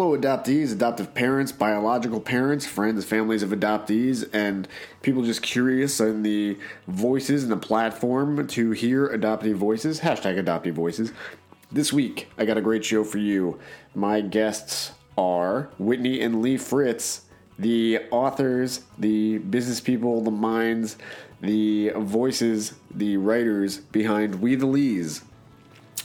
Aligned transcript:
Hello, 0.00 0.16
adoptees, 0.16 0.72
adoptive 0.72 1.12
parents, 1.12 1.52
biological 1.52 2.22
parents, 2.22 2.64
friends, 2.64 3.04
families 3.04 3.42
of 3.42 3.50
adoptees, 3.50 4.26
and 4.32 4.66
people 5.02 5.22
just 5.22 5.42
curious 5.42 6.00
in 6.00 6.22
the 6.22 6.56
voices 6.88 7.42
and 7.42 7.52
the 7.52 7.58
platform 7.58 8.46
to 8.46 8.70
hear 8.70 9.08
adoptee 9.08 9.54
voices. 9.54 10.00
Hashtag 10.00 10.42
adoptee 10.42 10.72
voices. 10.72 11.12
This 11.70 11.92
week, 11.92 12.30
I 12.38 12.46
got 12.46 12.56
a 12.56 12.62
great 12.62 12.82
show 12.82 13.04
for 13.04 13.18
you. 13.18 13.60
My 13.94 14.22
guests 14.22 14.92
are 15.18 15.68
Whitney 15.78 16.22
and 16.22 16.40
Lee 16.40 16.56
Fritz, 16.56 17.26
the 17.58 18.00
authors, 18.10 18.80
the 18.96 19.36
business 19.36 19.82
people, 19.82 20.22
the 20.22 20.30
minds, 20.30 20.96
the 21.42 21.90
voices, 21.90 22.72
the 22.90 23.18
writers 23.18 23.76
behind 23.76 24.36
We 24.36 24.54
the 24.54 24.64
Lees. 24.64 25.20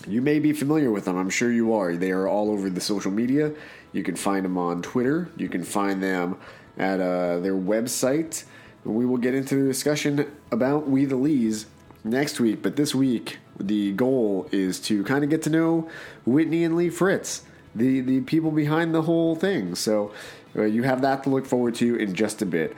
You 0.06 0.22
may 0.22 0.40
be 0.40 0.52
familiar 0.52 0.92
with 0.92 1.06
them. 1.06 1.18
I'm 1.18 1.30
sure 1.30 1.52
you 1.52 1.74
are. 1.74 1.96
They 1.96 2.12
are 2.12 2.28
all 2.28 2.52
over 2.52 2.70
the 2.70 2.82
social 2.82 3.12
media. 3.12 3.54
You 3.96 4.04
can 4.04 4.18
find 4.18 4.44
them 4.44 4.58
on 4.58 4.82
Twitter. 4.82 5.30
You 5.38 5.48
can 5.48 5.64
find 5.64 6.04
them 6.04 6.38
at 6.78 7.00
uh, 7.00 7.40
their 7.40 7.54
website. 7.54 8.44
We 8.84 9.06
will 9.06 9.18
get 9.18 9.34
into 9.34 9.56
the 9.56 9.70
discussion 9.70 10.30
about 10.52 10.90
We 10.90 11.06
the 11.06 11.16
Lees 11.16 11.68
next 12.04 12.42
week. 12.42 12.62
But 12.62 12.76
this 12.76 12.94
week, 12.94 13.38
the 13.58 13.94
goal 13.94 14.50
is 14.52 14.82
to 14.82 15.02
kind 15.06 15.24
of 15.24 15.30
get 15.30 15.44
to 15.44 15.50
know 15.50 15.90
Whitney 16.26 16.66
and 16.66 16.76
Lee 16.76 16.90
Fritz, 16.90 17.44
the, 17.74 18.02
the 18.02 18.20
people 18.20 18.52
behind 18.52 18.94
the 18.94 19.04
whole 19.04 19.34
thing. 19.34 19.76
So 19.76 20.12
uh, 20.58 20.64
you 20.64 20.84
have 20.84 21.02
that 21.02 21.24
to 21.24 21.30
look 21.30 21.46
forward 21.46 21.76
to 21.76 21.96
in 21.96 22.16
just 22.16 22.42
a 22.42 22.46
bit. 22.46 22.76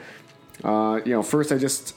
Uh, 0.63 0.99
you 1.03 1.13
know, 1.13 1.23
first, 1.23 1.51
I 1.51 1.57
just 1.57 1.95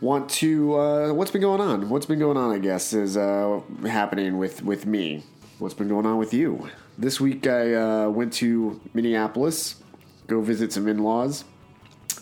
want 0.00 0.28
to 0.30 0.74
uh, 0.74 1.12
what's 1.12 1.30
been 1.30 1.42
going 1.42 1.60
on 1.60 1.90
what's 1.90 2.06
been 2.06 2.18
going 2.18 2.38
on 2.38 2.50
i 2.50 2.58
guess 2.58 2.94
is 2.94 3.18
uh, 3.18 3.60
happening 3.82 4.38
with 4.38 4.62
with 4.62 4.86
me 4.86 5.22
what's 5.58 5.74
been 5.74 5.88
going 5.88 6.06
on 6.06 6.16
with 6.16 6.32
you 6.32 6.70
this 7.00 7.20
week 7.20 7.46
i 7.46 7.74
uh, 7.74 8.08
went 8.08 8.32
to 8.32 8.80
minneapolis 8.94 9.82
go 10.26 10.40
visit 10.40 10.72
some 10.72 10.86
in-laws 10.86 11.44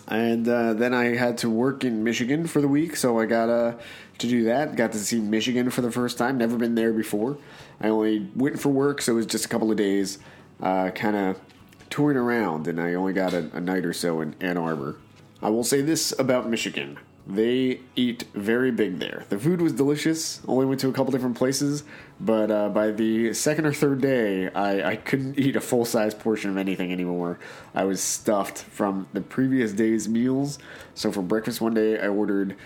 and 0.06 0.48
uh, 0.48 0.72
then 0.72 0.94
i 0.94 1.16
had 1.16 1.36
to 1.36 1.50
work 1.50 1.84
in 1.84 2.02
michigan 2.02 2.46
for 2.46 2.60
the 2.60 2.68
week 2.68 2.96
so 2.96 3.18
i 3.18 3.26
got 3.26 3.48
uh, 3.48 3.74
to 4.18 4.28
do 4.28 4.44
that. 4.44 4.76
Got 4.76 4.92
to 4.92 4.98
see 4.98 5.20
michigan 5.20 5.70
for 5.70 5.80
the 5.80 5.90
first 5.90 6.18
time 6.18 6.38
never 6.38 6.56
been 6.56 6.74
there 6.74 6.92
before. 6.92 7.38
I 7.80 7.88
only 7.88 8.28
went 8.34 8.60
for 8.60 8.68
work 8.68 9.00
so 9.00 9.12
it 9.12 9.16
was 9.16 9.26
just 9.26 9.44
a 9.44 9.48
couple 9.48 9.70
of 9.70 9.76
days 9.76 10.18
uh, 10.60 10.90
kind 10.90 11.16
of 11.16 11.40
touring 11.88 12.18
around 12.18 12.66
and 12.68 12.80
i 12.80 12.94
only 12.94 13.12
got 13.14 13.32
a, 13.32 13.50
a 13.54 13.60
night 13.60 13.84
or 13.84 13.92
so 13.92 14.20
in 14.20 14.34
ann 14.40 14.56
arbor. 14.58 14.96
I 15.40 15.50
will 15.50 15.64
say 15.64 15.80
this 15.80 16.12
about 16.18 16.48
michigan 16.48 16.98
they 17.28 17.80
eat 17.94 18.22
very 18.32 18.70
big 18.70 19.00
there. 19.00 19.24
The 19.28 19.38
food 19.38 19.60
was 19.60 19.74
delicious. 19.74 20.40
Only 20.48 20.64
went 20.64 20.80
to 20.80 20.88
a 20.88 20.92
couple 20.92 21.12
different 21.12 21.36
places, 21.36 21.84
but 22.18 22.50
uh, 22.50 22.70
by 22.70 22.90
the 22.90 23.34
second 23.34 23.66
or 23.66 23.72
third 23.74 24.00
day, 24.00 24.48
I, 24.48 24.92
I 24.92 24.96
couldn't 24.96 25.38
eat 25.38 25.54
a 25.54 25.60
full 25.60 25.84
size 25.84 26.14
portion 26.14 26.50
of 26.50 26.56
anything 26.56 26.90
anymore. 26.90 27.38
I 27.74 27.84
was 27.84 28.02
stuffed 28.02 28.58
from 28.58 29.08
the 29.12 29.20
previous 29.20 29.72
day's 29.72 30.08
meals. 30.08 30.58
So 30.94 31.12
for 31.12 31.20
breakfast 31.20 31.60
one 31.60 31.74
day, 31.74 32.00
I 32.00 32.08
ordered 32.08 32.56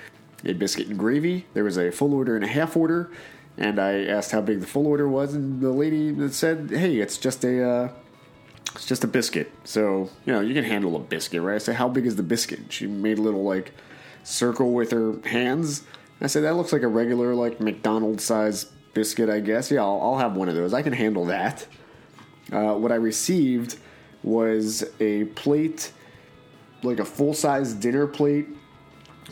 a 0.44 0.52
biscuit 0.52 0.86
and 0.86 0.98
gravy. 0.98 1.46
There 1.54 1.64
was 1.64 1.76
a 1.76 1.90
full 1.90 2.14
order 2.14 2.36
and 2.36 2.44
a 2.44 2.48
half 2.48 2.76
order, 2.76 3.10
and 3.58 3.80
I 3.80 4.04
asked 4.04 4.30
how 4.30 4.42
big 4.42 4.60
the 4.60 4.66
full 4.68 4.86
order 4.86 5.08
was, 5.08 5.34
and 5.34 5.60
the 5.60 5.70
lady 5.70 6.28
said, 6.28 6.70
"Hey, 6.70 7.00
it's 7.00 7.18
just 7.18 7.44
a." 7.44 7.68
Uh, 7.68 7.88
it's 8.74 8.86
just 8.86 9.04
a 9.04 9.06
biscuit, 9.06 9.52
so 9.64 10.08
you 10.24 10.32
know 10.32 10.40
you 10.40 10.54
can 10.54 10.64
handle 10.64 10.96
a 10.96 10.98
biscuit, 10.98 11.42
right? 11.42 11.56
I 11.56 11.58
said, 11.58 11.74
"How 11.76 11.88
big 11.88 12.06
is 12.06 12.16
the 12.16 12.22
biscuit?" 12.22 12.72
She 12.72 12.86
made 12.86 13.18
a 13.18 13.20
little 13.20 13.42
like 13.42 13.72
circle 14.22 14.72
with 14.72 14.90
her 14.90 15.14
hands. 15.24 15.82
I 16.20 16.26
said, 16.26 16.44
that 16.44 16.54
looks 16.54 16.72
like 16.72 16.82
a 16.82 16.88
regular, 16.88 17.34
like 17.34 17.60
McDonald's 17.60 18.24
size 18.24 18.66
biscuit, 18.94 19.28
I 19.28 19.40
guess. 19.40 19.70
Yeah, 19.70 19.82
I'll, 19.82 20.00
I'll 20.00 20.18
have 20.18 20.36
one 20.36 20.48
of 20.48 20.54
those. 20.54 20.72
I 20.72 20.82
can 20.82 20.92
handle 20.92 21.24
that. 21.26 21.66
Uh, 22.52 22.74
what 22.74 22.92
I 22.92 22.96
received 22.96 23.78
was 24.22 24.84
a 25.00 25.24
plate, 25.24 25.92
like 26.82 27.00
a 27.00 27.04
full 27.04 27.34
size 27.34 27.74
dinner 27.74 28.06
plate, 28.06 28.48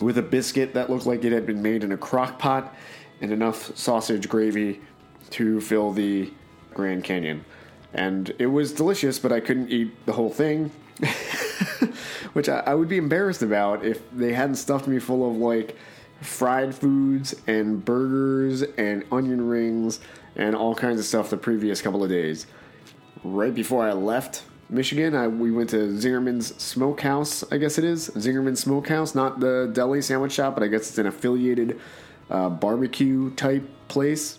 with 0.01 0.19
a 0.19 0.23
biscuit 0.23 0.75
that 0.75 0.89
looked 0.91 1.07
like 1.07 1.25
it 1.25 1.33
had 1.33 1.47
been 1.47 1.63
made 1.63 1.85
in 1.85 1.93
a 1.93 1.97
crock 1.97 2.39
pot 2.39 2.75
and 3.21 3.33
enough 3.33 3.77
sausage 3.77 4.29
gravy 4.29 4.81
to 5.31 5.61
fill 5.61 5.93
the 5.93 6.33
Grand 6.75 7.05
Canyon. 7.05 7.45
And 7.93 8.33
it 8.39 8.47
was 8.47 8.73
delicious, 8.73 9.19
but 9.19 9.33
I 9.33 9.41
couldn't 9.41 9.71
eat 9.71 10.07
the 10.07 10.13
whole 10.13 10.31
thing. 10.31 10.71
which 12.33 12.49
I, 12.49 12.61
I 12.61 12.75
would 12.75 12.89
be 12.89 12.97
embarrassed 12.97 13.43
about 13.43 13.85
if 13.85 14.03
they 14.13 14.33
hadn't 14.33 14.57
stuffed 14.57 14.87
me 14.87 14.99
full 14.99 15.29
of 15.29 15.37
like 15.37 15.77
fried 16.21 16.75
foods 16.75 17.35
and 17.47 17.85
burgers 17.85 18.63
and 18.63 19.05
onion 19.11 19.47
rings 19.47 20.01
and 20.37 20.55
all 20.55 20.75
kinds 20.75 21.01
of 21.01 21.07
stuff 21.07 21.31
the 21.31 21.37
previous 21.37 21.81
couple 21.83 22.03
of 22.03 22.11
days. 22.11 22.47
Right 23.25 23.55
before 23.55 23.87
I 23.87 23.93
left 23.93 24.45
Michigan, 24.69 25.15
I, 25.15 25.29
we 25.29 25.51
went 25.51 25.71
to 25.71 25.77
Zingerman's 25.77 26.55
Smokehouse, 26.63 27.43
I 27.51 27.59
guess 27.59 27.79
it 27.79 27.85
is. 27.85 28.11
Zingerman's 28.11 28.61
Smokehouse, 28.61 29.15
not 29.15 29.41
the 29.41 29.71
deli 29.73 30.01
sandwich 30.01 30.33
shop, 30.33 30.55
but 30.55 30.63
I 30.63 30.69
guess 30.69 30.89
it's 30.89 30.99
an 30.99 31.07
affiliated 31.07 31.81
uh, 32.31 32.49
barbecue 32.49 33.35
type 33.35 33.69
place 33.89 34.39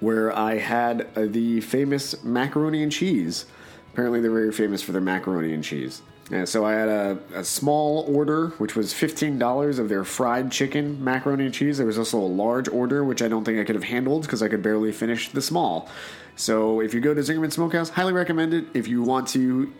where 0.00 0.36
I 0.36 0.58
had 0.58 1.08
uh, 1.16 1.26
the 1.26 1.60
famous 1.62 2.22
macaroni 2.22 2.82
and 2.82 2.92
cheese. 2.92 3.46
Apparently, 3.92 4.20
they're 4.20 4.30
very 4.30 4.52
famous 4.52 4.82
for 4.82 4.92
their 4.92 5.00
macaroni 5.00 5.54
and 5.54 5.64
cheese. 5.64 6.02
And 6.30 6.48
so 6.48 6.64
I 6.64 6.72
had 6.72 6.88
a, 6.88 7.18
a 7.34 7.44
small 7.44 8.04
order, 8.12 8.48
which 8.58 8.74
was 8.74 8.92
$15 8.92 9.78
of 9.78 9.88
their 9.88 10.02
fried 10.02 10.50
chicken, 10.50 11.02
macaroni 11.02 11.44
and 11.44 11.54
cheese. 11.54 11.78
There 11.78 11.86
was 11.86 11.98
also 11.98 12.18
a 12.18 12.26
large 12.26 12.68
order, 12.68 13.04
which 13.04 13.22
I 13.22 13.28
don't 13.28 13.44
think 13.44 13.60
I 13.60 13.64
could 13.64 13.76
have 13.76 13.84
handled 13.84 14.22
because 14.22 14.42
I 14.42 14.48
could 14.48 14.62
barely 14.62 14.90
finish 14.90 15.28
the 15.28 15.40
small. 15.40 15.88
So 16.34 16.80
if 16.80 16.92
you 16.92 17.00
go 17.00 17.14
to 17.14 17.20
Zingerman 17.20 17.52
Smokehouse, 17.52 17.90
highly 17.90 18.12
recommend 18.12 18.54
it. 18.54 18.66
If 18.74 18.88
you 18.88 19.02
want 19.02 19.28
to 19.28 19.72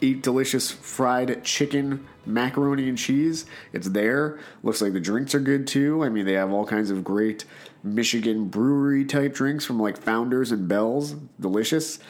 eat 0.00 0.22
delicious 0.22 0.72
fried 0.72 1.44
chicken, 1.44 2.04
macaroni 2.26 2.88
and 2.88 2.98
cheese, 2.98 3.46
it's 3.72 3.88
there. 3.88 4.40
Looks 4.64 4.82
like 4.82 4.94
the 4.94 5.00
drinks 5.00 5.36
are 5.36 5.40
good 5.40 5.68
too. 5.68 6.02
I 6.02 6.08
mean, 6.08 6.26
they 6.26 6.32
have 6.32 6.50
all 6.50 6.66
kinds 6.66 6.90
of 6.90 7.04
great 7.04 7.44
Michigan 7.84 8.48
brewery 8.48 9.04
type 9.04 9.34
drinks 9.34 9.64
from 9.64 9.80
like 9.80 9.96
Founders 9.98 10.50
and 10.50 10.66
Bell's. 10.66 11.12
Delicious. 11.38 12.00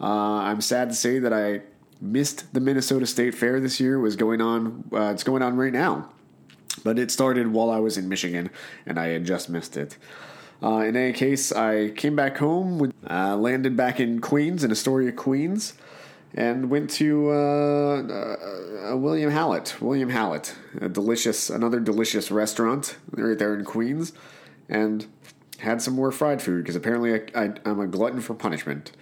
Uh, 0.00 0.06
I'm 0.06 0.62
sad 0.62 0.88
to 0.88 0.94
say 0.94 1.18
that 1.18 1.34
I 1.34 1.60
missed 2.02 2.52
the 2.52 2.60
Minnesota 2.60 3.06
State 3.06 3.34
Fair 3.34 3.60
this 3.60 3.80
year. 3.80 3.98
Was 3.98 4.16
going 4.16 4.40
on. 4.40 4.84
Uh, 4.92 5.12
it's 5.12 5.24
going 5.24 5.42
on 5.42 5.56
right 5.56 5.72
now, 5.72 6.10
but 6.84 6.98
it 6.98 7.10
started 7.10 7.48
while 7.52 7.70
I 7.70 7.78
was 7.78 7.96
in 7.96 8.08
Michigan, 8.08 8.50
and 8.84 8.98
I 8.98 9.08
had 9.08 9.24
just 9.24 9.48
missed 9.48 9.76
it. 9.76 9.96
Uh, 10.62 10.78
in 10.78 10.96
any 10.96 11.12
case, 11.12 11.50
I 11.50 11.90
came 11.90 12.14
back 12.14 12.38
home, 12.38 12.78
with, 12.78 12.92
uh, 13.10 13.36
landed 13.36 13.76
back 13.76 13.98
in 13.98 14.20
Queens, 14.20 14.62
in 14.62 14.70
Astoria, 14.70 15.10
Queens, 15.10 15.74
and 16.34 16.70
went 16.70 16.88
to 16.90 17.30
uh, 17.30 18.02
uh, 18.92 18.96
William 18.96 19.30
Hallett. 19.30 19.76
William 19.80 20.08
Hallett, 20.08 20.54
a 20.80 20.88
delicious, 20.88 21.50
another 21.50 21.80
delicious 21.80 22.30
restaurant 22.30 22.96
right 23.10 23.38
there 23.38 23.54
in 23.54 23.64
Queens, 23.64 24.12
and 24.68 25.06
had 25.58 25.82
some 25.82 25.94
more 25.94 26.12
fried 26.12 26.40
food 26.40 26.62
because 26.62 26.76
apparently 26.76 27.14
I, 27.14 27.44
I, 27.44 27.52
I'm 27.64 27.80
a 27.80 27.86
glutton 27.86 28.20
for 28.20 28.34
punishment. 28.34 28.92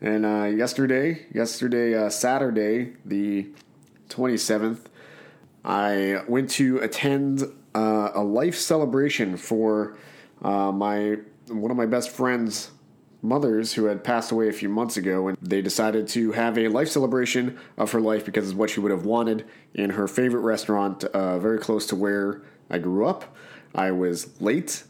And 0.00 0.24
uh, 0.24 0.44
yesterday, 0.44 1.26
yesterday, 1.32 1.94
uh, 1.94 2.08
Saturday, 2.08 2.94
the 3.04 3.48
27th, 4.08 4.86
I 5.62 6.22
went 6.26 6.50
to 6.52 6.78
attend 6.78 7.42
uh, 7.74 8.10
a 8.14 8.22
life 8.22 8.56
celebration 8.56 9.36
for 9.36 9.96
uh, 10.42 10.72
my 10.72 11.16
one 11.48 11.70
of 11.70 11.76
my 11.76 11.86
best 11.86 12.10
friends' 12.10 12.70
mothers 13.22 13.74
who 13.74 13.84
had 13.84 14.02
passed 14.02 14.32
away 14.32 14.48
a 14.48 14.52
few 14.52 14.68
months 14.68 14.96
ago, 14.96 15.28
and 15.28 15.36
they 15.42 15.60
decided 15.60 16.08
to 16.08 16.32
have 16.32 16.56
a 16.56 16.68
life 16.68 16.88
celebration 16.88 17.58
of 17.76 17.92
her 17.92 18.00
life 18.00 18.24
because 18.24 18.48
it's 18.48 18.56
what 18.56 18.70
she 18.70 18.80
would 18.80 18.90
have 18.90 19.04
wanted 19.04 19.44
in 19.74 19.90
her 19.90 20.08
favorite 20.08 20.40
restaurant, 20.40 21.04
uh, 21.04 21.38
very 21.38 21.58
close 21.58 21.86
to 21.86 21.96
where 21.96 22.40
I 22.70 22.78
grew 22.78 23.04
up. 23.04 23.36
I 23.74 23.90
was 23.90 24.40
late 24.40 24.84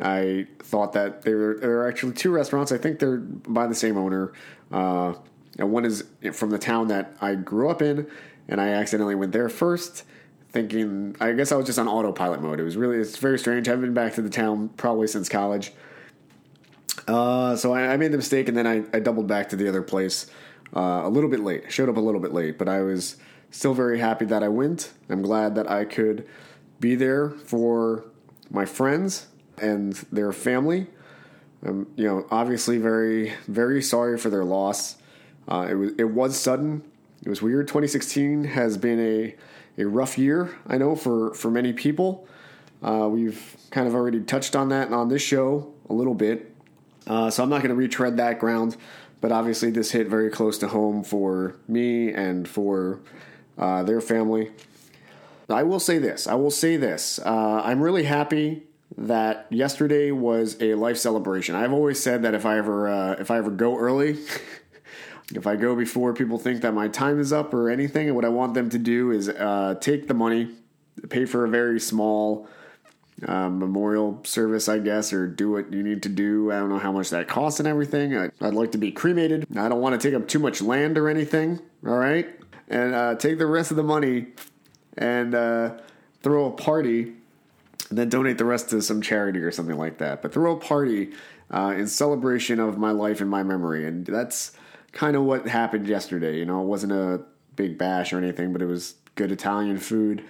I 0.00 0.46
thought 0.58 0.92
that 0.92 1.22
there, 1.22 1.54
there 1.54 1.80
are 1.80 1.88
actually 1.88 2.12
two 2.12 2.30
restaurants. 2.30 2.72
I 2.72 2.78
think 2.78 2.98
they're 2.98 3.18
by 3.18 3.66
the 3.66 3.74
same 3.74 3.96
owner. 3.96 4.32
Uh, 4.70 5.14
and 5.58 5.72
one 5.72 5.84
is 5.84 6.04
from 6.32 6.50
the 6.50 6.58
town 6.58 6.88
that 6.88 7.16
I 7.20 7.34
grew 7.34 7.70
up 7.70 7.80
in, 7.80 8.06
and 8.48 8.60
I 8.60 8.68
accidentally 8.68 9.14
went 9.14 9.32
there 9.32 9.48
first, 9.48 10.04
thinking 10.50 11.16
I 11.20 11.32
guess 11.32 11.50
I 11.50 11.56
was 11.56 11.66
just 11.66 11.78
on 11.78 11.88
autopilot 11.88 12.42
mode. 12.42 12.60
It 12.60 12.64
was 12.64 12.76
really 12.76 12.98
it's 12.98 13.16
very 13.16 13.38
strange. 13.38 13.68
I 13.68 13.72
haven't 13.72 13.86
been 13.86 13.94
back 13.94 14.14
to 14.14 14.22
the 14.22 14.30
town 14.30 14.68
probably 14.76 15.06
since 15.06 15.28
college. 15.28 15.72
Uh, 17.08 17.56
so 17.56 17.72
I, 17.72 17.92
I, 17.92 17.96
made 17.96 18.10
the 18.10 18.16
mistake, 18.16 18.48
and 18.48 18.56
then 18.56 18.66
I, 18.66 18.82
I 18.92 19.00
doubled 19.00 19.28
back 19.28 19.48
to 19.50 19.56
the 19.56 19.68
other 19.68 19.82
place 19.82 20.26
uh, 20.74 21.02
a 21.04 21.08
little 21.08 21.30
bit 21.30 21.40
late. 21.40 21.70
Showed 21.70 21.88
up 21.88 21.96
a 21.96 22.00
little 22.00 22.20
bit 22.20 22.32
late, 22.32 22.58
but 22.58 22.68
I 22.68 22.82
was 22.82 23.16
still 23.50 23.74
very 23.74 24.00
happy 24.00 24.24
that 24.24 24.42
I 24.42 24.48
went. 24.48 24.92
I'm 25.08 25.22
glad 25.22 25.54
that 25.54 25.70
I 25.70 25.84
could 25.84 26.26
be 26.80 26.96
there 26.96 27.30
for 27.30 28.06
my 28.50 28.64
friends 28.64 29.26
and 29.58 29.94
their 30.12 30.32
family. 30.32 30.86
Um, 31.64 31.88
you 31.96 32.04
know, 32.04 32.26
obviously 32.30 32.78
very 32.78 33.32
very 33.48 33.82
sorry 33.82 34.18
for 34.18 34.30
their 34.30 34.44
loss. 34.44 34.96
Uh, 35.48 35.66
it 35.70 35.74
was 35.74 35.92
it 35.98 36.04
was 36.04 36.38
sudden. 36.38 36.82
It 37.24 37.28
was 37.28 37.42
weird. 37.42 37.66
2016 37.66 38.44
has 38.44 38.76
been 38.76 39.00
a 39.00 39.34
a 39.78 39.86
rough 39.86 40.18
year. 40.18 40.56
I 40.66 40.78
know 40.78 40.94
for 40.96 41.34
for 41.34 41.50
many 41.50 41.72
people. 41.72 42.26
Uh, 42.82 43.08
we've 43.10 43.56
kind 43.70 43.88
of 43.88 43.94
already 43.94 44.20
touched 44.20 44.54
on 44.54 44.68
that 44.68 44.92
on 44.92 45.08
this 45.08 45.22
show 45.22 45.72
a 45.88 45.92
little 45.92 46.14
bit. 46.14 46.52
Uh, 47.06 47.30
so 47.30 47.42
I'm 47.42 47.48
not 47.48 47.58
going 47.58 47.70
to 47.70 47.74
retread 47.76 48.16
that 48.18 48.38
ground. 48.38 48.76
but 49.20 49.32
obviously 49.32 49.70
this 49.70 49.90
hit 49.92 50.08
very 50.08 50.30
close 50.30 50.58
to 50.58 50.68
home 50.68 51.02
for 51.02 51.56
me 51.66 52.12
and 52.12 52.46
for 52.46 53.00
uh, 53.58 53.82
their 53.82 54.00
family. 54.00 54.50
I 55.48 55.62
will 55.62 55.80
say 55.80 55.98
this. 55.98 56.26
I 56.26 56.34
will 56.34 56.50
say 56.50 56.76
this. 56.76 57.18
Uh, 57.24 57.62
I'm 57.64 57.82
really 57.82 58.04
happy 58.04 58.64
that 58.98 59.46
yesterday 59.50 60.10
was 60.10 60.56
a 60.60 60.74
life 60.74 60.96
celebration. 60.96 61.54
I've 61.54 61.72
always 61.72 62.02
said 62.02 62.22
that 62.22 62.34
if 62.34 62.46
I 62.46 62.58
ever 62.58 62.88
uh, 62.88 63.12
if 63.18 63.30
I 63.30 63.38
ever 63.38 63.50
go 63.50 63.78
early, 63.78 64.18
if 65.34 65.46
I 65.46 65.56
go 65.56 65.76
before 65.76 66.14
people 66.14 66.38
think 66.38 66.62
that 66.62 66.72
my 66.72 66.88
time 66.88 67.20
is 67.20 67.32
up 67.32 67.52
or 67.52 67.70
anything, 67.70 68.14
what 68.14 68.24
I 68.24 68.28
want 68.28 68.54
them 68.54 68.70
to 68.70 68.78
do 68.78 69.10
is 69.10 69.28
uh, 69.28 69.74
take 69.80 70.08
the 70.08 70.14
money, 70.14 70.50
pay 71.08 71.26
for 71.26 71.44
a 71.44 71.48
very 71.48 71.78
small 71.78 72.48
um, 73.26 73.58
memorial 73.58 74.20
service, 74.24 74.68
I 74.68 74.78
guess, 74.78 75.12
or 75.12 75.26
do 75.26 75.50
what 75.50 75.72
you 75.72 75.82
need 75.82 76.02
to 76.04 76.08
do. 76.08 76.52
I 76.52 76.56
don't 76.56 76.68
know 76.68 76.78
how 76.78 76.92
much 76.92 77.10
that 77.10 77.28
costs 77.28 77.60
and 77.60 77.68
everything. 77.68 78.16
I, 78.16 78.30
would 78.40 78.54
like 78.54 78.72
to 78.72 78.78
be 78.78 78.92
cremated. 78.92 79.46
I 79.56 79.68
don't 79.68 79.80
want 79.80 80.00
to 80.00 80.08
take 80.08 80.18
up 80.18 80.28
too 80.28 80.38
much 80.38 80.62
land 80.62 80.96
or 80.96 81.08
anything. 81.08 81.60
All 81.86 81.98
right, 81.98 82.28
and 82.68 82.94
uh, 82.94 83.14
take 83.16 83.38
the 83.38 83.46
rest 83.46 83.70
of 83.70 83.76
the 83.76 83.82
money 83.82 84.28
and 84.96 85.34
uh, 85.34 85.78
throw 86.22 86.46
a 86.46 86.50
party 86.50 87.15
and 87.88 87.98
then 87.98 88.08
donate 88.08 88.38
the 88.38 88.44
rest 88.44 88.70
to 88.70 88.82
some 88.82 89.00
charity 89.00 89.40
or 89.40 89.50
something 89.50 89.76
like 89.76 89.98
that. 89.98 90.22
But 90.22 90.32
throw 90.32 90.56
a 90.56 90.60
party 90.60 91.12
uh, 91.50 91.74
in 91.76 91.86
celebration 91.86 92.58
of 92.58 92.78
my 92.78 92.90
life 92.90 93.20
and 93.20 93.30
my 93.30 93.42
memory, 93.42 93.86
and 93.86 94.04
that's 94.04 94.52
kind 94.92 95.16
of 95.16 95.22
what 95.22 95.46
happened 95.46 95.86
yesterday. 95.86 96.38
You 96.38 96.44
know, 96.44 96.62
it 96.62 96.66
wasn't 96.66 96.92
a 96.92 97.22
big 97.54 97.78
bash 97.78 98.12
or 98.12 98.18
anything, 98.18 98.52
but 98.52 98.62
it 98.62 98.66
was 98.66 98.94
good 99.14 99.32
Italian 99.32 99.78
food, 99.78 100.24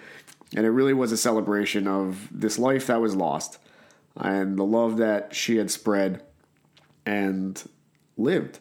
and 0.54 0.66
it 0.66 0.70
really 0.70 0.94
was 0.94 1.12
a 1.12 1.16
celebration 1.16 1.88
of 1.88 2.28
this 2.30 2.58
life 2.58 2.86
that 2.88 3.00
was 3.00 3.14
lost 3.14 3.58
and 4.18 4.58
the 4.58 4.64
love 4.64 4.96
that 4.96 5.34
she 5.34 5.56
had 5.56 5.70
spread 5.70 6.22
and 7.04 7.68
lived. 8.16 8.58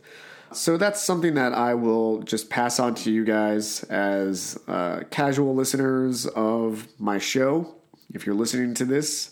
So 0.52 0.78
that's 0.78 1.02
something 1.02 1.34
that 1.36 1.54
I 1.54 1.74
will 1.74 2.22
just 2.22 2.50
pass 2.50 2.80
on 2.80 2.96
to 2.96 3.12
you 3.12 3.26
guys 3.26 3.84
as 3.84 4.60
uh, 4.68 5.02
casual 5.10 5.56
listeners 5.56 6.26
of 6.28 6.88
my 7.00 7.18
show 7.18 7.75
if 8.16 8.26
you're 8.26 8.36
listening 8.36 8.74
to 8.76 8.86
this, 8.86 9.30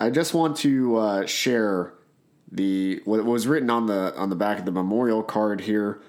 I 0.00 0.10
just 0.10 0.34
want 0.34 0.56
to 0.58 0.96
uh, 0.96 1.26
share 1.26 1.92
the 2.50 3.00
what 3.04 3.24
was 3.24 3.46
written 3.46 3.70
on 3.70 3.86
the 3.86 4.14
on 4.16 4.30
the 4.30 4.36
back 4.36 4.58
of 4.58 4.64
the 4.64 4.72
memorial 4.72 5.22
card 5.22 5.60
here, 5.60 6.00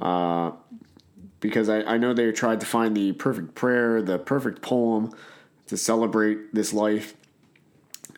uh, 0.00 0.52
because 1.40 1.68
I, 1.68 1.82
I 1.82 1.96
know 1.96 2.12
they 2.12 2.30
tried 2.32 2.60
to 2.60 2.66
find 2.66 2.96
the 2.96 3.12
perfect 3.12 3.54
prayer, 3.54 4.00
the 4.02 4.18
perfect 4.18 4.62
poem 4.62 5.12
to 5.66 5.76
celebrate 5.76 6.54
this 6.54 6.72
life, 6.72 7.14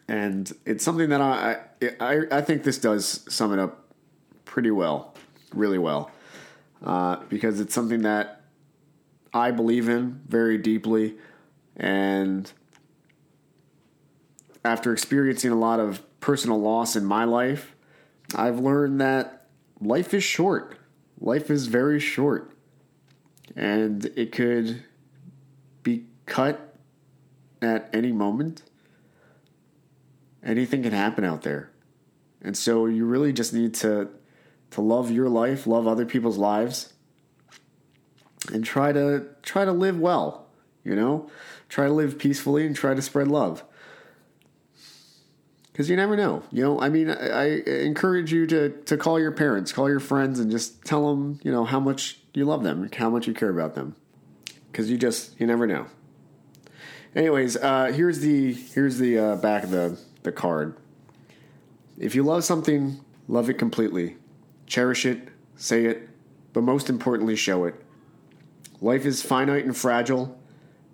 and 0.08 0.52
it's 0.66 0.84
something 0.84 1.08
that 1.08 1.20
I 1.20 1.60
I, 2.00 2.22
I 2.30 2.40
think 2.42 2.64
this 2.64 2.78
does 2.78 3.24
sum 3.32 3.52
it 3.52 3.58
up 3.58 3.88
pretty 4.44 4.70
well, 4.70 5.14
really 5.54 5.78
well, 5.78 6.10
uh, 6.84 7.16
because 7.28 7.60
it's 7.60 7.74
something 7.74 8.02
that 8.02 8.42
I 9.32 9.52
believe 9.52 9.88
in 9.88 10.20
very 10.28 10.58
deeply, 10.58 11.14
and 11.76 12.52
after 14.64 14.92
experiencing 14.92 15.50
a 15.50 15.56
lot 15.56 15.78
of 15.78 16.02
personal 16.20 16.60
loss 16.60 16.96
in 16.96 17.04
my 17.04 17.24
life, 17.24 17.76
I've 18.34 18.58
learned 18.58 19.00
that 19.00 19.46
life 19.80 20.14
is 20.14 20.24
short. 20.24 20.78
Life 21.20 21.50
is 21.50 21.66
very 21.66 22.00
short. 22.00 22.52
And 23.54 24.06
it 24.16 24.32
could 24.32 24.82
be 25.82 26.06
cut 26.26 26.76
at 27.60 27.90
any 27.92 28.10
moment. 28.10 28.62
Anything 30.42 30.82
can 30.82 30.92
happen 30.92 31.24
out 31.24 31.42
there. 31.42 31.70
And 32.40 32.56
so 32.56 32.86
you 32.86 33.04
really 33.04 33.32
just 33.32 33.52
need 33.52 33.74
to 33.74 34.08
to 34.70 34.80
love 34.80 35.08
your 35.08 35.28
life, 35.28 35.68
love 35.68 35.86
other 35.86 36.04
people's 36.04 36.36
lives, 36.36 36.94
and 38.52 38.64
try 38.64 38.92
to 38.92 39.26
try 39.42 39.64
to 39.64 39.72
live 39.72 40.00
well, 40.00 40.48
you 40.82 40.96
know? 40.96 41.30
Try 41.68 41.86
to 41.86 41.92
live 41.92 42.18
peacefully 42.18 42.66
and 42.66 42.74
try 42.74 42.92
to 42.94 43.02
spread 43.02 43.28
love 43.28 43.62
because 45.74 45.90
you 45.90 45.96
never 45.96 46.16
know. 46.16 46.44
You 46.52 46.62
know, 46.62 46.80
I 46.80 46.88
mean, 46.88 47.10
I, 47.10 47.26
I, 47.26 47.44
encourage 47.80 48.32
you 48.32 48.46
to 48.46 48.70
to 48.70 48.96
call 48.96 49.18
your 49.18 49.32
parents, 49.32 49.72
call 49.72 49.90
your 49.90 49.98
friends, 49.98 50.38
and 50.38 50.48
just 50.48 50.84
tell 50.84 51.10
them, 51.10 51.40
you 51.42 51.50
know, 51.50 51.64
how 51.64 51.80
much 51.80 52.20
you 52.32 52.44
love 52.44 52.62
them, 52.62 52.88
how 52.96 53.10
much 53.10 53.26
you 53.26 53.34
care 53.34 53.50
about 53.50 53.74
them, 53.74 53.96
because 54.70 54.88
you 54.88 54.96
just 54.96 55.38
you 55.40 55.48
never 55.48 55.66
know. 55.66 55.86
Anyways, 57.16 57.56
uh, 57.56 57.86
here's 57.92 58.20
the 58.20 58.52
here's 58.52 58.98
the 58.98 59.18
uh, 59.18 59.36
back 59.36 59.64
of 59.64 59.70
the 59.70 59.98
the 60.22 60.30
card. 60.30 60.76
If 61.98 62.14
you 62.14 62.22
love 62.22 62.44
something, 62.44 63.00
love 63.26 63.50
it 63.50 63.54
completely, 63.54 64.16
cherish 64.68 65.04
it, 65.04 65.28
say 65.56 65.86
it, 65.86 66.08
but 66.52 66.62
most 66.62 66.88
importantly, 66.88 67.34
show 67.34 67.64
it. 67.64 67.74
Life 68.80 69.04
is 69.04 69.22
finite 69.22 69.64
and 69.64 69.76
fragile, 69.76 70.38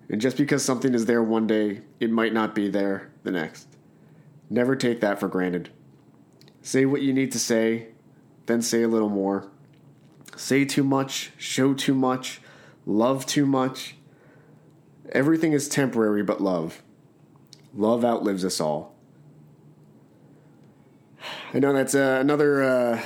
and 0.09 0.19
just 0.19 0.37
because 0.37 0.65
something 0.65 0.95
is 0.95 1.05
there 1.05 1.21
one 1.21 1.45
day, 1.45 1.81
it 1.99 2.09
might 2.09 2.33
not 2.33 2.55
be 2.55 2.67
there 2.67 3.11
the 3.21 3.31
next. 3.31 3.70
Never 4.51 4.75
take 4.75 4.99
that 4.99 5.17
for 5.17 5.29
granted. 5.29 5.69
Say 6.61 6.85
what 6.85 7.01
you 7.01 7.13
need 7.13 7.31
to 7.31 7.39
say, 7.39 7.87
then 8.47 8.61
say 8.61 8.83
a 8.83 8.87
little 8.89 9.07
more. 9.07 9.49
Say 10.35 10.65
too 10.65 10.83
much, 10.83 11.31
show 11.37 11.73
too 11.73 11.95
much, 11.95 12.41
love 12.85 13.25
too 13.25 13.45
much. 13.45 13.95
Everything 15.13 15.53
is 15.53 15.69
temporary 15.69 16.21
but 16.21 16.41
love. 16.41 16.83
Love 17.73 18.03
outlives 18.03 18.43
us 18.43 18.59
all. 18.59 18.93
I 21.53 21.59
know 21.59 21.71
that's 21.71 21.95
uh, 21.95 22.17
another 22.19 22.61
uh, 22.61 23.01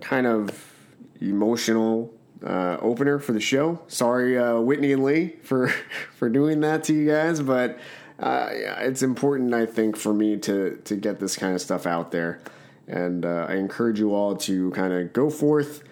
kind 0.00 0.26
of 0.26 0.74
emotional 1.20 2.14
uh, 2.42 2.78
opener 2.80 3.18
for 3.18 3.32
the 3.32 3.40
show. 3.40 3.82
Sorry, 3.86 4.38
uh, 4.38 4.60
Whitney 4.60 4.92
and 4.92 5.04
Lee, 5.04 5.36
for 5.42 5.68
for 6.16 6.30
doing 6.30 6.60
that 6.60 6.84
to 6.84 6.94
you 6.94 7.06
guys, 7.06 7.42
but 7.42 7.78
uh, 8.18 8.48
it's 8.50 9.02
important, 9.02 9.52
I 9.52 9.66
think, 9.66 9.96
for 9.96 10.14
me 10.14 10.36
to 10.38 10.80
to 10.84 10.96
get 10.96 11.20
this 11.20 11.36
kind 11.36 11.54
of 11.54 11.60
stuff 11.60 11.86
out 11.86 12.12
there, 12.12 12.40
and 12.86 13.26
uh, 13.26 13.46
I 13.48 13.56
encourage 13.56 13.98
you 13.98 14.14
all 14.14 14.36
to 14.36 14.70
kind 14.70 14.92
of 14.92 15.12
go 15.12 15.28
forth, 15.28 15.82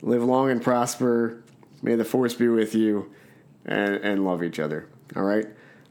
live 0.00 0.24
long 0.24 0.50
and 0.50 0.62
prosper. 0.62 1.42
May 1.82 1.94
the 1.94 2.04
force 2.04 2.34
be 2.34 2.48
with 2.48 2.74
you, 2.74 3.10
and, 3.66 3.96
and 3.96 4.24
love 4.24 4.42
each 4.42 4.58
other. 4.58 4.88
All 5.14 5.24
right. 5.24 5.46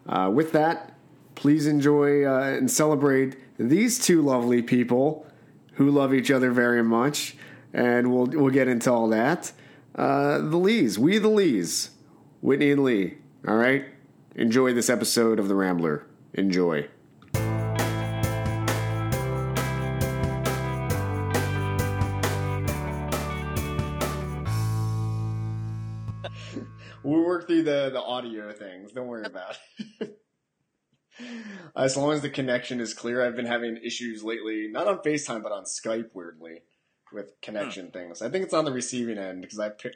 Uh, 0.07 0.31
with 0.33 0.51
that, 0.53 0.93
please 1.35 1.67
enjoy 1.67 2.25
uh, 2.25 2.55
and 2.57 2.69
celebrate 2.69 3.37
these 3.57 3.99
two 3.99 4.21
lovely 4.21 4.61
people 4.61 5.27
who 5.73 5.91
love 5.91 6.13
each 6.13 6.31
other 6.31 6.51
very 6.51 6.83
much, 6.83 7.35
and 7.73 8.11
we'll 8.11 8.25
we'll 8.25 8.49
get 8.49 8.67
into 8.67 8.91
all 8.91 9.09
that. 9.09 9.51
Uh, 9.93 10.39
the 10.39 10.57
Lees, 10.57 10.97
we 10.97 11.17
the 11.19 11.29
Lees, 11.29 11.91
Whitney 12.41 12.71
and 12.71 12.83
Lee. 12.83 13.17
All 13.47 13.55
right. 13.55 13.85
Enjoy 14.37 14.73
this 14.73 14.89
episode 14.89 15.39
of 15.39 15.47
The 15.47 15.55
Rambler. 15.55 16.05
Enjoy. 16.33 16.89
we'll 27.01 27.23
work 27.23 27.47
through 27.47 27.63
the, 27.63 27.91
the 27.93 28.01
audio 28.01 28.51
things. 28.51 28.91
Don't 28.91 29.07
worry 29.07 29.23
about 29.23 29.57
it. 30.01 30.19
as 31.77 31.95
long 31.95 32.11
as 32.11 32.21
the 32.21 32.29
connection 32.29 32.81
is 32.81 32.93
clear, 32.93 33.25
I've 33.25 33.37
been 33.37 33.45
having 33.45 33.77
issues 33.77 34.21
lately, 34.21 34.67
not 34.69 34.89
on 34.89 34.97
FaceTime, 34.97 35.43
but 35.43 35.53
on 35.53 35.63
Skype, 35.63 36.09
weirdly, 36.13 36.63
with 37.13 37.39
connection 37.41 37.85
hmm. 37.85 37.93
things. 37.93 38.21
I 38.21 38.27
think 38.27 38.43
it's 38.43 38.53
on 38.53 38.65
the 38.65 38.73
receiving 38.73 39.17
end 39.17 39.43
because 39.43 39.59
I 39.59 39.69
pay, 39.69 39.91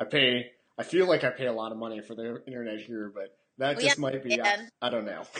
I 0.00 0.04
pay, 0.04 0.50
I 0.76 0.82
feel 0.82 1.06
like 1.06 1.22
I 1.22 1.30
pay 1.30 1.46
a 1.46 1.52
lot 1.52 1.70
of 1.70 1.78
money 1.78 2.00
for 2.00 2.16
the 2.16 2.42
internet 2.48 2.80
here, 2.80 3.12
but 3.14 3.36
that 3.58 3.76
we 3.76 3.84
just 3.84 3.98
might 3.98 4.22
be. 4.22 4.40
I, 4.40 4.68
I, 4.82 4.90
don't 4.90 5.04
know. 5.04 5.22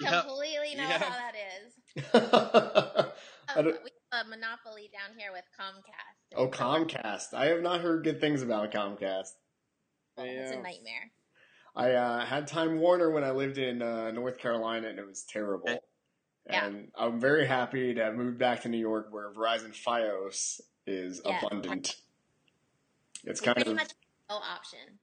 We 0.00 0.06
completely 0.06 0.74
know 0.76 0.88
yeah. 0.88 0.98
how 0.98 1.08
that 1.08 1.34
is. 1.34 2.04
um, 3.56 3.64
we 3.64 3.90
have 4.12 4.26
a 4.26 4.28
monopoly 4.28 4.90
down 4.92 5.16
here 5.18 5.32
with 5.32 5.44
Comcast. 5.58 6.36
Oh, 6.36 6.48
Comcast! 6.48 7.32
I 7.32 7.46
have 7.46 7.62
not 7.62 7.80
heard 7.80 8.04
good 8.04 8.20
things 8.20 8.42
about 8.42 8.72
Comcast. 8.72 9.32
Oh, 10.18 10.24
it's 10.24 10.52
a 10.52 10.56
nightmare. 10.56 11.10
I 11.74 11.92
uh, 11.92 12.26
had 12.26 12.46
Time 12.46 12.78
Warner 12.78 13.10
when 13.10 13.24
I 13.24 13.30
lived 13.30 13.56
in 13.56 13.80
uh, 13.80 14.10
North 14.10 14.38
Carolina, 14.38 14.88
and 14.88 14.98
it 14.98 15.06
was 15.06 15.24
terrible. 15.24 15.82
Yeah. 16.46 16.66
And 16.66 16.88
I'm 16.94 17.20
very 17.20 17.46
happy 17.46 17.94
to 17.94 18.04
have 18.04 18.14
moved 18.14 18.38
back 18.38 18.62
to 18.62 18.68
New 18.68 18.78
York, 18.78 19.08
where 19.10 19.32
Verizon 19.32 19.72
FiOS 19.74 20.60
is 20.86 21.22
yeah. 21.24 21.40
abundant. 21.42 21.96
It's 23.24 23.40
kind 23.40 23.62
of 23.62 23.74
much 23.74 23.92
no 24.28 24.36
option. 24.36 24.98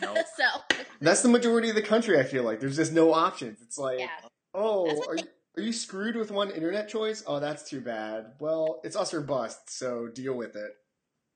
No. 0.00 0.14
so 0.36 0.76
that's 1.00 1.22
the 1.22 1.28
majority 1.28 1.68
of 1.68 1.74
the 1.74 1.82
country. 1.82 2.18
I 2.18 2.24
feel 2.24 2.42
like 2.42 2.60
there's 2.60 2.76
just 2.76 2.92
no 2.92 3.12
options. 3.12 3.60
It's 3.62 3.78
like, 3.78 4.00
yeah. 4.00 4.08
oh, 4.54 4.88
are 5.08 5.16
you, 5.16 5.24
are 5.56 5.62
you 5.62 5.72
screwed 5.72 6.16
with 6.16 6.30
one 6.30 6.50
internet 6.50 6.88
choice? 6.88 7.22
Oh, 7.26 7.40
that's 7.40 7.68
too 7.68 7.80
bad. 7.80 8.32
Well, 8.38 8.80
it's 8.84 8.96
us 8.96 9.14
or 9.14 9.20
bust, 9.20 9.70
so 9.70 10.08
deal 10.08 10.34
with 10.34 10.56
it. 10.56 10.72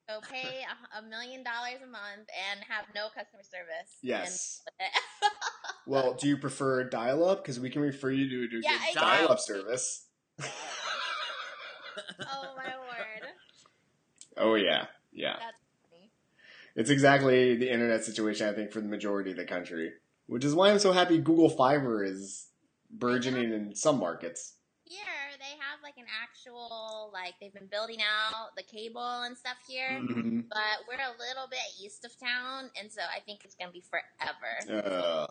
So 0.08 0.20
pay 0.22 0.64
a, 0.98 1.02
million 1.02 1.44
dollars 1.44 1.82
a 1.84 1.86
month 1.86 2.28
and 2.50 2.60
have 2.66 2.86
no 2.94 3.08
customer 3.08 3.42
service. 3.42 3.92
Yes. 4.00 4.62
well, 5.86 6.14
do 6.18 6.28
you 6.28 6.38
prefer 6.38 6.84
dial 6.84 7.28
up? 7.28 7.42
Because 7.42 7.60
we 7.60 7.68
can 7.68 7.82
refer 7.82 8.10
you 8.10 8.48
to, 8.48 8.56
a 8.56 8.60
yeah, 8.62 8.78
dial 8.94 9.30
up 9.30 9.38
service. 9.38 10.06
oh 10.40 10.46
my 12.56 12.72
word! 12.78 13.28
Oh 14.38 14.54
yeah, 14.54 14.86
yeah. 15.12 15.36
That's. 15.38 15.67
It's 16.78 16.90
exactly 16.90 17.56
the 17.56 17.72
internet 17.72 18.04
situation 18.04 18.48
I 18.48 18.52
think 18.52 18.70
for 18.70 18.80
the 18.80 18.86
majority 18.86 19.32
of 19.32 19.36
the 19.36 19.44
country, 19.44 19.90
which 20.28 20.44
is 20.44 20.54
why 20.54 20.70
I'm 20.70 20.78
so 20.78 20.92
happy 20.92 21.18
Google 21.18 21.50
Fiber 21.50 22.04
is 22.04 22.46
burgeoning 22.88 23.52
in 23.52 23.74
some 23.74 23.98
markets. 23.98 24.54
Here 24.84 25.00
they 25.40 25.58
have 25.58 25.80
like 25.82 25.96
an 25.96 26.04
actual 26.22 27.10
like 27.12 27.34
they've 27.40 27.52
been 27.52 27.66
building 27.68 27.98
out 27.98 28.50
the 28.56 28.62
cable 28.62 29.22
and 29.22 29.36
stuff 29.36 29.56
here, 29.66 29.90
mm-hmm. 29.90 30.42
but 30.48 30.86
we're 30.86 30.94
a 30.94 31.18
little 31.18 31.48
bit 31.50 31.58
east 31.82 32.04
of 32.04 32.12
town, 32.16 32.70
and 32.80 32.92
so 32.92 33.00
I 33.02 33.18
think 33.26 33.40
it's 33.44 33.56
gonna 33.56 33.72
be 33.72 33.82
forever. 33.90 34.86
Uh, 34.86 35.26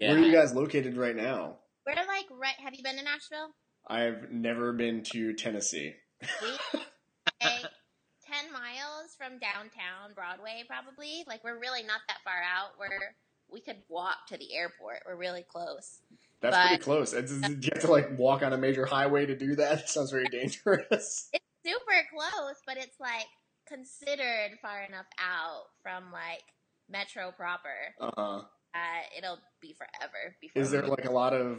yeah. 0.00 0.10
Where 0.10 0.18
are 0.18 0.24
you 0.24 0.32
guys 0.32 0.52
located 0.52 0.96
right 0.96 1.14
now? 1.14 1.58
We're 1.86 1.94
like 1.94 2.26
right. 2.32 2.56
Have 2.64 2.74
you 2.74 2.82
been 2.82 2.96
to 2.96 3.04
Nashville? 3.04 3.54
I've 3.86 4.32
never 4.32 4.72
been 4.72 5.04
to 5.12 5.34
Tennessee. 5.34 5.94
ten 8.40 8.52
miles 8.52 9.14
from 9.16 9.38
downtown 9.38 10.14
Broadway, 10.14 10.64
probably. 10.66 11.24
Like 11.26 11.44
we're 11.44 11.58
really 11.58 11.82
not 11.82 12.00
that 12.08 12.18
far 12.24 12.40
out. 12.42 12.78
We're 12.78 13.14
we 13.50 13.60
could 13.60 13.78
walk 13.88 14.26
to 14.28 14.36
the 14.36 14.54
airport. 14.54 15.02
We're 15.06 15.16
really 15.16 15.44
close. 15.48 16.00
That's 16.40 16.56
but, 16.56 16.66
pretty 16.68 16.82
close. 16.82 17.12
It's, 17.12 17.32
you 17.32 17.70
have 17.72 17.82
to 17.82 17.90
like 17.90 18.18
walk 18.18 18.42
on 18.42 18.52
a 18.52 18.58
major 18.58 18.86
highway 18.86 19.26
to 19.26 19.36
do 19.36 19.56
that. 19.56 19.80
It 19.80 19.88
sounds 19.88 20.10
very 20.10 20.28
dangerous. 20.28 21.28
It's 21.62 21.72
super 21.76 22.06
close, 22.10 22.56
but 22.66 22.78
it's 22.78 22.98
like 22.98 23.26
considered 23.68 24.58
far 24.62 24.82
enough 24.82 25.04
out 25.18 25.64
from 25.82 26.10
like 26.10 26.42
Metro 26.88 27.32
proper. 27.32 27.68
Uh-huh. 28.00 28.42
Uh, 28.74 29.02
it'll 29.18 29.38
be 29.60 29.74
forever. 29.74 30.36
Before. 30.40 30.62
Is 30.62 30.70
there 30.70 30.86
like 30.86 31.04
a 31.04 31.10
lot 31.10 31.34
of 31.34 31.58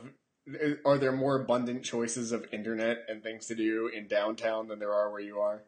are 0.86 0.98
there 0.98 1.12
more 1.12 1.40
abundant 1.40 1.84
choices 1.84 2.32
of 2.32 2.48
internet 2.52 3.06
and 3.08 3.22
things 3.22 3.46
to 3.48 3.56
do 3.56 3.92
in 3.94 4.08
downtown 4.08 4.68
than 4.68 4.80
there 4.80 4.94
are 4.94 5.12
where 5.12 5.22
you 5.22 5.40
are? 5.40 5.62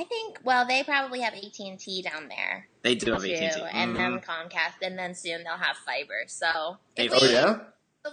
I 0.00 0.04
think. 0.04 0.40
Well, 0.44 0.66
they 0.66 0.82
probably 0.82 1.20
have 1.20 1.34
AT 1.34 1.58
and 1.58 1.78
T 1.78 2.00
down 2.00 2.28
there. 2.28 2.68
They 2.82 2.94
do 2.94 3.12
have 3.12 3.22
AT 3.22 3.30
and 3.30 3.54
T, 3.54 3.62
and 3.70 3.94
then 3.94 4.12
mm-hmm. 4.12 4.30
Comcast, 4.30 4.80
and 4.82 4.98
then 4.98 5.14
soon 5.14 5.44
they'll 5.44 5.58
have 5.58 5.76
fiber. 5.76 6.24
So, 6.26 6.78
if 6.96 7.12
oh 7.14 7.26
yeah, 7.26 7.58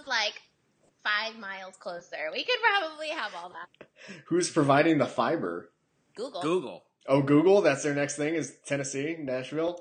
like 0.06 0.42
five 1.02 1.38
miles 1.38 1.76
closer, 1.78 2.28
we 2.30 2.44
could 2.44 2.58
probably 2.62 3.08
have 3.08 3.32
all 3.34 3.50
that. 3.50 3.88
Who's 4.26 4.50
providing 4.50 4.98
the 4.98 5.06
fiber? 5.06 5.70
Google. 6.14 6.42
Google. 6.42 6.84
Oh, 7.06 7.22
Google. 7.22 7.62
That's 7.62 7.84
their 7.84 7.94
next 7.94 8.16
thing. 8.16 8.34
Is 8.34 8.56
Tennessee, 8.66 9.16
Nashville? 9.18 9.80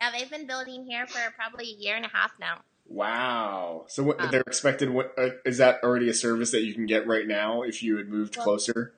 Yeah, 0.00 0.12
they've 0.16 0.30
been 0.30 0.46
building 0.46 0.86
here 0.88 1.08
for 1.08 1.18
probably 1.36 1.64
a 1.64 1.76
year 1.76 1.96
and 1.96 2.04
a 2.04 2.10
half 2.10 2.30
now. 2.38 2.60
Wow. 2.86 3.86
So 3.88 4.04
what, 4.04 4.20
um, 4.20 4.30
they're 4.30 4.42
expected. 4.42 4.90
What 4.90 5.14
uh, 5.18 5.30
is 5.44 5.58
that 5.58 5.82
already 5.82 6.08
a 6.08 6.14
service 6.14 6.52
that 6.52 6.62
you 6.62 6.74
can 6.74 6.86
get 6.86 7.08
right 7.08 7.26
now 7.26 7.62
if 7.62 7.82
you 7.82 7.96
had 7.96 8.08
moved 8.08 8.36
well, 8.36 8.44
closer? 8.44 8.94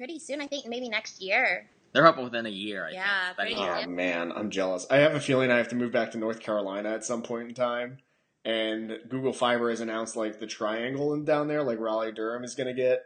Well, 0.00 0.06
pretty 0.06 0.18
soon. 0.18 0.40
I 0.40 0.46
think 0.46 0.66
maybe 0.66 0.88
next 0.88 1.20
year. 1.20 1.68
They're 1.92 2.06
up 2.06 2.18
within 2.18 2.46
a 2.46 2.50
year. 2.50 2.86
I 2.86 2.92
yeah. 2.92 3.32
Pretty 3.34 3.54
oh 3.56 3.86
man, 3.86 4.32
I'm 4.32 4.50
jealous. 4.50 4.86
I 4.90 4.98
have 4.98 5.14
a 5.14 5.20
feeling 5.20 5.50
I 5.50 5.58
have 5.58 5.68
to 5.68 5.76
move 5.76 5.92
back 5.92 6.12
to 6.12 6.18
North 6.18 6.40
Carolina 6.40 6.90
at 6.90 7.04
some 7.04 7.22
point 7.22 7.48
in 7.48 7.54
time. 7.54 7.98
And 8.44 8.98
Google 9.08 9.32
Fiber 9.32 9.68
has 9.68 9.80
announced 9.80 10.16
like 10.16 10.38
the 10.38 10.46
triangle 10.46 11.12
and 11.12 11.26
down 11.26 11.48
there, 11.48 11.62
like 11.62 11.78
Raleigh 11.78 12.12
Durham 12.12 12.44
is 12.44 12.54
going 12.54 12.68
to 12.68 12.74
get 12.74 13.02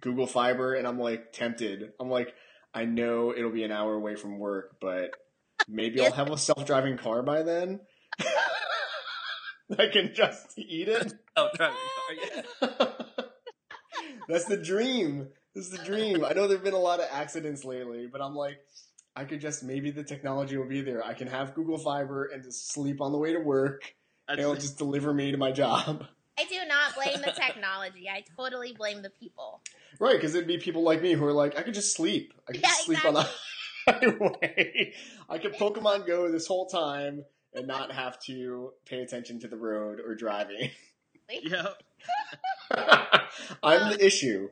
Google 0.00 0.26
Fiber, 0.26 0.74
and 0.74 0.86
I'm 0.88 0.98
like 0.98 1.32
tempted. 1.32 1.92
I'm 2.00 2.10
like, 2.10 2.34
I 2.74 2.86
know 2.86 3.32
it'll 3.36 3.52
be 3.52 3.64
an 3.64 3.70
hour 3.70 3.94
away 3.94 4.16
from 4.16 4.38
work, 4.38 4.76
but 4.80 5.10
maybe 5.68 6.04
I'll 6.04 6.12
have 6.12 6.30
a 6.30 6.38
self 6.38 6.66
driving 6.66 6.96
car 6.96 7.22
by 7.22 7.42
then. 7.42 7.80
I 9.78 9.88
can 9.92 10.12
just 10.14 10.58
eat 10.58 10.88
it. 10.88 11.14
Oh, 11.36 11.48
yeah. 11.58 12.68
That's 14.28 14.46
the 14.46 14.56
dream. 14.56 15.28
This 15.54 15.66
is 15.66 15.70
the 15.70 15.84
dream. 15.84 16.24
I 16.24 16.32
know 16.32 16.48
there've 16.48 16.64
been 16.64 16.72
a 16.72 16.78
lot 16.78 17.00
of 17.00 17.06
accidents 17.10 17.64
lately, 17.64 18.08
but 18.10 18.22
I'm 18.22 18.34
like, 18.34 18.58
I 19.14 19.24
could 19.24 19.40
just 19.40 19.62
maybe 19.62 19.90
the 19.90 20.02
technology 20.02 20.56
will 20.56 20.68
be 20.68 20.80
there. 20.80 21.04
I 21.04 21.14
can 21.14 21.28
have 21.28 21.54
Google 21.54 21.78
Fiber 21.78 22.30
and 22.32 22.42
just 22.42 22.72
sleep 22.72 23.00
on 23.00 23.12
the 23.12 23.18
way 23.18 23.32
to 23.32 23.40
work. 23.40 23.94
and 24.28 24.40
it'll 24.40 24.54
just 24.54 24.78
deliver 24.78 25.12
me 25.12 25.30
to 25.32 25.36
my 25.36 25.52
job. 25.52 26.06
I 26.38 26.44
do 26.44 26.58
not 26.66 26.94
blame 26.94 27.20
the 27.20 27.32
technology. 27.32 28.08
I 28.08 28.24
totally 28.36 28.72
blame 28.72 29.02
the 29.02 29.10
people. 29.10 29.60
Right, 30.00 30.16
because 30.16 30.34
it'd 30.34 30.48
be 30.48 30.56
people 30.56 30.82
like 30.82 31.02
me 31.02 31.12
who 31.12 31.24
are 31.26 31.32
like, 31.32 31.58
I 31.58 31.62
could 31.62 31.74
just 31.74 31.94
sleep. 31.94 32.32
I 32.48 32.52
could 32.52 32.62
yeah, 32.62 32.68
just 32.68 32.86
sleep 32.86 32.98
exactly. 33.04 33.20
on 33.20 33.26
the 33.86 34.16
highway. 34.16 34.94
I 35.28 35.38
could 35.38 35.54
Pokemon 35.54 36.06
Go 36.06 36.32
this 36.32 36.46
whole 36.46 36.66
time 36.66 37.24
and 37.52 37.66
not 37.66 37.92
have 37.92 38.18
to 38.24 38.72
pay 38.86 39.00
attention 39.00 39.40
to 39.40 39.48
the 39.48 39.56
road 39.56 40.00
or 40.00 40.14
driving. 40.14 40.70
Yep. 41.30 41.82
I'm 43.62 43.92
the 43.92 44.04
issue. 44.04 44.48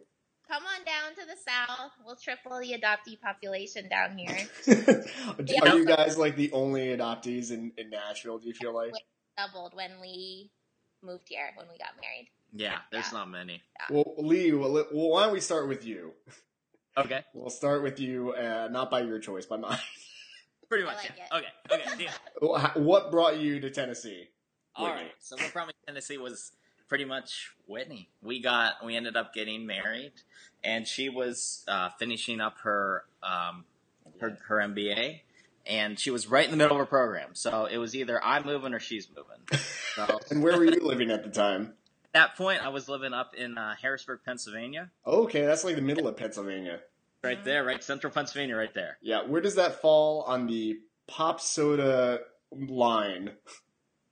Come 0.50 0.64
on 0.64 0.84
down 0.84 1.14
to 1.14 1.26
the 1.26 1.36
south. 1.36 1.92
We'll 2.04 2.16
triple 2.16 2.58
the 2.58 2.72
adoptee 2.72 3.20
population 3.20 3.88
down 3.88 4.18
here. 4.18 4.36
Are 5.62 5.76
you 5.76 5.84
guys 5.84 6.18
like 6.18 6.34
the 6.34 6.50
only 6.50 6.88
adoptees 6.88 7.52
in, 7.52 7.70
in 7.78 7.88
Nashville? 7.90 8.38
Do 8.38 8.48
you 8.48 8.54
feel 8.54 8.74
like 8.74 8.92
we 8.92 9.00
doubled 9.38 9.74
when 9.74 10.00
we 10.00 10.50
moved 11.04 11.28
here 11.28 11.50
when 11.54 11.68
we 11.68 11.78
got 11.78 11.90
married? 12.02 12.30
Yeah, 12.52 12.78
there's 12.90 13.12
yeah. 13.12 13.18
not 13.18 13.30
many. 13.30 13.62
Yeah. 13.78 13.94
Well, 13.94 14.14
Lee, 14.18 14.52
well, 14.52 14.72
well, 14.72 15.10
why 15.10 15.24
don't 15.24 15.32
we 15.32 15.40
start 15.40 15.68
with 15.68 15.84
you? 15.86 16.14
Okay. 16.96 17.24
We'll 17.32 17.50
start 17.50 17.84
with 17.84 18.00
you, 18.00 18.32
uh, 18.32 18.68
not 18.72 18.90
by 18.90 19.02
your 19.02 19.20
choice, 19.20 19.46
by 19.46 19.56
mine. 19.56 19.78
Pretty 20.68 20.84
much. 20.84 20.96
Like 20.96 21.12
yeah. 21.16 21.38
Okay. 21.38 21.84
Okay. 21.90 22.08
Deal. 22.40 22.58
what 22.82 23.12
brought 23.12 23.38
you 23.38 23.60
to 23.60 23.70
Tennessee? 23.70 24.24
All 24.74 24.86
Whitney? 24.86 25.02
right. 25.02 25.12
So 25.20 25.36
what 25.36 25.52
brought 25.52 25.66
me 25.68 25.74
to 25.74 25.86
Tennessee 25.86 26.18
was 26.18 26.50
pretty 26.90 27.06
much 27.06 27.52
Whitney. 27.66 28.10
We 28.20 28.42
got 28.42 28.84
we 28.84 28.96
ended 28.96 29.16
up 29.16 29.32
getting 29.32 29.64
married, 29.64 30.12
and 30.62 30.86
she 30.86 31.08
was 31.08 31.64
uh, 31.66 31.88
finishing 31.98 32.42
up 32.42 32.58
her 32.64 33.04
um, 33.22 33.64
her 34.20 34.36
her 34.48 34.56
MBA, 34.56 35.20
and 35.64 35.98
she 35.98 36.10
was 36.10 36.26
right 36.26 36.44
in 36.44 36.50
the 36.50 36.58
middle 36.58 36.76
of 36.76 36.80
her 36.80 36.86
program. 36.86 37.30
So 37.32 37.64
it 37.64 37.78
was 37.78 37.96
either 37.96 38.22
I'm 38.22 38.44
moving 38.44 38.74
or 38.74 38.80
she's 38.80 39.08
moving. 39.08 39.60
So, 39.94 40.18
and 40.30 40.42
where 40.42 40.58
were 40.58 40.64
you 40.64 40.84
living 40.84 41.10
at 41.10 41.22
the 41.22 41.30
time? 41.30 41.74
At 42.12 42.12
that 42.12 42.36
point, 42.36 42.60
I 42.62 42.68
was 42.68 42.88
living 42.88 43.14
up 43.14 43.34
in 43.36 43.56
uh, 43.56 43.76
Harrisburg, 43.80 44.20
Pennsylvania. 44.24 44.90
Okay, 45.06 45.46
that's 45.46 45.62
like 45.62 45.76
the 45.76 45.82
middle 45.82 46.08
of 46.08 46.16
Pennsylvania. 46.16 46.80
Right 47.22 47.44
there, 47.44 47.64
right 47.64 47.84
central 47.84 48.12
Pennsylvania, 48.12 48.56
right 48.56 48.74
there. 48.74 48.98
Yeah, 49.00 49.22
where 49.26 49.40
does 49.40 49.54
that 49.54 49.80
fall 49.80 50.22
on 50.22 50.46
the 50.46 50.80
pop 51.06 51.40
soda 51.40 52.20
line? 52.50 53.32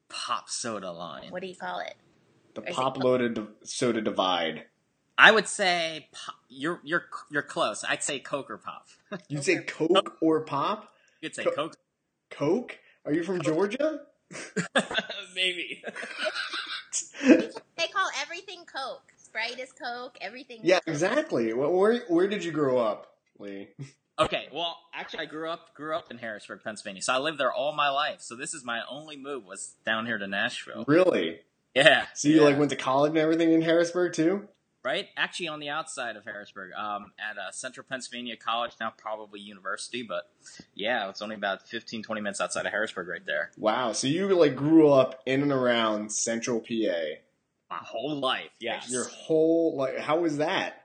Pop 0.09 0.49
soda 0.49 0.93
line. 0.93 1.31
What 1.31 1.43
do 1.43 1.49
you 1.49 1.57
call 1.57 1.81
it? 1.81 1.95
The 2.67 2.73
pop 2.73 2.97
loaded 2.97 3.47
soda 3.63 4.01
divide. 4.01 4.65
I 5.17 5.33
would 5.33 5.49
say 5.49 6.09
pop, 6.13 6.37
you're 6.49 6.81
you're 6.85 7.07
you're 7.31 7.43
close. 7.43 7.85
I'd 7.89 8.03
say 8.03 8.19
Coke 8.21 8.51
or 8.51 8.59
Pop. 8.59 8.87
You'd 9.29 9.45
say 9.45 9.63
Coke 9.63 10.17
or 10.21 10.43
Pop? 10.43 10.93
You'd 11.21 11.35
say 11.35 11.45
Co- 11.45 11.51
Coke. 11.51 11.77
Coke? 12.31 12.79
Are 13.05 13.13
you 13.13 13.25
from 13.25 13.41
Georgia? 13.43 14.03
Maybe. 15.35 15.83
they 17.23 17.87
call 17.93 18.09
everything 18.21 18.65
Coke. 18.65 19.13
Sprite 19.17 19.59
is 19.59 19.73
Coke. 19.73 20.17
Everything. 20.21 20.61
Yeah, 20.63 20.81
exactly. 20.87 21.53
Where 21.53 21.99
where 22.09 22.29
did 22.29 22.45
you 22.45 22.53
grow 22.53 22.79
up, 22.79 23.15
Lee? 23.39 23.69
Okay, 24.21 24.49
well, 24.53 24.77
actually, 24.93 25.21
I 25.21 25.27
grew 25.27 25.49
up 25.49 25.75
grew 25.75 25.95
up 25.95 26.11
in 26.11 26.19
Harrisburg, 26.19 26.61
Pennsylvania, 26.65 27.03
so 27.03 27.13
I 27.13 27.19
lived 27.19 27.39
there 27.39 27.53
all 27.53 27.73
my 27.73 27.89
life. 27.89 28.21
So 28.21 28.35
this 28.35 28.53
is 28.53 28.65
my 28.65 28.81
only 28.91 29.17
move 29.17 29.45
was 29.45 29.75
down 29.87 30.07
here 30.07 30.19
to 30.19 30.27
Nashville. 30.27 30.85
Really? 30.89 31.41
Yeah. 31.75 32.07
So 32.15 32.29
you 32.29 32.37
yeah. 32.37 32.43
like 32.43 32.59
went 32.59 32.71
to 32.71 32.77
college 32.77 33.11
and 33.11 33.19
everything 33.19 33.53
in 33.53 33.63
Harrisburg 33.63 34.13
too? 34.13 34.49
Right, 34.85 35.09
actually 35.17 35.49
on 35.49 35.59
the 35.59 35.69
outside 35.69 36.17
of 36.17 36.25
Harrisburg, 36.25 36.71
um, 36.73 37.13
at 37.19 37.37
uh, 37.37 37.51
Central 37.51 37.85
Pennsylvania 37.87 38.37
College, 38.37 38.73
now 38.81 38.93
probably 38.97 39.41
university, 39.41 40.03
but 40.03 40.31
yeah, 40.73 41.11
it's 41.11 41.21
only 41.21 41.35
about 41.35 41.69
15, 41.69 42.05
20 42.05 42.21
minutes 42.21 42.41
outside 42.41 42.65
of 42.65 42.71
Harrisburg, 42.73 43.09
right 43.09 43.27
there. 43.27 43.51
Wow, 43.59 43.93
so 43.93 44.07
you 44.07 44.33
like 44.35 44.57
grew 44.57 44.89
up 44.91 45.21
in 45.27 45.43
and 45.43 45.53
around 45.53 46.13
Central 46.13 46.61
PA 46.61 47.19
my 47.71 47.77
whole 47.77 48.19
life. 48.19 48.51
Yes. 48.61 48.91
Your 48.91 49.05
whole 49.05 49.77
like 49.77 49.99
how 49.99 50.21
was 50.21 50.39
that? 50.39 50.85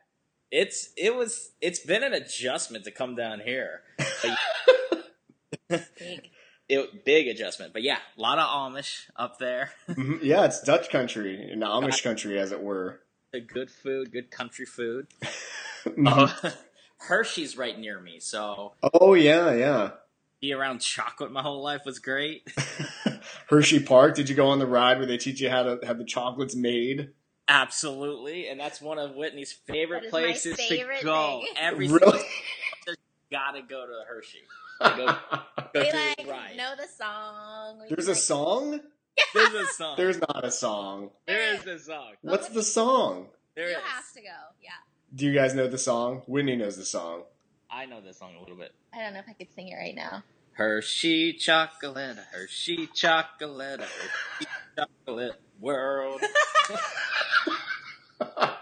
It's 0.52 0.90
it 0.98 1.16
was 1.16 1.52
it's 1.62 1.80
been 1.80 2.04
an 2.04 2.14
adjustment 2.14 2.86
to 2.86 2.92
come 2.92 3.16
down 3.16 3.40
here. 3.40 3.82
big. 5.72 6.30
It, 6.70 7.04
big 7.04 7.28
adjustment, 7.28 7.74
but 7.74 7.84
yeah, 7.84 7.98
a 8.18 8.22
lot 8.22 8.40
of 8.40 8.48
Amish 8.48 9.10
up 9.16 9.38
there. 9.38 9.72
mm-hmm. 9.90 10.18
Yeah, 10.22 10.46
it's 10.46 10.62
Dutch 10.62 10.90
country, 10.90 11.52
in 11.52 11.60
Amish 11.60 12.04
country, 12.04 12.40
as 12.40 12.52
it 12.52 12.62
were. 12.62 13.02
Good 13.48 13.70
food, 13.70 14.12
good 14.12 14.32
country 14.32 14.66
food. 14.66 15.08
mm-hmm. 15.86 16.08
uh, 16.08 16.52
Hershey's 16.98 17.58
right 17.58 17.78
near 17.78 18.00
me, 18.00 18.20
so. 18.20 18.74
Oh 18.94 19.14
yeah, 19.14 19.54
yeah. 19.54 19.92
Be 20.40 20.54
around 20.54 20.80
chocolate 20.80 21.32
my 21.32 21.42
whole 21.42 21.64
life 21.64 21.82
was 21.86 22.00
great. 22.00 22.48
Hershey 23.50 23.82
Park. 23.82 24.16
Did 24.16 24.30
you 24.30 24.36
go 24.36 24.48
on 24.48 24.60
the 24.60 24.68
ride 24.68 24.98
where 24.98 25.08
they 25.08 25.18
teach 25.18 25.42
you 25.42 25.50
how 25.50 25.64
to 25.64 25.80
have 25.86 25.98
the 25.98 26.06
chocolates 26.06 26.56
made? 26.56 27.10
Absolutely, 27.48 28.48
and 28.48 28.60
that's 28.60 28.82
one 28.82 29.00
of 29.00 29.16
Whitney's 29.16 29.52
favorite 29.52 30.10
places 30.10 30.56
favorite 30.56 31.00
to 31.00 31.06
go. 31.06 31.42
Thing. 31.42 31.54
Every 31.58 31.88
really? 31.88 32.20
gotta 33.34 33.62
go 33.62 33.86
to 33.86 34.04
Hershey. 34.08 34.44
Go, 34.82 35.06
go 35.06 35.14
we 35.74 35.82
like 35.82 36.28
ride. 36.28 36.58
know 36.58 36.74
the 36.76 36.88
song. 36.88 37.80
We 37.82 37.96
There's 37.96 38.08
a 38.08 38.12
like... 38.12 38.20
song. 38.20 38.80
There's 39.34 39.54
a 39.54 39.66
song. 39.68 39.94
There's 39.98 40.20
not 40.20 40.44
a 40.44 40.52
song. 40.52 41.10
There 41.28 41.54
is 41.54 41.66
a 41.66 41.80
song. 41.80 42.14
What's 42.22 42.50
the 42.50 42.64
song? 42.64 43.28
There 43.56 43.70
you 43.70 43.78
is. 43.78 43.84
have 43.84 44.12
to 44.14 44.22
go. 44.22 44.28
Yeah. 44.62 44.72
Do 45.14 45.26
you 45.26 45.34
guys 45.34 45.54
know 45.54 45.68
the 45.68 45.78
song? 45.78 46.24
Whitney 46.26 46.56
knows 46.56 46.78
the 46.78 46.86
song. 46.86 47.24
I 47.70 47.86
know 47.86 48.02
this 48.02 48.18
song 48.20 48.36
a 48.36 48.40
little 48.40 48.56
bit. 48.56 48.74
I 48.94 49.00
don't 49.00 49.14
know 49.14 49.20
if 49.20 49.30
I 49.30 49.34
could 49.34 49.54
sing 49.56 49.68
it 49.68 49.76
right 49.76 49.96
now. 49.96 50.24
Hershey 50.54 51.34
chocolate, 51.34 52.18
Hershey 52.32 52.88
chocolate, 52.94 53.82
Hershey 53.82 54.48
chocolate 54.76 55.42
world. 55.60 56.22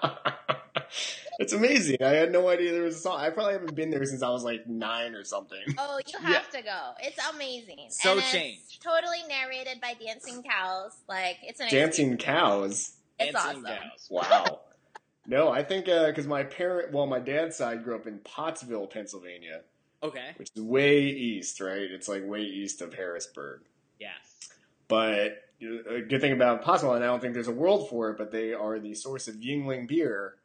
it's 1.42 1.54
amazing. 1.54 1.98
I 2.02 2.10
had 2.10 2.32
no 2.32 2.48
idea 2.50 2.72
there 2.72 2.84
was 2.84 2.96
a 2.96 3.00
song. 3.00 3.20
I 3.20 3.30
probably 3.32 3.54
haven't 3.54 3.76
been 3.76 3.90
there 3.90 4.06
since 4.06 4.22
I 4.22 4.30
was 4.30 4.44
like 4.44 4.68
nine 4.68 5.16
or 5.16 5.24
something. 5.24 5.60
Oh, 5.78 6.00
you 6.08 6.20
have 6.20 6.50
to 6.52 6.62
go. 6.62 6.92
It's 7.02 7.18
amazing. 7.34 7.88
So 7.90 8.12
and 8.12 8.20
it's 8.20 8.32
changed. 8.32 8.84
Totally 8.84 9.24
narrated 9.28 9.82
by 9.82 9.94
dancing 10.04 10.44
cows. 10.44 10.92
Like 11.10 11.38
it's 11.44 11.60
an 11.60 11.68
Dancing 11.70 12.14
experience. 12.14 12.24
cows. 12.24 12.92
It's 13.20 13.34
Dancing 13.34 13.50
awesome. 13.50 13.64
Gals. 13.64 14.08
Wow. 14.10 14.62
no, 15.28 15.50
I 15.50 15.64
think 15.64 15.90
uh, 15.90 16.08
because 16.08 16.28
my 16.28 16.44
parent, 16.44 16.94
well, 16.94 17.08
my 17.08 17.20
dad's 17.20 17.56
side 17.56 17.84
grew 17.84 17.96
up 17.96 18.06
in 18.08 18.20
Pottsville, 18.20 18.88
Pennsylvania, 18.88 19.62
Okay. 20.04 20.32
which 20.38 20.50
is 20.56 20.62
way 20.62 21.02
east, 21.02 21.60
right? 21.60 21.82
It's 21.82 22.08
like 22.08 22.24
way 22.26 22.42
east 22.42 22.82
of 22.82 22.94
Harrisburg. 22.94 23.62
Yes. 24.00 24.50
But 24.88 25.44
a 25.62 26.02
good 26.02 26.22
thing 26.22 26.34
about 26.34 26.64
Pottsville, 26.64 26.94
and 26.94 27.04
I 27.04 27.08
don't 27.08 27.20
think 27.22 27.34
there's 27.34 27.48
a 27.48 27.52
world 27.54 27.90
for 27.90 28.10
it, 28.12 28.18
but 28.18 28.32
they 28.32 28.54
are 28.54 28.80
the 28.80 28.94
source 28.94 29.28
of 29.28 29.36
Yuengling 29.36 29.88
beer, 29.88 30.36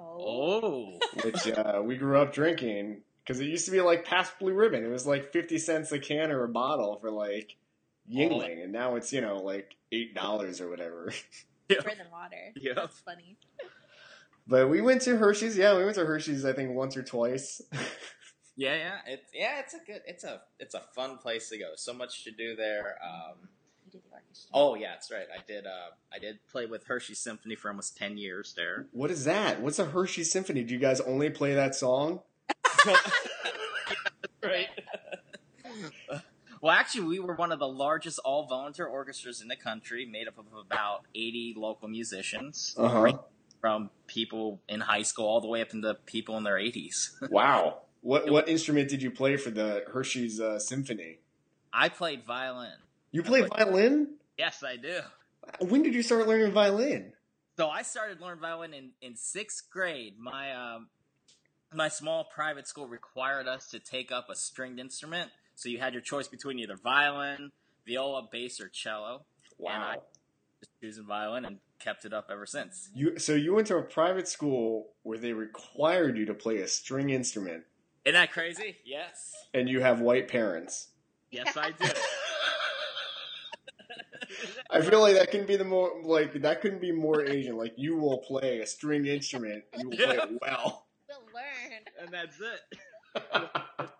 Oh. 0.00 0.60
Oh. 0.62 0.98
which 1.24 1.46
uh, 1.48 1.82
we 1.84 1.96
grew 1.96 2.18
up 2.18 2.32
drinking 2.32 3.02
because 3.22 3.40
it 3.40 3.46
used 3.46 3.66
to 3.66 3.72
be 3.72 3.80
like 3.80 4.04
Pabst 4.04 4.38
Blue 4.38 4.54
Ribbon. 4.54 4.84
It 4.84 4.88
was 4.88 5.06
like 5.06 5.32
50 5.32 5.58
cents 5.58 5.92
a 5.92 5.98
can 5.98 6.30
or 6.30 6.44
a 6.44 6.48
bottle 6.48 6.98
for 7.00 7.10
like 7.10 7.56
Yuengling, 8.12 8.62
and 8.62 8.72
now 8.72 8.96
it's, 8.96 9.12
you 9.12 9.20
know, 9.20 9.36
like 9.36 9.76
$8 9.92 10.60
or 10.60 10.68
whatever. 10.70 11.12
Cheaper 11.70 11.94
than 11.94 12.10
water. 12.10 12.52
Yeah. 12.56 12.72
That's 12.74 12.98
funny. 13.00 13.36
But 14.46 14.68
we 14.68 14.80
went 14.80 15.02
to 15.02 15.16
Hershey's. 15.16 15.56
Yeah, 15.56 15.76
we 15.76 15.84
went 15.84 15.94
to 15.94 16.04
Hershey's, 16.04 16.44
I 16.44 16.52
think, 16.52 16.74
once 16.74 16.96
or 16.96 17.02
twice. 17.02 17.62
Yeah, 18.60 18.76
yeah. 18.76 18.98
It's 19.06 19.30
yeah, 19.32 19.60
it's 19.60 19.72
a 19.72 19.78
good 19.78 20.02
it's 20.06 20.22
a 20.22 20.42
it's 20.58 20.74
a 20.74 20.82
fun 20.94 21.16
place 21.16 21.48
to 21.48 21.56
go. 21.56 21.70
So 21.76 21.94
much 21.94 22.24
to 22.24 22.30
do 22.30 22.54
there. 22.56 22.98
Um 23.02 23.48
You 23.92 23.98
did 24.00 24.08
the 24.10 24.14
orchestra. 24.14 24.50
Oh 24.54 24.74
yeah, 24.74 24.92
that's 24.92 25.10
right. 25.10 25.26
I 25.36 25.42
did. 25.46 25.66
Uh, 25.66 25.90
I 26.12 26.18
did 26.18 26.38
play 26.50 26.66
with 26.66 26.84
Hershey 26.86 27.14
Symphony 27.14 27.54
for 27.56 27.68
almost 27.70 27.96
ten 27.96 28.16
years 28.16 28.54
there. 28.56 28.86
what 28.92 29.10
is 29.10 29.24
that? 29.24 29.60
What's 29.60 29.78
a 29.78 29.84
Hershey 29.86 30.24
Symphony? 30.24 30.62
Do 30.62 30.74
you 30.74 30.80
guys 30.80 31.00
only 31.00 31.30
play 31.30 31.54
that 31.54 31.74
song? 31.74 32.20
right. 34.42 34.68
well, 36.60 36.72
actually, 36.72 37.06
we 37.06 37.18
were 37.20 37.34
one 37.34 37.52
of 37.52 37.58
the 37.58 37.68
largest 37.68 38.18
all 38.24 38.46
volunteer 38.46 38.86
orchestras 38.86 39.40
in 39.40 39.48
the 39.48 39.56
country, 39.56 40.06
made 40.06 40.28
up 40.28 40.38
of 40.38 40.46
about 40.54 41.02
eighty 41.14 41.54
local 41.56 41.88
musicians, 41.88 42.74
Uh 42.78 42.88
huh. 42.88 43.00
right 43.00 43.18
from 43.60 43.90
people 44.06 44.58
in 44.68 44.80
high 44.80 45.02
school 45.02 45.26
all 45.26 45.40
the 45.42 45.46
way 45.48 45.60
up 45.60 45.72
into 45.74 45.94
people 46.06 46.36
in 46.38 46.44
their 46.44 46.58
eighties. 46.58 47.16
Wow. 47.30 47.82
What 48.02 48.30
what 48.30 48.48
instrument 48.48 48.88
did 48.88 49.02
you 49.02 49.10
play 49.10 49.36
for 49.36 49.50
the 49.50 49.84
Hershey's 49.92 50.40
uh, 50.40 50.58
Symphony? 50.58 51.18
I 51.72 51.90
played 51.90 52.24
violin. 52.24 52.72
You 53.12 53.22
played 53.22 53.48
violin? 53.48 54.16
Yes, 54.38 54.62
I 54.62 54.76
do. 54.76 55.00
When 55.60 55.82
did 55.82 55.94
you 55.94 56.02
start 56.02 56.28
learning 56.28 56.52
violin? 56.52 57.12
So 57.56 57.68
I 57.68 57.82
started 57.82 58.20
learning 58.20 58.40
violin 58.40 58.72
in, 58.72 58.90
in 59.02 59.16
sixth 59.16 59.68
grade. 59.70 60.14
My 60.18 60.52
um, 60.54 60.88
my 61.74 61.88
small 61.88 62.24
private 62.24 62.66
school 62.66 62.86
required 62.86 63.46
us 63.48 63.68
to 63.68 63.78
take 63.78 64.10
up 64.12 64.28
a 64.30 64.36
stringed 64.36 64.78
instrument. 64.80 65.30
So 65.56 65.68
you 65.68 65.78
had 65.78 65.92
your 65.92 66.02
choice 66.02 66.26
between 66.28 66.58
either 66.58 66.76
violin, 66.76 67.50
viola, 67.86 68.28
bass, 68.30 68.60
or 68.60 68.68
cello. 68.68 69.24
And 69.58 69.82
I 69.82 69.94
Wow. 69.96 70.02
just 70.60 70.70
choosing 70.80 71.06
violin 71.06 71.44
and 71.44 71.58
kept 71.80 72.04
it 72.04 72.12
up 72.14 72.28
ever 72.30 72.46
since. 72.46 72.88
You 72.94 73.18
so 73.18 73.34
you 73.34 73.54
went 73.54 73.66
to 73.68 73.76
a 73.76 73.82
private 73.82 74.28
school 74.28 74.92
where 75.02 75.18
they 75.18 75.32
required 75.32 76.16
you 76.16 76.26
to 76.26 76.34
play 76.34 76.58
a 76.58 76.68
string 76.68 77.10
instrument, 77.10 77.64
Isn't 78.04 78.14
that 78.14 78.32
crazy? 78.32 78.76
Yes. 78.84 79.32
and 79.52 79.68
you 79.68 79.80
have 79.80 80.00
white 80.00 80.28
parents. 80.28 80.88
Yes, 81.30 81.56
I 81.56 81.72
do. 81.72 81.88
I 84.72 84.80
feel 84.82 85.00
like 85.00 85.14
that 85.16 85.30
can 85.30 85.46
be 85.46 85.56
the 85.56 85.64
more 85.64 85.90
like 86.04 86.32
that 86.42 86.60
couldn't 86.60 86.80
be 86.80 86.92
more 86.92 87.24
Asian. 87.24 87.56
Like 87.56 87.74
you 87.76 87.96
will 87.96 88.18
play 88.18 88.60
a 88.60 88.66
string 88.66 89.06
instrument, 89.06 89.64
you 89.78 89.88
will 89.88 89.96
play 89.96 90.16
it 90.16 90.30
well. 90.40 90.86
We'll 91.08 91.18
learn. 91.34 91.80
and 92.00 92.12
that's 92.12 92.36
it. 92.40 92.78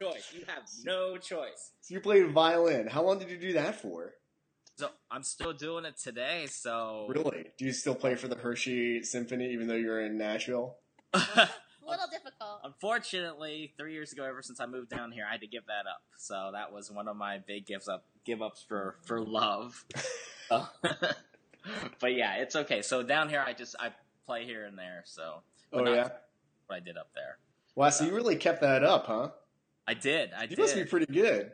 No 0.01 0.13
choice. 0.13 0.33
You 0.33 0.45
have 0.47 0.63
no 0.85 1.17
choice. 1.17 1.73
So 1.81 1.95
you 1.95 2.01
played 2.01 2.31
violin. 2.31 2.87
How 2.87 3.03
long 3.03 3.19
did 3.19 3.29
you 3.29 3.39
do 3.39 3.55
that 3.55 3.81
for? 3.81 4.13
So 4.77 4.89
I'm 5.11 5.25
still 5.25 5.53
doing 5.53 5.85
it 5.85 5.99
today. 5.99 6.47
So 6.49 7.07
Really? 7.09 7.47
Do 7.59 7.65
you 7.65 7.73
still 7.73 7.97
play 7.97 8.15
for 8.15 8.29
the 8.29 8.37
Hershey 8.37 9.03
Symphony 9.03 9.53
even 9.53 9.67
though 9.67 9.75
you're 9.75 10.01
in 10.01 10.17
Nashville? 10.17 10.77
A 11.13 11.21
little 11.85 12.07
difficult. 12.11 12.61
Unfortunately, 12.63 13.75
three 13.77 13.95
years 13.95 14.13
ago, 14.13 14.25
ever 14.25 14.43
since 14.43 14.61
I 14.61 14.67
moved 14.67 14.91
down 14.91 15.11
here, 15.11 15.25
I 15.29 15.33
had 15.33 15.41
to 15.41 15.49
give 15.49 15.67
that 15.67 15.89
up. 15.91 16.03
So 16.17 16.51
that 16.53 16.73
was 16.73 16.91
one 16.91 17.09
of 17.09 17.17
my 17.17 17.39
big 17.45 17.67
gives 17.67 17.89
up 17.89 18.05
give 18.25 18.41
ups 18.41 18.65
for 18.67 18.97
for 19.05 19.21
love. 19.21 19.85
So- 20.51 20.67
but 22.01 22.15
yeah, 22.15 22.37
it's 22.37 22.57
okay. 22.57 22.83
So 22.83 23.03
down 23.03 23.29
here, 23.29 23.43
I 23.47 23.53
just 23.53 23.77
I 23.81 23.91
play 24.27 24.45
here 24.45 24.65
and 24.67 24.77
there. 24.79 25.03
So 25.07 25.43
Oh 25.73 25.81
not 25.81 25.95
yeah. 25.95 26.09
what 26.67 26.77
I 26.77 26.81
did 26.81 26.97
up 26.99 27.11
there. 27.15 27.39
Wow, 27.77 27.91
so 27.91 28.05
you 28.05 28.15
really 28.15 28.37
kept 28.37 28.61
that 28.63 28.83
up, 28.85 29.07
huh? 29.07 29.31
I 29.87 29.95
did. 29.95 30.31
I 30.37 30.43
You 30.43 30.49
did. 30.49 30.59
must 30.59 30.75
be 30.75 30.85
pretty 30.85 31.07
good. 31.13 31.53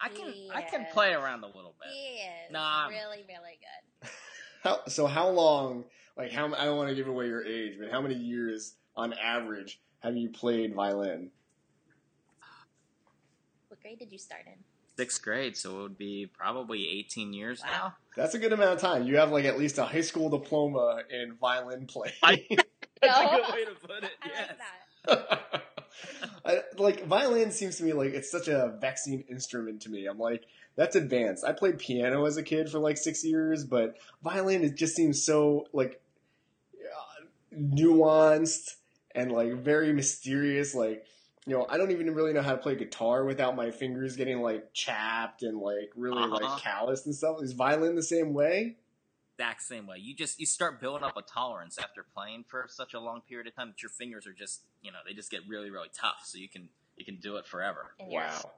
I 0.00 0.08
can 0.08 0.34
I 0.52 0.62
can 0.62 0.86
play 0.92 1.12
around 1.12 1.44
a 1.44 1.46
little 1.46 1.74
bit. 1.80 1.90
He 1.92 2.16
is 2.16 2.50
Nah. 2.52 2.88
really, 2.88 3.24
really 3.28 3.58
good. 4.02 4.10
How 4.64 4.80
so? 4.88 5.06
How 5.06 5.28
long? 5.28 5.84
Like 6.16 6.32
how? 6.32 6.46
I 6.54 6.64
don't 6.64 6.76
want 6.76 6.88
to 6.88 6.94
give 6.94 7.06
away 7.08 7.26
your 7.26 7.44
age, 7.44 7.74
but 7.78 7.90
how 7.90 8.00
many 8.00 8.14
years 8.16 8.74
on 8.96 9.12
average 9.14 9.80
have 10.00 10.16
you 10.16 10.30
played 10.30 10.74
violin? 10.74 11.30
What 13.68 13.80
grade 13.82 13.98
did 13.98 14.12
you 14.12 14.18
start 14.18 14.42
in? 14.46 14.54
Sixth 14.96 15.20
grade, 15.22 15.56
so 15.56 15.78
it 15.78 15.82
would 15.82 15.98
be 15.98 16.26
probably 16.32 16.88
18 16.88 17.32
years 17.32 17.62
Wow. 17.62 17.68
now. 17.70 17.96
That's 18.16 18.34
a 18.34 18.38
good 18.38 18.52
amount 18.52 18.74
of 18.74 18.80
time. 18.80 19.04
You 19.04 19.16
have 19.16 19.30
like 19.32 19.44
at 19.44 19.58
least 19.58 19.78
a 19.78 19.84
high 19.84 20.00
school 20.02 20.28
diploma 20.30 21.00
in 21.10 21.34
violin 21.40 21.86
playing. 21.86 22.14
I- 22.22 22.46
That's 23.02 23.20
a 23.20 23.24
good 23.36 23.52
way 23.54 23.64
to 23.66 23.74
put 23.86 24.04
it. 24.04 24.10
I 24.22 24.28
Yes. 24.28 24.48
like 24.48 25.28
that. 25.28 25.62
I, 26.46 26.58
like 26.78 27.04
violin 27.06 27.50
seems 27.50 27.76
to 27.76 27.84
me 27.84 27.92
like 27.92 28.12
it's 28.14 28.30
such 28.30 28.48
a 28.48 28.76
vexing 28.80 29.24
instrument 29.30 29.82
to 29.82 29.90
me. 29.90 30.06
I'm 30.06 30.18
like 30.18 30.44
that's 30.76 30.96
advanced. 30.96 31.44
I 31.44 31.52
played 31.52 31.78
piano 31.78 32.24
as 32.26 32.36
a 32.36 32.42
kid 32.42 32.70
for 32.70 32.78
like 32.78 32.96
six 32.96 33.24
years, 33.24 33.64
but 33.64 33.96
violin 34.22 34.64
it 34.64 34.74
just 34.76 34.96
seems 34.96 35.22
so 35.22 35.66
like 35.72 36.00
uh, 36.74 37.24
nuanced 37.56 38.76
and 39.14 39.32
like 39.32 39.52
very 39.54 39.92
mysterious. 39.92 40.74
Like 40.74 41.04
you 41.46 41.52
know, 41.54 41.66
I 41.68 41.76
don't 41.76 41.90
even 41.90 42.14
really 42.14 42.32
know 42.32 42.42
how 42.42 42.52
to 42.52 42.58
play 42.58 42.74
guitar 42.74 43.24
without 43.24 43.54
my 43.56 43.70
fingers 43.70 44.16
getting 44.16 44.40
like 44.40 44.72
chapped 44.72 45.42
and 45.42 45.58
like 45.58 45.90
really 45.96 46.22
Uh-huh. 46.22 46.38
like 46.40 46.62
calloused 46.62 47.06
and 47.06 47.14
stuff. 47.14 47.42
Is 47.42 47.52
violin 47.52 47.96
the 47.96 48.02
same 48.02 48.32
way? 48.32 48.76
Exact 49.38 49.62
same 49.62 49.86
way. 49.86 49.96
You 49.98 50.14
just 50.14 50.38
you 50.38 50.46
start 50.46 50.80
building 50.80 51.02
up 51.04 51.16
a 51.16 51.22
tolerance 51.22 51.76
after 51.78 52.04
playing 52.14 52.44
for 52.48 52.66
such 52.68 52.94
a 52.94 53.00
long 53.00 53.20
period 53.28 53.46
of 53.48 53.54
time 53.56 53.68
that 53.68 53.82
your 53.82 53.90
fingers 53.90 54.26
are 54.26 54.32
just 54.32 54.62
you 54.80 54.92
know 54.92 54.98
they 55.06 55.12
just 55.12 55.30
get 55.30 55.40
really 55.48 55.70
really 55.70 55.88
tough. 55.92 56.22
So 56.24 56.38
you 56.38 56.48
can 56.48 56.68
you 56.96 57.04
can 57.04 57.16
do 57.16 57.36
it 57.36 57.46
forever. 57.46 57.94
And 57.98 58.10
you're- 58.12 58.24
Wow. 58.24 58.52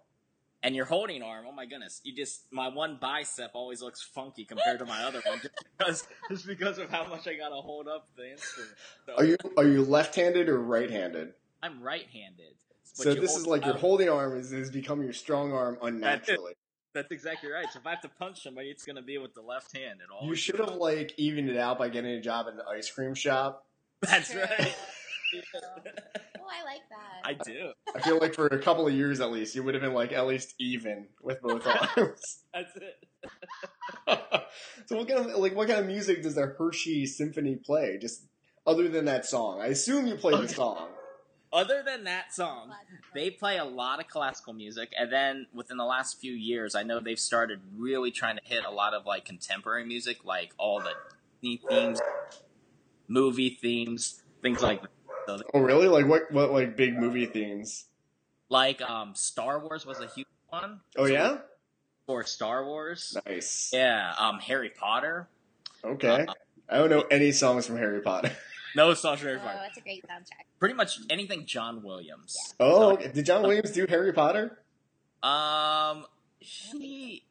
And 0.62 0.74
your 0.74 0.86
holding 0.86 1.22
arm, 1.22 1.44
oh 1.46 1.52
my 1.52 1.64
goodness, 1.66 2.00
you 2.02 2.14
just 2.14 2.50
my 2.52 2.68
one 2.68 2.98
bicep 3.00 3.50
always 3.54 3.80
looks 3.82 4.02
funky 4.02 4.44
compared 4.44 4.78
to 4.80 4.84
my 4.84 5.02
other 5.04 5.20
one 5.24 5.38
just 5.40 5.54
because 5.78 6.08
just 6.28 6.46
because 6.46 6.78
of 6.78 6.90
how 6.90 7.06
much 7.06 7.26
I 7.28 7.34
gotta 7.34 7.54
hold 7.56 7.88
up 7.88 8.08
the 8.16 8.32
instrument. 8.32 8.72
So 9.06 9.14
Are 9.16 9.24
you 9.24 9.36
are 9.56 9.64
you 9.64 9.82
left-handed 9.84 10.48
or 10.48 10.60
right-handed? 10.60 11.34
I'm 11.62 11.82
right-handed. 11.82 12.54
but 12.65 12.65
So 12.96 13.14
this 13.14 13.36
is 13.36 13.46
like 13.46 13.64
your 13.66 13.74
holding 13.74 14.08
arm 14.08 14.38
is, 14.38 14.52
is 14.52 14.70
become 14.70 15.02
your 15.02 15.12
strong 15.12 15.52
arm 15.52 15.76
unnaturally. 15.82 16.54
That's 16.94 17.10
exactly 17.10 17.50
right. 17.50 17.66
So 17.70 17.78
if 17.78 17.86
I 17.86 17.90
have 17.90 18.00
to 18.00 18.08
punch 18.08 18.42
somebody, 18.42 18.68
it's 18.68 18.86
gonna 18.86 19.02
be 19.02 19.18
with 19.18 19.34
the 19.34 19.42
left 19.42 19.76
hand 19.76 20.00
at 20.02 20.10
all. 20.10 20.26
You 20.26 20.34
should 20.34 20.58
have 20.58 20.76
like 20.76 21.12
evened 21.18 21.50
it 21.50 21.58
out 21.58 21.78
by 21.78 21.90
getting 21.90 22.12
a 22.12 22.22
job 22.22 22.46
at 22.48 22.54
an 22.54 22.60
ice 22.66 22.90
cream 22.90 23.14
shop. 23.14 23.66
That's 24.00 24.30
True. 24.30 24.40
right. 24.40 24.74
Oh, 26.38 26.48
I 26.48 26.62
like 26.64 26.82
that. 26.88 27.22
I 27.24 27.34
do. 27.34 27.72
I 27.96 28.00
feel 28.00 28.20
like 28.20 28.32
for 28.32 28.46
a 28.46 28.62
couple 28.62 28.86
of 28.86 28.94
years 28.94 29.20
at 29.20 29.32
least, 29.32 29.56
you 29.56 29.64
would 29.64 29.74
have 29.74 29.82
been 29.82 29.92
like 29.92 30.12
at 30.12 30.24
least 30.24 30.54
even 30.60 31.08
with 31.20 31.42
both 31.42 31.66
arms. 31.96 32.44
That's 32.54 32.70
it. 32.76 33.08
so 34.86 34.96
what 34.96 35.08
kind 35.08 35.28
of 35.28 35.36
like 35.38 35.56
what 35.56 35.66
kind 35.66 35.80
of 35.80 35.86
music 35.86 36.22
does 36.22 36.36
the 36.36 36.46
Hershey 36.46 37.04
Symphony 37.04 37.56
play? 37.56 37.98
Just 38.00 38.22
other 38.64 38.88
than 38.88 39.06
that 39.06 39.26
song, 39.26 39.60
I 39.60 39.66
assume 39.66 40.06
you 40.06 40.14
play 40.14 40.40
the 40.40 40.48
song. 40.48 40.90
Other 41.56 41.82
than 41.82 42.04
that 42.04 42.34
song, 42.34 42.70
they 43.14 43.30
play 43.30 43.56
a 43.56 43.64
lot 43.64 43.98
of 43.98 44.08
classical 44.08 44.52
music, 44.52 44.92
and 44.98 45.10
then 45.10 45.46
within 45.54 45.78
the 45.78 45.86
last 45.86 46.20
few 46.20 46.34
years, 46.34 46.74
I 46.74 46.82
know 46.82 47.00
they've 47.00 47.18
started 47.18 47.60
really 47.74 48.10
trying 48.10 48.36
to 48.36 48.42
hit 48.44 48.62
a 48.66 48.70
lot 48.70 48.92
of 48.92 49.06
like 49.06 49.24
contemporary 49.24 49.86
music, 49.86 50.22
like 50.22 50.52
all 50.58 50.80
the 50.80 50.92
Disney 51.40 51.62
themes, 51.66 51.98
movie 53.08 53.48
themes, 53.48 54.22
things 54.42 54.60
like 54.60 54.82
that. 54.82 54.90
So, 55.26 55.40
Oh 55.54 55.60
really? 55.60 55.88
Like 55.88 56.06
what 56.06 56.30
what 56.30 56.52
like 56.52 56.76
big 56.76 56.98
movie 56.98 57.24
themes? 57.24 57.86
like 58.50 58.82
um, 58.82 59.14
Star 59.14 59.58
Wars 59.58 59.86
was 59.86 60.00
a 60.00 60.08
huge 60.08 60.26
one. 60.48 60.80
Oh 60.98 61.06
yeah, 61.06 61.38
for 62.06 62.22
Star 62.24 62.66
Wars. 62.66 63.16
nice. 63.26 63.70
Yeah, 63.72 64.12
um, 64.18 64.40
Harry 64.40 64.68
Potter. 64.68 65.26
Okay, 65.82 66.26
I 66.68 66.76
don't 66.76 66.90
know 66.90 67.04
any 67.10 67.32
songs 67.32 67.66
from 67.66 67.78
Harry 67.78 68.02
Potter. 68.02 68.30
No 68.76 68.94
Sacha 68.94 69.24
Baron 69.24 69.40
Oh, 69.42 69.46
Cohen. 69.48 69.58
it's 69.68 69.78
a 69.78 69.80
great 69.80 70.04
soundtrack. 70.06 70.44
Pretty 70.60 70.74
much 70.74 70.98
anything 71.10 71.46
John 71.46 71.82
Williams. 71.82 72.36
Oh, 72.60 72.92
okay. 72.92 73.10
did 73.12 73.26
John 73.26 73.42
Williams 73.42 73.70
do 73.72 73.86
Harry 73.88 74.12
Potter? 74.12 74.58
Um, 75.22 76.06
he, 76.38 77.24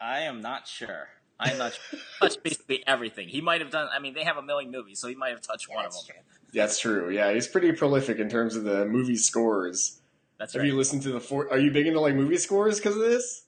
I 0.00 0.20
am 0.20 0.40
not 0.40 0.68
sure. 0.68 1.08
I'm 1.40 1.56
not 1.58 1.72
sure. 1.72 1.98
He 1.98 2.04
touched 2.20 2.42
basically 2.44 2.84
everything. 2.86 3.28
He 3.28 3.40
might 3.40 3.60
have 3.62 3.70
done. 3.70 3.88
I 3.92 3.98
mean, 3.98 4.14
they 4.14 4.24
have 4.24 4.36
a 4.36 4.42
million 4.42 4.70
movies, 4.70 5.00
so 5.00 5.08
he 5.08 5.14
might 5.14 5.30
have 5.30 5.40
touched 5.40 5.66
Yeah, 5.70 5.76
one 5.76 5.86
of 5.86 5.92
them. 5.92 6.02
true. 6.06 6.14
That's 6.52 6.78
true. 6.78 7.10
Yeah, 7.10 7.32
he's 7.32 7.48
pretty 7.48 7.72
prolific 7.72 8.18
in 8.18 8.28
terms 8.28 8.56
of 8.56 8.64
the 8.64 8.84
movie 8.84 9.16
scores. 9.16 10.00
That's 10.38 10.52
Have 10.52 10.60
right. 10.60 10.68
you 10.68 10.76
listened 10.76 11.02
to 11.02 11.12
the 11.12 11.20
four? 11.20 11.50
Are 11.50 11.58
you 11.58 11.70
big 11.70 11.86
into 11.86 12.00
like 12.00 12.14
movie 12.14 12.36
scores 12.36 12.78
because 12.78 12.96
of 12.96 13.02
this? 13.02 13.44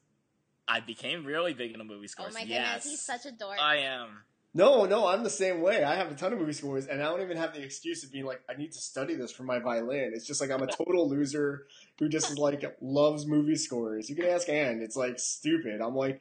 I 0.68 0.80
became 0.80 1.24
really 1.24 1.52
big 1.54 1.72
into 1.72 1.84
movie 1.84 2.06
scores. 2.08 2.28
Oh 2.28 2.32
scores. 2.32 2.48
my 2.48 2.54
goodness, 2.54 2.84
he's 2.84 3.00
such 3.02 3.26
a 3.26 3.32
dork. 3.32 3.58
I 3.60 3.76
am. 3.78 4.08
No, 4.54 4.84
no, 4.84 5.06
I'm 5.06 5.22
the 5.22 5.30
same 5.30 5.62
way. 5.62 5.82
I 5.82 5.94
have 5.94 6.10
a 6.10 6.14
ton 6.14 6.34
of 6.34 6.38
movie 6.38 6.52
scores, 6.52 6.86
and 6.86 7.00
I 7.02 7.06
don't 7.06 7.22
even 7.22 7.38
have 7.38 7.54
the 7.54 7.62
excuse 7.62 8.04
of 8.04 8.12
being 8.12 8.26
like, 8.26 8.42
I 8.50 8.54
need 8.54 8.72
to 8.72 8.78
study 8.78 9.14
this 9.14 9.32
for 9.32 9.44
my 9.44 9.58
violin. 9.58 10.12
It's 10.14 10.26
just 10.26 10.42
like 10.42 10.50
I'm 10.50 10.62
a 10.62 10.66
total 10.66 11.08
loser 11.08 11.66
who 11.98 12.08
just 12.10 12.30
is 12.30 12.38
like 12.38 12.62
loves 12.82 13.24
movie 13.24 13.56
scores. 13.56 14.10
You 14.10 14.16
can 14.16 14.26
ask 14.26 14.50
Anne. 14.50 14.80
It's 14.82 14.96
like 14.96 15.18
stupid. 15.18 15.80
I'm 15.80 15.96
like, 15.96 16.20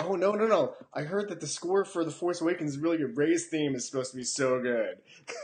oh 0.00 0.16
no, 0.16 0.32
no, 0.32 0.46
no. 0.46 0.74
I 0.92 1.02
heard 1.02 1.30
that 1.30 1.40
the 1.40 1.46
score 1.46 1.86
for 1.86 2.04
The 2.04 2.10
Force 2.10 2.42
Awakens 2.42 2.72
is 2.72 2.78
really 2.78 2.98
good. 2.98 3.16
Rey's 3.16 3.46
theme 3.46 3.74
is 3.74 3.86
supposed 3.86 4.10
to 4.10 4.18
be 4.18 4.24
so 4.24 4.60
good. 4.60 4.98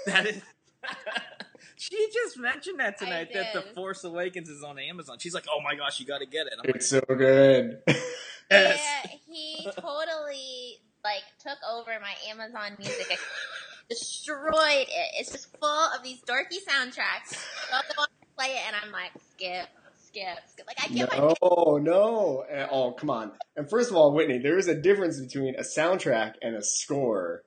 That 0.04 0.26
is. 0.26 0.42
she 1.76 2.10
just 2.12 2.38
mentioned 2.38 2.78
that 2.80 2.98
tonight 2.98 3.30
that 3.32 3.54
The. 3.54 3.62
Force 3.74 4.04
Awakens 4.04 4.50
is 4.50 4.62
on 4.62 4.78
Amazon. 4.78 5.18
She's 5.18 5.34
like, 5.34 5.46
"Oh 5.50 5.62
my 5.62 5.74
gosh, 5.74 5.98
you 5.98 6.04
got 6.04 6.18
to 6.18 6.26
get 6.26 6.46
it." 6.46 6.52
I'm 6.58 6.66
like, 6.66 6.76
It's 6.76 6.88
so 6.88 7.00
good. 7.08 7.80
yes. 7.86 8.04
Yeah, 8.50 9.10
he 9.26 9.70
totally 9.80 10.80
like 11.08 11.24
took 11.40 11.58
over 11.72 11.90
my 12.00 12.14
Amazon 12.30 12.76
Music, 12.78 13.18
destroyed 13.88 14.86
it. 14.88 15.10
It's 15.18 15.32
just 15.32 15.56
full 15.58 15.68
of 15.68 16.02
these 16.02 16.20
dorky 16.22 16.58
soundtracks. 16.68 17.32
So 17.34 17.38
I'll 17.74 17.82
go 17.82 18.02
on 18.02 18.08
and 18.20 18.36
play 18.36 18.46
it, 18.56 18.62
and 18.66 18.76
I'm 18.82 18.92
like, 18.92 19.12
skip, 19.32 19.68
skip, 20.04 20.38
skip. 20.48 20.66
Like 20.66 20.78
I 20.82 20.88
can't 20.88 21.10
find 21.10 21.34
No, 21.42 21.78
no. 21.78 22.44
Oh, 22.70 22.92
come 22.92 23.10
on. 23.10 23.32
And 23.56 23.68
first 23.68 23.90
of 23.90 23.96
all, 23.96 24.12
Whitney, 24.12 24.38
there 24.38 24.58
is 24.58 24.68
a 24.68 24.74
difference 24.74 25.20
between 25.20 25.54
a 25.56 25.62
soundtrack 25.62 26.34
and 26.42 26.54
a 26.54 26.62
score. 26.62 27.44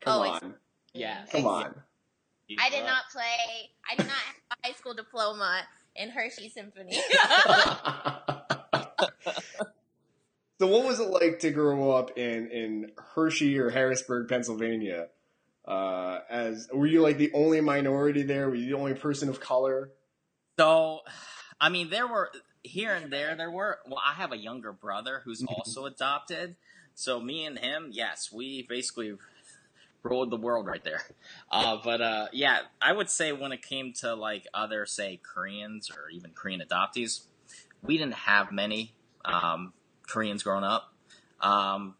Come 0.00 0.20
Oh, 0.22 0.30
on. 0.30 0.54
Yeah. 0.92 1.24
Come 1.30 1.46
on. 1.46 1.74
I 2.58 2.70
did 2.70 2.84
not 2.84 3.04
play. 3.12 3.70
I 3.90 3.96
did 3.96 4.06
not 4.06 4.16
have 4.16 4.36
a 4.62 4.66
high 4.68 4.74
school 4.74 4.94
diploma 4.94 5.62
in 5.96 6.10
Hershey 6.10 6.48
Symphony. 6.50 6.96
so 10.64 10.70
what 10.70 10.86
was 10.86 10.98
it 10.98 11.10
like 11.10 11.40
to 11.40 11.50
grow 11.50 11.90
up 11.90 12.16
in, 12.16 12.50
in 12.50 12.92
Hershey 13.14 13.58
or 13.58 13.68
Harrisburg, 13.68 14.28
Pennsylvania? 14.30 15.08
Uh, 15.66 16.20
as 16.30 16.68
were 16.72 16.86
you 16.86 17.02
like 17.02 17.18
the 17.18 17.30
only 17.34 17.60
minority 17.60 18.22
there? 18.22 18.48
Were 18.48 18.54
you 18.54 18.70
the 18.70 18.76
only 18.78 18.94
person 18.94 19.28
of 19.28 19.40
color? 19.40 19.90
So, 20.58 21.00
I 21.60 21.68
mean, 21.68 21.90
there 21.90 22.06
were 22.06 22.30
here 22.62 22.94
and 22.94 23.12
there. 23.12 23.36
There 23.36 23.50
were. 23.50 23.78
Well, 23.86 24.00
I 24.02 24.14
have 24.14 24.32
a 24.32 24.38
younger 24.38 24.72
brother 24.72 25.20
who's 25.24 25.42
Mhm. 25.42 25.52
also 25.52 25.84
adopted. 25.84 26.56
So 26.94 27.20
me 27.20 27.44
and 27.44 27.58
him, 27.58 27.90
yes, 27.92 28.32
we 28.32 28.62
basically 28.62 29.18
ruled 30.02 30.30
the 30.30 30.38
world 30.38 30.66
right 30.66 30.82
there. 30.82 31.02
Uh, 31.50 31.76
but 31.84 32.00
uh, 32.00 32.28
yeah, 32.32 32.60
I 32.80 32.92
would 32.92 33.10
say 33.10 33.32
when 33.32 33.52
it 33.52 33.60
came 33.60 33.92
to 34.00 34.14
like 34.14 34.46
other, 34.54 34.86
say, 34.86 35.20
Koreans 35.22 35.90
or 35.90 36.08
even 36.10 36.30
Korean 36.32 36.62
adoptees, 36.62 37.26
we 37.82 37.98
didn't 37.98 38.14
have 38.14 38.50
many 38.50 38.94
um, 39.24 39.72
Koreans 40.08 40.42
growing 40.42 40.64
up. 40.64 40.92
Um, 41.40 41.94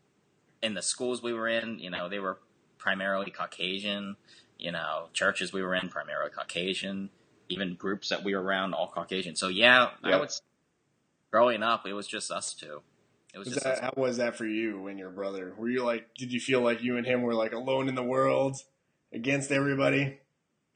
in 0.62 0.74
the 0.74 0.82
schools 0.82 1.22
we 1.22 1.32
were 1.32 1.48
in, 1.48 1.78
you 1.78 1.90
know, 1.90 2.08
they 2.08 2.18
were 2.18 2.38
primarily 2.78 3.30
Caucasian. 3.30 4.16
You 4.58 4.72
know, 4.72 5.08
churches 5.12 5.52
we 5.52 5.62
were 5.62 5.74
in 5.74 5.88
primarily 5.88 6.30
Caucasian. 6.30 7.10
Even 7.48 7.74
groups 7.74 8.08
that 8.08 8.24
we 8.24 8.34
were 8.34 8.42
around, 8.42 8.72
all 8.72 8.88
Caucasian. 8.88 9.36
So 9.36 9.48
yeah, 9.48 9.90
I 10.02 10.16
would. 10.16 10.30
Growing 11.30 11.62
up, 11.62 11.86
it 11.86 11.92
was 11.92 12.06
just 12.06 12.30
us 12.30 12.54
two. 12.54 12.80
It 13.34 13.38
was 13.38 13.46
Was 13.46 13.54
just 13.54 13.64
that, 13.64 13.80
how 13.80 13.92
was 13.96 14.18
that 14.18 14.36
for 14.36 14.46
you 14.46 14.86
and 14.86 14.98
your 14.98 15.10
brother? 15.10 15.52
Were 15.58 15.68
you 15.68 15.84
like, 15.84 16.14
did 16.14 16.32
you 16.32 16.38
feel 16.38 16.60
like 16.60 16.82
you 16.82 16.96
and 16.96 17.04
him 17.04 17.22
were 17.22 17.34
like 17.34 17.52
alone 17.52 17.88
in 17.88 17.96
the 17.96 18.02
world 18.04 18.56
against 19.12 19.50
everybody? 19.50 20.20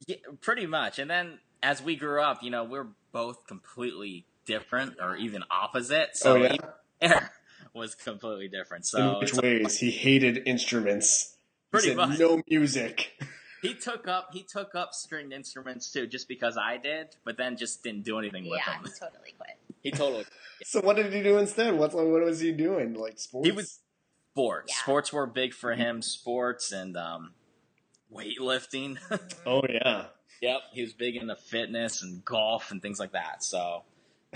Yeah, 0.09 0.17
pretty 0.41 0.67
much. 0.67 0.99
And 0.99 1.09
then 1.09 1.39
as 1.63 1.81
we 1.81 1.95
grew 1.95 2.21
up, 2.21 2.43
you 2.43 2.51
know, 2.51 2.65
we're 2.65 2.89
both 3.13 3.47
completely 3.47 4.27
different 4.45 4.97
or 5.01 5.15
even 5.15 5.45
opposite. 5.51 6.17
So 6.17 6.33
oh 6.33 6.37
yeah. 6.37 6.57
Even 7.03 7.19
was 7.75 7.95
completely 7.95 8.49
different. 8.49 8.87
So 8.87 9.15
in 9.15 9.21
which 9.21 9.35
ways 9.35 9.79
he 9.79 9.91
hated 9.91 10.43
instruments? 10.47 11.37
He 11.67 11.71
Pretty 11.71 11.89
said, 11.89 11.97
much. 11.97 12.19
No 12.19 12.43
music. 12.49 13.21
he 13.63 13.75
took 13.75 14.09
up 14.09 14.31
he 14.33 14.43
took 14.43 14.75
up 14.75 14.95
stringed 14.95 15.33
instruments 15.33 15.93
too, 15.93 16.07
just 16.07 16.29
because 16.29 16.57
I 16.57 16.77
did, 16.77 17.17
but 17.25 17.37
then 17.37 17.57
just 17.57 17.83
didn't 17.83 18.05
do 18.05 18.19
anything 18.19 18.49
with 18.49 18.61
yeah, 18.67 18.75
them. 18.75 18.85
he 18.85 18.91
totally 18.99 19.35
quit. 19.37 19.51
He 19.81 19.93
totally 19.93 20.25
So 20.65 20.81
what 20.81 20.97
did 20.97 21.13
he 21.13 21.23
do 21.23 21.39
instead? 21.39 21.79
What's 21.79 21.95
what 21.95 22.05
was 22.07 22.41
he 22.41 22.51
doing? 22.51 22.95
Like 22.95 23.19
sports? 23.19 23.47
He 23.47 23.53
was- 23.53 23.79
sports. 24.33 24.73
Yeah. 24.75 24.83
Sports 24.83 25.13
were 25.13 25.27
big 25.27 25.55
for 25.55 25.75
him. 25.75 26.03
Sports 26.03 26.73
and 26.73 26.97
um, 26.97 27.33
weightlifting. 28.13 28.99
Oh 29.47 29.63
yeah. 29.69 30.07
yep, 30.43 30.61
he 30.73 30.83
was 30.83 30.93
big 30.93 31.17
into 31.17 31.37
fitness 31.37 32.03
and 32.03 32.25
golf 32.25 32.71
and 32.71 32.83
things 32.83 32.99
like 32.99 33.13
that. 33.13 33.43
So 33.43 33.85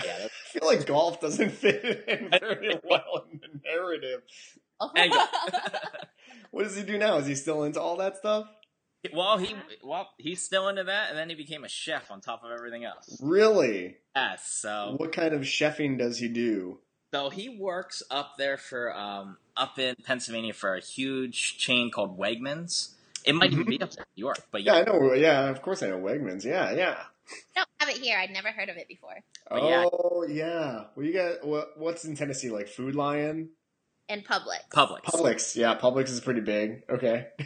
yeah, 0.04 0.16
I 0.24 0.28
feel 0.48 0.66
like 0.66 0.86
golf 0.86 1.20
doesn't 1.20 1.50
fit 1.52 2.04
in 2.08 2.30
very 2.30 2.78
well 2.84 3.26
in 3.30 3.40
the 3.40 3.60
narrative. 3.64 4.22
There 4.94 5.06
you 5.06 5.12
go. 5.12 5.24
What 6.50 6.64
does 6.64 6.76
he 6.76 6.82
do 6.82 6.98
now? 6.98 7.16
Is 7.18 7.26
he 7.26 7.34
still 7.34 7.64
into 7.64 7.80
all 7.80 7.96
that 7.96 8.16
stuff? 8.16 8.46
well, 9.12 9.38
he 9.38 9.54
well 9.82 10.10
he's 10.18 10.42
still 10.42 10.68
into 10.68 10.84
that, 10.84 11.10
and 11.10 11.18
then 11.18 11.28
he 11.28 11.34
became 11.34 11.64
a 11.64 11.68
chef 11.68 12.10
on 12.10 12.20
top 12.20 12.44
of 12.44 12.50
everything 12.50 12.84
else. 12.84 13.18
Really? 13.22 13.96
Yes, 14.14 14.46
so 14.46 14.94
What 14.96 15.12
kind 15.12 15.34
of 15.34 15.42
chefing 15.42 15.98
does 15.98 16.18
he 16.18 16.28
do? 16.28 16.78
so 17.12 17.28
he 17.28 17.48
works 17.48 18.02
up 18.10 18.36
there 18.38 18.56
for 18.56 18.94
um 18.96 19.36
up 19.56 19.78
in 19.78 19.94
Pennsylvania 20.04 20.52
for 20.54 20.74
a 20.74 20.80
huge 20.80 21.58
chain 21.58 21.90
called 21.90 22.18
Wegmans. 22.18 22.94
It 23.24 23.34
might 23.34 23.52
even 23.52 23.66
be 23.66 23.80
up 23.80 23.90
there 23.92 24.02
in 24.04 24.10
New 24.16 24.24
York, 24.26 24.46
but 24.50 24.62
Yeah, 24.62 24.74
yeah, 24.74 24.80
I 24.80 24.84
know. 24.84 25.12
Yeah, 25.12 25.48
of 25.48 25.62
course 25.62 25.82
I 25.82 25.88
know 25.88 25.98
Wegmans. 26.00 26.44
Yeah, 26.44 26.72
yeah. 26.72 26.96
I 27.30 27.60
don't 27.60 27.68
have 27.78 27.88
it 27.88 27.96
here. 27.98 28.18
I'd 28.18 28.30
never 28.30 28.48
heard 28.48 28.68
of 28.68 28.76
it 28.76 28.88
before. 28.88 29.16
But 29.48 29.62
yeah. 29.62 29.84
Oh 29.92 30.24
yeah. 30.28 30.84
Well, 30.94 31.06
you 31.06 31.12
got 31.12 31.46
what? 31.46 31.78
What's 31.78 32.04
in 32.04 32.14
Tennessee? 32.16 32.50
Like 32.50 32.68
Food 32.68 32.94
Lion, 32.94 33.50
In 34.08 34.22
public. 34.22 34.60
Publix. 34.72 35.02
Publix. 35.04 35.56
Yeah, 35.56 35.78
Publix 35.78 36.08
is 36.10 36.20
pretty 36.20 36.40
big. 36.40 36.82
Okay. 36.90 37.26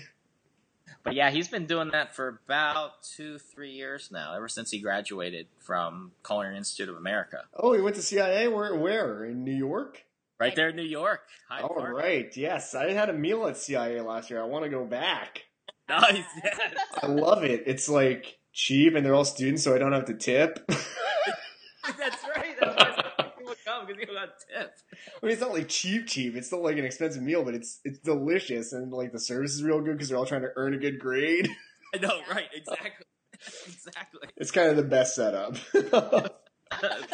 But 1.05 1.15
yeah, 1.15 1.31
he's 1.31 1.47
been 1.47 1.67
doing 1.67 1.91
that 1.93 2.17
for 2.17 2.41
about 2.49 3.01
two, 3.05 3.39
three 3.39 3.71
years 3.71 4.11
now, 4.11 4.35
ever 4.35 4.49
since 4.49 4.73
he 4.73 4.81
graduated 4.81 5.47
from 5.61 6.11
Culinary 6.27 6.57
Institute 6.57 6.89
of 6.89 6.97
America. 6.97 7.45
Oh, 7.55 7.73
he 7.75 7.81
went 7.81 7.95
to 7.95 8.03
CIA. 8.03 8.49
Where? 8.49 8.75
Where? 8.75 9.25
In 9.25 9.45
New 9.45 9.55
York? 9.55 10.05
Right 10.41 10.57
there 10.57 10.71
in 10.71 10.75
New 10.75 10.83
York. 10.83 11.21
Hyde 11.49 11.63
All 11.63 11.77
Park. 11.77 11.95
right. 11.97 12.37
Yes, 12.37 12.75
I 12.75 12.91
had 12.91 13.09
a 13.09 13.13
meal 13.13 13.47
at 13.47 13.57
CIA 13.57 14.01
last 14.01 14.31
year. 14.31 14.43
I 14.43 14.47
want 14.47 14.65
to 14.65 14.69
go 14.69 14.85
back. 14.85 15.43
Nice, 15.89 16.25
yes. 16.43 16.73
I 17.01 17.07
love 17.07 17.45
it. 17.45 17.63
It's 17.67 17.89
like 17.89 18.37
cheap, 18.57 18.95
and 18.97 19.05
they're 19.05 19.15
all 19.15 19.25
students, 19.25 19.63
so 19.63 19.75
I 19.75 19.79
don't 19.79 19.93
have 19.93 20.07
to 20.07 20.15
tip. 20.15 20.59
That's 20.69 22.25
right. 22.35 22.57
That's 22.59 22.77
why 23.19 23.31
people 23.39 23.55
come 23.65 23.87
because 23.87 24.01
you 24.01 24.07
got 24.15 24.31
tips. 24.39 24.83
I 25.23 25.27
mean, 25.27 25.33
it's 25.33 25.41
not 25.41 25.53
like 25.53 25.69
cheap, 25.69 26.07
cheap. 26.09 26.35
It's 26.35 26.49
still 26.49 26.63
like 26.63 26.77
an 26.79 26.85
expensive 26.85 27.23
meal, 27.23 27.45
but 27.45 27.55
it's 27.55 27.81
it's 27.85 27.99
delicious, 28.01 28.73
and 28.73 28.93
like 28.93 29.13
the 29.13 29.21
service 29.21 29.53
is 29.55 29.63
real 29.63 29.81
good 29.81 29.93
because 29.93 30.09
they're 30.09 30.19
all 30.19 30.27
trying 30.27 30.43
to 30.43 30.51
earn 30.57 30.75
a 30.75 30.79
good 30.79 30.99
grade. 30.99 31.49
I 31.95 31.99
know, 31.99 32.19
right? 32.31 32.47
Exactly. 32.53 33.07
exactly. 33.67 34.29
It's 34.37 34.51
kind 34.51 34.71
of 34.71 34.77
the 34.77 34.83
best 34.83 35.15
setup. 35.15 35.57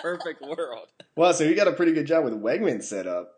Perfect 0.00 0.40
world. 0.40 0.86
Well, 1.16 1.34
so 1.34 1.44
you 1.44 1.54
got 1.54 1.68
a 1.68 1.72
pretty 1.72 1.92
good 1.92 2.06
job 2.06 2.24
with 2.24 2.32
Wegman 2.32 2.82
set 2.82 3.06
up. 3.06 3.32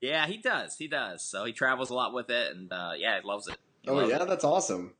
Yeah, 0.00 0.26
he 0.26 0.36
does. 0.36 0.76
He 0.76 0.86
does. 0.86 1.22
So 1.24 1.44
he 1.44 1.52
travels 1.52 1.90
a 1.90 1.94
lot 1.94 2.14
with 2.14 2.30
it, 2.30 2.54
and 2.54 2.72
uh, 2.72 2.92
yeah, 2.96 3.20
he 3.20 3.26
loves 3.26 3.48
it. 3.48 3.56
He 3.82 3.88
Oh 3.90 3.94
loves 3.94 4.10
yeah, 4.10 4.22
it. 4.22 4.28
that's 4.28 4.44
awesome. 4.44 4.94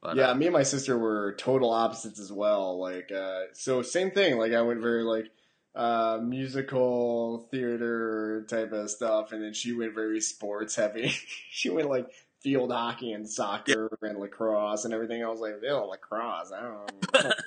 But, 0.00 0.16
yeah, 0.16 0.30
uh, 0.30 0.34
me 0.34 0.46
and 0.46 0.52
my 0.52 0.62
sister 0.62 0.96
were 0.96 1.34
total 1.38 1.70
opposites 1.70 2.20
as 2.20 2.32
well. 2.32 2.78
Like, 2.78 3.10
uh, 3.10 3.42
so 3.52 3.82
same 3.82 4.10
thing. 4.12 4.38
Like, 4.38 4.52
I 4.52 4.62
went 4.62 4.80
very 4.80 5.02
like 5.02 5.30
uh, 5.74 6.20
musical 6.22 7.48
theater 7.50 8.44
type 8.48 8.72
of 8.72 8.90
stuff, 8.90 9.32
and 9.32 9.42
then 9.42 9.54
she 9.54 9.72
went 9.72 9.94
very 9.94 10.20
sports 10.20 10.76
heavy. 10.76 11.08
she 11.50 11.70
went 11.70 11.88
like 11.88 12.10
field 12.40 12.70
hockey 12.70 13.12
and 13.12 13.28
soccer 13.28 13.98
and 14.02 14.18
lacrosse 14.18 14.84
and 14.84 14.94
everything. 14.94 15.24
I 15.24 15.28
was 15.28 15.40
like, 15.40 15.54
ew, 15.62 15.74
lacrosse. 15.74 16.52
I 16.52 16.62
don't. 16.62 17.12
Don't 17.12 17.34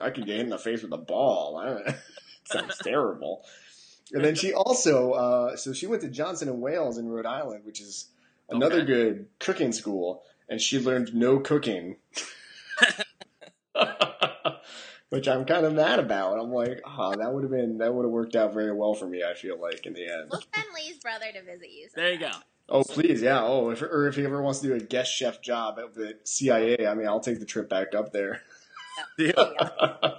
I 0.00 0.10
could 0.10 0.26
get 0.26 0.36
hit 0.36 0.44
in 0.44 0.50
the 0.50 0.58
face 0.58 0.82
with 0.82 0.92
a 0.92 0.98
ball. 0.98 1.60
Sounds 2.44 2.78
terrible. 2.78 3.44
And 4.12 4.24
then 4.24 4.34
she 4.34 4.52
also, 4.52 5.12
uh, 5.12 5.56
so 5.56 5.72
she 5.72 5.86
went 5.86 6.02
to 6.02 6.08
Johnson 6.08 6.48
and 6.48 6.60
Wales 6.60 6.98
in 6.98 7.08
Rhode 7.08 7.26
Island, 7.26 7.64
which 7.64 7.80
is 7.80 8.08
another 8.48 8.78
Okay. 8.78 8.86
good 8.86 9.26
cooking 9.38 9.72
school, 9.72 10.22
and 10.48 10.60
she 10.60 10.78
learned 10.78 11.14
no 11.14 11.38
cooking. 11.38 11.96
which 15.10 15.26
I'm 15.26 15.44
kind 15.44 15.64
of 15.64 15.72
mad 15.72 15.98
about. 15.98 16.38
I'm 16.38 16.52
like, 16.52 16.80
oh, 16.84 17.14
that 17.16 17.32
would 17.32 17.42
have 17.44 17.50
been 17.50 17.78
that 17.78 17.94
would 17.94 18.04
have 18.04 18.12
worked 18.12 18.36
out 18.36 18.52
very 18.52 18.72
well 18.72 18.94
for 18.94 19.06
me. 19.06 19.22
I 19.22 19.34
feel 19.34 19.60
like 19.60 19.86
in 19.86 19.94
the 19.94 20.06
end. 20.06 20.28
We'll 20.30 20.42
send 20.54 20.66
Lee's 20.74 20.98
brother 20.98 21.26
to 21.32 21.42
visit 21.42 21.70
you. 21.70 21.88
There 21.94 22.12
you 22.12 22.18
go. 22.18 22.30
Oh 22.68 22.84
please, 22.84 23.22
yeah. 23.22 23.42
Oh, 23.42 23.70
if 23.70 23.80
or 23.82 24.08
if 24.08 24.16
he 24.16 24.24
ever 24.24 24.42
wants 24.42 24.60
to 24.60 24.68
do 24.68 24.74
a 24.74 24.80
guest 24.80 25.14
chef 25.14 25.40
job 25.40 25.78
at 25.78 25.94
the 25.94 26.18
CIA, 26.24 26.86
I 26.86 26.94
mean, 26.94 27.06
I'll 27.06 27.20
take 27.20 27.40
the 27.40 27.46
trip 27.46 27.68
back 27.68 27.94
up 27.94 28.12
there. 28.12 28.42
Yeah. 29.16 29.32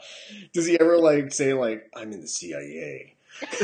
Does 0.53 0.65
he 0.65 0.79
ever 0.79 0.97
like 0.97 1.33
say 1.33 1.53
like 1.53 1.91
I'm 1.95 2.11
in 2.11 2.21
the 2.21 2.27
CIA? 2.27 3.15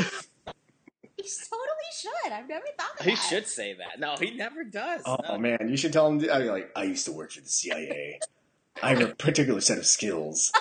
He 1.16 1.22
totally 1.22 1.75
should. 2.24 2.32
I've 2.32 2.48
never 2.48 2.64
thought 2.78 2.98
of 3.00 3.04
He 3.06 3.12
that. 3.12 3.26
should 3.28 3.46
say 3.46 3.74
that. 3.74 3.98
No, 4.00 4.16
he 4.16 4.32
never 4.32 4.64
does. 4.64 5.02
Oh 5.04 5.16
No. 5.28 5.38
man, 5.38 5.68
you 5.68 5.76
should 5.76 5.92
tell 5.92 6.06
him. 6.08 6.24
I 6.32 6.38
mean, 6.40 6.48
like 6.48 6.70
I 6.76 6.84
used 6.84 7.04
to 7.06 7.12
work 7.12 7.32
for 7.32 7.40
the 7.40 7.48
CIA. 7.48 8.20
I 8.82 8.90
have 8.90 9.00
a 9.00 9.14
particular 9.14 9.60
set 9.62 9.78
of 9.78 9.86
skills, 9.86 10.52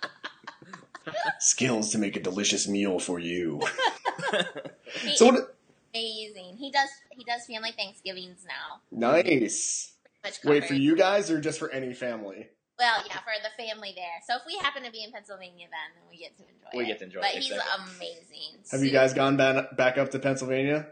skills 1.38 1.90
to 1.92 1.98
make 1.98 2.16
a 2.16 2.20
delicious 2.20 2.66
meal 2.68 2.98
for 2.98 3.18
you. 3.18 3.60
He 5.02 5.14
So 5.16 5.26
is 5.26 5.32
what? 5.40 5.56
amazing. 5.94 6.56
He 6.58 6.72
does. 6.72 6.88
He 7.16 7.22
does 7.24 7.46
family 7.46 7.70
Thanksgivings 7.76 8.44
now. 8.44 8.80
Nice. 8.90 9.92
Wait 10.44 10.64
for 10.66 10.74
you 10.74 10.96
guys 10.96 11.30
or 11.30 11.40
just 11.40 11.60
for 11.60 11.70
any 11.70 11.94
family? 11.94 12.48
Well, 12.80 13.04
yeah, 13.06 13.18
for 13.20 13.36
the 13.44 13.62
family 13.62 13.92
there. 13.94 14.18
So 14.26 14.34
if 14.36 14.42
we 14.46 14.56
happen 14.58 14.82
to 14.84 14.90
be 14.90 15.04
in 15.04 15.12
Pennsylvania, 15.12 15.66
then 15.70 15.94
then 15.94 16.04
we 16.10 16.16
get 16.18 16.36
to 16.38 16.42
enjoy. 16.42 16.68
It. 16.72 16.76
We 16.76 16.84
it. 16.84 16.86
get 16.88 16.98
to 17.00 17.04
enjoy 17.04 17.20
But 17.20 17.30
it, 17.30 17.42
he's 17.42 17.50
exactly. 17.52 17.94
amazing. 17.96 18.64
Have 18.72 18.82
you 18.82 18.90
guys 18.90 19.12
gone 19.14 19.36
back 19.36 19.76
back 19.76 19.98
up 19.98 20.10
to 20.12 20.18
Pennsylvania? 20.18 20.86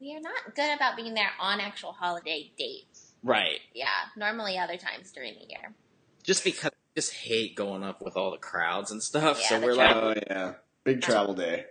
We 0.00 0.14
are 0.16 0.20
not 0.20 0.54
good 0.54 0.74
about 0.74 0.96
being 0.96 1.14
there 1.14 1.30
on 1.38 1.60
actual 1.60 1.92
holiday 1.92 2.50
dates. 2.58 3.12
right. 3.22 3.60
Yeah, 3.74 3.86
normally 4.16 4.58
other 4.58 4.76
times 4.76 5.12
during 5.12 5.34
the 5.34 5.46
year. 5.48 5.74
Just 6.22 6.44
because 6.44 6.72
I 6.72 6.94
just 7.00 7.12
hate 7.14 7.54
going 7.56 7.82
up 7.84 8.02
with 8.02 8.16
all 8.16 8.30
the 8.30 8.38
crowds 8.38 8.90
and 8.90 9.02
stuff. 9.02 9.38
Yeah, 9.42 9.48
so 9.60 9.60
we're 9.64 9.74
like, 9.74 9.94
Oh 9.96 10.14
yeah, 10.28 10.54
big 10.84 11.00
travel 11.02 11.34
day. 11.34 11.66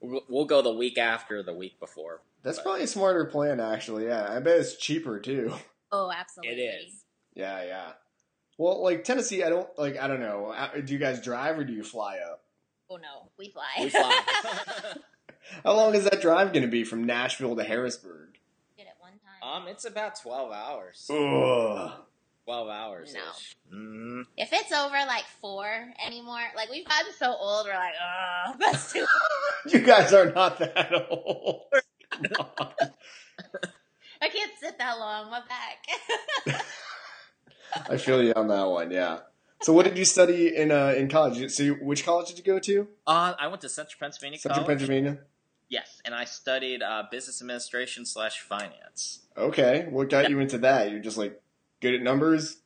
we'll 0.00 0.22
we'll 0.28 0.44
go 0.46 0.62
the 0.62 0.72
week 0.72 0.98
after, 0.98 1.42
the 1.42 1.54
week 1.54 1.78
before. 1.80 2.22
That's 2.42 2.60
probably 2.60 2.82
a 2.82 2.86
smarter 2.86 3.24
plan, 3.24 3.60
actually. 3.60 4.06
Yeah, 4.06 4.26
I 4.30 4.38
bet 4.40 4.60
it's 4.60 4.76
cheaper 4.76 5.18
too. 5.18 5.52
Oh, 5.92 6.12
absolutely. 6.16 6.62
It 6.62 6.66
is. 6.86 7.04
Yeah, 7.34 7.62
yeah. 7.64 7.92
Well, 8.58 8.82
like 8.82 9.04
Tennessee, 9.04 9.42
I 9.44 9.50
don't 9.50 9.68
like. 9.78 9.98
I 9.98 10.06
don't 10.08 10.20
know. 10.20 10.46
Uh, 10.46 10.80
Do 10.80 10.92
you 10.92 10.98
guys 10.98 11.20
drive 11.22 11.58
or 11.58 11.64
do 11.64 11.72
you 11.72 11.82
fly 11.84 12.18
up? 12.18 12.42
Oh 12.88 12.96
no, 12.96 13.28
we 13.38 13.48
fly. 13.50 13.64
We 13.80 13.88
fly. 13.90 14.20
How 15.64 15.74
long 15.74 15.94
is 15.94 16.04
that 16.04 16.20
drive 16.20 16.52
going 16.52 16.62
to 16.64 16.68
be 16.70 16.84
from 16.84 17.04
Nashville 17.04 17.54
to 17.56 17.62
Harrisburg? 17.64 18.38
Did 18.76 18.86
it 18.86 18.94
one 18.98 19.12
time. 19.12 19.62
um, 19.62 19.68
it's 19.68 19.84
about 19.84 20.20
twelve 20.20 20.52
hours. 20.52 21.06
Ugh. 21.10 21.92
Twelve 22.44 22.68
hours. 22.68 23.12
No. 23.14 23.76
Mm, 23.76 24.22
if 24.36 24.52
it's 24.52 24.72
over 24.72 24.94
like 25.06 25.24
four 25.40 25.66
anymore, 26.06 26.40
like 26.56 26.70
we've 26.70 26.86
gotten 26.86 27.12
so 27.18 27.34
old, 27.38 27.66
we're 27.66 27.74
like, 27.74 27.94
oh, 28.00 28.54
that's 28.60 28.92
too. 28.92 29.04
You 29.66 29.80
guys 29.80 30.12
are 30.14 30.30
not 30.32 30.58
that 30.60 30.92
old. 31.10 31.62
Come. 32.34 32.46
I 34.22 34.28
can't 34.28 34.52
sit 34.60 34.78
that 34.78 34.98
long. 34.98 35.30
My 35.30 35.40
back. 35.40 36.62
I 37.90 37.96
feel 37.96 38.22
you 38.22 38.32
on 38.34 38.48
that 38.48 38.64
one. 38.64 38.90
Yeah. 38.90 39.20
So, 39.62 39.72
what 39.72 39.84
did 39.86 39.96
you 39.96 40.04
study 40.04 40.54
in 40.54 40.70
uh, 40.70 40.94
in 40.96 41.08
college? 41.08 41.50
So, 41.50 41.62
you, 41.62 41.74
which 41.74 42.04
college 42.04 42.28
did 42.28 42.38
you 42.38 42.44
go 42.44 42.58
to? 42.58 42.88
uh, 43.06 43.34
I 43.38 43.46
went 43.48 43.62
to 43.62 43.68
Central 43.68 43.98
Pennsylvania 43.98 44.38
Central 44.38 44.64
College. 44.64 44.78
Pennsylvania. 44.80 45.18
Yes, 45.68 46.00
and 46.04 46.14
I 46.14 46.24
studied 46.24 46.82
uh, 46.82 47.04
business 47.10 47.40
administration 47.40 48.06
slash 48.06 48.40
finance. 48.40 49.20
Okay. 49.36 49.86
What 49.90 50.10
got 50.10 50.30
you 50.30 50.38
into 50.38 50.58
that? 50.58 50.90
You're 50.90 51.00
just 51.00 51.18
like 51.18 51.40
good 51.80 51.94
at 51.94 52.02
numbers. 52.02 52.58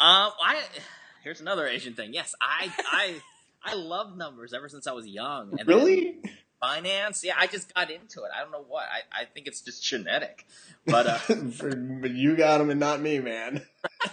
Um, 0.00 0.32
I 0.42 0.62
here's 1.22 1.40
another 1.40 1.66
Asian 1.66 1.94
thing. 1.94 2.12
Yes, 2.12 2.34
I 2.40 2.72
I 2.90 3.20
I 3.62 3.74
love 3.74 4.16
numbers 4.16 4.52
ever 4.52 4.68
since 4.68 4.86
I 4.86 4.92
was 4.92 5.06
young. 5.06 5.50
And 5.50 5.58
then 5.60 5.66
Really? 5.66 6.20
Finance? 6.60 7.22
Yeah, 7.24 7.34
I 7.38 7.46
just 7.46 7.72
got 7.74 7.90
into 7.90 8.22
it. 8.22 8.30
I 8.36 8.42
don't 8.42 8.50
know 8.52 8.64
what. 8.66 8.84
I, 8.84 9.22
I 9.22 9.24
think 9.26 9.46
it's 9.46 9.60
just 9.60 9.82
genetic. 9.84 10.46
But 10.86 11.06
uh, 11.06 11.18
For, 11.18 11.74
but 11.76 12.12
you 12.12 12.34
got 12.34 12.58
them 12.58 12.70
and 12.70 12.80
not 12.80 13.00
me, 13.02 13.18
man. 13.20 13.62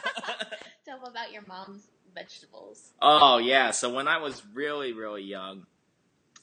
Tell 0.86 1.00
them 1.00 1.10
about 1.10 1.32
your 1.32 1.44
mom's 1.48 1.84
vegetables. 2.14 2.92
oh 3.02 3.38
yeah, 3.38 3.72
so 3.72 3.94
when 3.94 4.08
I 4.10 4.18
was 4.18 4.44
really 4.54 4.92
really 4.94 5.24
young, 5.24 5.66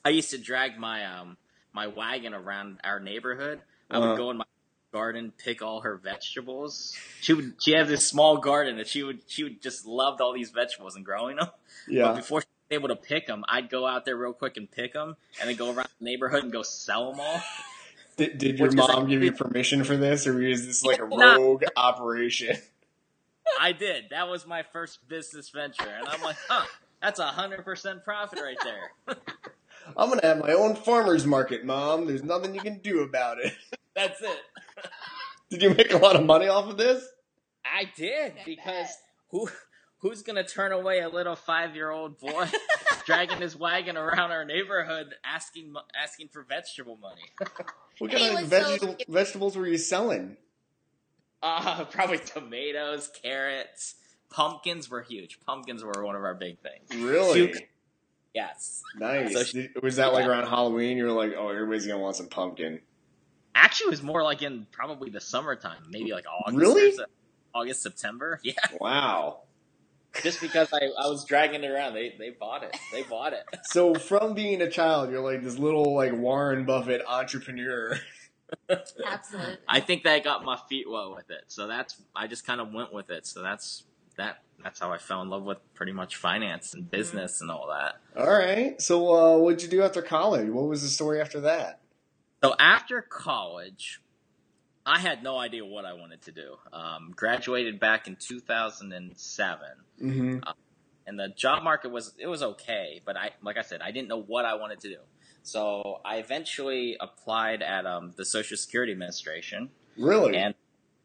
I 0.05 0.09
used 0.11 0.31
to 0.31 0.39
drag 0.39 0.79
my 0.79 1.05
um 1.05 1.37
my 1.75 1.87
wagon 1.87 2.33
around 2.35 2.79
our 2.85 2.99
neighborhood. 3.01 3.61
I 3.91 3.99
Uh-huh. 3.99 4.09
would 4.09 4.17
go 4.17 4.31
in 4.31 4.39
my 4.39 4.45
garden, 4.93 5.33
pick 5.37 5.61
all 5.63 5.81
her 5.83 5.97
vegetables. 5.97 6.97
She 7.21 7.35
would 7.35 7.55
she 7.61 7.73
had 7.73 7.89
this 7.89 8.07
small 8.07 8.39
garden 8.39 8.77
that 8.79 8.89
she 8.89 9.03
would 9.03 9.21
she 9.27 9.45
would 9.45 9.61
just 9.63 9.85
loved 9.87 10.21
all 10.23 10.33
these 10.33 10.51
vegetables 10.51 10.97
and 10.97 11.05
growing 11.05 11.37
them. 11.37 11.49
But 11.49 11.89
Yeah. 11.93 12.13
before 12.15 12.41
she 12.41 12.47
was 12.47 12.52
able 12.73 12.89
to 12.89 12.97
pick 12.97 13.27
them, 13.27 13.45
I'd 13.49 13.71
go 13.71 13.87
out 13.87 14.05
there 14.05 14.17
real 14.17 14.33
quick 14.33 14.57
and 14.57 14.71
pick 14.71 14.93
them, 14.93 15.17
and 15.41 15.49
then 15.49 15.57
go 15.57 15.67
around 15.73 15.89
the 15.99 16.05
neighborhood 16.05 16.43
and 16.45 16.53
go 16.53 16.63
sell 16.63 17.11
them 17.13 17.21
all. 17.21 17.41
Did, 18.19 18.37
did 18.37 18.59
your 18.59 18.69
Which 18.69 18.77
mom 18.77 18.89
like- 18.91 19.09
give 19.09 19.23
you 19.23 19.33
permission 19.33 19.85
for 19.85 19.97
this, 19.97 20.27
or 20.27 20.43
is 20.43 20.67
this 20.67 20.85
like 20.85 21.01
a 21.01 21.07
No. 21.09 21.37
rogue 21.37 21.65
operation? 21.77 22.57
I 23.61 23.73
did. 23.73 24.11
That 24.11 24.29
was 24.29 24.47
my 24.47 24.63
first 24.63 25.09
business 25.09 25.49
venture, 25.49 25.89
and 25.89 26.07
I'm 26.07 26.21
like, 26.23 26.37
huh, 26.47 26.67
that's 27.01 27.19
a 27.19 27.27
hundred 27.27 27.65
percent 27.65 28.05
profit 28.05 28.39
right 28.41 28.59
there. 28.63 29.17
I'm 29.97 30.11
gonna 30.11 30.25
have 30.27 30.41
my 30.41 30.53
own 30.53 30.77
farmers 30.77 31.27
market, 31.27 31.65
mom. 31.65 32.07
There's 32.07 32.23
nothing 32.23 32.55
you 32.55 32.61
can 32.61 32.79
do 32.81 33.01
about 33.01 33.39
it. 33.41 33.55
That's 33.97 34.21
it. 34.21 34.39
Did 35.51 35.63
you 35.63 35.71
make 35.71 35.93
a 35.93 35.99
lot 35.99 36.15
of 36.15 36.25
money 36.25 36.49
off 36.49 36.69
of 36.69 36.77
this? 36.77 37.05
I 37.65 37.91
did 37.97 38.35
because 38.45 38.89
who 39.31 39.49
who's 40.03 40.23
gonna 40.23 40.45
turn 40.45 40.73
away 40.73 41.01
a 41.01 41.09
little 41.09 41.35
five 41.37 41.75
year 41.75 41.91
old 41.91 42.19
boy 42.19 42.47
dragging 43.07 43.41
his 43.41 43.57
wagon 43.57 43.97
around 43.97 44.31
our 44.33 44.45
neighborhood 44.45 45.15
asking 45.25 45.73
asking 46.01 46.29
for 46.29 46.43
vegetable 46.43 46.99
money? 47.01 47.23
What 47.99 48.11
kind 48.11 48.35
of 48.35 48.41
was 48.41 48.49
veg- 48.49 48.81
so- 48.81 48.97
vegetables 49.09 49.57
were 49.57 49.67
you 49.67 49.77
selling? 49.79 50.37
Uh, 51.43 51.85
probably 51.91 52.19
tomatoes, 52.19 53.11
carrots, 53.23 53.97
pumpkins 54.31 54.89
were 54.91 55.03
huge. 55.03 55.39
Pumpkins 55.47 55.85
were 55.85 56.05
one 56.05 56.17
of 56.17 56.25
our 56.25 56.35
big 56.35 56.59
things. 56.61 56.89
Really? 57.05 57.49
Puke. 57.49 57.69
Yes. 58.35 58.83
Nice. 58.99 59.35
So 59.35 59.45
she- 59.45 59.69
was 59.83 59.97
that 59.97 60.13
like 60.15 60.25
Yeah. 60.25 60.31
around 60.31 60.47
Halloween? 60.49 60.97
You 60.97 61.05
were 61.05 61.13
like, 61.13 61.35
oh, 61.37 61.51
everybody's 61.51 61.87
gonna 61.87 61.99
want 62.01 62.17
some 62.17 62.29
pumpkin. 62.29 62.81
Actually, 63.55 63.89
it 63.89 63.91
was 63.91 64.03
more 64.03 64.23
like 64.23 64.41
in 64.43 64.67
probably 64.73 65.11
the 65.11 65.21
summertime, 65.21 65.83
maybe 65.91 66.13
like 66.13 66.25
August. 66.27 66.57
Really? 66.59 66.95
August, 67.55 67.83
September. 67.83 68.41
Yeah. 68.43 68.55
Wow. 68.81 69.43
Just 70.23 70.41
because 70.41 70.73
I, 70.73 70.81
I 70.99 71.09
was 71.09 71.25
dragging 71.25 71.65
it 71.65 71.71
around, 71.71 71.95
they 71.95 72.15
they 72.19 72.31
bought 72.31 72.63
it. 72.63 72.77
They 72.93 73.03
bought 73.03 73.33
it. 73.33 73.45
So 73.65 73.95
from 73.95 74.35
being 74.35 74.61
a 74.61 74.69
child, 74.71 75.11
you're 75.11 75.23
like 75.23 75.43
this 75.43 75.59
little 75.59 75.95
like 75.95 76.13
Warren 76.13 76.65
Buffett 76.65 77.03
entrepreneur. 77.07 77.99
Absolutely. 78.69 79.57
I 79.67 79.81
think 79.81 80.03
that 80.05 80.23
got 80.25 80.45
my 80.45 80.59
feet 80.69 80.91
wet 80.91 81.11
with 81.15 81.31
it. 81.31 81.45
So 81.49 81.67
that's 81.67 81.97
I 82.15 82.27
just 82.27 82.47
kind 82.47 82.61
of 82.61 82.73
went 82.73 82.93
with 82.93 83.11
it. 83.11 83.27
So 83.27 83.43
that's 83.43 83.85
that. 84.17 84.43
That's 84.63 84.79
how 84.79 84.93
I 84.93 84.99
fell 84.99 85.23
in 85.23 85.31
love 85.31 85.43
with 85.43 85.59
pretty 85.75 85.93
much 85.93 86.17
finance 86.17 86.75
and 86.75 86.89
business 86.89 87.41
and 87.41 87.51
all 87.51 87.69
that. 87.69 87.97
All 88.17 88.31
right. 88.31 88.81
So 88.81 89.15
uh, 89.15 89.39
what'd 89.39 89.63
you 89.63 89.69
do 89.69 89.83
after 89.83 90.03
college? 90.03 90.49
What 90.51 90.67
was 90.67 90.83
the 90.83 90.89
story 90.89 91.21
after 91.21 91.41
that? 91.41 91.81
So 92.45 92.55
after 92.59 93.01
college, 93.03 94.02
I 94.85 94.99
had 94.99 95.23
no 95.23 95.39
idea 95.39 95.65
what 95.65 95.85
I 95.85 95.93
wanted 95.93 96.23
to 96.23 96.33
do. 96.33 96.57
Um, 96.73 97.13
graduated 97.15 97.79
back 97.79 98.09
in 98.09 98.17
2007, 98.17 99.67
Mm-hmm. 100.03 100.39
and 101.07 101.19
the 101.19 101.29
job 101.29 101.63
market 101.63 101.91
was 101.93 102.15
it 102.19 102.27
was 102.27 102.43
okay, 102.43 103.01
but 103.05 103.17
I 103.17 103.31
like 103.43 103.57
I 103.57 103.63
said, 103.63 103.81
I 103.83 103.91
didn't 103.93 104.09
know 104.09 104.21
what 104.21 104.45
I 104.45 104.55
wanted 104.55 104.81
to 104.81 104.89
do. 104.89 104.99
So 105.45 106.01
I 106.05 106.17
eventually 106.17 106.97
applied 107.01 107.63
at 107.63 107.87
um, 107.87 108.13
the 108.17 108.25
Social 108.25 108.57
Security 108.57 108.93
Administration, 108.93 109.71
Really? 109.97 110.37
and 110.37 110.55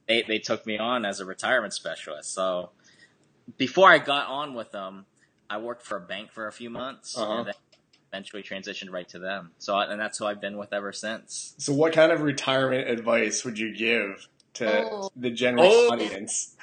they 0.08 0.24
they 0.24 0.40
took 0.40 0.66
me 0.66 0.78
on 0.80 1.06
as 1.06 1.20
a 1.20 1.26
retirement 1.26 1.74
specialist. 1.74 2.34
So 2.34 2.72
before 3.58 3.90
I 3.92 4.00
got 4.00 4.28
on 4.28 4.54
with 4.56 4.72
them, 4.72 5.06
I 5.50 5.58
worked 5.60 5.84
for 5.84 5.98
a 5.98 6.02
bank 6.02 6.32
for 6.32 6.48
a 6.48 6.52
few 6.52 6.70
months, 6.72 7.16
Uh-huh. 7.18 7.44
And 8.12 8.24
then 8.24 8.24
eventually 8.24 8.44
transitioned 8.44 8.92
right 8.92 9.08
to 9.10 9.20
them. 9.20 9.52
So 9.60 9.78
and 9.78 10.00
that's 10.00 10.18
who 10.18 10.26
I've 10.26 10.42
been 10.42 10.58
with 10.58 10.74
ever 10.74 10.92
since. 10.94 11.54
so 11.58 11.74
what 11.74 11.94
kind 11.94 12.12
of 12.12 12.22
retirement 12.22 12.90
advice 12.90 13.44
would 13.46 13.58
you 13.60 13.76
give 13.76 14.28
to 14.56 14.90
Oh. 14.92 15.10
the 15.16 15.30
general 15.30 15.66
Oh. 15.70 15.90
audience? 15.92 16.56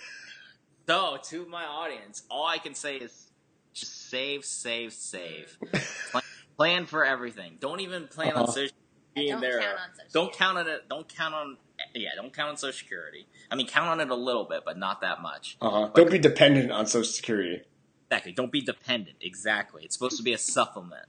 So, 0.87 1.17
to 1.31 1.47
my 1.47 1.65
audience, 1.65 2.25
all 2.31 2.47
I 2.47 2.59
can 2.59 2.75
say 2.75 2.97
is 2.97 3.31
just 3.73 4.11
save, 4.11 4.45
save, 4.45 4.93
save. 4.93 5.57
plan, 6.11 6.23
plan 6.59 6.87
for 6.87 7.05
everything. 7.07 7.57
Don't 7.59 7.81
even 7.81 8.07
plan 8.07 8.33
on 8.35 8.43
Uh-huh. 8.43 8.53
social 8.53 8.77
being 9.15 9.31
Don't 9.33 9.41
there. 9.41 9.61
count 9.61 9.79
on 9.79 9.95
social 9.97 10.11
don't 10.13 10.33
count 10.35 10.59
on 10.59 10.69
it. 10.69 10.89
Don't 10.91 11.09
count 11.09 11.35
on. 11.35 11.57
Yeah, 11.95 12.11
don't 12.17 12.33
count 12.35 12.51
on 12.51 12.57
Social 12.57 12.77
Security. 12.79 13.27
I 13.51 13.55
mean, 13.57 13.67
count 13.67 13.89
on 13.89 14.01
it 14.01 14.11
a 14.11 14.15
little 14.15 14.45
bit, 14.45 14.63
but 14.65 14.77
not 14.77 15.01
that 15.01 15.23
much. 15.23 15.57
Uh-huh. 15.61 15.91
Don't 15.95 16.11
be 16.11 16.19
dependent 16.19 16.71
on 16.71 16.87
Social 16.87 17.11
Security. 17.11 17.63
Exactly. 18.11 18.33
Don't 18.33 18.53
be 18.53 18.61
dependent. 18.61 19.17
Exactly. 19.21 19.85
It's 19.85 19.95
supposed 19.97 20.17
to 20.19 20.23
be 20.23 20.33
a 20.35 20.39
supplement. 20.39 21.07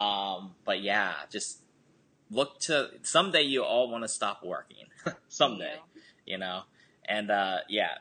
Um, 0.00 0.54
but 0.64 0.80
yeah, 0.80 1.12
just 1.30 1.60
look 2.30 2.58
to 2.60 2.90
someday 3.02 3.42
you 3.42 3.62
all 3.64 3.90
want 3.90 4.04
to 4.04 4.08
stop 4.08 4.44
working. 4.44 4.86
someday, 5.28 5.76
you 6.26 6.38
know, 6.38 6.62
and 7.08 7.30
uh, 7.30 7.58
yeah, 7.68 7.98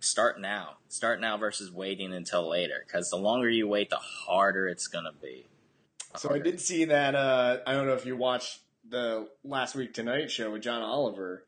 start 0.00 0.40
now. 0.40 0.76
Start 0.88 1.20
now 1.20 1.36
versus 1.36 1.70
waiting 1.70 2.12
until 2.12 2.48
later. 2.48 2.84
Because 2.86 3.10
the 3.10 3.16
longer 3.16 3.48
you 3.48 3.68
wait, 3.68 3.90
the 3.90 3.96
harder 3.96 4.66
it's 4.68 4.86
gonna 4.88 5.12
be. 5.20 5.46
So 6.16 6.32
I 6.32 6.38
did 6.38 6.60
see 6.60 6.86
that. 6.86 7.14
Uh, 7.14 7.58
I 7.66 7.74
don't 7.74 7.86
know 7.86 7.94
if 7.94 8.06
you 8.06 8.16
watched 8.16 8.60
the 8.88 9.28
last 9.44 9.74
week 9.74 9.92
Tonight 9.92 10.30
Show 10.30 10.50
with 10.50 10.62
John 10.62 10.80
Oliver, 10.82 11.44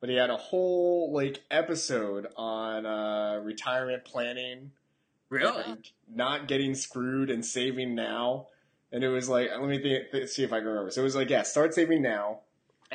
but 0.00 0.08
he 0.08 0.16
had 0.16 0.30
a 0.30 0.36
whole 0.36 1.12
like 1.12 1.42
episode 1.50 2.26
on 2.36 2.86
uh, 2.86 3.40
retirement 3.42 4.04
planning, 4.04 4.70
Really? 5.28 5.64
not 6.08 6.48
getting 6.48 6.74
screwed 6.74 7.30
and 7.30 7.44
saving 7.44 7.94
now. 7.94 8.46
And 8.92 9.02
it 9.02 9.08
was 9.08 9.28
like, 9.28 9.50
let 9.50 9.68
me 9.68 9.80
think, 9.80 10.10
th- 10.12 10.28
see 10.28 10.44
if 10.44 10.52
I 10.52 10.58
can 10.58 10.68
remember. 10.68 10.90
So 10.90 11.00
it 11.00 11.04
was 11.04 11.16
like, 11.16 11.28
yeah, 11.30 11.42
start 11.42 11.74
saving 11.74 12.02
now, 12.02 12.40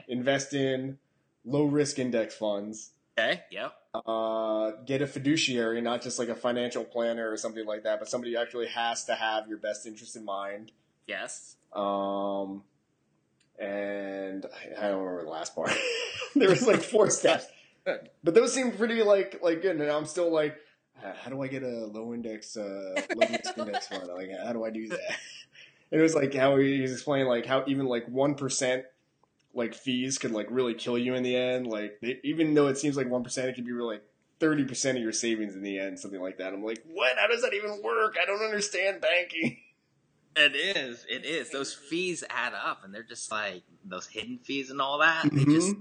invest 0.07 0.53
in 0.53 0.97
low 1.45 1.65
risk 1.65 1.99
index 1.99 2.33
funds, 2.35 2.91
Okay. 3.17 3.41
Yep. 3.51 3.73
uh, 4.05 4.71
get 4.85 5.01
a 5.01 5.07
fiduciary, 5.07 5.81
not 5.81 6.01
just 6.01 6.17
like 6.17 6.29
a 6.29 6.35
financial 6.35 6.83
planner 6.85 7.29
or 7.29 7.35
something 7.37 7.65
like 7.65 7.83
that, 7.83 7.99
but 7.99 8.07
somebody 8.07 8.33
who 8.33 8.39
actually 8.39 8.67
has 8.67 9.03
to 9.05 9.15
have 9.15 9.47
your 9.49 9.57
best 9.57 9.85
interest 9.85 10.15
in 10.15 10.23
mind. 10.23 10.71
Yes. 11.07 11.57
Um, 11.73 12.63
and 13.59 14.45
I, 14.45 14.85
I 14.85 14.89
don't 14.89 14.99
remember 15.03 15.23
the 15.25 15.29
last 15.29 15.53
part. 15.55 15.71
there 16.35 16.49
was 16.49 16.65
like 16.65 16.81
four 16.81 17.09
steps, 17.09 17.45
but 17.85 18.33
those 18.33 18.53
seem 18.53 18.71
pretty 18.71 19.03
like 19.03 19.39
like 19.43 19.61
good. 19.61 19.79
And 19.79 19.91
I'm 19.91 20.05
still 20.05 20.31
like, 20.31 20.55
how 21.01 21.29
do 21.29 21.41
I 21.41 21.47
get 21.47 21.63
a 21.63 21.85
low 21.85 22.13
index, 22.13 22.55
uh, 22.55 23.01
low 23.15 23.27
risk 23.27 23.57
index 23.57 23.87
fund? 23.87 24.07
Like, 24.07 24.29
how 24.43 24.53
do 24.53 24.63
I 24.63 24.69
do 24.69 24.87
that? 24.89 24.99
And 25.91 25.99
it 25.99 26.03
was 26.03 26.15
like 26.15 26.33
how 26.33 26.57
he 26.57 26.81
was 26.81 26.91
explaining 26.91 27.27
like 27.27 27.45
how 27.45 27.63
even 27.67 27.85
like 27.85 28.07
one 28.07 28.35
percent 28.35 28.85
like 29.53 29.73
fees 29.73 30.17
could 30.17 30.31
like 30.31 30.47
really 30.49 30.73
kill 30.73 30.97
you 30.97 31.13
in 31.15 31.23
the 31.23 31.35
end. 31.35 31.67
Like 31.67 31.99
they, 32.01 32.19
even 32.23 32.53
though 32.53 32.67
it 32.67 32.77
seems 32.77 32.95
like 32.95 33.09
one 33.09 33.23
percent, 33.23 33.49
it 33.49 33.55
could 33.55 33.65
be 33.65 33.73
really 33.73 33.95
like 33.95 34.03
thirty 34.39 34.63
percent 34.63 34.97
of 34.97 35.03
your 35.03 35.11
savings 35.11 35.55
in 35.55 35.61
the 35.61 35.77
end, 35.79 35.99
something 35.99 36.21
like 36.21 36.37
that. 36.37 36.53
I'm 36.53 36.63
like, 36.63 36.81
what? 36.85 37.17
How 37.17 37.27
does 37.27 37.41
that 37.41 37.53
even 37.53 37.81
work? 37.83 38.15
I 38.21 38.25
don't 38.25 38.41
understand 38.43 39.01
banking. 39.01 39.57
It 40.33 40.55
is. 40.55 41.05
It 41.09 41.25
is. 41.25 41.49
Those 41.49 41.73
fees 41.73 42.23
add 42.29 42.53
up, 42.53 42.85
and 42.85 42.95
they're 42.95 43.03
just 43.03 43.29
like 43.29 43.63
those 43.83 44.07
hidden 44.07 44.39
fees 44.41 44.69
and 44.69 44.79
all 44.79 44.99
that. 44.99 45.23
They 45.29 45.43
Mhm. 45.43 45.51
just 45.51 45.75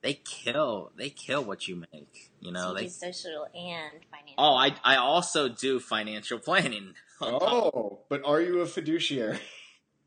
they 0.00 0.14
kill. 0.14 0.92
They 0.94 1.10
kill 1.10 1.42
what 1.42 1.66
you 1.66 1.82
make. 1.92 2.30
You 2.38 2.52
know. 2.52 2.60
so 2.66 2.68
you 2.68 2.74
They. 2.76 2.84
do 2.84 2.88
social 2.90 3.46
and 3.52 4.04
financial. 4.08 4.34
Oh, 4.38 4.54
I 4.54 4.76
I 4.84 4.94
also 4.94 5.48
do 5.48 5.80
financial 5.80 6.38
planning. 6.38 6.94
On 7.20 7.40
top 7.40 7.42
Oh, 7.42 8.00
but 8.08 8.22
are 8.24 8.40
you 8.40 8.60
a 8.60 8.66
fiduciary? 8.66 9.38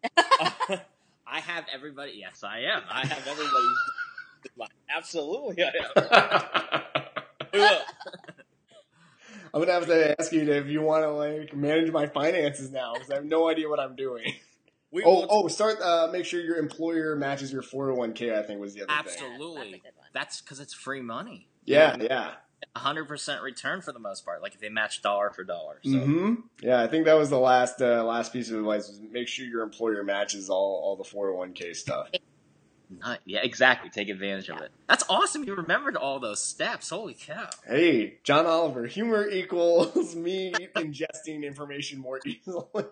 I 0.17 1.39
have 1.41 1.65
everybody. 1.73 2.13
Yes, 2.15 2.43
I 2.43 2.59
am. 2.61 2.81
I 2.89 3.05
have 3.05 3.27
everybody. 3.27 4.71
Absolutely, 4.95 5.63
I 5.63 5.71
am. 7.55 7.81
I'm 9.53 9.61
gonna 9.61 9.73
have 9.73 9.87
to 9.87 10.19
ask 10.19 10.31
you 10.31 10.41
if 10.51 10.67
you 10.67 10.81
want 10.81 11.03
to 11.03 11.11
like 11.11 11.55
manage 11.55 11.91
my 11.91 12.07
finances 12.07 12.71
now 12.71 12.93
because 12.93 13.09
I 13.09 13.15
have 13.15 13.25
no 13.25 13.49
idea 13.49 13.67
what 13.67 13.79
I'm 13.79 13.95
doing. 13.95 14.33
We 14.91 15.03
Oh, 15.05 15.25
oh, 15.29 15.47
start. 15.47 15.79
Uh, 15.81 16.09
make 16.11 16.25
sure 16.25 16.41
your 16.41 16.57
employer 16.57 17.15
matches 17.15 17.51
your 17.51 17.61
401k. 17.61 18.33
I 18.35 18.41
think 18.43 18.59
was 18.59 18.73
the 18.73 18.81
other 18.83 18.87
thing. 18.87 18.97
absolutely. 18.99 19.55
Yeah, 19.55 19.59
that's 19.59 19.67
a 19.67 19.71
good 19.83 19.97
one. 19.97 20.07
That's 20.13 20.41
because 20.41 20.59
it's 20.59 20.73
free 20.73 21.01
money. 21.01 21.47
Yeah, 21.65 21.95
yeah. 21.99 22.31
Hundred 22.75 23.05
percent 23.07 23.41
return 23.41 23.81
for 23.81 23.91
the 23.91 23.99
most 23.99 24.25
part. 24.25 24.41
Like 24.41 24.53
if 24.53 24.61
they 24.61 24.69
match 24.69 25.01
dollar 25.01 25.29
for 25.31 25.43
dollar. 25.43 25.79
So 25.83 25.91
hmm 25.99 26.33
Yeah, 26.61 26.81
I 26.81 26.87
think 26.87 27.05
that 27.05 27.17
was 27.17 27.29
the 27.29 27.39
last 27.39 27.81
uh, 27.81 28.03
last 28.03 28.33
piece 28.33 28.49
of 28.49 28.57
advice 28.59 28.87
was 28.87 28.99
make 29.11 29.27
sure 29.27 29.45
your 29.45 29.63
employer 29.63 30.03
matches 30.03 30.49
all 30.49 30.81
all 30.83 30.95
the 30.95 31.03
401k 31.03 31.75
stuff. 31.75 32.09
not- 32.89 33.19
yeah, 33.25 33.39
exactly. 33.43 33.89
Take 33.89 34.09
advantage 34.09 34.49
of 34.49 34.61
it. 34.61 34.71
That's 34.87 35.03
awesome. 35.09 35.43
You 35.43 35.55
remembered 35.55 35.95
all 35.95 36.19
those 36.19 36.41
steps. 36.43 36.89
Holy 36.89 37.13
cow! 37.13 37.49
Hey, 37.67 38.19
John 38.23 38.45
Oliver, 38.45 38.85
humor 38.87 39.27
equals 39.27 40.15
me 40.15 40.53
ingesting 40.75 41.43
information 41.43 41.99
more 41.99 42.19
easily. 42.25 42.85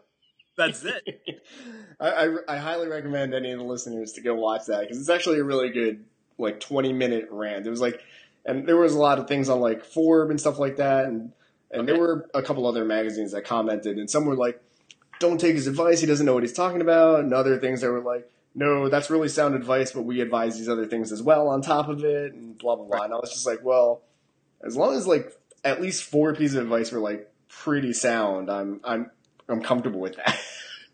That's 0.57 0.83
it. 0.83 1.03
I, 1.99 2.09
I, 2.09 2.35
I 2.47 2.57
highly 2.57 2.87
recommend 2.87 3.33
any 3.33 3.51
of 3.51 3.59
the 3.59 3.65
listeners 3.65 4.13
to 4.13 4.21
go 4.21 4.33
watch 4.35 4.65
that 4.67 4.81
because 4.81 4.99
it's 4.99 5.09
actually 5.09 5.39
a 5.39 5.43
really 5.43 5.69
good 5.69 6.05
like 6.39 6.59
20 6.59 6.93
minute 6.93 7.27
rant. 7.31 7.65
It 7.65 7.69
was 7.69 7.81
like, 7.81 8.01
and 8.47 8.65
there 8.67 8.77
was 8.77 8.93
a 8.95 8.99
lot 8.99 9.19
of 9.19 9.27
things 9.27 9.49
on 9.49 9.59
like 9.59 9.83
Forbes 9.85 10.31
and 10.31 10.39
stuff 10.39 10.57
like 10.57 10.77
that, 10.77 11.05
and 11.05 11.33
and 11.69 11.87
there 11.87 11.99
were 11.99 12.29
a 12.33 12.41
couple 12.41 12.65
other 12.65 12.85
magazines 12.85 13.33
that 13.33 13.43
commented, 13.45 13.97
and 13.97 14.09
some 14.09 14.25
were 14.25 14.35
like, 14.35 14.61
"Don't 15.19 15.39
take 15.39 15.55
his 15.55 15.67
advice; 15.67 15.99
he 15.99 16.07
doesn't 16.07 16.25
know 16.25 16.33
what 16.33 16.43
he's 16.43 16.53
talking 16.53 16.81
about," 16.81 17.19
and 17.19 17.33
other 17.33 17.59
things 17.59 17.81
that 17.81 17.91
were 17.91 18.01
like, 18.01 18.29
"No, 18.55 18.89
that's 18.89 19.09
really 19.09 19.27
sound 19.29 19.53
advice, 19.53 19.91
but 19.91 20.03
we 20.03 20.21
advise 20.21 20.57
these 20.57 20.69
other 20.69 20.85
things 20.85 21.11
as 21.11 21.21
well 21.21 21.47
on 21.49 21.61
top 21.61 21.89
of 21.89 22.03
it," 22.03 22.33
and 22.33 22.57
blah 22.57 22.75
blah 22.75 22.85
blah. 22.85 23.03
And 23.03 23.13
I 23.13 23.17
was 23.17 23.31
just 23.31 23.45
like, 23.45 23.63
well, 23.63 24.01
as 24.63 24.75
long 24.77 24.95
as 24.95 25.05
like 25.05 25.33
at 25.63 25.81
least 25.81 26.03
four 26.03 26.33
pieces 26.33 26.55
of 26.55 26.63
advice 26.63 26.91
were 26.91 26.99
like 26.99 27.29
pretty 27.49 27.91
sound, 27.93 28.49
I'm 28.49 28.79
I'm 28.83 29.11
I'm 29.49 29.61
comfortable 29.61 29.99
with 29.99 30.15
that. 30.15 30.37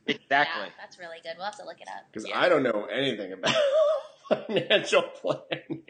Exactly. 0.05 0.63
Yeah, 0.65 0.69
that's 0.81 0.99
really 0.99 1.19
good. 1.23 1.31
We'll 1.37 1.45
have 1.45 1.55
to 1.59 1.63
look 1.65 1.79
it 1.79 1.87
up. 1.87 2.03
because 2.11 2.27
Yeah. 2.27 2.37
I 2.37 2.49
don't 2.49 2.61
know 2.61 2.87
anything 2.91 3.31
about 3.31 3.55
financial 4.29 5.01
planning. 5.03 5.83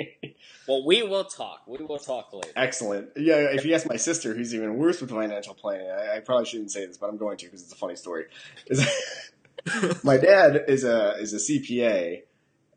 Well, 0.67 0.85
we 0.85 1.03
will 1.03 1.25
talk. 1.25 1.63
We 1.67 1.83
will 1.83 1.99
talk 1.99 2.31
later. 2.33 2.49
Excellent. 2.55 3.09
Yeah, 3.17 3.35
if 3.51 3.65
you 3.65 3.73
ask 3.73 3.87
my 3.87 3.97
sister, 3.97 4.33
who's 4.33 4.53
even 4.55 4.77
worse 4.77 5.01
with 5.01 5.09
financial 5.09 5.53
planning, 5.53 5.89
I, 5.89 6.17
I 6.17 6.19
probably 6.19 6.45
shouldn't 6.45 6.71
say 6.71 6.85
this, 6.85 6.97
but 6.97 7.09
I'm 7.09 7.17
going 7.17 7.37
to 7.37 7.45
because 7.45 7.61
it's 7.63 7.73
a 7.73 7.75
funny 7.75 7.95
story. 7.95 8.25
My 10.03 10.17
dad 10.17 10.65
is 10.67 10.83
a 10.83 11.15
is 11.19 11.33
a 11.33 11.37
CPA, 11.37 12.23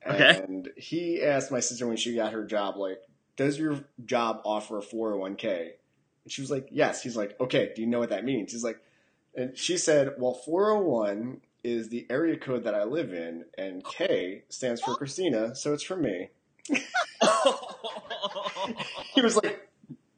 Okay. 0.07 0.41
and 0.45 0.69
he 0.77 1.21
asked 1.23 1.51
my 1.51 1.59
sister 1.59 1.85
when 1.87 1.97
she 1.97 2.15
got 2.15 2.33
her 2.33 2.45
job, 2.45 2.77
like, 2.77 3.03
"Does 3.37 3.59
your 3.59 3.81
job 4.05 4.41
offer 4.45 4.79
a 4.79 4.83
401k?" 4.83 5.71
And 6.23 6.33
she 6.33 6.41
was 6.43 6.51
like, 6.51 6.69
"Yes." 6.71 7.03
He's 7.03 7.17
like, 7.17 7.35
"Okay, 7.41 7.73
do 7.75 7.83
you 7.83 7.89
know 7.89 7.99
what 7.99 8.11
that 8.11 8.25
means?" 8.25 8.53
He's 8.53 8.63
like, 8.63 8.79
and 9.35 9.57
she 9.59 9.77
said, 9.79 10.15
"Well, 10.19 10.35
401 10.35 11.41
is 11.67 11.89
the 11.89 12.07
area 12.09 12.37
code 12.37 12.65
that 12.65 12.75
I 12.75 12.85
live 12.85 13.13
in, 13.13 13.45
and 13.59 13.85
K 13.85 14.45
stands 14.49 14.81
for 14.81 14.95
Christina, 14.95 15.55
so 15.55 15.73
it's 15.75 15.83
for 15.83 15.97
me." 15.97 16.31
He 19.15 19.23
was 19.23 19.37
like, 19.37 19.69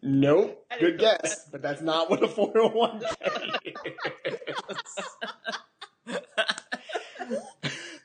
"Nope, 0.03 0.65
good 0.81 0.99
didn't 0.99 1.01
guess, 1.01 1.49
but 1.51 1.63
that's 1.63 1.83
not 1.83 2.11
what 2.11 2.23
a 2.23 2.27
401k 2.27 3.05
is." 4.27 4.77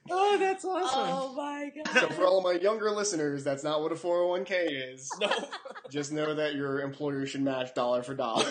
oh, 0.10 0.38
that's 0.38 0.66
awesome. 0.66 0.90
Oh 0.94 1.34
my 1.36 1.72
god. 1.76 1.88
So 2.00 2.10
for 2.10 2.26
all 2.26 2.40
of 2.40 2.44
my 2.44 2.60
younger 2.62 2.92
listeners, 2.92 3.44
that's 3.44 3.64
not 3.64 3.82
what 3.82 3.92
a 3.92 3.96
401k 3.96 4.94
is. 4.94 5.10
No. 5.20 5.32
Just 5.90 6.12
know 6.12 6.36
that 6.36 6.56
your 6.56 6.82
employer 6.82 7.26
should 7.26 7.42
match 7.42 7.74
dollar 7.74 8.04
for 8.04 8.14
dollar. 8.14 8.46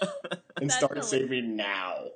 and 0.00 0.70
That's 0.70 0.76
start 0.76 0.92
hilarious. 0.92 1.10
saving 1.10 1.56
now. 1.56 2.06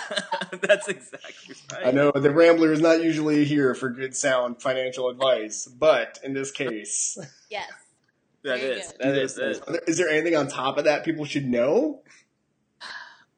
that's 0.62 0.88
exactly 0.88 1.54
right. 1.72 1.86
I 1.86 1.90
know 1.90 2.10
the 2.12 2.30
Rambler 2.30 2.72
is 2.72 2.80
not 2.80 3.02
usually 3.02 3.44
here 3.44 3.74
for 3.74 3.90
good 3.90 4.14
sound 4.16 4.60
financial 4.62 5.08
advice, 5.08 5.66
but 5.66 6.18
in 6.24 6.34
this 6.34 6.50
case, 6.50 7.18
Yes. 7.50 7.68
That 8.44 8.58
Very 8.58 8.72
is. 8.72 8.86
good. 8.88 8.96
That 9.00 9.18
is. 9.18 9.34
That 9.36 9.48
is. 9.50 9.60
Are 9.60 9.72
there- 9.72 9.82
is 9.86 9.98
there 9.98 10.08
anything 10.08 10.34
on 10.34 10.48
top 10.48 10.76
of 10.76 10.84
that 10.84 11.04
people 11.04 11.24
should 11.24 11.46
know? 11.46 12.02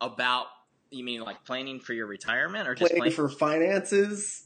About 0.01 0.47
you 0.91 1.05
mean 1.05 1.21
like 1.21 1.45
planning 1.45 1.79
for 1.79 1.93
your 1.93 2.07
retirement 2.07 2.67
or 2.69 2.75
just 2.75 2.91
Planning 2.93 3.13
planning 3.13 3.17
for 3.17 3.29
finances? 3.29 4.45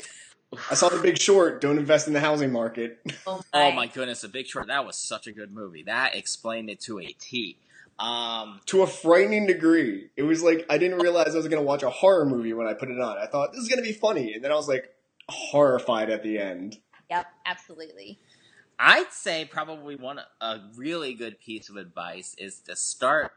I 0.70 0.74
saw 0.74 0.88
The 0.88 0.98
Big 1.00 1.18
Short. 1.18 1.60
Don't 1.60 1.78
invest 1.78 2.08
in 2.08 2.12
the 2.14 2.20
housing 2.20 2.50
market. 2.50 2.98
Oh 3.28 3.40
Oh 3.54 3.70
my 3.70 3.86
goodness, 3.86 4.22
The 4.22 4.28
Big 4.28 4.46
Short. 4.48 4.66
That 4.66 4.84
was 4.84 4.96
such 4.96 5.28
a 5.28 5.32
good 5.32 5.52
movie. 5.52 5.84
That 5.84 6.16
explained 6.16 6.68
it 6.70 6.80
to 6.80 6.98
a 6.98 7.06
T. 7.20 7.56
Um, 8.00 8.60
to 8.66 8.82
a 8.82 8.86
frightening 8.86 9.46
degree. 9.46 10.10
It 10.16 10.22
was 10.22 10.42
like 10.42 10.64
I 10.70 10.78
didn't 10.78 11.00
realize 11.00 11.34
I 11.34 11.38
was 11.38 11.48
going 11.48 11.62
to 11.62 11.66
watch 11.66 11.82
a 11.82 11.90
horror 11.90 12.24
movie 12.24 12.54
when 12.54 12.66
I 12.66 12.72
put 12.74 12.88
it 12.88 12.98
on. 12.98 13.18
I 13.18 13.26
thought 13.26 13.52
this 13.52 13.60
is 13.60 13.68
going 13.68 13.82
to 13.82 13.86
be 13.86 13.92
funny, 13.92 14.32
and 14.34 14.42
then 14.42 14.50
I 14.50 14.54
was 14.54 14.68
like 14.68 14.88
horrified 15.28 16.08
at 16.10 16.22
the 16.22 16.38
end. 16.38 16.78
Yep, 17.10 17.26
absolutely. 17.44 18.18
I'd 18.78 19.12
say 19.12 19.44
probably 19.44 19.96
one 19.96 20.20
a 20.40 20.60
really 20.74 21.12
good 21.12 21.38
piece 21.40 21.68
of 21.68 21.76
advice 21.76 22.34
is 22.38 22.60
to 22.60 22.74
start 22.74 23.32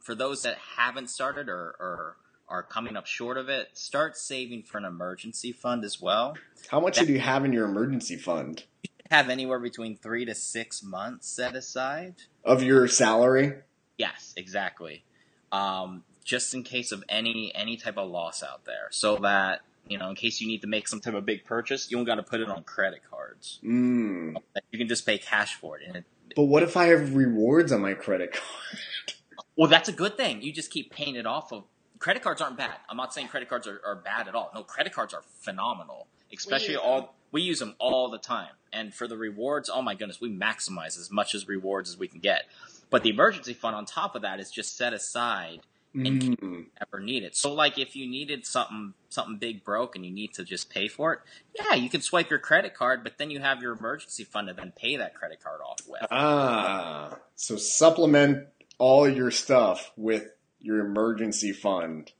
for 0.00 0.14
those 0.14 0.42
that 0.44 0.56
haven't 0.78 1.10
started 1.10 1.48
or, 1.50 1.74
or 1.78 2.16
are 2.48 2.62
coming 2.62 2.96
up 2.96 3.06
short 3.06 3.36
of 3.36 3.48
it. 3.50 3.68
Start 3.74 4.16
saving 4.16 4.62
for 4.62 4.78
an 4.78 4.84
emergency 4.84 5.52
fund 5.52 5.84
as 5.84 6.00
well. 6.00 6.36
How 6.70 6.80
much 6.80 6.96
should 6.96 7.08
you 7.08 7.18
have 7.18 7.44
in 7.44 7.52
your 7.52 7.66
emergency 7.66 8.16
fund 8.16 8.64
Have 9.10 9.28
anywhere 9.28 9.58
between 9.58 9.96
three 9.96 10.24
to 10.24 10.34
six 10.34 10.82
months 10.82 11.28
set 11.28 11.54
aside. 11.54 12.14
of 12.44 12.62
your 12.62 12.88
salary? 12.88 13.54
Yes, 13.98 14.34
exactly. 14.36 15.04
Um, 15.52 16.04
just 16.24 16.54
in 16.54 16.62
case 16.62 16.92
of 16.92 17.04
any 17.08 17.54
any 17.54 17.76
type 17.76 17.96
of 17.96 18.10
loss 18.10 18.42
out 18.42 18.64
there, 18.64 18.88
so 18.90 19.16
that 19.18 19.60
you 19.88 19.98
know, 19.98 20.08
in 20.08 20.16
case 20.16 20.40
you 20.40 20.48
need 20.48 20.62
to 20.62 20.66
make 20.66 20.88
some 20.88 21.00
type 21.00 21.14
of 21.14 21.24
big 21.24 21.44
purchase, 21.44 21.90
you 21.90 21.96
don't 21.96 22.04
got 22.04 22.16
to 22.16 22.22
put 22.22 22.40
it 22.40 22.48
on 22.48 22.64
credit 22.64 23.02
cards. 23.08 23.60
Mm. 23.64 24.36
You 24.72 24.78
can 24.78 24.88
just 24.88 25.06
pay 25.06 25.18
cash 25.18 25.54
for 25.54 25.78
it, 25.78 25.84
and 25.86 25.96
it, 25.96 26.04
But 26.34 26.44
what 26.44 26.62
if 26.62 26.76
I 26.76 26.86
have 26.86 27.14
rewards 27.14 27.72
on 27.72 27.80
my 27.80 27.94
credit 27.94 28.32
card? 28.32 29.16
well, 29.56 29.70
that's 29.70 29.88
a 29.88 29.92
good 29.92 30.16
thing. 30.16 30.42
You 30.42 30.52
just 30.52 30.70
keep 30.70 30.90
paying 30.90 31.16
it 31.16 31.26
off 31.26 31.52
of. 31.52 31.64
Credit 31.98 32.22
cards 32.22 32.42
aren't 32.42 32.58
bad. 32.58 32.74
I'm 32.90 32.98
not 32.98 33.14
saying 33.14 33.28
credit 33.28 33.48
cards 33.48 33.66
are, 33.66 33.80
are 33.84 33.96
bad 33.96 34.28
at 34.28 34.34
all. 34.34 34.50
No, 34.54 34.62
credit 34.62 34.92
cards 34.92 35.14
are 35.14 35.22
phenomenal, 35.40 36.08
especially 36.30 36.74
use 36.74 36.82
all 36.84 37.14
we 37.32 37.42
use 37.42 37.58
them 37.58 37.74
all 37.78 38.10
the 38.10 38.18
time. 38.18 38.52
And 38.72 38.94
for 38.94 39.08
the 39.08 39.16
rewards, 39.16 39.70
oh 39.72 39.82
my 39.82 39.94
goodness, 39.94 40.20
we 40.20 40.30
maximize 40.30 40.98
as 40.98 41.10
much 41.10 41.34
as 41.34 41.48
rewards 41.48 41.88
as 41.88 41.96
we 41.96 42.08
can 42.08 42.20
get. 42.20 42.44
But 42.90 43.02
the 43.02 43.10
emergency 43.10 43.52
fund 43.54 43.74
on 43.76 43.84
top 43.84 44.14
of 44.14 44.22
that 44.22 44.40
is 44.40 44.50
just 44.50 44.76
set 44.76 44.92
aside 44.92 45.60
and 45.94 46.38
Mm. 46.38 46.66
ever 46.82 47.00
need 47.02 47.22
it. 47.22 47.34
So 47.36 47.52
like 47.54 47.78
if 47.78 47.96
you 47.96 48.06
needed 48.06 48.44
something 48.46 48.92
something 49.08 49.38
big 49.38 49.64
broke 49.64 49.96
and 49.96 50.04
you 50.04 50.10
need 50.12 50.34
to 50.34 50.44
just 50.44 50.68
pay 50.68 50.88
for 50.88 51.14
it, 51.14 51.20
yeah, 51.58 51.74
you 51.74 51.88
can 51.88 52.02
swipe 52.02 52.28
your 52.28 52.38
credit 52.38 52.74
card, 52.74 53.02
but 53.02 53.16
then 53.16 53.30
you 53.30 53.40
have 53.40 53.62
your 53.62 53.72
emergency 53.72 54.22
fund 54.24 54.48
to 54.48 54.54
then 54.54 54.72
pay 54.76 54.96
that 54.96 55.14
credit 55.14 55.42
card 55.42 55.60
off 55.66 55.80
with. 55.88 56.02
Ah, 56.10 57.16
so 57.34 57.56
supplement 57.56 58.46
all 58.78 59.08
your 59.08 59.30
stuff 59.30 59.90
with 59.96 60.32
your 60.60 60.80
emergency 60.80 61.52
fund. 61.52 62.12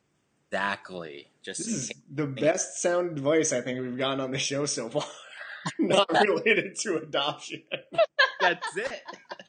Exactly. 0.50 1.28
Just 1.42 1.58
This 1.58 1.68
is 1.68 1.92
the 2.10 2.26
best 2.26 2.80
sound 2.80 3.10
advice 3.12 3.52
I 3.52 3.60
think 3.60 3.80
we've 3.80 3.98
gotten 3.98 4.20
on 4.20 4.30
the 4.30 4.38
show 4.38 4.64
so 4.64 4.88
far. 4.88 5.04
Not 5.78 6.08
related 6.26 6.76
to 6.80 6.96
adoption. 6.96 7.62
that's 8.40 8.76
it. 8.76 9.02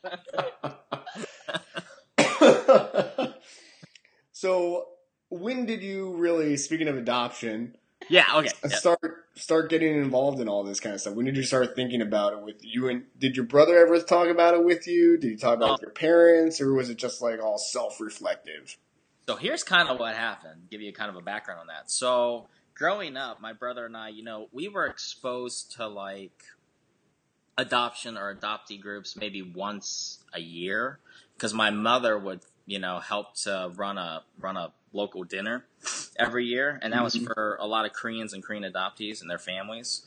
so, 4.39 4.85
when 5.29 5.65
did 5.65 5.81
you 5.81 6.15
really, 6.15 6.57
speaking 6.57 6.87
of 6.87 6.95
adoption, 6.95 7.75
Yeah, 8.07 8.25
okay. 8.35 8.51
yeah. 8.63 8.77
start 8.77 9.25
start 9.33 9.71
getting 9.71 9.95
involved 9.97 10.39
in 10.39 10.47
all 10.47 10.63
this 10.63 10.79
kind 10.79 10.93
of 10.93 11.01
stuff? 11.01 11.15
When 11.15 11.25
did 11.25 11.35
you 11.35 11.41
start 11.41 11.75
thinking 11.75 12.03
about 12.03 12.33
it 12.33 12.41
with 12.43 12.57
you 12.61 12.87
and 12.87 13.05
did 13.17 13.35
your 13.35 13.45
brother 13.45 13.75
ever 13.77 13.99
talk 13.99 14.27
about 14.27 14.53
it 14.53 14.63
with 14.63 14.85
you? 14.85 15.17
Did 15.17 15.31
you 15.31 15.37
talk 15.37 15.55
about 15.57 15.69
it 15.69 15.71
with 15.73 15.81
your 15.81 15.91
parents 15.91 16.61
or 16.61 16.71
was 16.71 16.91
it 16.91 16.97
just 16.97 17.19
like 17.19 17.41
all 17.41 17.57
self-reflective? 17.57 18.77
So 19.27 19.35
here's 19.37 19.63
kind 19.63 19.89
of 19.89 19.99
what 19.99 20.15
happened. 20.15 20.67
Give 20.69 20.81
you 20.81 20.93
kind 20.93 21.09
of 21.09 21.15
a 21.15 21.21
background 21.21 21.61
on 21.61 21.67
that. 21.67 21.89
So 21.89 22.47
growing 22.75 23.17
up, 23.17 23.41
my 23.41 23.53
brother 23.53 23.87
and 23.87 23.97
I, 23.97 24.09
you 24.09 24.23
know, 24.23 24.49
we 24.51 24.67
were 24.67 24.85
exposed 24.85 25.73
to 25.77 25.87
like 25.87 26.43
adoption 27.57 28.17
or 28.17 28.33
adoptee 28.35 28.79
groups 28.79 29.15
maybe 29.15 29.41
once 29.41 30.19
a 30.33 30.39
year 30.39 30.99
because 31.35 31.55
my 31.55 31.71
mother 31.71 32.17
would, 32.19 32.41
you 32.67 32.77
know, 32.77 32.99
helped 32.99 33.43
to 33.43 33.71
run 33.75 33.97
a 33.97 34.23
run 34.39 34.57
a 34.57 34.71
local 34.93 35.23
dinner 35.23 35.65
every 36.17 36.45
year, 36.45 36.77
and 36.83 36.93
that 36.93 37.03
was 37.03 37.15
Mhm. 37.15 37.25
for 37.25 37.57
a 37.59 37.65
lot 37.65 37.85
of 37.85 37.93
Koreans 37.93 38.33
and 38.33 38.43
Korean 38.43 38.63
adoptees 38.63 39.21
and 39.21 39.29
their 39.29 39.39
families. 39.39 40.03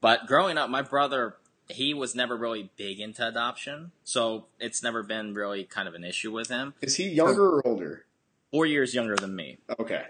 But 0.00 0.26
growing 0.26 0.58
up, 0.58 0.68
my 0.70 0.82
brother 0.82 1.36
he 1.70 1.92
was 1.92 2.14
never 2.14 2.34
really 2.34 2.70
big 2.76 2.98
into 2.98 3.26
adoption, 3.28 3.92
so 4.02 4.46
it's 4.58 4.82
never 4.82 5.02
been 5.02 5.34
really 5.34 5.64
kind 5.64 5.86
of 5.86 5.92
an 5.92 6.02
issue 6.02 6.32
with 6.32 6.48
him. 6.48 6.72
Is 6.80 6.96
he 6.96 7.10
younger 7.10 7.56
or 7.56 7.66
older? 7.66 8.06
Four 8.50 8.64
years 8.64 8.94
younger 8.94 9.16
than 9.16 9.36
me 9.36 9.58
Okay. 9.78 10.06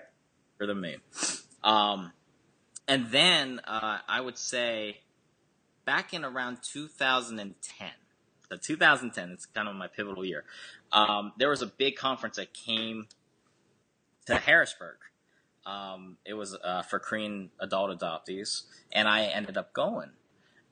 younger 0.60 0.72
than 0.72 0.80
me. 0.80 0.98
Um, 1.64 2.12
and 2.86 3.10
then 3.10 3.58
uh, 3.64 3.98
I 4.06 4.20
would 4.20 4.38
say 4.38 5.00
back 5.84 6.14
in 6.14 6.24
around 6.24 6.62
2010, 6.62 7.90
so 8.48 8.56
2010, 8.56 9.30
it's 9.32 9.46
kind 9.46 9.66
of 9.68 9.74
my 9.74 9.88
pivotal 9.88 10.24
year. 10.24 10.44
Um, 10.92 11.32
there 11.38 11.50
was 11.50 11.62
a 11.62 11.66
big 11.66 11.96
conference 11.96 12.36
that 12.36 12.54
came 12.54 13.08
to 14.26 14.36
Harrisburg. 14.36 14.96
Um, 15.66 16.16
it 16.24 16.34
was 16.34 16.56
uh, 16.64 16.82
for 16.82 16.98
Korean 16.98 17.50
adult 17.60 17.98
adoptees, 17.98 18.62
and 18.92 19.06
I 19.06 19.24
ended 19.24 19.56
up 19.56 19.72
going. 19.72 20.10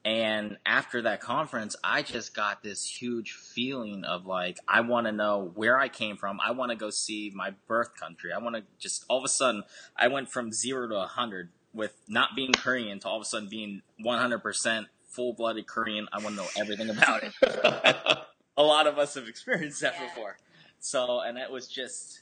And 0.07 0.59
after 0.65 1.03
that 1.03 1.21
conference, 1.21 1.75
I 1.83 2.03
just 2.03 2.33
got 2.33 2.63
this 2.63 2.87
huge 2.87 3.33
feeling 3.33 4.05
of 4.05 4.25
like, 4.25 4.59
I 4.69 4.83
want 4.83 5.07
to 5.07 5.13
know 5.13 5.51
where 5.57 5.81
I 5.81 5.89
came 5.89 6.17
from. 6.17 6.39
I 6.41 6.53
want 6.53 6.71
to 6.71 6.77
go 6.77 6.91
see 6.91 7.33
my 7.35 7.55
birth 7.67 7.97
country. 7.99 8.33
I 8.33 8.39
want 8.39 8.55
to 8.55 8.63
just, 8.79 9.05
all 9.09 9.19
of 9.19 9.25
a 9.25 9.29
sudden, 9.29 9.65
I 9.97 10.07
went 10.07 10.31
from 10.31 10.53
zero 10.53 10.89
to 10.89 10.95
100 10.95 11.49
with 11.75 12.01
not 12.07 12.37
being 12.37 12.53
Korean 12.53 13.01
to 13.01 13.09
all 13.09 13.17
of 13.17 13.23
a 13.23 13.25
sudden 13.25 13.49
being 13.49 13.83
100% 14.01 14.87
full 15.09 15.33
blooded 15.33 15.67
Korean. 15.67 16.07
I 16.13 16.23
want 16.23 16.37
to 16.37 16.43
know 16.43 16.49
everything 16.57 16.89
about 16.89 17.25
it. 17.25 18.19
a 18.57 18.63
lot 18.63 18.87
of 18.87 18.99
us 18.99 19.15
have 19.15 19.29
experienced 19.29 19.81
that 19.83 19.95
Yeah. 20.01 20.07
before. 20.09 20.37
So, 20.81 21.21
and 21.21 21.39
it 21.39 21.51
was 21.51 21.67
just 21.69 22.21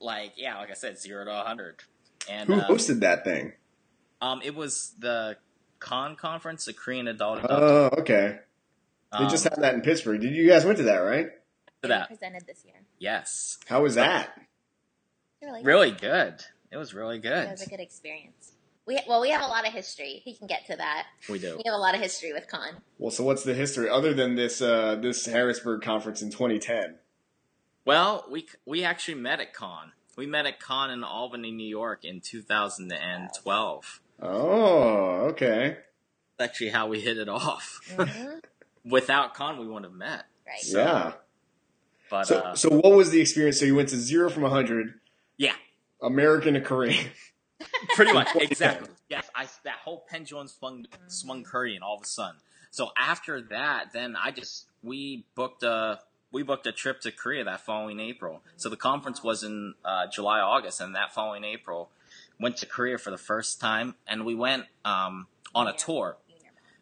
like, 0.00 0.34
yeah, 0.36 0.58
like 0.58 0.70
I 0.70 0.74
said, 0.74 0.98
zero 0.98 1.24
to 1.24 1.30
a 1.30 1.36
100. 1.38 1.82
And, 2.28 2.48
Who 2.48 2.54
uh, 2.60 2.68
hosted 2.68 3.00
that 3.00 3.24
thing? 3.24 3.52
um, 4.20 4.40
it 4.44 4.54
was 4.54 4.94
the 4.98 5.36
KAAN 5.80 6.16
conference, 6.18 6.64
the 6.64 6.72
Korean 6.72 7.08
adult. 7.08 7.40
adoptee. 7.40 7.46
Oh, 7.50 7.90
okay. 8.00 8.38
They 9.12 9.18
Um, 9.24 9.30
just 9.30 9.44
had 9.44 9.56
that 9.56 9.74
in 9.74 9.80
Pittsburgh. 9.80 10.20
Did 10.20 10.34
you 10.34 10.46
guys 10.48 10.64
went 10.64 10.78
to 10.78 10.84
that, 10.84 10.98
right? 10.98 11.28
for 11.80 11.86
that. 11.88 12.08
presented 12.08 12.44
this 12.46 12.64
year. 12.64 12.74
Yes, 12.98 13.58
How 13.68 13.82
was 13.82 13.94
that? 13.94 14.30
Really, 15.40 15.62
really 15.62 15.90
good. 15.92 16.42
It 16.72 16.76
was 16.76 16.92
really 16.92 17.18
good. 17.20 17.46
It 17.46 17.50
was 17.52 17.62
a 17.62 17.68
good 17.70 17.78
experience. 17.80 18.52
We 18.88 18.98
well, 19.06 19.20
we 19.20 19.28
have 19.28 19.42
a 19.42 19.46
lot 19.48 19.66
of 19.66 19.72
history. 19.74 20.22
He 20.24 20.34
can 20.34 20.46
get 20.46 20.64
to 20.68 20.76
that. 20.76 21.06
We 21.28 21.38
do. 21.38 21.56
We 21.58 21.62
have 21.66 21.74
a 21.74 21.78
lot 21.78 21.94
of 21.94 22.00
history 22.00 22.32
with 22.32 22.48
KAAN. 22.48 22.76
Well, 22.96 23.10
so 23.10 23.22
what's 23.22 23.44
the 23.44 23.52
history 23.52 23.90
other 23.90 24.14
than 24.14 24.34
this 24.34 24.62
uh, 24.62 24.96
this 24.96 25.26
Harrisburg 25.26 25.82
conference 25.82 26.22
in 26.22 26.30
2010? 26.30 26.94
Well, 27.84 28.24
we 28.30 28.46
we 28.64 28.84
actually 28.84 29.16
met 29.16 29.40
at 29.40 29.52
KAAN. 29.52 29.90
We 30.16 30.24
met 30.24 30.46
at 30.46 30.58
KAAN 30.58 30.90
in 30.90 31.04
Albany, 31.04 31.50
New 31.52 31.68
York, 31.68 32.02
in 32.02 32.22
2012. 32.22 34.00
Oh, 34.22 35.26
okay. 35.32 35.76
That's 36.38 36.50
actually 36.50 36.70
how 36.70 36.88
we 36.88 37.00
hit 37.00 37.18
it 37.18 37.28
off. 37.28 37.80
Mhm. 37.94 38.40
Without 38.86 39.34
KAAN, 39.34 39.58
we 39.58 39.66
wouldn't 39.66 39.84
have 39.84 39.92
met. 39.92 40.24
Right. 40.46 40.60
So- 40.60 40.78
yeah. 40.78 41.12
But 42.10 42.26
So, 42.26 42.38
uh, 42.38 42.54
so 42.56 42.70
what 42.70 42.94
was 42.94 43.10
the 43.10 43.20
experience? 43.20 43.60
So 43.60 43.66
you 43.66 43.74
went 43.74 43.90
to 43.90 43.96
zero 43.98 44.30
from 44.30 44.44
100, 44.44 44.94
yeah, 45.36 45.52
American 46.00 46.54
to 46.54 46.60
Korean. 46.62 47.04
pretty 47.94 48.12
much 48.12 48.28
exactly. 48.36 48.88
Yes, 49.08 49.28
I 49.34 49.46
that 49.64 49.78
whole 49.84 50.04
pendulum 50.08 50.48
swung 50.48 50.86
swung 51.08 51.44
and 51.52 51.82
all 51.82 51.96
of 51.96 52.02
a 52.02 52.06
sudden. 52.06 52.40
So 52.70 52.90
after 52.98 53.40
that, 53.42 53.92
then 53.92 54.16
I 54.16 54.30
just 54.30 54.66
we 54.82 55.24
booked 55.34 55.62
a 55.62 56.00
we 56.30 56.42
booked 56.42 56.66
a 56.66 56.72
trip 56.72 57.00
to 57.00 57.12
Korea 57.12 57.44
that 57.44 57.60
following 57.60 58.00
April. 58.00 58.42
So 58.56 58.68
the 58.68 58.76
conference 58.76 59.22
was 59.22 59.42
in 59.42 59.74
uh, 59.84 60.06
July 60.12 60.40
August, 60.40 60.80
and 60.80 60.94
that 60.94 61.14
following 61.14 61.44
April 61.44 61.90
went 62.38 62.56
to 62.58 62.66
Korea 62.66 62.98
for 62.98 63.10
the 63.10 63.18
first 63.18 63.60
time, 63.60 63.94
and 64.06 64.24
we 64.24 64.34
went 64.34 64.64
um, 64.84 65.26
on 65.54 65.66
a 65.66 65.72
tour. 65.72 66.18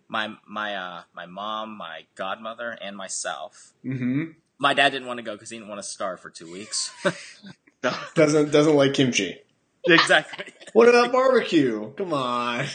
My 0.08 0.36
my 0.46 0.74
uh, 0.76 1.02
my 1.14 1.26
mom, 1.26 1.76
my 1.76 2.02
godmother, 2.14 2.70
and 2.80 2.96
myself. 2.96 3.72
Mm-hmm. 3.84 4.32
My 4.58 4.72
dad 4.72 4.90
didn't 4.90 5.06
want 5.06 5.18
to 5.18 5.22
go 5.22 5.32
because 5.32 5.50
he 5.50 5.56
didn't 5.56 5.68
want 5.68 5.80
to 5.80 5.88
starve 5.88 6.20
for 6.20 6.30
two 6.30 6.50
weeks. 6.50 6.92
Doesn't 8.14 8.50
doesn't 8.50 8.74
like 8.74 8.94
kimchi. 8.94 9.38
exactly. 10.00 10.52
What 10.72 10.88
about 10.88 11.12
barbecue? 11.12 11.92
Come 11.94 12.12
on, 12.12 12.66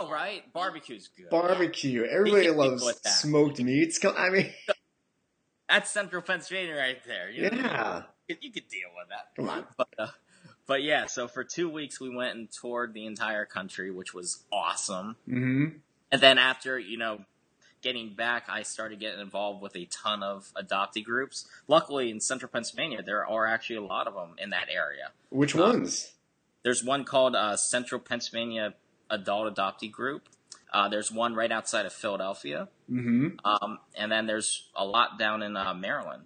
All 0.00 0.10
right, 0.12 0.42
barbecue's 0.52 1.08
good. 1.16 1.30
barbecue. 1.30 2.04
Everybody 2.04 2.50
loves 2.50 2.80
deal 2.82 2.86
with 2.86 3.02
that. 3.02 3.10
smoked 3.10 3.58
meats. 3.60 3.98
Come, 3.98 4.14
I 4.16 4.30
mean, 4.30 4.50
That's 5.68 5.90
Central 5.90 6.22
Pennsylvania 6.22 6.76
right 6.76 6.98
there. 7.06 7.30
You 7.30 7.50
know, 7.50 7.56
yeah. 7.58 8.02
you, 8.28 8.34
could- 8.36 8.44
you 8.44 8.52
could 8.52 8.68
deal 8.68 8.88
with 8.96 9.08
that. 9.10 9.34
Come 9.36 9.48
on. 9.50 9.66
But, 9.76 9.88
uh, 9.98 10.06
but 10.66 10.82
yeah, 10.82 11.06
so 11.06 11.28
for 11.28 11.44
two 11.44 11.68
weeks 11.68 12.00
we 12.00 12.14
went 12.14 12.36
and 12.36 12.48
toured 12.50 12.94
the 12.94 13.04
entire 13.06 13.44
country, 13.44 13.90
which 13.90 14.14
was 14.14 14.44
awesome. 14.52 15.16
Mm-hmm. 15.28 15.76
And 16.10 16.20
then 16.22 16.38
after, 16.38 16.78
you 16.78 16.96
know, 16.96 17.20
getting 17.82 18.14
back, 18.14 18.44
I 18.48 18.62
started 18.62 18.98
getting 18.98 19.20
involved 19.20 19.60
with 19.62 19.76
a 19.76 19.84
ton 19.86 20.22
of 20.22 20.50
adoptee 20.56 21.04
groups. 21.04 21.46
Luckily, 21.68 22.10
in 22.10 22.20
Central 22.20 22.50
Pennsylvania, 22.50 23.02
there 23.02 23.26
are 23.26 23.46
actually 23.46 23.76
a 23.76 23.82
lot 23.82 24.06
of 24.06 24.14
them 24.14 24.36
in 24.38 24.50
that 24.50 24.68
area. 24.70 25.10
Which 25.30 25.54
Uh, 25.54 25.60
ones? 25.60 26.12
There's 26.62 26.84
one 26.84 27.04
called 27.04 27.34
uh, 27.34 27.56
Central 27.56 28.00
Pennsylvania 28.00 28.74
Adult 29.10 29.54
Adoptee 29.54 29.90
Group. 29.90 30.28
Uh, 30.72 30.88
there's 30.88 31.10
one 31.10 31.34
right 31.34 31.50
outside 31.50 31.86
of 31.86 31.92
Philadelphia. 31.92 32.68
Mm-hmm. 32.90 33.38
Um, 33.44 33.78
and 33.96 34.12
then 34.12 34.26
there's 34.26 34.68
a 34.76 34.84
lot 34.84 35.18
down 35.18 35.42
in 35.42 35.56
uh, 35.56 35.74
Maryland. 35.74 36.24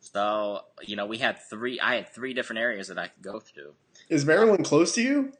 So, 0.00 0.60
you 0.82 0.96
know, 0.96 1.06
we 1.06 1.18
had 1.18 1.38
three, 1.50 1.78
I 1.80 1.96
had 1.96 2.08
three 2.08 2.34
different 2.34 2.60
areas 2.60 2.88
that 2.88 2.98
I 2.98 3.08
could 3.08 3.22
go 3.22 3.40
through. 3.40 3.74
Is 4.08 4.24
Maryland 4.24 4.64
close 4.64 4.94
to 4.94 5.02
you? 5.02 5.32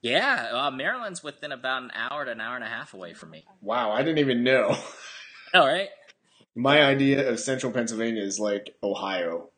Yeah, 0.00 0.50
uh, 0.52 0.70
Maryland's 0.70 1.24
within 1.24 1.50
about 1.50 1.82
an 1.82 1.90
hour 1.94 2.24
to 2.24 2.30
an 2.30 2.40
hour 2.40 2.54
and 2.54 2.64
a 2.64 2.68
half 2.68 2.94
away 2.94 3.14
from 3.14 3.30
me. 3.30 3.44
Wow, 3.60 3.90
I 3.90 4.02
didn't 4.02 4.18
even 4.18 4.44
know. 4.44 4.76
All 5.54 5.66
right. 5.66 5.88
My 6.54 6.82
idea 6.82 7.28
of 7.28 7.40
central 7.40 7.72
Pennsylvania 7.72 8.22
is 8.22 8.38
like 8.38 8.76
Ohio. 8.82 9.48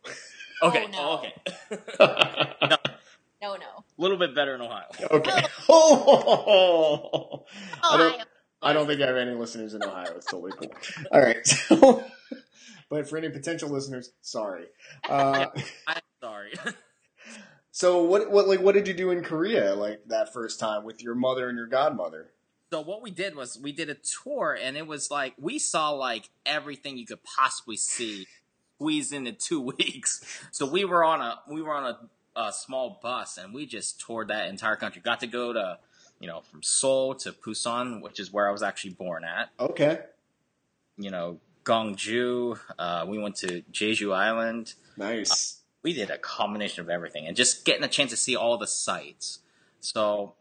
Okay. 0.62 0.86
Oh, 0.86 0.90
no. 0.90 0.98
oh, 0.98 1.14
okay. 1.18 2.64
okay. 2.64 2.76
No, 3.42 3.54
no. 3.54 3.84
A 4.00 4.02
little 4.02 4.16
bit 4.16 4.34
better 4.34 4.54
in 4.54 4.62
Ohio. 4.62 4.86
Okay. 5.10 5.46
Oh, 5.68 7.44
I 7.84 7.96
don't. 7.98 8.14
Ohio. 8.14 8.24
I 8.62 8.72
don't 8.72 8.86
think 8.86 9.00
I 9.02 9.06
have 9.06 9.16
any 9.16 9.32
listeners 9.32 9.74
in 9.74 9.84
Ohio. 9.84 10.12
It's 10.16 10.26
totally 10.26 10.52
cool. 10.52 10.72
All 11.12 11.20
right. 11.20 11.46
So, 11.46 12.04
but 12.88 13.08
for 13.08 13.18
any 13.18 13.28
potential 13.28 13.68
listeners, 13.68 14.10
sorry. 14.22 14.66
Uh, 15.08 15.46
I'm 15.86 16.00
sorry. 16.22 16.52
so 17.70 18.02
what? 18.02 18.30
What? 18.30 18.48
Like, 18.48 18.60
what 18.60 18.74
did 18.74 18.88
you 18.88 18.94
do 18.94 19.10
in 19.10 19.22
Korea? 19.22 19.74
Like 19.74 20.00
that 20.06 20.32
first 20.32 20.58
time 20.58 20.84
with 20.84 21.02
your 21.02 21.14
mother 21.14 21.48
and 21.48 21.58
your 21.58 21.66
godmother? 21.66 22.30
so 22.72 22.80
what 22.80 23.02
we 23.02 23.10
did 23.10 23.34
was 23.34 23.58
we 23.60 23.72
did 23.72 23.90
a 23.90 23.96
tour, 23.96 24.56
and 24.60 24.76
it 24.76 24.86
was 24.86 25.10
like 25.10 25.34
we 25.38 25.58
saw 25.58 25.90
like 25.90 26.30
everything 26.46 26.96
you 26.96 27.06
could 27.06 27.22
possibly 27.22 27.76
see 27.76 28.26
squeezed 28.76 29.12
into 29.12 29.32
two 29.32 29.60
weeks. 29.60 30.42
So 30.52 30.66
we 30.66 30.84
were 30.86 31.04
on 31.04 31.20
a 31.20 31.40
we 31.50 31.60
were 31.60 31.74
on 31.74 31.84
a, 31.84 31.98
a 32.36 32.52
small 32.52 32.98
bus, 33.02 33.36
and 33.38 33.52
we 33.52 33.66
just 33.66 34.00
toured 34.00 34.28
that 34.28 34.48
entire 34.48 34.76
country. 34.76 35.02
Got 35.04 35.20
to 35.20 35.26
go 35.26 35.52
to 35.52 35.78
you 36.20 36.26
know 36.28 36.40
from 36.42 36.62
Seoul 36.62 37.14
to 37.16 37.32
Busan, 37.32 38.02
which 38.02 38.20
is 38.20 38.32
where 38.32 38.48
I 38.48 38.52
was 38.52 38.62
actually 38.62 38.94
born 38.94 39.24
at. 39.24 39.50
Okay. 39.58 40.00
You 40.98 41.10
know, 41.10 41.38
Gongju. 41.64 42.58
Uh, 42.78 43.06
we 43.08 43.18
went 43.18 43.36
to 43.36 43.62
Jeju 43.72 44.14
Island. 44.14 44.74
Nice. 44.96 45.58
We 45.82 45.92
did 45.94 46.10
a 46.10 46.18
combination 46.18 46.82
of 46.82 46.90
everything, 46.90 47.26
and 47.26 47.36
just 47.36 47.64
getting 47.64 47.84
a 47.84 47.88
chance 47.88 48.10
to 48.10 48.16
see 48.16 48.36
all 48.36 48.58
the 48.58 48.66
sights. 48.66 49.38
So, 49.80 50.34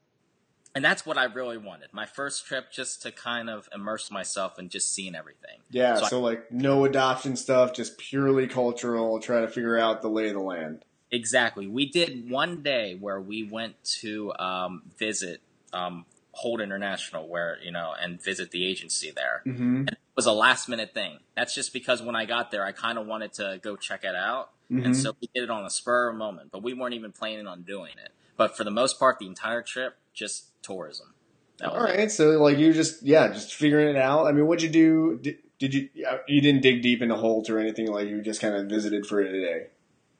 and 0.75 0.83
that's 0.83 1.05
what 1.05 1.17
I 1.17 1.23
really 1.23 1.57
wanted. 1.57 1.93
My 1.93 2.05
first 2.05 2.45
trip, 2.45 2.73
just 2.73 3.01
to 3.03 3.11
kind 3.13 3.49
of 3.49 3.69
immerse 3.73 4.11
myself 4.11 4.59
in 4.59 4.67
just 4.67 4.93
seeing 4.93 5.15
everything. 5.15 5.59
Yeah, 5.71 5.95
So 5.95 6.05
so, 6.07 6.17
I- 6.19 6.29
like 6.31 6.51
no 6.51 6.83
adoption 6.83 7.37
stuff, 7.37 7.73
just 7.73 7.97
purely 7.97 8.47
cultural, 8.47 9.17
try 9.21 9.39
to 9.39 9.47
figure 9.47 9.77
out 9.77 10.01
the 10.01 10.09
lay 10.09 10.27
of 10.27 10.33
the 10.33 10.41
land. 10.41 10.83
Exactly. 11.11 11.67
We 11.67 11.89
did 11.89 12.29
one 12.29 12.61
day 12.61 12.95
where 12.99 13.19
we 13.19 13.43
went 13.43 13.83
to 14.01 14.33
um, 14.37 14.83
visit 14.97 15.41
um, 15.73 16.05
Holt 16.31 16.61
International, 16.61 17.27
where 17.27 17.57
you 17.63 17.71
know, 17.71 17.93
and 17.99 18.21
visit 18.21 18.51
the 18.51 18.65
agency 18.65 19.11
there. 19.11 19.41
Mm-hmm. 19.45 19.87
It 19.87 19.97
was 20.15 20.25
a 20.25 20.31
last 20.31 20.69
minute 20.69 20.93
thing. 20.93 21.19
That's 21.35 21.55
just 21.55 21.73
because 21.73 22.01
when 22.01 22.15
I 22.15 22.25
got 22.25 22.51
there, 22.51 22.63
I 22.63 22.71
kind 22.71 22.97
of 22.97 23.07
wanted 23.07 23.33
to 23.33 23.59
go 23.61 23.75
check 23.75 24.03
it 24.03 24.15
out, 24.15 24.51
Mm-hmm. 24.71 24.85
and 24.85 24.95
so 24.95 25.15
we 25.19 25.27
did 25.33 25.45
it 25.45 25.49
on 25.49 25.65
a 25.65 25.69
spur 25.69 26.09
of 26.09 26.15
a 26.15 26.17
moment. 26.17 26.51
But 26.51 26.61
we 26.61 26.73
weren't 26.75 26.93
even 26.93 27.11
planning 27.11 27.47
on 27.47 27.63
doing 27.63 27.93
it. 28.03 28.11
But 28.37 28.55
for 28.55 28.63
the 28.63 28.69
most 28.69 28.99
part, 28.99 29.17
the 29.17 29.25
entire 29.25 29.63
trip, 29.63 29.97
just 30.13 30.51
tourism. 30.61 31.15
All 31.63 31.85
it. 31.85 32.11
so 32.11 32.29
like 32.41 32.57
you 32.57 32.71
just 32.71 33.03
yeah, 33.03 33.27
just 33.29 33.53
figuring 33.53 33.89
it 33.89 33.95
out. 33.95 34.27
I 34.27 34.31
mean, 34.31 34.45
what'd 34.47 34.61
you 34.61 34.69
do? 34.69 35.19
Did, 35.21 35.37
did 35.57 35.73
you 35.73 35.89
you 36.27 36.39
didn't 36.39 36.61
dig 36.61 36.81
deep 36.81 37.01
into 37.01 37.15
Holt 37.15 37.49
or 37.49 37.59
anything? 37.59 37.87
Like 37.87 38.07
you 38.07 38.21
just 38.21 38.39
kind 38.39 38.55
of 38.55 38.67
visited 38.67 39.05
for 39.05 39.19
a 39.21 39.29
day. 39.31 39.67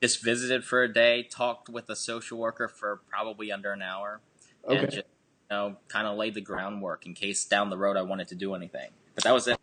Just 0.02 0.24
visited 0.24 0.64
for 0.64 0.84
a 0.84 0.91
day, 0.91 1.24
talked 1.24 1.70
with 1.70 1.89
a 1.89 1.95
social 1.95 2.38
worker 2.38 2.68
for 2.68 3.02
probably 3.10 3.52
under 3.52 3.72
an 3.72 3.82
hour. 3.82 4.22
Okay. 4.66 4.78
and 4.78 4.91
just 4.91 4.97
you 4.97 5.04
know 5.52 5.76
kind 5.88 6.08
of 6.08 6.18
laid 6.18 6.34
the 6.34 6.41
groundwork 6.41 7.06
in 7.06 7.14
case 7.14 7.45
down 7.45 7.70
the 7.70 7.78
road 7.78 7.97
I 7.97 8.02
wanted 8.02 8.28
to 8.30 8.36
do 8.36 8.54
anything. 8.56 8.89
But 9.16 9.24
that 9.24 9.34
was 9.34 9.47
it. 9.47 9.58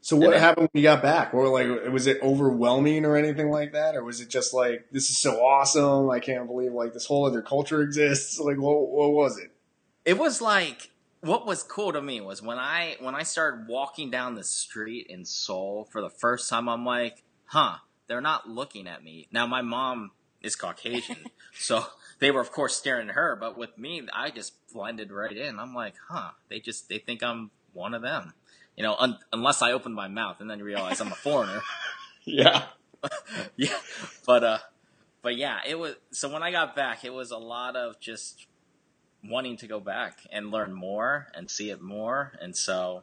So 0.00 0.16
what 0.16 0.38
happened 0.38 0.68
when 0.70 0.82
you 0.82 0.86
got 0.86 1.00
back? 1.00 1.32
Or 1.32 1.48
like, 1.48 1.90
was 1.90 2.06
it 2.06 2.18
overwhelming 2.22 3.06
or 3.06 3.16
anything 3.16 3.50
like 3.50 3.72
that, 3.72 3.96
or 3.96 4.04
was 4.04 4.20
it 4.20 4.28
just 4.28 4.52
like 4.52 4.86
this 4.92 5.08
is 5.08 5.16
so 5.16 5.42
awesome? 5.42 6.10
I 6.10 6.20
can't 6.20 6.46
believe 6.46 6.72
like 6.72 6.92
this 6.92 7.06
whole 7.06 7.24
other 7.24 7.42
culture 7.42 7.80
exists. 7.80 8.38
Like, 8.44 8.58
what, 8.58 8.88
what 8.90 9.12
was 9.12 9.38
it? 9.38 9.50
It 10.04 10.18
was 10.18 10.42
like 10.42 10.90
what 11.24 11.46
was 11.46 11.62
cool 11.62 11.90
to 11.92 12.02
me 12.02 12.20
was 12.20 12.42
when 12.42 12.58
I 12.58 12.96
when 13.00 13.14
I 13.14 13.22
started 13.22 13.66
walking 13.66 14.10
down 14.10 14.34
the 14.34 14.44
street 14.44 15.06
in 15.08 15.24
Seoul 15.24 15.88
for 15.90 16.02
the 16.02 16.10
first 16.10 16.50
time. 16.50 16.68
I'm 16.68 16.84
like, 16.84 17.22
huh, 17.46 17.76
they're 18.06 18.20
not 18.20 18.48
looking 18.48 18.86
at 18.86 19.02
me 19.02 19.28
now. 19.32 19.46
My 19.46 19.62
mom 19.62 20.12
is 20.42 20.56
Caucasian, 20.56 21.26
so 21.58 21.84
they 22.18 22.30
were 22.30 22.40
of 22.40 22.52
course 22.52 22.76
staring 22.76 23.08
at 23.08 23.14
her. 23.14 23.36
But 23.36 23.56
with 23.56 23.76
me, 23.78 24.06
I 24.12 24.30
just 24.30 24.54
blended 24.72 25.10
right 25.10 25.36
in. 25.36 25.58
I'm 25.58 25.74
like, 25.74 25.94
huh, 26.08 26.30
they 26.48 26.60
just 26.60 26.88
they 26.88 26.98
think 26.98 27.22
I'm 27.22 27.50
one 27.72 27.94
of 27.94 28.02
them. 28.02 28.34
You 28.76 28.82
know, 28.82 28.96
un- 28.98 29.18
unless 29.32 29.62
I 29.62 29.72
open 29.72 29.92
my 29.92 30.08
mouth 30.08 30.40
and 30.40 30.50
then 30.50 30.62
realize 30.62 31.00
I'm 31.00 31.12
a 31.12 31.16
foreigner. 31.16 31.60
Yeah. 32.26 32.62
yeah, 33.56 33.76
but 34.26 34.42
uh, 34.42 34.58
but 35.20 35.36
yeah, 35.36 35.58
it 35.66 35.78
was. 35.78 35.94
So 36.10 36.32
when 36.32 36.42
I 36.42 36.50
got 36.50 36.74
back, 36.74 37.04
it 37.04 37.12
was 37.12 37.30
a 37.32 37.36
lot 37.36 37.76
of 37.76 38.00
just 38.00 38.46
wanting 39.22 39.58
to 39.58 39.66
go 39.66 39.78
back 39.78 40.20
and 40.32 40.50
learn 40.50 40.72
more 40.72 41.26
and 41.34 41.50
see 41.50 41.68
it 41.68 41.82
more, 41.82 42.32
and 42.40 42.56
so 42.56 43.02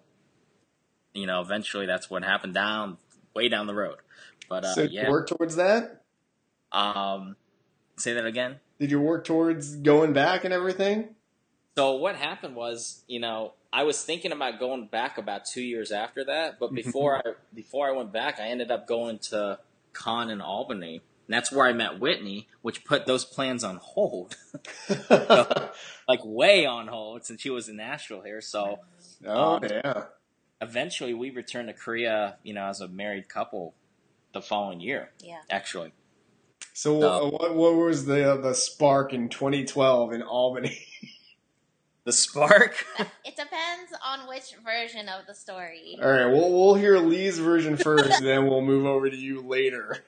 you 1.14 1.28
know, 1.28 1.42
eventually 1.42 1.86
that's 1.86 2.10
what 2.10 2.24
happened 2.24 2.54
down 2.54 2.98
way 3.34 3.50
down 3.50 3.68
the 3.68 3.76
road. 3.76 3.98
But 4.52 4.66
uh, 4.66 4.74
so 4.76 4.82
did 4.82 4.92
yeah, 4.92 5.06
you 5.06 5.10
work 5.12 5.30
towards 5.30 5.56
that? 5.56 6.04
um, 6.74 7.38
say 7.98 8.12
that 8.14 8.26
again. 8.26 8.60
Did 8.80 8.92
you 8.92 9.00
work 9.00 9.24
towards 9.24 9.78
going 9.78 10.12
back 10.12 10.44
and 10.44 10.54
everything? 10.54 11.16
So 11.78 11.96
what 11.96 12.18
happened 12.18 12.56
was, 12.56 13.04
you 13.08 13.20
know, 13.22 13.54
I 13.72 13.84
was 13.84 14.04
thinking 14.04 14.34
about 14.34 14.60
going 14.60 14.88
back 14.88 15.18
about 15.18 15.46
two 15.46 15.62
years 15.62 15.92
after 15.94 16.26
that, 16.26 16.60
but 16.60 16.74
before 16.74 17.18
I 17.18 17.22
before 17.54 17.88
I 17.88 17.92
went 17.94 18.12
back, 18.12 18.42
I 18.42 18.48
ended 18.50 18.72
up 18.72 18.88
going 18.88 19.20
to 19.30 19.60
KAAN 19.94 20.30
in 20.30 20.42
Albany. 20.42 20.96
And 21.28 21.34
that's 21.34 21.50
where 21.50 21.66
I 21.66 21.72
met 21.72 22.00
Whitney, 22.02 22.50
which 22.62 22.84
put 22.84 23.06
those 23.06 23.24
plans 23.24 23.64
on 23.64 23.78
hold, 23.82 24.36
like 26.08 26.20
way 26.26 26.66
on 26.66 26.88
hold, 26.88 27.24
since 27.26 27.40
she 27.40 27.50
was 27.50 27.70
in 27.70 27.78
Nashville 27.78 28.22
here. 28.22 28.42
So 28.42 28.80
oh 29.26 29.56
Um, 29.56 29.64
yeah. 29.64 30.06
eventually, 30.60 31.14
we 31.14 31.30
returned 31.30 31.70
to 31.70 31.74
Korea, 31.74 32.38
you 32.44 32.54
know, 32.54 32.66
as 32.66 32.82
a 32.82 32.90
married 32.90 33.30
couple 33.30 33.76
the 34.34 34.42
following 34.42 34.80
year. 34.82 35.10
Yeah. 35.20 35.42
Actually, 35.50 35.94
So 36.74 37.00
no. 37.00 37.08
uh, 37.08 37.30
what, 37.30 37.56
what 37.56 37.76
was 37.76 38.06
the 38.06 38.40
the 38.42 38.54
spark 38.54 39.14
in 39.14 39.30
2012 39.30 40.14
in 40.14 40.22
Albany? 40.22 40.78
the 42.06 42.12
spark. 42.14 42.86
It 43.24 43.36
depends 43.38 43.94
on 44.06 44.28
which 44.28 44.56
version 44.64 45.08
of 45.08 45.26
the 45.26 45.34
story. 45.34 45.98
All 46.02 46.10
right, 46.12 46.26
we'll 46.26 46.52
we'll 46.52 46.76
hear 46.76 46.98
Lee's 46.98 47.40
version 47.40 47.78
first, 47.78 48.06
and 48.10 48.26
then 48.26 48.46
we'll 48.48 48.62
move 48.62 48.86
over 48.86 49.10
to 49.10 49.16
you 49.16 49.42
later. 49.42 50.04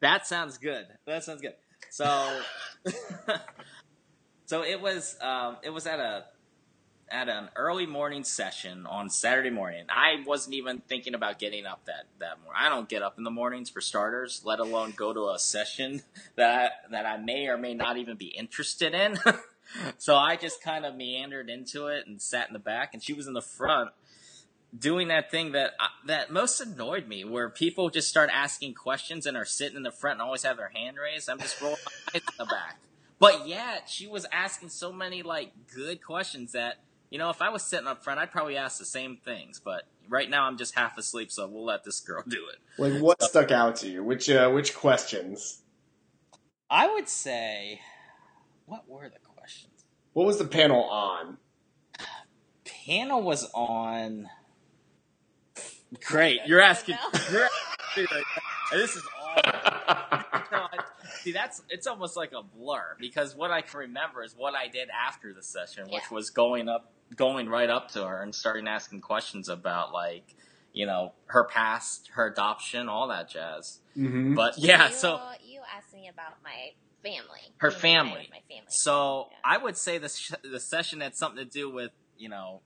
That 0.00 0.26
sounds 0.26 0.58
good. 0.58 0.86
That 1.06 1.24
sounds 1.24 1.40
good. 1.40 1.54
So, 1.90 2.42
so 4.44 4.62
it 4.62 4.80
was 4.80 5.16
um, 5.22 5.56
it 5.62 5.70
was 5.70 5.86
at 5.86 6.00
a 6.00 6.24
at 7.10 7.28
an 7.28 7.48
early 7.54 7.86
morning 7.86 8.24
session 8.24 8.86
on 8.86 9.08
Saturday 9.08 9.50
morning. 9.50 9.84
I 9.88 10.24
wasn't 10.26 10.54
even 10.56 10.80
thinking 10.80 11.14
about 11.14 11.38
getting 11.38 11.66
up 11.66 11.84
that 11.86 12.06
that 12.18 12.42
morning. 12.42 12.60
I 12.60 12.68
don't 12.68 12.88
get 12.88 13.02
up 13.02 13.18
in 13.18 13.24
the 13.24 13.30
mornings 13.30 13.70
for 13.70 13.80
starters, 13.80 14.42
let 14.44 14.58
alone 14.58 14.92
go 14.96 15.12
to 15.12 15.30
a 15.30 15.38
session 15.38 16.02
that 16.36 16.72
I, 16.88 16.90
that 16.90 17.06
I 17.06 17.16
may 17.16 17.46
or 17.46 17.56
may 17.56 17.74
not 17.74 17.96
even 17.96 18.16
be 18.16 18.26
interested 18.26 18.94
in. 18.94 19.18
so 19.98 20.16
I 20.16 20.36
just 20.36 20.62
kind 20.62 20.84
of 20.84 20.96
meandered 20.96 21.48
into 21.48 21.86
it 21.86 22.06
and 22.06 22.20
sat 22.20 22.48
in 22.48 22.52
the 22.52 22.58
back, 22.58 22.92
and 22.92 23.02
she 23.02 23.12
was 23.12 23.26
in 23.26 23.34
the 23.34 23.42
front 23.42 23.90
doing 24.76 25.08
that 25.08 25.30
thing 25.30 25.52
that 25.52 25.72
uh, 25.78 25.86
that 26.06 26.32
most 26.32 26.60
annoyed 26.60 27.06
me, 27.06 27.24
where 27.24 27.48
people 27.48 27.88
just 27.88 28.08
start 28.08 28.30
asking 28.32 28.74
questions 28.74 29.26
and 29.26 29.36
are 29.36 29.44
sitting 29.44 29.76
in 29.76 29.82
the 29.84 29.92
front 29.92 30.14
and 30.14 30.22
always 30.22 30.42
have 30.42 30.56
their 30.56 30.72
hand 30.74 30.96
raised. 30.96 31.28
I'm 31.28 31.38
just 31.38 31.60
rolling 31.60 31.78
my 31.84 31.92
eyes 32.14 32.22
in 32.26 32.34
the 32.38 32.46
back. 32.46 32.80
But 33.18 33.48
yet 33.48 33.88
she 33.88 34.06
was 34.06 34.26
asking 34.30 34.68
so 34.68 34.92
many 34.92 35.22
like 35.22 35.52
good 35.74 36.04
questions 36.04 36.52
that 36.52 36.76
you 37.10 37.18
know 37.18 37.30
if 37.30 37.42
I 37.42 37.48
was 37.48 37.62
sitting 37.62 37.86
up 37.86 38.02
front, 38.02 38.20
I'd 38.20 38.30
probably 38.30 38.56
ask 38.56 38.78
the 38.78 38.84
same 38.84 39.16
things. 39.16 39.60
But 39.62 39.84
right 40.08 40.28
now 40.28 40.44
I'm 40.44 40.56
just 40.56 40.74
half 40.74 40.96
asleep, 40.98 41.30
so 41.30 41.46
we'll 41.46 41.64
let 41.64 41.84
this 41.84 42.00
girl 42.00 42.22
do 42.28 42.44
it. 42.48 42.80
Like, 42.80 43.02
what 43.02 43.22
stuck 43.22 43.50
out 43.50 43.76
to 43.76 43.88
you? 43.88 44.02
Which 44.02 44.28
uh, 44.30 44.50
which 44.50 44.74
questions? 44.74 45.62
I 46.68 46.92
would 46.92 47.08
say, 47.08 47.80
what 48.64 48.88
were 48.88 49.08
the 49.08 49.20
questions? 49.20 49.84
What 50.12 50.26
was 50.26 50.38
the 50.38 50.46
panel 50.46 50.82
on? 50.82 51.38
Panel 52.86 53.22
was 53.22 53.48
on. 53.54 54.28
Great, 56.04 56.40
you're 56.46 56.60
asking. 56.60 56.96
You're 57.32 57.44
asking 57.44 58.06
right 58.10 58.24
this 58.72 58.96
is 58.96 59.02
awful. 59.20 60.55
No, 61.26 61.30
I- 61.30 61.32
See, 61.32 61.32
that's 61.32 61.62
it's 61.68 61.86
almost 61.86 62.16
like 62.16 62.32
a 62.32 62.42
blur 62.42 62.96
because 63.00 63.34
what 63.34 63.50
I 63.50 63.62
can 63.62 63.80
remember 63.80 64.22
is 64.22 64.34
what 64.36 64.54
I 64.54 64.68
did 64.68 64.88
after 64.90 65.32
the 65.32 65.42
session, 65.42 65.88
which 65.90 66.10
was 66.10 66.30
going 66.30 66.68
up, 66.68 66.92
going 67.16 67.48
right 67.48 67.68
up 67.70 67.90
to 67.92 68.06
her 68.06 68.22
and 68.22 68.34
starting 68.34 68.68
asking 68.68 69.00
questions 69.00 69.48
about 69.48 69.92
like, 69.92 70.34
you 70.72 70.86
know, 70.86 71.12
her 71.26 71.44
past, 71.44 72.10
her 72.14 72.26
adoption, 72.26 72.88
all 72.88 73.08
that 73.08 73.28
jazz. 73.30 73.80
Mm-hmm. 73.96 74.34
But 74.34 74.58
yeah, 74.58 74.88
you, 74.88 74.94
so 74.94 75.20
you 75.44 75.60
asked 75.76 75.94
me 75.94 76.08
about 76.08 76.34
my 76.44 76.70
family. 77.02 77.40
Her 77.58 77.68
You 77.68 77.74
know, 77.74 77.78
family. 77.80 78.28
My 78.30 78.40
family. 78.48 78.66
So 78.68 79.28
Yeah. 79.30 79.36
I 79.44 79.58
would 79.58 79.76
say 79.76 79.98
the 79.98 80.08
sh- 80.08 80.32
the 80.44 80.60
session 80.60 81.00
had 81.00 81.16
something 81.16 81.44
to 81.44 81.50
do 81.50 81.70
with 81.70 81.90
you 82.18 82.28
know 82.28 82.60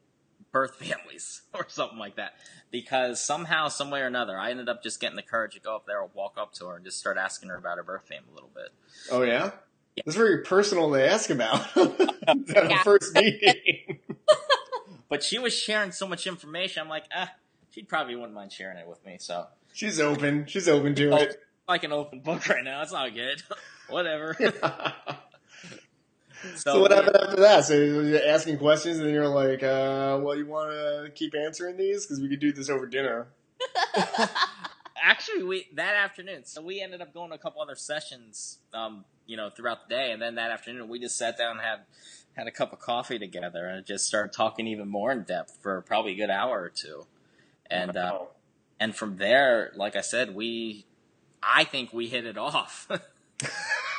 birth 0.52 0.74
families 0.82 1.42
or 1.54 1.66
something 1.68 1.98
like 1.98 2.16
that 2.16 2.34
because 2.70 3.22
somehow, 3.22 3.68
some 3.68 3.90
way 3.90 4.00
or 4.00 4.06
another, 4.06 4.38
I 4.38 4.50
ended 4.50 4.68
up 4.68 4.82
just 4.82 5.00
getting 5.00 5.16
the 5.16 5.22
courage 5.22 5.54
to 5.54 5.60
go 5.60 5.74
up 5.76 5.86
there, 5.86 6.02
and 6.02 6.10
walk 6.14 6.34
up 6.38 6.52
to 6.54 6.66
her, 6.66 6.76
and 6.76 6.84
just 6.84 6.98
start 6.98 7.16
asking 7.18 7.48
her 7.50 7.56
about 7.56 7.76
her 7.78 7.82
birth 7.82 8.06
family 8.08 8.28
a 8.30 8.34
little 8.34 8.50
bit. 8.54 8.68
Oh 9.10 9.22
yeah, 9.22 9.50
that's 10.04 10.16
very 10.16 10.42
personal 10.42 10.90
to 10.92 11.08
ask 11.10 11.30
about 11.30 11.76
at 11.76 12.36
Yeah. 12.48 12.80
a 12.80 12.84
first 12.84 13.14
meeting. 13.14 13.98
But 15.08 15.24
she 15.24 15.40
was 15.40 15.52
sharing 15.52 15.90
so 15.90 16.06
much 16.06 16.28
information. 16.28 16.82
I'm 16.84 16.88
like, 16.88 17.06
ah, 17.12 17.32
she 17.70 17.82
probably 17.82 18.14
wouldn't 18.14 18.32
mind 18.32 18.52
sharing 18.52 18.78
it 18.78 18.86
with 18.86 19.04
me. 19.04 19.16
So 19.18 19.48
She's 19.72 19.98
open. 19.98 20.46
She's 20.46 20.68
open 20.68 20.94
to 20.94 21.10
Oh, 21.10 21.16
it. 21.16 21.40
like 21.66 21.82
an 21.82 21.90
open 21.92 22.20
book 22.20 22.48
right 22.48 22.62
now. 22.62 22.80
It's 22.82 22.92
not 22.92 23.12
good. 23.12 23.42
Whatever. 23.88 24.36
so, 26.56 26.80
what 26.80 26.90
happened 26.90 27.16
after 27.16 27.40
that? 27.40 27.64
So 27.64 27.74
you're 27.74 28.26
asking 28.26 28.58
questions, 28.58 28.98
and 28.98 29.06
then 29.06 29.14
you're 29.14 29.28
like, 29.28 29.62
uh, 29.62 30.18
"Well, 30.22 30.36
you 30.36 30.46
want 30.46 30.70
to 30.70 31.10
keep 31.14 31.34
answering 31.34 31.76
these? 31.76 32.06
Because 32.06 32.20
we 32.20 32.28
could 32.28 32.40
do 32.40 32.52
this 32.52 32.68
over 32.68 32.86
dinner." 32.86 33.28
actually 35.02 35.42
we 35.42 35.66
that 35.74 35.94
afternoon 35.94 36.44
so 36.44 36.60
we 36.60 36.80
ended 36.80 37.00
up 37.00 37.12
going 37.12 37.30
to 37.30 37.34
a 37.34 37.38
couple 37.38 37.60
other 37.60 37.74
sessions 37.74 38.58
um 38.74 39.04
you 39.30 39.36
know 39.36 39.48
throughout 39.48 39.88
the 39.88 39.94
day. 39.94 40.10
And 40.10 40.20
then 40.20 40.34
that 40.34 40.50
afternoon 40.50 40.88
we 40.88 40.98
just 40.98 41.16
sat 41.16 41.38
down 41.38 41.52
and 41.52 41.60
had 41.60 41.78
had 42.36 42.46
a 42.48 42.50
cup 42.50 42.72
of 42.72 42.80
coffee 42.80 43.18
together 43.18 43.66
and 43.66 43.86
just 43.86 44.04
started 44.04 44.32
talking 44.32 44.66
even 44.66 44.88
more 44.88 45.12
in 45.12 45.22
depth 45.22 45.58
for 45.62 45.80
probably 45.82 46.12
a 46.12 46.16
good 46.16 46.30
hour 46.30 46.60
or 46.60 46.68
two. 46.68 47.06
And 47.70 47.96
uh 47.96 48.24
and 48.80 48.94
from 48.96 49.18
there 49.18 49.70
like 49.76 49.94
i 49.94 50.00
said 50.00 50.34
we 50.34 50.86
i 51.42 51.62
think 51.64 51.92
we 51.92 52.08
hit 52.08 52.24
it 52.24 52.36
off 52.36 52.88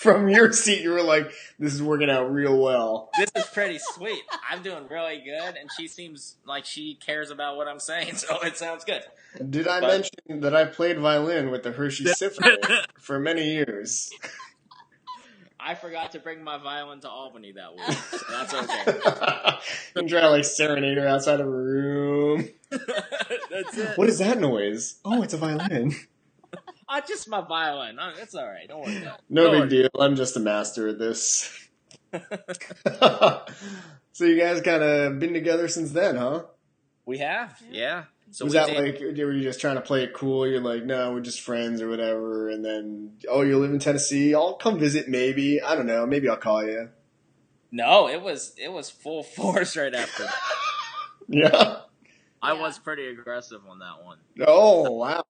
from 0.00 0.28
your 0.30 0.50
seat, 0.52 0.80
you 0.82 0.90
were 0.90 1.02
like, 1.02 1.30
"This 1.58 1.74
is 1.74 1.82
working 1.82 2.08
out 2.08 2.32
real 2.32 2.56
well." 2.58 3.10
This 3.18 3.30
is 3.36 3.44
pretty 3.52 3.78
sweet. 3.78 4.22
I'm 4.50 4.62
doing 4.62 4.86
really 4.88 5.18
good, 5.24 5.56
and 5.56 5.68
she 5.78 5.88
seems 5.88 6.36
like 6.46 6.64
she 6.64 6.94
cares 6.94 7.30
about 7.30 7.56
what 7.58 7.68
I'm 7.68 7.78
saying, 7.80 8.14
so 8.16 8.40
it 8.40 8.56
sounds 8.56 8.84
good. 8.84 9.02
Did 9.50 9.68
I 9.68 9.80
But- 9.80 9.88
mention 9.88 10.40
that 10.40 10.56
I 10.56 10.64
played 10.64 10.98
violin 10.98 11.50
with 11.50 11.62
the 11.62 11.72
Hershey 11.72 12.04
Symphony 12.14 12.56
for 12.98 13.18
many 13.20 13.44
years? 13.52 14.10
I 15.62 15.74
forgot 15.74 16.12
to 16.12 16.18
bring 16.18 16.42
my 16.42 16.56
violin 16.56 17.00
to 17.00 17.08
Albany 17.10 17.52
that 17.52 17.74
week, 17.76 17.98
so 18.10 18.18
that's 18.30 18.54
okay. 18.54 19.58
I'm 19.94 20.08
trying 20.08 20.22
to 20.22 20.30
like 20.30 20.46
serenade 20.46 20.96
her 20.96 21.06
outside 21.06 21.40
of 21.40 21.46
a 21.46 21.50
room. 21.50 22.48
that's 22.70 23.76
it. 23.76 23.98
What 23.98 24.08
is 24.08 24.18
that 24.20 24.38
noise? 24.40 24.96
Oh, 25.04 25.22
it's 25.22 25.34
a 25.34 25.36
violin. 25.36 25.94
Oh, 26.92 27.00
just 27.06 27.28
my 27.28 27.40
violin. 27.40 27.98
Oh, 28.00 28.12
it's 28.20 28.34
all 28.34 28.46
right. 28.46 28.66
Don't 28.68 28.80
worry. 28.82 28.96
about 28.98 29.18
it. 29.20 29.24
No 29.30 29.44
Don't 29.44 29.52
big 29.52 29.60
worry. 29.60 29.68
deal. 29.68 29.88
I'm 30.00 30.16
just 30.16 30.36
a 30.36 30.40
master 30.40 30.88
at 30.88 30.98
this. 30.98 31.56
so 34.12 34.24
you 34.24 34.38
guys 34.38 34.60
kind 34.62 34.82
of 34.82 35.18
been 35.18 35.32
together 35.32 35.68
since 35.68 35.92
then, 35.92 36.16
huh? 36.16 36.42
We 37.06 37.18
have, 37.18 37.60
yeah. 37.70 38.04
So 38.32 38.44
was 38.44 38.54
we 38.54 38.58
that 38.60 38.66
did- 38.68 38.78
like 38.78 39.00
were 39.18 39.32
you 39.32 39.42
just 39.42 39.60
trying 39.60 39.76
to 39.76 39.80
play 39.80 40.02
it 40.04 40.12
cool? 40.14 40.46
You're 40.46 40.60
like, 40.60 40.84
no, 40.84 41.12
we're 41.12 41.20
just 41.20 41.40
friends 41.40 41.80
or 41.82 41.88
whatever, 41.88 42.48
and 42.48 42.64
then 42.64 43.12
oh, 43.28 43.42
you 43.42 43.58
live 43.58 43.72
in 43.72 43.78
Tennessee. 43.80 44.34
I'll 44.34 44.54
come 44.54 44.78
visit, 44.78 45.08
maybe. 45.08 45.60
I 45.60 45.74
don't 45.74 45.86
know. 45.86 46.06
Maybe 46.06 46.28
I'll 46.28 46.36
call 46.36 46.64
you. 46.64 46.90
No, 47.72 48.08
it 48.08 48.20
was 48.22 48.54
it 48.58 48.72
was 48.72 48.90
full 48.90 49.22
force 49.36 49.76
right 49.76 49.94
after. 49.94 50.24
that. 50.24 50.34
Yeah. 51.28 51.76
I 52.42 52.54
Yeah. 52.54 52.60
was 52.60 52.78
pretty 52.78 53.06
aggressive 53.08 53.60
on 53.68 53.78
that 53.80 54.04
one, 54.04 54.18
Oh 54.46 54.90
wow. 54.92 55.24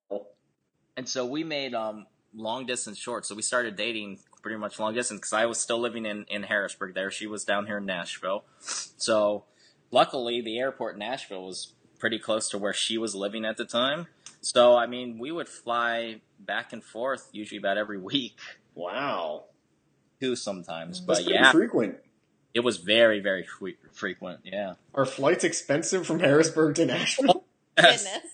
And 1.01 1.09
so 1.09 1.25
we 1.25 1.43
made 1.45 1.75
um 1.75 2.07
long 2.35 2.67
distance 2.67 2.99
short. 2.99 3.25
So 3.25 3.35
we 3.35 3.41
started 3.43 3.75
dating 3.75 4.19
pretty 4.43 4.59
much 4.59 4.79
long 4.79 4.93
distance 4.95 5.21
because 5.21 5.33
I 5.33 5.47
was 5.47 5.59
still 5.59 5.79
living 5.81 6.05
in 6.05 6.27
in 6.29 6.43
Harrisburg. 6.45 6.95
There, 6.95 7.11
she 7.11 7.27
was 7.27 7.45
down 7.45 7.67
here 7.67 7.79
in 7.79 7.87
Nashville. 7.87 8.45
So 8.61 9.45
luckily, 9.91 10.43
the 10.43 10.59
airport 10.59 10.95
in 10.97 10.99
Nashville 10.99 11.47
was 11.47 11.73
pretty 11.99 12.19
close 12.19 12.51
to 12.51 12.59
where 12.59 12.75
she 12.75 12.99
was 12.99 13.15
living 13.15 13.45
at 13.47 13.57
the 13.57 13.65
time. 13.65 14.07
So 14.43 14.77
I 14.77 14.87
mean, 14.87 15.19
we 15.19 15.33
would 15.33 15.49
fly 15.49 16.21
back 16.39 16.73
and 16.75 16.85
forth 16.85 17.31
usually 17.33 17.59
about 17.59 17.79
every 17.79 17.99
week, 17.99 18.39
Wow. 18.75 19.45
two 20.21 20.37
sometimes. 20.37 21.05
That's 21.05 21.23
But 21.25 21.31
yeah, 21.33 21.51
frequent. 21.53 21.97
it 22.55 22.61
was 22.61 22.77
very 22.77 23.21
very 23.21 23.45
fre- 23.45 23.81
frequent. 23.93 24.41
Yeah. 24.45 24.75
Are 24.95 25.07
flights 25.07 25.45
expensive 25.45 26.07
from 26.07 26.21
Harrisburg 26.21 26.75
to 26.77 26.85
Nashville? 26.87 27.45
Yes. 27.79 28.05
Goodness. 28.05 28.33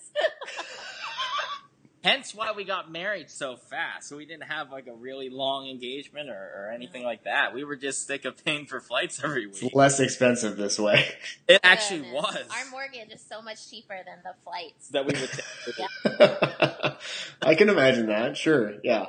Hence 2.07 2.33
why 2.33 2.53
we 2.55 2.63
got 2.63 2.89
married 2.89 3.29
so 3.29 3.57
fast. 3.57 4.07
So 4.07 4.15
we 4.15 4.25
didn't 4.25 4.43
have 4.47 4.71
like 4.71 4.87
a 4.87 4.93
really 4.93 5.29
long 5.29 5.67
engagement 5.67 6.29
or, 6.29 6.33
or 6.33 6.71
anything 6.73 7.03
like 7.03 7.25
that. 7.25 7.53
We 7.53 7.65
were 7.65 7.75
just 7.75 8.07
sick 8.07 8.23
of 8.23 8.43
paying 8.45 8.65
for 8.65 8.79
flights 8.79 9.21
every 9.21 9.43
It's 9.43 9.61
week. 9.61 9.75
less 9.75 9.99
expensive 9.99 10.55
this 10.55 10.79
way. 10.79 11.05
It 11.49 11.59
actually 11.63 11.99
Goodness. 12.01 12.23
was 12.23 12.47
Our 12.49 12.71
mortgage 12.71 13.09
is 13.13 13.21
so 13.29 13.41
much 13.41 13.69
cheaper 13.69 13.97
than 14.05 14.19
the 14.23 14.33
flights. 14.43 14.87
that 14.89 15.05
we 15.05 15.13
would. 15.19 15.29
Take. 16.85 16.97
I 17.41 17.55
can 17.55 17.69
imagine 17.69 18.07
that. 18.07 18.37
Sure. 18.37 18.75
Yeah. 18.83 19.07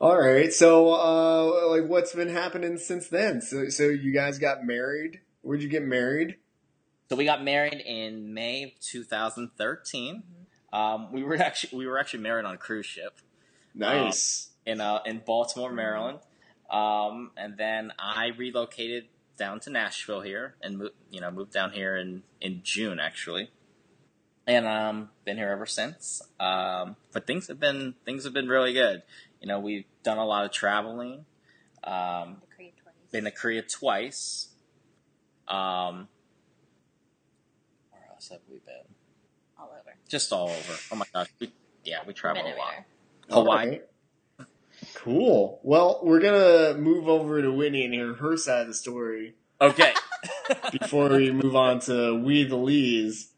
All 0.00 0.16
right. 0.18 0.52
So, 0.52 0.90
uh, 0.92 1.68
like, 1.70 1.88
what's 1.88 2.14
been 2.14 2.28
happening 2.30 2.78
since 2.78 3.08
then? 3.08 3.40
So, 3.42 3.68
so 3.68 3.84
you 3.84 4.12
guys 4.12 4.38
got 4.38 4.64
married. 4.64 5.20
Where'd 5.42 5.62
you 5.62 5.68
get 5.68 5.82
married? 5.82 6.36
So 7.08 7.16
we 7.16 7.24
got 7.24 7.42
married 7.42 7.80
in 7.84 8.32
May 8.34 8.62
of 8.64 8.70
2013. 8.80 10.22
Um, 10.72 11.12
we 11.12 11.22
were 11.22 11.36
actually 11.42 11.78
we 11.78 11.86
were 11.86 11.98
actually 11.98 12.20
married 12.22 12.44
on 12.44 12.54
a 12.54 12.58
cruise 12.58 12.86
ship 12.86 13.18
Nice. 13.74 14.50
in 14.66 14.80
uh, 14.80 15.00
in 15.06 15.22
Baltimore, 15.24 15.72
Maryland. 15.72 16.20
Um, 16.70 17.32
and 17.36 17.56
then 17.58 17.92
I 17.98 18.28
relocated 18.28 19.06
down 19.36 19.58
to 19.60 19.70
Nashville 19.70 20.20
here 20.20 20.54
and 20.62 20.78
moved, 20.78 20.94
you 21.10 21.20
know, 21.20 21.30
moved 21.30 21.52
down 21.52 21.72
here 21.72 21.96
in, 21.96 22.22
in 22.40 22.60
June 22.62 23.00
actually. 23.00 23.50
And 24.46 24.66
um 24.66 25.10
been 25.24 25.36
here 25.36 25.50
ever 25.50 25.66
since. 25.66 26.22
Um, 26.38 26.96
but 27.12 27.26
things 27.26 27.48
have 27.48 27.58
been 27.60 27.94
things 28.04 28.24
have 28.24 28.32
been 28.32 28.48
really 28.48 28.72
good. 28.72 29.02
You 29.40 29.48
know, 29.48 29.58
we've 29.58 29.84
done 30.02 30.18
a 30.18 30.24
lot 30.24 30.44
of 30.44 30.52
traveling. 30.52 31.24
Um, 31.82 32.42
twice. 32.56 32.72
been 33.10 33.24
to 33.24 33.30
Korea 33.30 33.62
twice. 33.62 34.48
Um, 35.48 36.08
where 37.90 38.02
else 38.10 38.28
have 38.28 38.40
we 38.50 38.58
been? 38.58 38.89
All 40.14 40.18
over. 40.18 40.18
Just 40.18 40.32
all 40.32 40.48
over. 40.50 40.78
Oh 40.92 40.96
my 40.96 41.06
gosh, 41.12 41.28
we, 41.40 41.52
yeah, 41.84 42.00
we 42.06 42.14
travel 42.14 42.42
Been 42.42 42.52
a 42.54 42.56
lot. 42.56 42.74
Hawaii. 43.30 43.46
All 43.48 43.68
right. 43.70 43.82
Cool. 44.94 45.60
Well, 45.62 46.00
we're 46.02 46.20
gonna 46.20 46.74
move 46.78 47.08
over 47.08 47.42
to 47.42 47.52
Whitney 47.52 47.84
and 47.84 47.94
hear 47.94 48.14
her 48.14 48.36
side 48.36 48.62
of 48.62 48.68
the 48.68 48.74
story 48.74 49.34
Okay. 49.60 49.92
before 50.72 51.10
we 51.10 51.30
move 51.30 51.54
on 51.54 51.80
to 51.80 52.14
We 52.22 52.44
the 52.44 52.56
Lees 52.56 53.30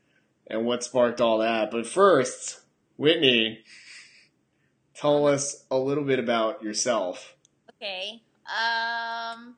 and 0.47 0.65
what 0.67 0.85
sparked 0.85 1.21
all 1.21 1.39
that. 1.39 1.71
But 1.71 1.87
first, 1.87 2.61
Whitney, 2.97 3.61
tell 4.95 5.27
us 5.27 5.65
a 5.71 5.79
little 5.79 6.05
bit 6.05 6.19
about 6.19 6.63
yourself. 6.63 7.35
Okay. 7.77 8.23
Um, 8.47 9.57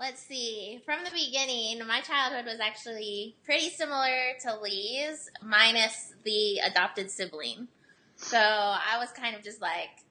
let's 0.00 0.22
see. 0.22 0.80
From 0.84 1.04
the 1.04 1.10
beginning, 1.10 1.80
my 1.86 2.00
childhood 2.00 2.44
was 2.44 2.60
actually 2.60 3.36
pretty 3.44 3.70
similar 3.70 4.34
to 4.42 4.60
Lee's, 4.60 5.30
minus 5.42 6.14
the 6.24 6.58
adopted 6.58 7.10
sibling. 7.10 7.68
So 8.16 8.38
I 8.38 8.98
was 8.98 9.10
kind 9.12 9.36
of 9.36 9.42
just 9.42 9.60
like 9.60 10.04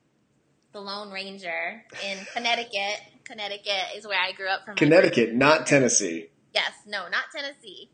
the 0.71 0.79
Lone 0.79 1.11
Ranger 1.11 1.83
in 2.05 2.17
Connecticut. 2.33 3.01
Connecticut 3.23 3.95
is 3.95 4.05
where 4.05 4.19
I 4.19 4.31
grew 4.33 4.47
up 4.47 4.65
from. 4.65 4.75
Connecticut, 4.75 5.33
not 5.33 5.65
Tennessee. 5.65 6.29
Yes, 6.53 6.71
no, 6.85 7.07
not 7.09 7.25
Tennessee. 7.35 7.89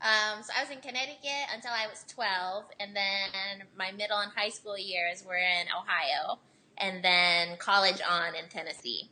Um, 0.00 0.42
so 0.42 0.52
I 0.56 0.62
was 0.62 0.70
in 0.70 0.80
Connecticut 0.80 1.48
until 1.54 1.72
I 1.72 1.86
was 1.88 2.04
12, 2.08 2.64
and 2.80 2.94
then 2.94 3.66
my 3.76 3.92
middle 3.92 4.18
and 4.18 4.30
high 4.34 4.50
school 4.50 4.78
years 4.78 5.24
were 5.26 5.36
in 5.36 5.66
Ohio, 5.76 6.38
and 6.76 7.02
then 7.02 7.56
college 7.58 8.00
on 8.08 8.34
in 8.34 8.48
Tennessee. 8.50 9.10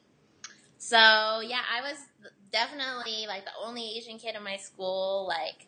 So 0.78 0.96
yeah, 0.96 1.62
I 1.72 1.80
was 1.82 1.98
definitely 2.52 3.26
like 3.26 3.44
the 3.44 3.50
only 3.64 3.96
Asian 3.96 4.18
kid 4.18 4.36
in 4.36 4.42
my 4.42 4.56
school. 4.56 5.26
Like, 5.26 5.66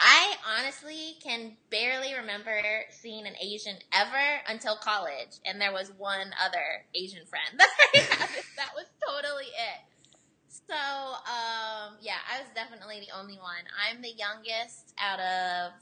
I 0.00 0.34
honestly 0.58 1.16
can 1.22 1.56
barely 1.70 2.14
remember 2.14 2.60
seeing 2.90 3.26
an 3.26 3.34
Asian 3.40 3.76
ever 3.92 4.40
until 4.48 4.76
college, 4.76 5.38
and 5.44 5.60
there 5.60 5.72
was 5.72 5.92
one 5.96 6.30
other 6.44 6.84
Asian 6.94 7.24
friend 7.26 7.50
that 7.58 7.68
I 7.94 7.98
had. 7.98 8.28
That 8.56 8.70
was 8.74 8.86
totally 9.06 9.46
it. 9.46 9.80
So, 10.48 10.74
um, 10.74 11.96
yeah, 12.00 12.18
I 12.32 12.40
was 12.40 12.48
definitely 12.54 13.00
the 13.00 13.16
only 13.18 13.36
one. 13.36 13.64
I'm 13.88 14.02
the 14.02 14.12
youngest 14.12 14.94
out 14.98 15.20
of 15.20 15.72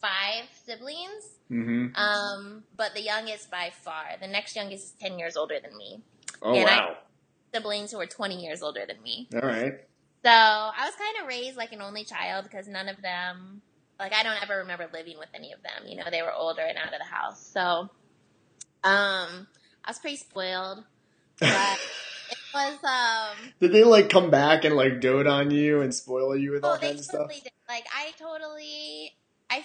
five 0.00 0.48
siblings, 0.66 1.38
Mm-hmm. 1.50 1.94
um, 1.94 2.64
but 2.76 2.94
the 2.94 3.02
youngest 3.02 3.50
by 3.50 3.70
far. 3.70 4.04
The 4.20 4.26
next 4.26 4.56
youngest 4.56 4.84
is 4.84 4.92
10 5.00 5.18
years 5.18 5.36
older 5.36 5.56
than 5.62 5.76
me. 5.76 6.02
Oh 6.42 6.54
And 6.54 6.64
wow! 6.64 6.96
Siblings 7.54 7.92
who 7.92 7.98
were 7.98 8.06
20 8.06 8.42
years 8.42 8.62
older 8.62 8.84
than 8.86 9.00
me. 9.02 9.28
All 9.34 9.40
right. 9.40 9.74
So 10.24 10.30
I 10.30 10.86
was 10.86 10.94
kind 10.96 11.16
of 11.22 11.28
raised 11.28 11.56
like 11.56 11.72
an 11.72 11.80
only 11.82 12.02
child 12.04 12.44
because 12.44 12.66
none 12.66 12.88
of 12.88 13.00
them, 13.02 13.62
like 14.00 14.12
I 14.12 14.22
don't 14.22 14.42
ever 14.42 14.58
remember 14.58 14.88
living 14.92 15.18
with 15.18 15.28
any 15.34 15.52
of 15.52 15.62
them. 15.62 15.86
You 15.86 15.96
know, 15.98 16.04
they 16.10 16.22
were 16.22 16.32
older 16.32 16.62
and 16.62 16.78
out 16.78 16.92
of 16.92 16.98
the 16.98 17.04
house. 17.04 17.46
So, 17.46 17.60
um, 18.82 19.46
I 19.84 19.88
was 19.88 19.98
pretty 19.98 20.16
spoiled, 20.16 20.82
but 21.38 21.78
it 22.30 22.38
was, 22.54 22.78
um, 22.82 23.52
Did 23.60 23.72
they 23.72 23.84
like 23.84 24.08
come 24.08 24.30
back 24.30 24.64
and 24.64 24.74
like 24.74 25.00
dote 25.00 25.26
on 25.26 25.50
you 25.50 25.80
and 25.82 25.94
spoil 25.94 26.36
you 26.36 26.52
with 26.52 26.64
all 26.64 26.72
oh, 26.72 26.78
they 26.80 26.88
kinds 26.88 27.00
of 27.00 27.04
stuff? 27.06 27.28
did. 27.28 27.52
Like 27.68 27.84
I 27.94 28.12
totally, 28.18 29.12
i 29.50 29.62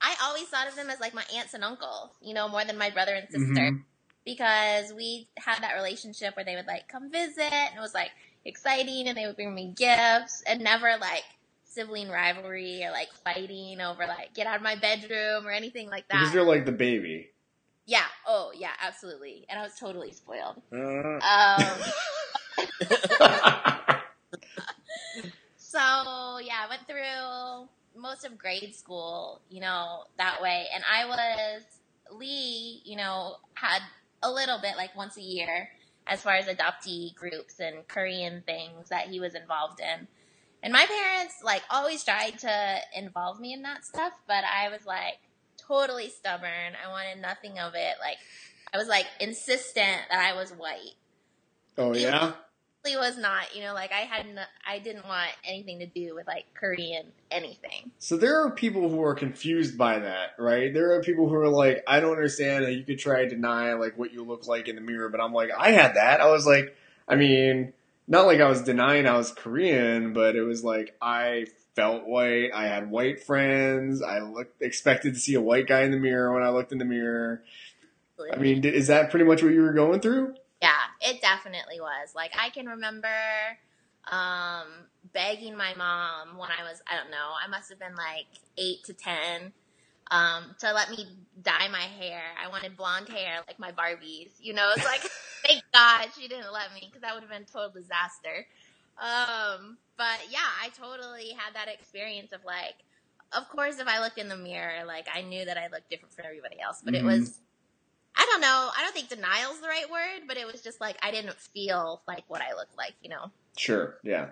i 0.00 0.14
always 0.24 0.44
thought 0.44 0.68
of 0.68 0.76
them 0.76 0.90
as 0.90 1.00
like 1.00 1.14
my 1.14 1.24
aunts 1.34 1.54
and 1.54 1.64
uncles, 1.64 2.10
you 2.20 2.34
know, 2.34 2.48
more 2.48 2.64
than 2.64 2.78
my 2.78 2.90
brother 2.90 3.14
and 3.14 3.28
sister. 3.28 3.70
Mhm. 3.72 3.84
Because 4.24 4.92
we 4.92 5.28
had 5.36 5.60
that 5.62 5.74
relationship 5.74 6.36
where 6.36 6.44
they 6.44 6.54
would 6.56 6.66
like 6.66 6.88
come 6.88 7.10
visit 7.10 7.52
and 7.52 7.76
it 7.76 7.80
was 7.80 7.94
like 7.94 8.10
exciting 8.44 9.08
and 9.08 9.16
they 9.16 9.26
would 9.26 9.36
bring 9.36 9.54
me 9.54 9.72
gifts 9.76 10.42
and 10.46 10.62
never 10.62 10.96
like 11.00 11.24
sibling 11.64 12.08
rivalry 12.08 12.84
or 12.84 12.90
like 12.90 13.08
fighting 13.24 13.80
over 13.80 14.06
like 14.06 14.34
get 14.34 14.46
out 14.46 14.56
of 14.56 14.62
my 14.62 14.76
bedroom 14.76 15.46
or 15.46 15.50
anything 15.50 15.88
like 15.88 16.08
that. 16.08 16.20
Because 16.20 16.34
you're 16.34 16.44
like 16.44 16.66
the 16.66 16.72
baby. 16.72 17.30
Yeah. 17.86 18.04
Oh 18.26 18.52
yeah, 18.54 18.72
absolutely. 18.80 19.46
And 19.48 19.58
I 19.58 19.62
was 19.62 19.74
totally 19.78 20.12
spoiled. 20.12 20.60
Uh, 20.72 21.18
Um, 21.22 21.64
so 25.56 25.78
yeah, 26.38 26.60
I 26.60 26.68
went 26.68 26.86
through 26.86 27.68
most 28.00 28.24
of 28.24 28.38
grade 28.38 28.74
school, 28.74 29.40
you 29.50 29.60
know, 29.60 30.04
that 30.18 30.40
way. 30.42 30.66
And 30.74 30.84
I 30.90 31.06
was 31.06 31.62
Lee, 32.10 32.82
you 32.84 32.96
know, 32.96 33.36
had 33.54 33.80
a 34.22 34.30
little 34.30 34.58
bit 34.60 34.76
like 34.76 34.96
once 34.96 35.16
a 35.16 35.22
year 35.22 35.70
as 36.06 36.22
far 36.22 36.34
as 36.34 36.46
adoptee 36.46 37.14
groups 37.14 37.60
and 37.60 37.86
Korean 37.88 38.42
things 38.46 38.88
that 38.88 39.08
he 39.08 39.20
was 39.20 39.34
involved 39.34 39.80
in. 39.80 40.08
And 40.62 40.72
my 40.72 40.86
parents 40.86 41.36
like 41.42 41.62
always 41.70 42.04
tried 42.04 42.38
to 42.40 42.76
involve 42.94 43.40
me 43.40 43.52
in 43.52 43.62
that 43.62 43.84
stuff, 43.84 44.12
but 44.26 44.44
I 44.44 44.68
was 44.68 44.86
like 44.86 45.18
totally 45.56 46.08
stubborn. 46.08 46.74
I 46.84 46.90
wanted 46.90 47.20
nothing 47.20 47.58
of 47.58 47.74
it. 47.74 47.94
Like 48.00 48.18
I 48.72 48.78
was 48.78 48.88
like 48.88 49.06
insistent 49.20 50.00
that 50.10 50.20
I 50.20 50.36
was 50.36 50.50
white. 50.52 50.94
Oh 51.78 51.94
yeah. 51.94 52.32
Was 52.84 53.16
not, 53.16 53.54
you 53.54 53.62
know, 53.62 53.74
like 53.74 53.92
I 53.92 54.00
had 54.00 54.34
no, 54.34 54.42
I 54.66 54.80
didn't 54.80 55.06
want 55.06 55.30
anything 55.44 55.78
to 55.78 55.86
do 55.86 56.16
with 56.16 56.26
like 56.26 56.46
Korean 56.54 57.06
anything. 57.30 57.92
So 58.00 58.16
there 58.16 58.44
are 58.44 58.50
people 58.50 58.88
who 58.88 59.02
are 59.04 59.14
confused 59.14 59.78
by 59.78 60.00
that, 60.00 60.30
right? 60.36 60.74
There 60.74 60.92
are 60.92 61.00
people 61.00 61.28
who 61.28 61.36
are 61.36 61.48
like, 61.48 61.84
I 61.86 62.00
don't 62.00 62.12
understand 62.12 62.64
how 62.64 62.70
you 62.70 62.82
could 62.82 62.98
try 62.98 63.22
to 63.22 63.28
deny 63.28 63.74
like 63.74 63.96
what 63.96 64.12
you 64.12 64.24
look 64.24 64.48
like 64.48 64.66
in 64.66 64.74
the 64.74 64.80
mirror, 64.80 65.08
but 65.08 65.20
I'm 65.20 65.32
like, 65.32 65.50
I 65.56 65.70
had 65.70 65.94
that. 65.94 66.20
I 66.20 66.30
was 66.30 66.44
like, 66.44 66.76
I 67.08 67.14
mean, 67.14 67.72
not 68.08 68.26
like 68.26 68.40
I 68.40 68.48
was 68.48 68.62
denying 68.62 69.06
I 69.06 69.16
was 69.16 69.30
Korean, 69.30 70.12
but 70.12 70.34
it 70.34 70.42
was 70.42 70.64
like 70.64 70.96
I 71.00 71.46
felt 71.76 72.04
white. 72.06 72.50
I 72.52 72.66
had 72.66 72.90
white 72.90 73.22
friends. 73.22 74.02
I 74.02 74.20
looked 74.20 74.60
expected 74.60 75.14
to 75.14 75.20
see 75.20 75.34
a 75.34 75.40
white 75.40 75.68
guy 75.68 75.82
in 75.82 75.92
the 75.92 75.98
mirror 75.98 76.34
when 76.34 76.42
I 76.42 76.48
looked 76.48 76.72
in 76.72 76.78
the 76.78 76.84
mirror. 76.84 77.42
I 78.32 78.36
mean, 78.36 78.64
is 78.64 78.88
that 78.88 79.10
pretty 79.10 79.24
much 79.24 79.42
what 79.42 79.52
you 79.52 79.62
were 79.62 79.72
going 79.72 80.00
through? 80.00 80.34
Yeah, 80.62 80.72
it 81.02 81.22
definitely 81.22 81.80
was. 81.80 82.14
Like 82.16 82.32
I 82.38 82.50
can 82.50 82.66
remember 82.68 83.08
um 84.12 84.68
begging 85.14 85.56
my 85.58 85.74
mom 85.76 86.38
when 86.38 86.50
I 86.50 86.64
was 86.64 86.82
I 86.90 86.96
don't 86.96 87.12
know, 87.12 87.32
I 87.44 87.48
must 87.50 87.70
have 87.70 87.80
been 87.80 87.96
like 87.96 88.28
8 88.58 88.84
to 88.86 88.94
10 88.94 89.52
um 90.12 90.56
to 90.60 90.72
let 90.72 90.90
me 90.90 91.06
dye 91.42 91.68
my 91.72 91.80
hair. 92.00 92.22
I 92.42 92.48
wanted 92.50 92.78
blonde 92.78 93.10
hair 93.10 93.40
like 93.48 93.60
my 93.60 93.72
Barbies. 93.72 94.32
You 94.40 94.54
know, 94.54 94.70
it's 94.76 94.86
like 94.86 95.02
thank 95.46 95.64
God 95.74 96.08
she 96.18 96.28
didn't 96.28 96.52
let 96.54 96.74
me 96.74 96.90
cuz 96.92 97.02
that 97.02 97.14
would 97.14 97.24
have 97.24 97.32
been 97.32 97.44
a 97.44 97.46
total 97.46 97.70
disaster. 97.70 98.46
Um 99.02 99.78
but 99.98 100.20
yeah, 100.30 100.48
I 100.62 100.70
totally 100.70 101.32
had 101.38 101.54
that 101.56 101.68
experience 101.68 102.32
of 102.32 102.44
like 102.46 102.76
of 103.34 103.48
course 103.50 103.80
if 103.80 103.88
I 103.88 104.00
looked 104.00 104.18
in 104.18 104.30
the 104.30 104.38
mirror 104.38 104.86
like 104.86 105.08
I 105.14 105.22
knew 105.22 105.44
that 105.46 105.58
I 105.58 105.68
looked 105.68 105.90
different 105.90 106.14
from 106.14 106.26
everybody 106.26 106.60
else, 106.62 106.82
but 106.84 106.94
Mhm. 106.94 107.00
it 107.00 107.04
was 107.04 107.40
I 108.16 108.26
don't 108.30 108.40
know. 108.40 108.70
I 108.76 108.82
don't 108.82 108.94
think 108.94 109.08
denial's 109.08 109.60
the 109.60 109.68
right 109.68 109.90
word, 109.90 110.26
but 110.28 110.36
it 110.36 110.46
was 110.50 110.62
just 110.62 110.80
like 110.80 110.96
I 111.02 111.10
didn't 111.10 111.38
feel 111.40 112.02
like 112.06 112.24
what 112.28 112.42
I 112.42 112.54
looked 112.54 112.76
like, 112.76 112.94
you 113.02 113.08
know. 113.10 113.30
Sure. 113.56 113.98
Yeah. 114.02 114.30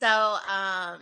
So 0.00 0.08
um, 0.08 1.00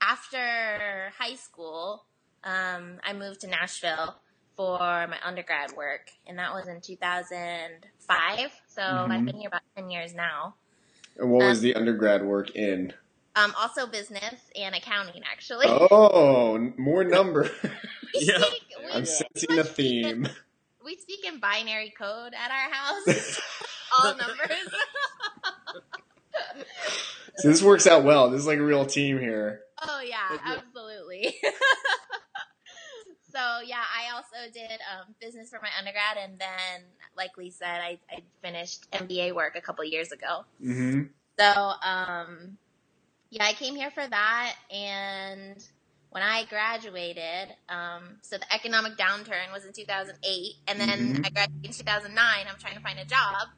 after 0.00 1.12
high 1.18 1.34
school, 1.36 2.04
um, 2.44 2.98
I 3.04 3.12
moved 3.12 3.40
to 3.42 3.46
Nashville 3.46 4.16
for 4.56 4.78
my 4.78 5.16
undergrad 5.24 5.72
work, 5.76 6.10
and 6.26 6.38
that 6.38 6.52
was 6.52 6.68
in 6.68 6.80
2005. 6.80 8.52
So 8.68 8.82
Mhm. 8.82 9.10
I've 9.10 9.24
been 9.24 9.36
here 9.36 9.48
about 9.48 9.62
10 9.76 9.90
years 9.90 10.14
now. 10.14 10.54
And 11.18 11.30
what 11.30 11.44
was 11.44 11.58
Um, 11.58 11.62
the 11.62 11.74
undergrad 11.74 12.24
work 12.24 12.50
in? 12.54 12.92
Um, 13.34 13.54
also 13.56 13.86
business 13.86 14.50
and 14.54 14.74
accounting, 14.74 15.22
actually. 15.24 15.66
Oh, 15.68 16.58
more 16.76 17.04
number. 17.04 17.50
Yeah. 18.14 18.44
I'm 18.92 19.06
sensing 19.06 19.58
a 19.58 19.64
theme. 19.64 20.28
We 20.84 20.96
speak 20.96 21.24
in 21.24 21.40
binary 21.40 21.92
code 21.96 22.34
at 22.34 22.50
our 22.50 22.72
house. 22.72 23.40
All 23.98 24.16
numbers. 24.16 24.48
So 27.36 27.48
this 27.48 27.62
works 27.62 27.86
out 27.86 28.04
well. 28.04 28.30
This 28.30 28.42
is 28.42 28.46
like 28.46 28.58
a 28.58 28.62
real 28.62 28.84
team 28.84 29.18
here. 29.18 29.62
Oh 29.82 30.00
yeah, 30.00 30.38
absolutely. 30.44 31.34
so 33.32 33.60
yeah, 33.64 33.82
I 33.82 34.14
also 34.14 34.52
did 34.52 34.70
um, 34.70 35.14
business 35.20 35.50
for 35.50 35.58
my 35.62 35.70
undergrad, 35.78 36.18
and 36.22 36.38
then, 36.38 36.82
like 37.16 37.36
Lee 37.38 37.50
said, 37.50 37.80
I, 37.80 37.98
I 38.10 38.22
finished 38.42 38.90
MBA 38.92 39.34
work 39.34 39.56
a 39.56 39.60
couple 39.60 39.84
years 39.84 40.12
ago. 40.12 40.44
Mm-hmm. 40.62 41.02
So 41.38 41.72
um, 41.82 42.58
yeah, 43.30 43.44
I 43.44 43.54
came 43.54 43.74
here 43.74 43.90
for 43.90 44.06
that, 44.06 44.54
and 44.70 45.56
when 46.12 46.22
I 46.22 46.44
graduated, 46.44 47.56
um, 47.70 48.18
so 48.20 48.36
the 48.36 48.54
economic 48.54 48.98
downturn 48.98 49.50
was 49.50 49.64
in 49.64 49.72
2008, 49.72 50.56
and 50.68 50.78
then 50.78 51.16
Mhm. 51.16 51.26
I 51.26 51.30
graduated 51.30 51.64
in 51.64 51.72
2009. 51.72 52.46
I'm 52.46 52.58
trying 52.58 52.74
to 52.74 52.80
find 52.80 52.98
a 52.98 53.04
job, 53.06 53.48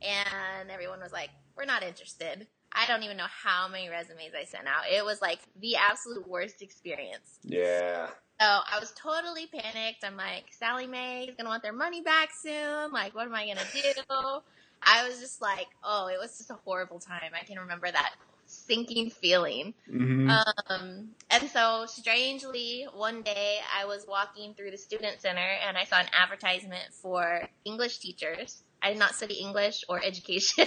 and 0.00 0.70
everyone 0.70 1.00
was 1.00 1.12
like, 1.12 1.30
"We're 1.54 1.66
not 1.66 1.82
interested." 1.82 2.48
I 2.72 2.86
don't 2.86 3.02
even 3.02 3.18
know 3.18 3.26
how 3.26 3.68
many 3.68 3.90
resumes 3.90 4.34
I 4.34 4.44
sent 4.44 4.66
out. 4.66 4.88
It 4.90 5.04
was 5.04 5.20
like 5.20 5.40
the 5.56 5.76
absolute 5.76 6.26
worst 6.26 6.62
experience. 6.62 7.38
Yeah. 7.42 8.08
So 8.40 8.46
I 8.46 8.78
was 8.80 8.92
totally 8.92 9.46
panicked. 9.46 10.02
I'm 10.02 10.16
like, 10.16 10.50
Sallie 10.52 10.86
Mae 10.86 11.26
is 11.26 11.36
gonna 11.36 11.50
want 11.50 11.62
their 11.62 11.72
money 11.74 12.00
back 12.00 12.32
soon. 12.32 12.90
Like, 12.90 13.14
what 13.14 13.26
am 13.26 13.34
I 13.34 13.46
gonna 13.46 13.66
do? 13.70 14.42
I 14.80 15.06
was 15.06 15.18
just 15.18 15.42
like, 15.42 15.66
oh, 15.82 16.06
it 16.06 16.18
was 16.18 16.38
just 16.38 16.50
a 16.50 16.54
horrible 16.54 17.00
time. 17.00 17.32
I 17.34 17.44
can 17.44 17.58
remember 17.58 17.90
that 17.90 18.14
sinking 18.48 19.10
feeling. 19.10 19.74
Mm-hmm. 19.90 20.30
Um, 20.30 21.10
and 21.30 21.48
so 21.50 21.84
strangely, 21.86 22.86
one 22.94 23.22
day 23.22 23.58
I 23.78 23.84
was 23.84 24.06
walking 24.08 24.54
through 24.54 24.70
the 24.70 24.78
student 24.78 25.20
center 25.20 25.40
and 25.66 25.76
I 25.76 25.84
saw 25.84 25.98
an 25.98 26.06
advertisement 26.12 26.92
for 26.92 27.48
English 27.64 27.98
teachers. 27.98 28.62
I 28.82 28.90
did 28.90 28.98
not 28.98 29.14
study 29.14 29.34
English 29.34 29.84
or 29.88 30.02
education, 30.04 30.66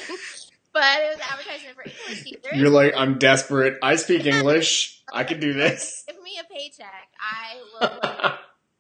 but 0.74 1.02
it 1.02 1.10
was 1.10 1.18
an 1.18 1.32
advertisement 1.32 1.76
for 1.76 1.84
English 1.84 2.24
teachers. 2.24 2.54
You're 2.54 2.70
like, 2.70 2.94
I'm 2.96 3.18
desperate. 3.18 3.80
I 3.82 3.96
speak 3.96 4.26
English. 4.26 5.04
I 5.12 5.24
can 5.24 5.40
do 5.40 5.54
this. 5.54 6.04
Give 6.08 6.22
me 6.22 6.40
a 6.40 6.54
paycheck. 6.54 7.10
I 7.20 7.62
will. 7.82 8.32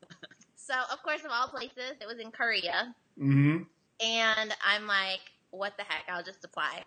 so, 0.55 0.75
of 0.91 1.03
course, 1.03 1.23
of 1.25 1.31
all 1.31 1.47
places, 1.47 1.97
it 1.99 2.07
was 2.07 2.19
in 2.19 2.31
Korea. 2.31 2.95
Mm-hmm. 3.19 3.63
And 4.03 4.55
I'm 4.65 4.87
like, 4.87 5.19
what 5.51 5.75
the 5.77 5.83
heck? 5.83 6.05
I'll 6.09 6.23
just 6.23 6.43
apply. 6.43 6.83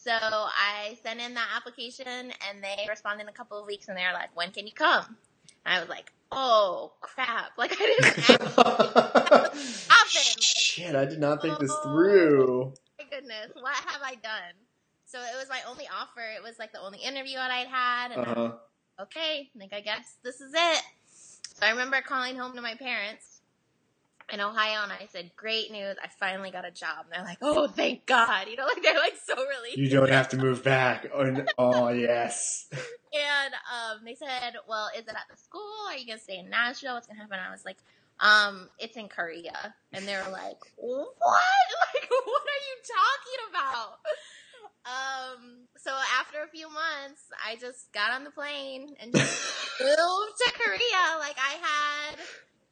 So 0.00 0.12
I 0.12 0.96
sent 1.02 1.20
in 1.20 1.34
that 1.34 1.48
application 1.56 2.06
and 2.06 2.62
they 2.62 2.86
responded 2.88 3.24
in 3.24 3.28
a 3.28 3.32
couple 3.32 3.58
of 3.60 3.66
weeks 3.66 3.88
and 3.88 3.96
they're 3.98 4.12
like, 4.12 4.34
when 4.36 4.52
can 4.52 4.64
you 4.66 4.72
come? 4.72 5.16
And 5.66 5.74
I 5.74 5.80
was 5.80 5.88
like, 5.88 6.12
oh 6.30 6.92
crap. 7.00 7.58
Like 7.58 7.72
I 7.72 7.84
didn't 7.84 8.14
Shit, 10.08 10.94
I 10.94 11.04
did 11.04 11.18
not 11.18 11.42
think 11.42 11.58
this 11.58 11.70
Oh. 11.70 11.82
through. 11.82 12.72
my 12.98 13.04
goodness, 13.10 13.50
what 13.60 13.74
have 13.74 14.00
I 14.02 14.14
done? 14.14 14.54
So 15.06 15.18
it 15.20 15.36
was 15.36 15.48
my 15.48 15.60
only 15.68 15.88
offer. 15.88 16.20
It 16.36 16.42
was 16.42 16.58
like 16.58 16.72
the 16.72 16.80
only 16.80 16.98
interview 16.98 17.34
that 17.36 17.50
I'd 17.50 17.66
had. 17.66 18.12
And 18.12 18.20
Uh 18.20 18.34
huh. 18.34 18.52
okay, 19.02 19.50
like 19.58 19.72
I 19.72 19.80
guess 19.80 20.16
this 20.22 20.40
is 20.40 20.52
it. 20.54 20.82
So 21.10 21.66
I 21.66 21.70
remember 21.70 22.00
calling 22.02 22.36
home 22.36 22.54
to 22.54 22.62
my 22.62 22.74
parents 22.76 23.37
in 24.30 24.40
Ohio 24.40 24.82
and 24.82 24.92
I 24.92 25.08
said, 25.10 25.30
Great 25.36 25.70
news, 25.70 25.96
I 26.02 26.08
finally 26.20 26.50
got 26.50 26.66
a 26.66 26.70
job. 26.70 27.04
And 27.04 27.12
they're 27.12 27.24
like, 27.24 27.38
Oh, 27.42 27.66
thank 27.66 28.06
God. 28.06 28.48
You 28.48 28.56
know, 28.56 28.66
like 28.66 28.82
they're 28.82 28.98
like 28.98 29.16
so 29.24 29.34
relieved. 29.36 29.78
You 29.78 29.88
don't 29.88 30.10
have 30.10 30.28
to 30.30 30.36
move 30.36 30.62
back. 30.62 31.06
Oh, 31.14 31.44
oh 31.58 31.88
yes. 31.88 32.66
And 32.72 33.54
um, 33.54 34.04
they 34.04 34.14
said, 34.14 34.54
Well, 34.68 34.88
is 34.96 35.02
it 35.02 35.08
at 35.08 35.26
the 35.30 35.36
school? 35.36 35.86
Are 35.88 35.96
you 35.96 36.06
gonna 36.06 36.18
stay 36.18 36.38
in 36.38 36.50
Nashville? 36.50 36.94
What's 36.94 37.06
gonna 37.06 37.20
happen? 37.20 37.38
I 37.38 37.50
was 37.50 37.64
like, 37.64 37.78
um, 38.20 38.68
it's 38.78 38.96
in 38.96 39.08
Korea. 39.08 39.74
And 39.92 40.06
they 40.06 40.14
were 40.14 40.32
like, 40.32 40.58
What? 40.76 41.08
Like, 41.94 42.10
what 42.10 42.42
are 42.42 42.64
you 42.68 42.76
talking 42.84 43.40
about? 43.50 43.98
Um, 44.88 45.68
so 45.76 45.90
after 46.18 46.42
a 46.42 46.48
few 46.48 46.66
months, 46.68 47.22
I 47.44 47.56
just 47.56 47.92
got 47.92 48.12
on 48.12 48.24
the 48.24 48.30
plane 48.30 48.94
and 49.00 49.14
just 49.14 49.42
moved 49.80 50.36
to 50.38 50.52
Korea. 50.54 51.18
Like 51.18 51.36
I 51.36 51.56
had 51.60 52.16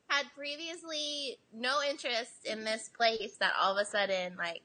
had 0.08 0.26
previously 0.36 1.38
no 1.52 1.78
interest 1.88 2.44
in 2.44 2.64
this 2.64 2.88
place 2.96 3.36
that 3.40 3.52
all 3.60 3.76
of 3.76 3.82
a 3.82 3.84
sudden, 3.88 4.36
like, 4.36 4.62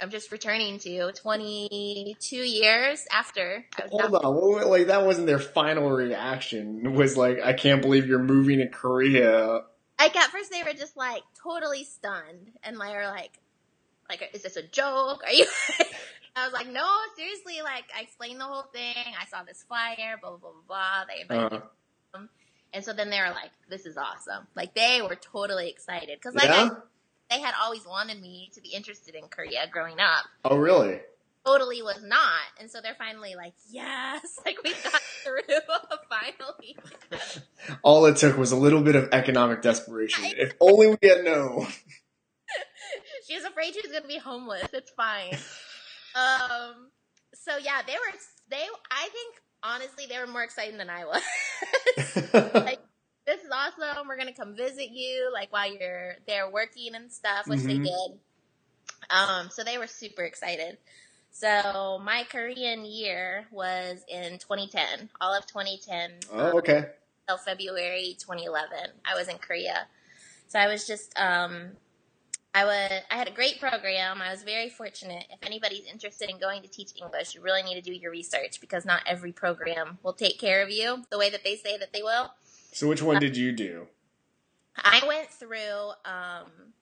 I'm 0.00 0.10
just 0.10 0.32
returning 0.32 0.78
to 0.80 1.12
22 1.12 2.36
years 2.36 3.06
after. 3.12 3.64
Hold 3.88 4.12
not- 4.12 4.24
on. 4.24 4.34
What, 4.34 4.66
like 4.66 4.86
that 4.88 5.04
wasn't 5.06 5.26
their 5.26 5.38
final 5.38 5.90
reaction. 5.90 6.82
It 6.84 6.92
was 6.92 7.16
like, 7.16 7.38
I 7.42 7.52
can't 7.52 7.80
believe 7.82 8.06
you're 8.06 8.18
moving 8.22 8.58
to 8.58 8.68
Korea. 8.68 9.60
Like 9.98 10.16
at 10.16 10.30
first 10.30 10.50
they 10.50 10.62
were 10.64 10.72
just 10.72 10.96
like 10.96 11.22
totally 11.40 11.84
stunned 11.84 12.50
and 12.64 12.76
they 12.80 12.94
were 12.94 13.06
like, 13.06 13.38
like 14.08 14.28
is 14.34 14.42
this 14.42 14.56
a 14.56 14.62
joke? 14.66 15.22
Are 15.24 15.32
you? 15.32 15.46
I 16.36 16.44
was 16.46 16.52
like, 16.52 16.66
no, 16.68 16.84
seriously. 17.16 17.60
Like 17.62 17.84
I 17.96 18.00
explained 18.02 18.40
the 18.40 18.44
whole 18.44 18.64
thing. 18.72 18.94
I 19.20 19.26
saw 19.26 19.44
this 19.44 19.64
flyer, 19.68 20.16
blah 20.20 20.30
blah 20.30 20.38
blah 20.38 20.50
blah. 20.66 20.66
blah. 20.66 21.04
They 21.06 21.20
invited 21.22 21.52
me 21.52 21.58
Uh, 21.58 21.60
And 22.72 22.84
so 22.84 22.92
then 22.92 23.10
they 23.10 23.20
were 23.20 23.30
like, 23.30 23.50
"This 23.68 23.86
is 23.86 23.96
awesome!" 23.96 24.46
Like 24.54 24.74
they 24.74 25.02
were 25.02 25.16
totally 25.16 25.68
excited 25.68 26.18
because, 26.18 26.34
like, 26.34 26.44
yeah. 26.44 26.70
I, 26.70 27.34
they 27.34 27.40
had 27.40 27.54
always 27.60 27.86
wanted 27.86 28.20
me 28.20 28.50
to 28.54 28.60
be 28.60 28.70
interested 28.70 29.14
in 29.14 29.28
Korea 29.28 29.66
growing 29.70 30.00
up. 30.00 30.24
Oh 30.44 30.56
really? 30.56 31.00
Totally 31.44 31.82
was 31.82 32.02
not, 32.04 32.42
and 32.60 32.70
so 32.70 32.80
they're 32.80 32.94
finally 32.94 33.34
like, 33.34 33.54
"Yes!" 33.70 34.38
Like 34.44 34.62
we 34.62 34.72
got 34.72 35.00
through 35.24 35.42
finally. 36.08 36.76
All 37.82 38.06
it 38.06 38.16
took 38.16 38.36
was 38.36 38.52
a 38.52 38.56
little 38.56 38.82
bit 38.82 38.96
of 38.96 39.08
economic 39.12 39.60
desperation. 39.62 40.24
If 40.36 40.54
only 40.60 40.88
we 40.88 41.08
had 41.08 41.24
known. 41.24 41.66
she 43.26 43.34
was 43.34 43.44
afraid 43.44 43.74
she 43.74 43.80
was 43.82 43.92
gonna 43.92 44.06
be 44.08 44.18
homeless. 44.18 44.68
It's 44.72 44.90
fine. 44.90 45.34
um. 46.14 46.90
So 47.34 47.56
yeah, 47.56 47.82
they 47.86 47.94
were. 47.94 48.18
They. 48.50 48.64
I 48.90 49.08
think 49.08 49.34
honestly, 49.62 50.06
they 50.08 50.18
were 50.18 50.26
more 50.26 50.42
excited 50.42 50.78
than 50.78 50.90
I 50.90 51.04
was. 51.04 51.22
like, 52.54 52.80
this 53.26 53.42
is 53.42 53.50
awesome. 53.52 54.08
We're 54.08 54.16
gonna 54.16 54.34
come 54.34 54.56
visit 54.56 54.90
you, 54.90 55.30
like 55.32 55.52
while 55.52 55.72
you're 55.72 56.16
there 56.26 56.50
working 56.50 56.94
and 56.94 57.12
stuff, 57.12 57.46
which 57.46 57.62
they 57.62 57.78
Mhm. 57.78 57.84
did. 57.84 58.18
Um, 59.10 59.50
so 59.50 59.62
they 59.64 59.78
were 59.78 59.86
super 59.86 60.22
excited. 60.22 60.78
So 61.30 61.98
my 62.02 62.24
Korean 62.24 62.84
year 62.84 63.46
was 63.50 64.04
in 64.08 64.38
2010, 64.38 65.10
all 65.20 65.34
of 65.34 65.46
2010 65.46 66.12
oh 66.32 66.58
okay. 66.58 66.90
until 67.26 67.38
February 67.42 68.16
2011. 68.18 68.90
I 69.04 69.14
was 69.14 69.28
in 69.28 69.38
Korea, 69.38 69.86
so 70.48 70.58
I 70.58 70.66
was 70.68 70.86
just 70.86 71.18
um, 71.18 71.70
I 72.54 72.64
was 72.64 72.90
I 73.10 73.16
had 73.16 73.28
a 73.28 73.32
great 73.32 73.58
program. 73.60 74.20
I 74.20 74.30
was 74.30 74.42
very 74.42 74.68
fortunate. 74.68 75.24
If 75.30 75.38
anybody's 75.42 75.86
interested 75.86 76.28
in 76.28 76.38
going 76.38 76.62
to 76.62 76.68
teach 76.68 76.90
English, 77.00 77.34
you 77.34 77.40
really 77.40 77.62
need 77.62 77.74
to 77.74 77.80
do 77.80 77.94
your 77.94 78.10
research 78.10 78.60
because 78.60 78.84
not 78.84 79.02
every 79.06 79.32
program 79.32 79.98
will 80.02 80.12
take 80.12 80.38
care 80.38 80.62
of 80.62 80.70
you 80.70 81.04
the 81.10 81.18
way 81.18 81.30
that 81.30 81.44
they 81.44 81.56
say 81.56 81.78
that 81.78 81.92
they 81.92 82.02
will. 82.02 82.32
So 82.72 82.88
which 82.88 83.02
one 83.02 83.20
did 83.20 83.36
you 83.36 83.52
do? 83.52 83.86
I 84.76 85.02
went 85.06 85.30
through 85.30 85.92
um, 86.04 86.72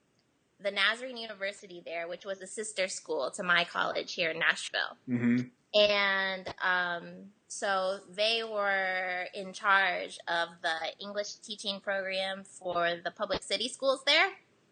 the 0.61 0.71
Nazarene 0.71 1.17
University 1.17 1.81
there, 1.85 2.07
which 2.07 2.25
was 2.25 2.41
a 2.41 2.47
sister 2.47 2.87
school 2.87 3.31
to 3.31 3.43
my 3.43 3.63
college 3.65 4.13
here 4.13 4.31
in 4.31 4.39
Nashville. 4.39 4.97
Mm-hmm. 5.09 5.47
And 5.73 6.53
um, 6.61 7.03
so 7.47 7.99
they 8.13 8.43
were 8.43 9.25
in 9.33 9.53
charge 9.53 10.19
of 10.27 10.49
the 10.61 10.75
English 10.99 11.35
teaching 11.35 11.79
program 11.79 12.43
for 12.43 12.95
the 13.03 13.11
public 13.11 13.43
city 13.43 13.69
schools 13.69 14.03
there. 14.05 14.29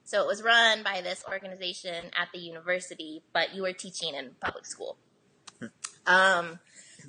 So 0.09 0.23
it 0.23 0.25
was 0.25 0.41
run 0.41 0.81
by 0.81 1.01
this 1.01 1.23
organization 1.31 2.05
at 2.19 2.29
the 2.33 2.39
university, 2.39 3.21
but 3.31 3.53
you 3.53 3.61
were 3.61 3.73
teaching 3.73 4.15
in 4.15 4.31
public 4.41 4.65
school. 4.65 4.97
um, 6.07 6.57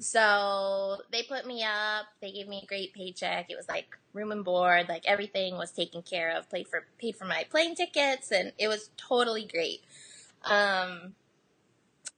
so 0.01 0.99
they 1.11 1.23
put 1.23 1.47
me 1.47 1.65
up. 1.65 2.05
They 2.21 2.31
gave 2.31 2.47
me 2.47 2.61
a 2.63 2.67
great 2.67 2.93
paycheck. 2.93 3.47
It 3.49 3.57
was 3.57 3.67
like 3.71 3.97
room 4.13 4.33
and 4.33 4.45
board, 4.45 4.91
like 4.91 5.05
everything 5.07 5.57
was 5.57 5.71
taken 5.71 6.03
care 6.03 6.37
of. 6.37 6.51
Paid 6.51 6.69
for 6.69 6.85
paid 6.99 7.17
for 7.17 7.25
my 7.25 7.47
plane 7.51 7.75
tickets, 7.75 8.31
and 8.31 8.53
it 8.59 8.69
was 8.69 8.91
totally 8.99 9.47
great. 9.47 9.81
Um, 10.45 11.15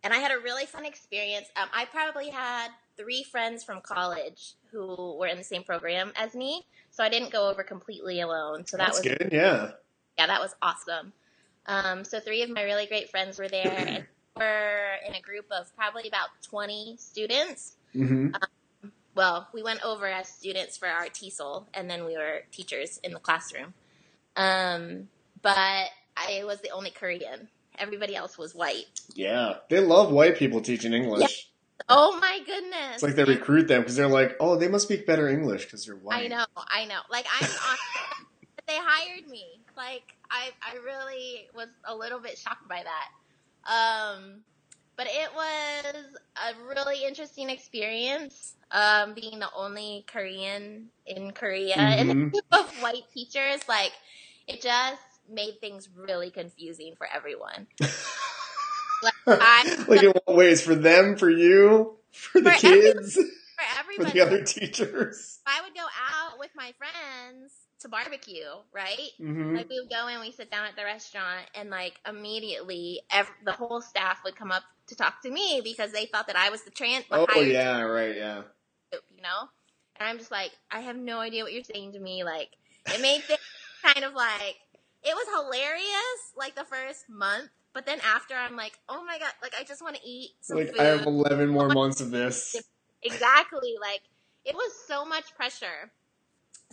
and 0.02 0.12
I 0.12 0.16
had 0.16 0.32
a 0.32 0.40
really 0.40 0.66
fun 0.66 0.84
experience. 0.84 1.46
Um, 1.54 1.68
I 1.72 1.84
probably 1.84 2.30
had 2.30 2.70
three 2.96 3.22
friends 3.22 3.62
from 3.62 3.82
college 3.82 4.54
who 4.72 5.16
were 5.16 5.28
in 5.28 5.38
the 5.38 5.44
same 5.44 5.62
program 5.62 6.10
as 6.16 6.34
me, 6.34 6.66
so 6.90 7.04
I 7.04 7.08
didn't 7.08 7.30
go 7.30 7.48
over 7.48 7.62
completely 7.62 8.20
alone. 8.20 8.66
So 8.66 8.78
that 8.78 8.86
That's 8.86 8.98
was 8.98 9.16
good. 9.16 9.28
Yeah. 9.32 9.70
Yeah, 10.18 10.26
that 10.26 10.40
was 10.40 10.54
awesome. 10.60 11.12
Um, 11.66 12.04
so 12.04 12.20
three 12.20 12.42
of 12.42 12.50
my 12.50 12.62
really 12.62 12.86
great 12.86 13.10
friends 13.10 13.38
were 13.38 13.48
there, 13.48 13.72
and 13.76 14.06
we're 14.36 14.94
in 15.06 15.14
a 15.14 15.20
group 15.20 15.46
of 15.50 15.74
probably 15.76 16.08
about 16.08 16.28
twenty 16.42 16.96
students. 16.98 17.76
Mm-hmm. 17.94 18.34
Well, 19.14 19.48
we 19.52 19.62
went 19.62 19.84
over 19.84 20.06
as 20.06 20.28
students 20.28 20.76
for 20.78 20.88
our 20.88 21.06
TESOL, 21.06 21.66
and 21.74 21.90
then 21.90 22.06
we 22.06 22.16
were 22.16 22.42
teachers 22.50 22.98
in 23.04 23.12
the 23.12 23.18
classroom. 23.18 23.74
Um, 24.36 25.08
but 25.42 25.88
I 26.16 26.44
was 26.44 26.60
the 26.62 26.70
only 26.70 26.90
Korean. 26.90 27.48
Everybody 27.78 28.16
else 28.16 28.38
was 28.38 28.54
white. 28.54 28.86
Yeah. 29.14 29.56
They 29.68 29.80
love 29.80 30.10
white 30.10 30.36
people 30.36 30.62
teaching 30.62 30.94
English. 30.94 31.50
Oh 31.88 32.18
my 32.20 32.38
goodness! 32.46 32.94
It's 32.94 33.02
like 33.02 33.16
they 33.16 33.24
recruit 33.24 33.66
them 33.66 33.80
because 33.80 33.96
they're 33.96 34.06
like, 34.06 34.36
oh, 34.38 34.56
they 34.56 34.68
must 34.68 34.84
speak 34.84 35.04
better 35.04 35.28
English 35.28 35.64
because 35.64 35.84
they're 35.84 35.96
white. 35.96 36.24
I 36.24 36.28
know, 36.28 36.44
I 36.56 36.84
know. 36.84 37.00
Like 37.10 37.26
I'm, 37.40 37.44
on, 37.50 38.21
they 38.72 38.78
hired 38.80 39.28
me. 39.28 39.44
Like 39.76 40.14
I, 40.30 40.50
I 40.62 40.76
really 40.76 41.48
was 41.54 41.68
a 41.84 41.94
little 41.94 42.20
bit 42.20 42.38
shocked 42.38 42.68
by 42.68 42.82
that. 42.82 43.10
Um, 43.70 44.42
but 44.96 45.06
it 45.08 45.30
was 45.34 46.04
a 46.36 46.68
really 46.68 47.04
interesting 47.04 47.50
experience. 47.50 48.54
Um, 48.70 49.12
being 49.12 49.38
the 49.38 49.48
only 49.54 50.04
Korean 50.06 50.88
in 51.06 51.32
Korea 51.32 51.76
and 51.76 52.10
a 52.10 52.14
group 52.14 52.44
of 52.52 52.70
white 52.80 53.04
teachers, 53.12 53.60
like 53.68 53.92
it 54.48 54.62
just 54.62 55.02
made 55.30 55.60
things 55.60 55.90
really 55.94 56.30
confusing 56.30 56.94
for 56.96 57.06
everyone. 57.12 57.66
Like, 59.26 59.40
I, 59.40 59.84
like 59.88 60.02
in 60.04 60.12
what 60.12 60.36
ways? 60.36 60.62
For 60.62 60.76
them? 60.76 61.16
For 61.16 61.28
you? 61.28 61.96
For 62.12 62.40
the 62.40 62.52
For 62.52 62.56
kids? 62.56 63.14
for 63.16 63.22
For 63.56 63.80
everybody, 63.80 64.12
the 64.12 64.20
other 64.20 64.44
teachers? 64.44 65.40
I 65.44 65.60
would 65.60 65.74
go 65.74 65.82
out 65.82 66.38
with 66.38 66.50
my 66.54 66.72
friends 66.78 67.52
to 67.82 67.88
barbecue, 67.88 68.48
right? 68.72 69.10
Mm-hmm. 69.20 69.56
Like 69.56 69.68
we 69.68 69.80
would 69.80 69.90
go 69.90 70.06
and 70.08 70.20
we 70.20 70.32
sit 70.32 70.50
down 70.50 70.66
at 70.66 70.76
the 70.76 70.84
restaurant, 70.84 71.46
and 71.54 71.70
like 71.70 71.94
immediately, 72.08 73.00
ev- 73.10 73.30
the 73.44 73.52
whole 73.52 73.80
staff 73.80 74.20
would 74.24 74.36
come 74.36 74.50
up 74.50 74.62
to 74.88 74.96
talk 74.96 75.22
to 75.22 75.30
me 75.30 75.60
because 75.62 75.92
they 75.92 76.06
thought 76.06 76.26
that 76.26 76.36
I 76.36 76.50
was 76.50 76.62
the 76.62 76.70
trans. 76.70 77.04
Oh 77.10 77.26
yeah, 77.40 77.80
right, 77.82 78.16
yeah. 78.16 78.42
you 78.92 79.22
know. 79.22 79.48
And 79.96 80.08
I'm 80.08 80.18
just 80.18 80.30
like, 80.30 80.50
I 80.70 80.80
have 80.80 80.96
no 80.96 81.18
idea 81.20 81.44
what 81.44 81.52
you're 81.52 81.64
saying 81.64 81.92
to 81.92 82.00
me. 82.00 82.24
Like, 82.24 82.48
it 82.86 83.00
made 83.00 83.22
things 83.22 83.40
kind 83.82 84.04
of 84.04 84.14
like 84.14 84.56
it 85.04 85.14
was 85.14 85.44
hilarious, 85.44 86.32
like 86.36 86.54
the 86.54 86.64
first 86.64 87.04
month, 87.08 87.50
but 87.74 87.86
then 87.86 87.98
after, 88.04 88.34
I'm 88.34 88.56
like, 88.56 88.78
oh 88.88 89.04
my 89.04 89.18
god, 89.18 89.32
like 89.42 89.54
I 89.58 89.64
just 89.64 89.82
want 89.82 89.96
to 89.96 90.02
eat 90.08 90.30
Like 90.48 90.68
food. 90.68 90.80
I 90.80 90.84
have 90.84 91.06
eleven 91.06 91.50
more 91.50 91.68
months 91.74 92.00
of 92.00 92.10
this. 92.10 92.56
exactly 93.02 93.74
like 93.80 94.02
it 94.44 94.54
was 94.54 94.72
so 94.86 95.04
much 95.04 95.34
pressure 95.34 95.90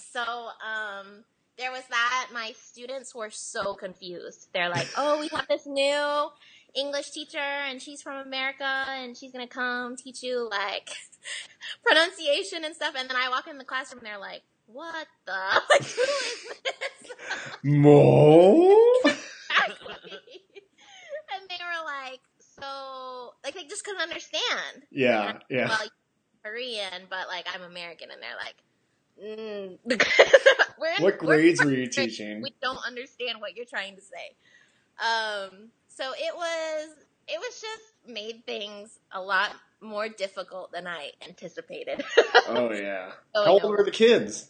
so 0.02 0.22
um 0.22 1.24
there 1.58 1.72
was 1.72 1.84
that. 1.90 2.30
My 2.34 2.54
students 2.58 3.14
were 3.14 3.30
so 3.30 3.74
confused. 3.74 4.48
They're 4.54 4.70
like 4.70 4.88
oh 4.98 5.20
we 5.20 5.28
have 5.30 5.48
this 5.48 5.66
new 5.66 6.30
english 6.76 7.10
teacher 7.10 7.40
and 7.40 7.82
she's 7.82 8.00
from 8.00 8.28
america 8.28 8.86
and 8.90 9.18
she's 9.18 9.32
gonna 9.32 9.48
come 9.48 9.96
teach 9.96 10.22
you 10.22 10.48
like 10.52 10.90
pronunciation 11.84 12.64
and 12.64 12.76
stuff. 12.76 12.94
And 12.98 13.10
then 13.10 13.18
i 13.18 13.30
walk 13.30 13.48
in 13.48 13.58
the 13.58 13.64
classroom 13.64 14.00
and 14.00 14.08
they're 14.08 14.20
like 14.20 14.44
what 14.68 15.08
the 15.26 15.32
like 15.72 15.84
who 15.84 16.02
is 16.02 16.48
this? 16.64 17.10
Mo? 17.64 18.70
exactly. 19.06 20.20
And 21.34 21.50
they 21.50 21.58
were 21.60 21.86
like 21.86 22.22
so 22.40 23.34
like 23.44 23.56
they 23.56 23.64
just 23.64 23.84
couldn't 23.84 24.02
understand. 24.02 24.86
Yeah, 24.92 25.40
yeah. 25.50 25.70
well, 25.70 25.88
Korean, 26.44 27.08
but 27.10 27.28
like 27.28 27.46
I'm 27.54 27.64
American, 27.64 28.12
and 28.12 28.22
they're 28.22 28.38
like, 28.44 28.56
mm. 29.24 29.78
we're 30.80 31.04
What 31.04 31.18
grades 31.18 31.64
were 31.64 31.72
you 31.72 31.88
teaching? 31.88 32.42
We 32.42 32.54
don't 32.62 32.80
understand 32.86 33.40
what 33.42 33.56
you're 33.56 33.66
trying 33.66 33.96
to 33.96 34.02
say. 34.02 34.36
Um, 35.00 35.70
so 35.88 36.12
it 36.18 36.36
was, 36.36 36.90
it 37.28 37.40
was 37.40 37.62
just 37.62 37.84
made 38.08 38.44
things 38.46 39.00
a 39.12 39.22
lot 39.22 39.52
more 39.82 40.10
difficult 40.10 40.72
than 40.72 40.88
I 40.88 41.12
anticipated. 41.28 42.04
Oh 42.48 42.72
yeah. 42.74 43.12
Oh, 43.36 43.46
How 43.46 43.52
old 43.52 43.64
were 43.64 43.84
the 43.84 43.92
kids? 43.92 44.50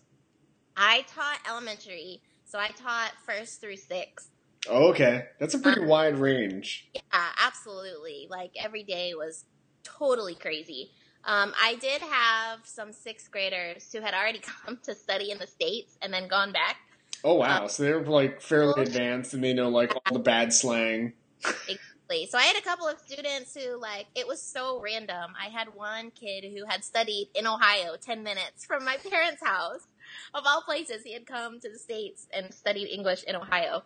I 0.78 1.02
taught 1.14 1.40
elementary, 1.50 2.22
so 2.46 2.58
I 2.58 2.70
taught 2.70 3.12
first 3.26 3.60
through 3.60 3.76
sixth. 3.76 4.30
Oh, 4.70 4.90
okay. 4.92 5.26
That's 5.40 5.54
a 5.54 5.58
Uh, 5.58 5.62
pretty 5.62 5.82
wide 5.86 6.18
range. 6.18 6.90
Yeah, 6.94 7.02
absolutely. 7.46 8.28
Like 8.30 8.52
every 8.58 8.84
day 8.84 9.14
was 9.16 9.44
totally 9.84 10.36
crazy. 10.36 10.92
Um, 11.26 11.54
I 11.62 11.76
did 11.76 12.02
have 12.02 12.60
some 12.64 12.92
sixth 12.94 13.30
graders 13.32 13.92
who 13.92 14.02
had 14.02 14.14
already 14.14 14.40
come 14.66 14.80
to 14.84 14.96
study 14.96 15.32
in 15.32 15.38
the 15.38 15.48
States 15.48 15.98
and 16.02 16.14
then 16.14 16.28
gone 16.28 16.52
back. 16.52 16.78
Oh 17.24 17.36
wow. 17.36 17.68
So 17.68 17.84
they're 17.84 18.04
like 18.04 18.42
fairly 18.42 18.82
advanced 18.82 19.34
and 19.34 19.44
they 19.44 19.54
know 19.54 19.70
like 19.70 19.94
all 19.94 20.14
the 20.14 20.20
bad 20.20 20.54
slang. 20.54 21.14
Exactly. 21.44 22.28
So 22.30 22.38
I 22.38 22.44
had 22.44 22.58
a 22.58 22.62
couple 22.62 22.88
of 22.88 22.98
students 23.00 23.56
who 23.56 23.80
like 23.80 24.08
it 24.16 24.28
was 24.28 24.42
so 24.42 24.82
random. 24.82 25.34
I 25.40 25.50
had 25.50 25.76
one 25.76 26.12
kid 26.12 26.46
who 26.46 26.66
had 26.66 26.84
studied 26.84 27.30
in 27.36 27.46
Ohio 27.46 27.96
10 28.00 28.24
minutes 28.24 28.66
from 28.66 28.86
my 28.86 28.98
parents' 29.10 29.44
house. 29.44 29.86
Of 30.34 30.44
all 30.48 30.64
places, 30.64 31.04
he 31.04 31.14
had 31.14 31.28
come 31.28 31.60
to 31.60 31.70
the 31.70 31.78
States 31.78 32.28
and 32.34 32.52
studied 32.54 32.88
English 32.88 33.24
in 33.26 33.36
Ohio. 33.36 33.84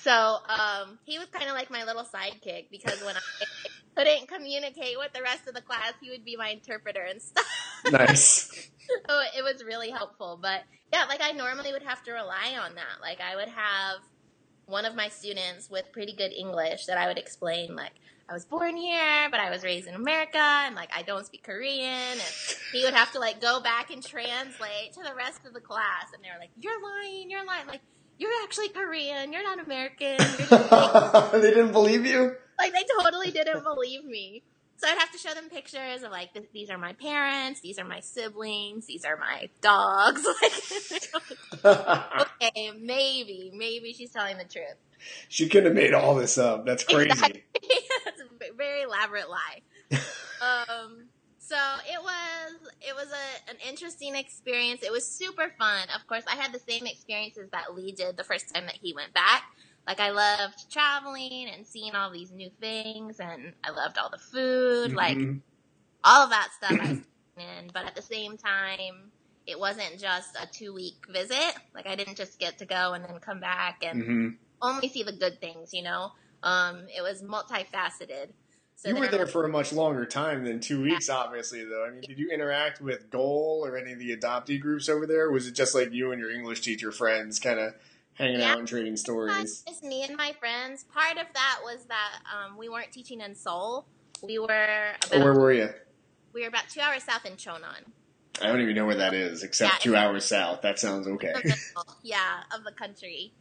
So 0.00 0.10
um, 0.48 0.98
he 1.04 1.18
was 1.18 1.28
kind 1.28 1.48
of 1.48 1.54
like 1.54 1.70
my 1.70 1.84
little 1.84 2.04
sidekick 2.04 2.70
because 2.70 3.00
when 3.04 3.14
I 3.16 3.20
couldn't 3.96 4.28
communicate 4.28 4.98
with 4.98 5.12
the 5.12 5.22
rest 5.22 5.46
of 5.48 5.54
the 5.54 5.60
class, 5.60 5.92
he 6.00 6.10
would 6.10 6.24
be 6.24 6.36
my 6.36 6.48
interpreter 6.48 7.02
and 7.02 7.20
stuff. 7.20 7.46
Nice. 7.90 8.70
so 9.08 9.20
it 9.36 9.42
was 9.42 9.64
really 9.64 9.90
helpful. 9.90 10.38
But 10.40 10.62
yeah, 10.92 11.06
like 11.08 11.20
I 11.20 11.32
normally 11.32 11.72
would 11.72 11.82
have 11.82 12.00
to 12.04 12.12
rely 12.12 12.56
on 12.62 12.76
that. 12.76 13.00
Like 13.00 13.20
I 13.20 13.34
would 13.34 13.48
have 13.48 13.96
one 14.66 14.84
of 14.84 14.94
my 14.94 15.08
students 15.08 15.68
with 15.68 15.90
pretty 15.92 16.14
good 16.14 16.32
English 16.32 16.86
that 16.86 16.96
I 16.96 17.08
would 17.08 17.18
explain 17.18 17.74
like 17.74 17.92
I 18.30 18.34
was 18.34 18.44
born 18.44 18.76
here, 18.76 19.28
but 19.30 19.40
I 19.40 19.50
was 19.50 19.64
raised 19.64 19.88
in 19.88 19.94
America 19.94 20.38
and 20.38 20.74
like 20.76 20.90
I 20.94 21.02
don't 21.02 21.26
speak 21.26 21.42
Korean 21.42 21.84
and 21.84 22.56
he 22.72 22.84
would 22.84 22.94
have 22.94 23.10
to 23.12 23.18
like 23.18 23.40
go 23.40 23.60
back 23.60 23.90
and 23.90 24.00
translate 24.00 24.92
to 24.94 25.02
the 25.02 25.14
rest 25.14 25.40
of 25.44 25.52
the 25.52 25.60
class 25.60 26.12
and 26.14 26.22
they 26.22 26.28
were 26.32 26.38
like, 26.38 26.50
You're 26.60 26.80
lying, 26.80 27.30
you're 27.30 27.44
lying 27.44 27.66
like 27.66 27.80
you're 28.18 28.30
actually 28.44 28.68
Korean, 28.68 29.32
you're 29.32 29.42
not 29.42 29.58
American, 29.58 30.16
you're 30.38 31.40
they 31.40 31.50
didn't 31.50 31.72
believe 31.72 32.06
you? 32.06 32.36
Like 32.58 32.72
they 32.72 32.84
totally 33.00 33.30
didn't 33.30 33.64
believe 33.64 34.04
me. 34.04 34.42
So 34.76 34.88
I'd 34.88 34.98
have 34.98 35.12
to 35.12 35.18
show 35.18 35.32
them 35.32 35.48
pictures 35.48 36.02
of 36.02 36.10
like 36.10 36.30
these 36.52 36.68
are 36.68 36.78
my 36.78 36.92
parents, 36.94 37.60
these 37.60 37.78
are 37.78 37.84
my 37.84 38.00
siblings, 38.00 38.86
these 38.86 39.04
are 39.04 39.16
my 39.16 39.48
dogs. 39.60 40.26
Like, 41.64 41.72
okay, 42.42 42.70
maybe, 42.80 43.52
maybe 43.54 43.92
she's 43.92 44.10
telling 44.10 44.38
the 44.38 44.44
truth. 44.44 44.74
she 45.28 45.48
couldn't 45.48 45.66
have 45.66 45.74
made 45.74 45.94
all 45.94 46.14
this 46.16 46.36
up. 46.38 46.66
That's 46.66 46.82
crazy. 46.82 47.10
Exactly. 47.10 47.44
That's 48.04 48.20
a 48.20 48.54
very 48.56 48.82
elaborate 48.82 49.28
lie. 49.30 49.62
um, 50.40 51.04
so 51.38 51.56
it 51.86 52.02
was 52.02 52.52
it 52.80 52.94
was 52.94 53.08
a, 53.12 53.50
an 53.50 53.56
interesting 53.68 54.16
experience. 54.16 54.82
It 54.82 54.90
was 54.90 55.06
super 55.06 55.52
fun. 55.58 55.86
Of 55.94 56.06
course, 56.06 56.24
I 56.26 56.34
had 56.34 56.52
the 56.52 56.58
same 56.58 56.86
experiences 56.86 57.50
that 57.52 57.74
Lee 57.74 57.92
did 57.92 58.16
the 58.16 58.24
first 58.24 58.52
time 58.52 58.64
that 58.66 58.76
he 58.80 58.94
went 58.94 59.12
back. 59.14 59.42
Like 59.86 60.00
I 60.00 60.10
loved 60.10 60.70
traveling 60.70 61.48
and 61.52 61.66
seeing 61.66 61.94
all 61.94 62.10
these 62.12 62.30
new 62.30 62.50
things, 62.60 63.18
and 63.18 63.54
I 63.64 63.70
loved 63.70 63.98
all 63.98 64.10
the 64.10 64.18
food, 64.18 64.92
like 64.94 65.18
Mhm. 65.18 65.40
all 66.04 66.24
of 66.24 66.30
that 66.30 66.50
stuff. 66.56 66.76
I 66.80 66.88
was 66.90 66.98
in, 67.36 67.70
but 67.74 67.84
at 67.86 67.94
the 67.94 68.02
same 68.02 68.36
time, 68.36 69.12
it 69.46 69.58
wasn't 69.58 69.98
just 69.98 70.36
a 70.36 70.46
two 70.52 70.72
week 70.72 70.96
visit. 71.08 71.54
Like 71.74 71.86
I 71.86 71.96
didn't 71.96 72.16
just 72.16 72.38
get 72.38 72.58
to 72.58 72.66
go 72.66 72.92
and 72.92 73.04
then 73.04 73.18
come 73.20 73.40
back 73.40 73.82
and 73.82 74.02
Mhm. 74.02 74.36
only 74.60 74.88
see 74.88 75.02
the 75.02 75.12
good 75.12 75.40
things, 75.40 75.70
you 75.72 75.82
know. 75.82 76.12
Um, 76.44 76.86
it 76.96 77.02
was 77.02 77.22
multifaceted. 77.22 78.32
So 78.76 78.88
you 78.88 78.96
were 78.96 79.06
there 79.08 79.26
for 79.28 79.44
a 79.44 79.48
much 79.48 79.72
longer 79.72 80.04
time 80.04 80.44
than 80.44 80.58
two 80.58 80.82
weeks, 80.82 81.08
obviously. 81.08 81.64
Though, 81.64 81.84
I 81.84 81.90
mean, 81.90 82.00
did 82.00 82.18
you 82.18 82.30
interact 82.30 82.80
with 82.80 83.10
GOA'L 83.10 83.64
or 83.64 83.76
any 83.76 83.92
of 83.92 83.98
the 84.00 84.16
adoptee 84.16 84.60
groups 84.60 84.88
over 84.88 85.06
there? 85.06 85.30
Was 85.30 85.46
it 85.46 85.52
just 85.52 85.72
like 85.74 85.92
you 85.92 86.10
and 86.10 86.20
your 86.20 86.30
English 86.32 86.62
teacher 86.62 86.90
friends, 86.90 87.38
kind 87.38 87.60
of 87.60 87.74
hanging 88.14 88.40
Yeah. 88.40 88.52
out 88.52 88.58
and 88.58 88.68
trading 88.68 88.96
stories? 88.96 89.62
Just 89.66 89.82
me 89.82 90.02
and 90.02 90.16
my 90.16 90.32
friends. 90.38 90.84
Part 90.84 91.18
of 91.18 91.26
that 91.34 91.60
was 91.62 91.84
that 91.86 92.20
um, 92.32 92.56
we 92.56 92.68
weren't 92.68 92.92
teaching 92.92 93.20
in 93.20 93.34
Seoul. 93.34 93.86
We 94.22 94.38
were 94.38 94.92
Or 95.12 95.18
where 95.18 95.34
were 95.34 95.52
you? 95.52 95.70
we 96.32 96.42
were 96.42 96.48
about 96.48 96.68
two 96.70 96.80
hours 96.80 97.04
south 97.04 97.26
in 97.26 97.32
Cheonan. 97.34 97.84
I 98.40 98.46
don't 98.46 98.60
even 98.60 98.74
know 98.74 98.86
where 98.86 98.96
that 98.96 99.14
is, 99.14 99.42
except 99.42 99.72
Yeah, 99.74 99.78
two 99.78 99.96
hours 99.96 100.24
south. 100.24 100.62
That 100.62 100.78
sounds 100.78 101.06
okay. 101.06 101.32
Middle, 101.34 101.56
yeah, 102.02 102.42
of 102.54 102.64
the 102.64 102.72
country. 102.72 103.32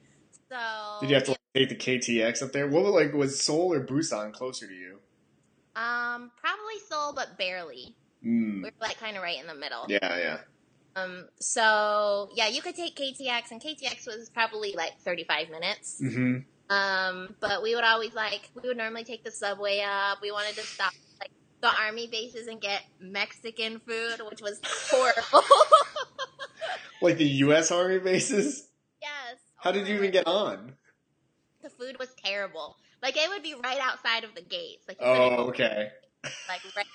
So 0.49 0.57
Did 0.99 1.09
you 1.09 1.15
have 1.15 1.23
to 1.25 1.31
like, 1.31 1.39
take 1.55 1.69
the 1.69 1.75
KTX 1.75 2.43
up 2.43 2.51
there? 2.51 2.67
What 2.67 2.83
was 2.83 2.93
like 2.93 3.13
was 3.13 3.39
Seoul 3.41 3.73
or 3.73 3.85
Busan 3.85 4.33
closer 4.33 4.67
to 4.67 4.73
you? 4.73 4.99
Um, 5.75 6.31
probably 6.41 6.79
Seoul, 6.89 7.13
but 7.15 7.37
barely. 7.37 7.95
Mm. 8.25 8.55
We 8.57 8.63
were 8.63 8.71
like 8.81 8.99
kind 8.99 9.15
of 9.15 9.23
right 9.23 9.39
in 9.39 9.47
the 9.47 9.55
middle. 9.55 9.85
Yeah, 9.87 10.17
yeah. 10.17 10.37
Um, 10.95 11.27
so 11.39 12.29
yeah, 12.35 12.47
you 12.47 12.61
could 12.61 12.75
take 12.75 12.95
KTX, 12.95 13.51
and 13.51 13.61
KTX 13.61 14.05
was 14.07 14.29
probably 14.33 14.73
like 14.75 14.99
thirty-five 15.05 15.49
minutes. 15.49 16.01
hmm 16.01 16.37
Um, 16.69 17.35
but 17.39 17.63
we 17.63 17.75
would 17.75 17.83
always 17.83 18.13
like 18.13 18.49
we 18.61 18.67
would 18.67 18.77
normally 18.77 19.03
take 19.03 19.23
the 19.23 19.31
subway 19.31 19.79
up. 19.87 20.19
We 20.21 20.31
wanted 20.31 20.55
to 20.55 20.63
stop 20.63 20.93
like 21.19 21.31
the 21.61 21.69
army 21.81 22.07
bases 22.11 22.47
and 22.47 22.59
get 22.61 22.81
Mexican 22.99 23.79
food, 23.87 24.21
which 24.29 24.41
was 24.41 24.59
horrible. 24.91 25.47
Like 27.01 27.17
the 27.17 27.25
U.S. 27.25 27.71
Army 27.71 27.97
bases. 27.97 28.67
yes. 29.01 29.39
How 29.57 29.71
did 29.71 29.87
you 29.87 29.95
even 29.95 30.11
get 30.11 30.27
on? 30.27 30.73
The 31.63 31.69
food 31.71 31.97
was 31.99 32.09
terrible. 32.23 32.75
Like 33.01 33.17
it 33.17 33.27
would 33.29 33.41
be 33.41 33.55
right 33.55 33.79
outside 33.81 34.23
of 34.23 34.35
the 34.35 34.43
gates. 34.43 34.85
Like 34.87 34.97
Oh, 34.99 35.47
okay. 35.49 35.89
like 36.47 36.61
right 36.75 36.85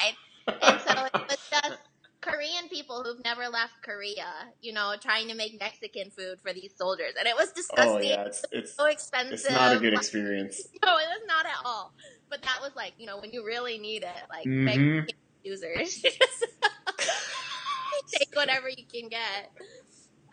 outside. 0.00 0.14
And 0.62 0.80
so 0.80 1.04
it 1.04 1.12
was 1.28 1.38
just 1.50 1.80
Korean 2.26 2.68
people 2.68 3.04
who've 3.04 3.22
never 3.24 3.48
left 3.48 3.74
Korea, 3.84 4.26
you 4.60 4.72
know, 4.72 4.94
trying 5.00 5.28
to 5.28 5.34
make 5.34 5.58
Mexican 5.60 6.10
food 6.10 6.40
for 6.42 6.52
these 6.52 6.72
soldiers, 6.76 7.12
and 7.18 7.28
it 7.28 7.36
was 7.36 7.52
disgusting. 7.52 7.94
Oh 7.94 8.00
yeah, 8.00 8.24
it's 8.26 8.44
it's 8.52 8.74
So 8.74 8.86
expensive. 8.86 9.32
it's 9.34 9.50
not 9.50 9.76
a 9.76 9.80
good 9.80 9.94
experience. 9.94 10.66
No, 10.84 10.92
it 10.98 11.06
was 11.08 11.22
not 11.26 11.46
at 11.46 11.56
all. 11.64 11.92
But 12.30 12.42
that 12.42 12.58
was 12.60 12.72
like, 12.76 12.92
you 12.98 13.06
know, 13.06 13.18
when 13.18 13.32
you 13.32 13.44
really 13.44 13.78
need 13.78 14.02
it, 14.02 14.22
like 14.30 14.46
Mhm. 14.46 14.64
Mexican 14.64 15.14
users. 15.42 16.02
Take 18.18 18.28
whatever 18.34 18.68
you 18.68 18.84
can 18.92 19.08
get. 19.08 19.50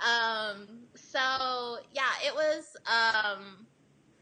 Um, 0.02 0.88
so 0.96 1.78
yeah, 1.94 2.12
it 2.26 2.34
was 2.36 2.66
um 2.88 3.68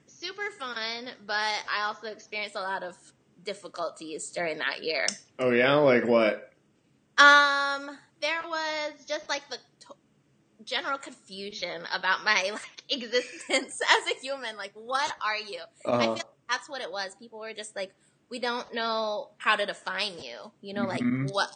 super 0.07 0.51
fun, 0.59 1.09
but 1.26 1.63
I 1.74 1.84
also 1.86 2.07
experienced 2.07 2.55
a 2.55 2.61
lot 2.61 2.84
of 2.84 2.95
difficulties 3.43 4.32
during 4.32 4.59
that 4.59 4.84
year. 4.84 5.05
Oh 5.39 5.51
yeah, 5.51 5.74
like 5.76 6.05
what? 6.05 6.51
Um, 7.22 7.97
there 8.22 8.41
was 8.47 9.05
just 9.07 9.30
like 9.30 9.47
the 9.49 9.57
t- 9.80 9.93
general 10.65 10.97
confusion 10.97 11.82
about 11.93 12.24
my 12.24 12.49
like 12.51 12.84
existence 12.89 13.80
as 13.89 14.15
a 14.15 14.19
human. 14.22 14.57
Like, 14.57 14.72
what 14.74 15.11
are 15.26 15.38
you? 15.38 15.59
I 15.86 15.89
Uh, 15.91 15.99
feel 15.99 16.11
like 16.13 16.24
that's 16.49 16.69
what 16.69 16.82
it 16.82 16.91
was. 16.91 17.15
People 17.15 17.39
were 17.39 17.53
just 17.53 17.76
like, 17.76 17.91
we 18.30 18.39
don't 18.39 18.74
know 18.74 19.30
how 19.38 19.55
to 19.55 19.65
define 19.65 20.13
you. 20.22 20.51
You 20.61 20.74
know, 20.74 20.86
Mhm. 20.86 20.88
like 21.28 21.32
what? 21.34 21.49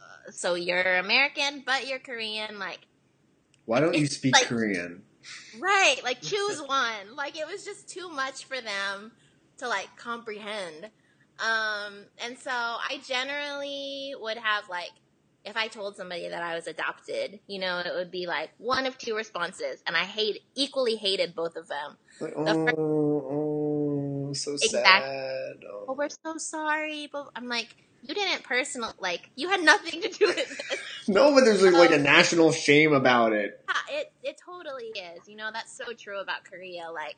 Uh, 0.00 0.30
so 0.30 0.54
you're 0.54 0.96
American, 0.98 1.62
but 1.66 1.86
you're 1.88 1.98
Korean. 1.98 2.58
Like, 2.58 2.80
why 3.64 3.80
don't 3.80 3.94
you 3.96 4.06
speak 4.06 4.34
like- 4.34 4.46
Korean? 4.46 5.02
right? 5.58 5.96
Like, 6.04 6.20
choose 6.32 6.60
one. 6.62 7.16
Like, 7.16 7.36
it 7.38 7.46
was 7.46 7.64
just 7.64 7.88
too 7.88 8.08
much 8.10 8.44
for 8.44 8.60
them 8.60 9.12
to 9.58 9.68
like 9.68 9.88
comprehend. 9.96 10.90
Um, 11.40 12.04
and 12.24 12.36
so 12.38 12.50
I 12.50 13.00
generally 13.06 14.14
would 14.20 14.38
have 14.38 14.68
like, 14.68 14.90
if 15.48 15.56
I 15.56 15.68
told 15.68 15.96
somebody 15.96 16.28
that 16.28 16.42
I 16.42 16.54
was 16.54 16.66
adopted, 16.66 17.40
you 17.46 17.58
know, 17.58 17.78
it 17.78 17.92
would 17.94 18.10
be 18.10 18.26
like 18.26 18.50
one 18.58 18.86
of 18.86 18.98
two 18.98 19.16
responses, 19.16 19.82
and 19.86 19.96
I 19.96 20.04
hate 20.04 20.42
equally 20.54 20.96
hated 20.96 21.34
both 21.34 21.56
of 21.56 21.68
them. 21.68 21.96
Like, 22.20 22.34
the 22.34 22.74
oh, 22.78 24.28
oh, 24.28 24.32
so 24.34 24.54
Exactly. 24.54 24.70
sad. 24.80 25.56
oh, 25.70 25.86
Oh. 25.88 25.94
we're 25.94 26.08
so 26.10 26.36
sorry. 26.36 27.08
But 27.10 27.30
I'm 27.34 27.48
like, 27.48 27.68
you 28.02 28.14
didn't 28.14 28.44
personal, 28.44 28.92
like, 29.00 29.30
you 29.36 29.48
had 29.48 29.62
nothing 29.62 30.02
to 30.02 30.08
do 30.08 30.26
with 30.26 30.36
this. 30.36 30.80
No, 31.10 31.34
but 31.34 31.46
there's 31.46 31.62
like, 31.62 31.72
like 31.72 31.90
a 31.90 31.96
Um, 31.96 32.02
national 32.02 32.52
shame 32.52 32.92
about 32.92 33.32
it. 33.32 33.58
Yeah, 33.66 34.00
it, 34.00 34.12
it 34.22 34.36
totally 34.44 34.88
is. 34.88 35.26
You 35.26 35.36
know, 35.36 35.48
that's 35.50 35.74
so 35.74 35.94
true 35.94 36.20
about 36.20 36.44
Korea. 36.44 36.90
Like, 36.92 37.16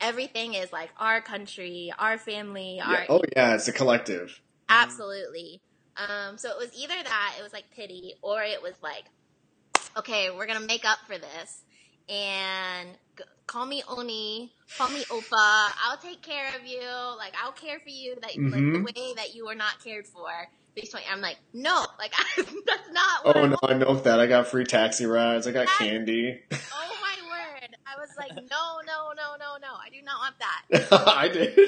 everything 0.00 0.54
is 0.54 0.72
like 0.72 0.90
our 0.96 1.20
country, 1.20 1.92
our 1.98 2.18
family, 2.18 2.76
Yeah. 2.76 2.88
our. 2.88 3.06
Oh 3.08 3.22
yeah, 3.34 3.54
it's 3.56 3.66
a 3.66 3.72
collective. 3.72 4.40
Absolutely. 4.68 5.60
Um, 5.96 6.38
so 6.38 6.50
it 6.50 6.56
was 6.58 6.70
either 6.76 6.94
that, 7.02 7.34
it 7.38 7.42
was 7.42 7.52
like 7.52 7.64
pity, 7.74 8.14
or 8.22 8.42
it 8.42 8.62
was 8.62 8.74
like, 8.82 9.04
okay, 9.96 10.30
we're 10.30 10.46
gonna 10.46 10.60
make 10.66 10.84
up 10.84 10.98
for 11.06 11.18
this, 11.18 11.62
and 12.08 12.88
g- 13.18 13.24
call 13.46 13.66
me 13.66 13.82
Oni, 13.88 14.52
call 14.78 14.88
me 14.90 15.04
Opa. 15.10 15.68
I'll 15.84 15.98
take 16.02 16.22
care 16.22 16.48
of 16.58 16.66
you. 16.66 16.80
Like 17.18 17.34
I'll 17.42 17.52
care 17.52 17.78
for 17.80 17.88
you. 17.90 18.14
That 18.14 18.30
like 18.50 18.62
Mhm. 18.62 18.72
the 18.74 18.82
way 18.82 19.14
that 19.16 19.34
you 19.34 19.46
were 19.46 19.54
not 19.54 19.82
cared 19.82 20.06
for. 20.06 20.28
Based 20.76 20.94
on, 20.94 21.00
I'm 21.10 21.20
like, 21.20 21.36
no, 21.52 21.84
like 21.98 22.12
that's 22.36 22.88
not 22.92 23.24
what. 23.24 23.36
Oh 23.36 23.42
I 23.44 23.46
no, 23.48 23.56
I 23.64 23.74
know 23.74 23.94
that. 23.96 24.20
I 24.20 24.26
got 24.26 24.46
free 24.46 24.64
taxi 24.64 25.04
rides. 25.04 25.46
I 25.48 25.50
got 25.50 25.66
Yes. 25.66 25.78
candy. 25.78 26.40
Oh 26.52 26.96
my 27.02 27.28
word! 27.28 27.70
I 27.86 27.98
was 27.98 28.08
like, 28.16 28.30
no, 28.36 28.80
no, 28.86 29.12
no, 29.16 29.36
no, 29.38 29.56
no. 29.60 29.74
I 29.74 29.90
do 29.90 30.00
not 30.02 30.20
want 30.20 30.36
that. 30.38 30.92
I 31.08 31.28
did. 31.28 31.58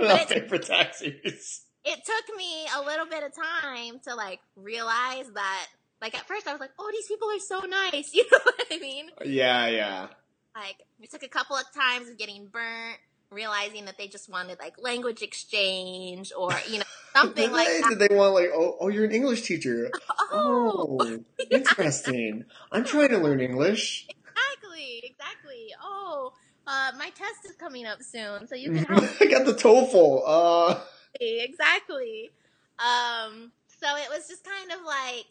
I'll 0.00 0.26
pay 0.26 0.48
for 0.48 0.58
taxis. 0.58 1.60
It 1.84 2.00
took 2.04 2.36
me 2.36 2.66
a 2.76 2.82
little 2.84 3.06
bit 3.06 3.22
of 3.22 3.32
time 3.34 4.00
to 4.08 4.14
like 4.14 4.40
realize 4.56 5.26
that 5.34 5.66
like 6.00 6.16
at 6.18 6.26
first 6.26 6.46
I 6.46 6.52
was 6.52 6.60
like, 6.60 6.72
oh, 6.78 6.90
these 6.92 7.06
people 7.06 7.28
are 7.30 7.38
so 7.38 7.60
nice. 7.66 8.10
You 8.14 8.24
know 8.30 8.38
what 8.44 8.66
I 8.70 8.78
mean? 8.78 9.06
Yeah, 9.24 9.66
yeah. 9.68 10.06
Like 10.54 10.76
it 11.00 11.10
took 11.10 11.22
a 11.22 11.28
couple 11.28 11.56
of 11.56 11.64
times 11.74 12.08
of 12.08 12.16
getting 12.18 12.46
burnt, 12.46 12.98
realizing 13.30 13.86
that 13.86 13.98
they 13.98 14.06
just 14.06 14.30
wanted 14.30 14.58
like 14.58 14.74
language 14.80 15.22
exchange 15.22 16.32
or 16.36 16.52
you 16.68 16.78
know 16.78 16.84
something 17.14 17.50
like 17.50 17.66
that. 17.66 17.96
Did 17.98 17.98
they 18.10 18.14
want 18.14 18.34
like, 18.34 18.50
oh, 18.54 18.76
oh, 18.80 18.88
you're 18.88 19.04
an 19.04 19.12
English 19.12 19.42
teacher? 19.42 19.90
Oh, 20.36 20.98
Oh, 21.00 21.18
interesting. 21.50 22.44
I'm 22.72 22.84
trying 22.84 23.10
to 23.10 23.18
learn 23.18 23.40
English. 23.40 24.08
exactly, 24.08 25.00
exactly. 25.04 25.68
Oh, 25.80 26.32
uh, 26.66 26.90
my 26.98 27.10
test 27.10 27.44
is 27.44 27.52
coming 27.56 27.86
up 27.86 28.02
soon, 28.02 28.48
so 28.48 28.56
you 28.56 28.72
can 28.72 28.84
help 28.84 29.04
I 29.20 29.26
got 29.26 29.44
the 29.46 29.52
TOEFL. 29.54 30.22
Uh. 30.26 30.80
Exactly. 31.20 32.30
Um, 32.78 33.52
so 33.80 33.86
it 33.96 34.08
was 34.10 34.28
just 34.28 34.44
kind 34.44 34.72
of 34.72 34.84
like, 34.84 35.26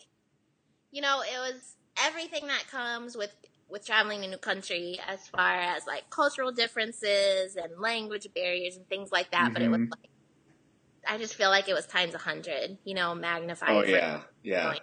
you 0.92 1.02
know, 1.02 1.22
it 1.22 1.38
was 1.40 1.76
everything 2.02 2.48
that 2.48 2.68
comes 2.70 3.16
with 3.16 3.34
with 3.70 3.86
traveling 3.86 4.22
to 4.22 4.28
a 4.28 4.30
new 4.30 4.38
country 4.38 5.00
as 5.08 5.28
far 5.28 5.56
as 5.56 5.88
like 5.88 6.10
cultural 6.10 6.52
differences 6.52 7.56
and 7.56 7.80
language 7.80 8.28
barriers 8.36 8.76
and 8.76 8.88
things 8.88 9.12
like 9.12 9.32
that. 9.32 9.52
But 9.54 9.64
it 9.64 9.72
was 9.72 9.80
Mhm. 9.80 9.90
like, 9.90 10.10
I 11.08 11.18
just 11.18 11.34
feel 11.34 11.50
like 11.50 11.68
it 11.68 11.74
was 11.74 11.88
times 11.88 12.14
a 12.14 12.20
hundred, 12.20 12.78
you 12.84 12.94
know, 12.94 13.16
magnified. 13.16 13.70
oh 13.72 13.84
yeah, 13.84 14.22
yeah. 14.44 14.68
Right. 14.70 14.82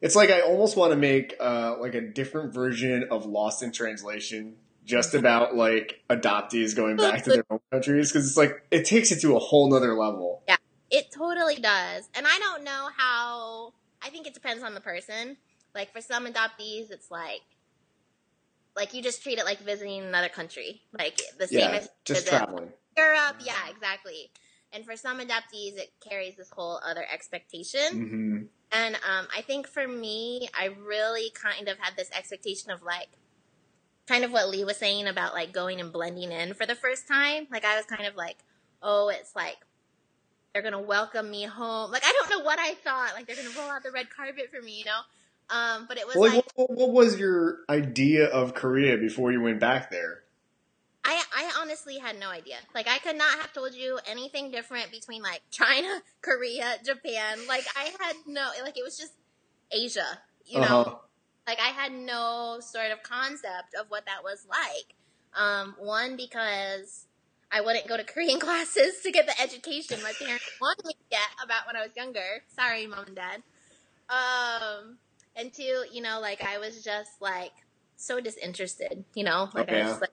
It's 0.00 0.16
like 0.16 0.30
I 0.30 0.40
almost 0.40 0.76
want 0.76 0.92
to 0.92 0.96
make 0.96 1.34
uh, 1.38 1.76
like 1.78 1.94
a 1.94 2.00
different 2.00 2.52
version 2.54 3.06
of 3.10 3.26
Lost 3.26 3.62
in 3.62 3.70
Translation, 3.70 4.56
just 4.90 5.14
about 5.14 5.54
like 5.54 6.02
adoptees 6.10 6.74
going 6.74 6.96
back 6.96 7.22
to 7.24 7.30
their 7.30 7.44
home 7.48 7.60
countries, 7.70 8.12
because 8.12 8.26
it's 8.26 8.36
like 8.36 8.66
it 8.70 8.84
takes 8.84 9.12
it 9.12 9.20
to 9.20 9.36
a 9.36 9.38
whole 9.38 9.70
nother 9.70 9.94
level. 9.94 10.42
Yeah, 10.48 10.56
it 10.90 11.06
totally 11.16 11.56
does. 11.56 12.08
And 12.14 12.26
I 12.26 12.38
don't 12.38 12.64
know 12.64 12.88
how, 12.96 13.72
I 14.02 14.10
think 14.10 14.26
it 14.26 14.34
depends 14.34 14.62
on 14.62 14.74
the 14.74 14.80
person. 14.80 15.36
Like 15.74 15.92
for 15.92 16.00
some 16.00 16.26
adoptees, 16.26 16.90
it's 16.90 17.10
like, 17.10 17.40
like 18.76 18.92
you 18.92 19.02
just 19.02 19.22
treat 19.22 19.38
it 19.38 19.44
like 19.44 19.60
visiting 19.60 20.02
another 20.02 20.28
country. 20.28 20.82
Like 20.92 21.20
the 21.38 21.46
same 21.46 21.58
Yeah, 21.58 21.76
as 21.76 21.88
just 22.04 22.26
traveling. 22.26 22.72
Europe. 22.96 23.36
Yeah, 23.40 23.68
exactly. 23.70 24.30
And 24.72 24.84
for 24.84 24.96
some 24.96 25.20
adoptees, 25.20 25.76
it 25.76 25.92
carries 26.06 26.36
this 26.36 26.50
whole 26.50 26.80
other 26.84 27.04
expectation. 27.12 27.80
hmm 27.90 28.36
And 28.72 28.94
um, 28.96 29.26
I 29.36 29.42
think 29.42 29.66
for 29.66 29.86
me, 29.86 30.48
I 30.58 30.66
really 30.66 31.30
kind 31.30 31.68
of 31.68 31.78
had 31.78 31.96
this 31.96 32.10
expectation 32.16 32.70
of 32.70 32.82
like, 32.82 33.08
kind 34.10 34.24
of 34.24 34.32
what 34.32 34.48
Lee 34.48 34.64
was 34.64 34.76
saying 34.76 35.06
about 35.06 35.34
like 35.34 35.52
going 35.52 35.80
and 35.80 35.92
blending 35.92 36.32
in 36.32 36.52
for 36.54 36.66
the 36.66 36.74
first 36.74 37.06
time. 37.06 37.46
Like 37.50 37.64
I 37.64 37.76
was 37.76 37.86
kind 37.86 38.06
of 38.06 38.16
like, 38.16 38.38
oh, 38.82 39.08
it's 39.08 39.36
like 39.36 39.58
they're 40.52 40.62
gonna 40.62 40.80
welcome 40.80 41.30
me 41.30 41.44
home. 41.44 41.92
Like 41.92 42.02
I 42.04 42.12
don't 42.12 42.38
know 42.38 42.44
what 42.44 42.58
I 42.58 42.74
thought. 42.74 43.12
Like 43.14 43.26
they're 43.26 43.36
gonna 43.36 43.56
roll 43.56 43.70
out 43.70 43.84
the 43.84 43.92
red 43.92 44.10
carpet 44.10 44.50
for 44.52 44.60
me, 44.60 44.78
you 44.78 44.84
know. 44.84 45.00
Um, 45.56 45.86
but 45.88 45.96
it 45.96 46.06
was 46.06 46.16
Well, 46.16 46.30
like 46.30 46.44
like, 46.44 46.52
what, 46.56 46.70
what 46.70 46.90
was 46.90 47.18
your 47.18 47.58
idea 47.68 48.26
of 48.26 48.54
Korea 48.54 48.98
before 48.98 49.30
you 49.30 49.40
went 49.40 49.60
back 49.60 49.90
there? 49.90 50.22
I 51.04 51.22
I 51.34 51.52
honestly 51.60 51.98
had 51.98 52.18
no 52.18 52.30
idea. 52.30 52.56
Like 52.74 52.88
I 52.88 52.98
could 52.98 53.16
not 53.16 53.38
have 53.38 53.52
told 53.52 53.74
you 53.74 54.00
anything 54.08 54.50
different 54.50 54.90
between 54.90 55.22
like 55.22 55.42
China, 55.52 56.02
Korea, 56.20 56.74
Japan. 56.84 57.38
Like 57.46 57.64
I 57.76 57.92
had 58.00 58.16
no 58.26 58.48
like 58.64 58.76
it 58.76 58.82
was 58.82 58.98
just 58.98 59.12
Asia, 59.70 60.18
you 60.44 60.60
know. 60.60 61.00
Like 61.46 61.58
I 61.60 61.68
had 61.68 61.92
no 61.92 62.58
sort 62.60 62.92
of 62.92 63.02
concept 63.02 63.74
of 63.78 63.86
what 63.88 64.06
that 64.06 64.22
was 64.22 64.46
like. 64.48 64.94
Um, 65.34 65.74
one 65.78 66.16
because 66.16 67.06
I 67.52 67.60
wouldn't 67.60 67.86
go 67.86 67.96
to 67.96 68.04
Korean 68.04 68.40
classes 68.46 69.00
to 69.02 69.10
get 69.10 69.26
the 69.26 69.40
education 69.40 70.02
my 70.02 70.12
parents 70.20 70.44
wanted 70.60 70.84
me 70.86 70.92
to 70.94 71.04
get 71.10 71.28
about 71.42 71.66
when 71.66 71.76
I 71.76 71.80
was 71.80 71.96
younger. 71.96 72.42
Sorry, 72.48 72.86
mom 72.86 73.06
and 73.06 73.16
dad. 73.16 73.42
Um, 74.08 74.98
and 75.36 75.52
two, 75.52 75.84
you 75.92 76.02
know, 76.02 76.20
like 76.20 76.42
I 76.42 76.58
was 76.58 76.82
just 76.82 77.20
like 77.20 77.52
so 77.96 78.20
disinterested. 78.20 79.04
You 79.14 79.24
know, 79.24 79.48
like 79.54 79.70
Oh, 79.70 79.74
I 79.74 79.78
was 79.80 79.88
just 79.88 80.00
like, 80.00 80.10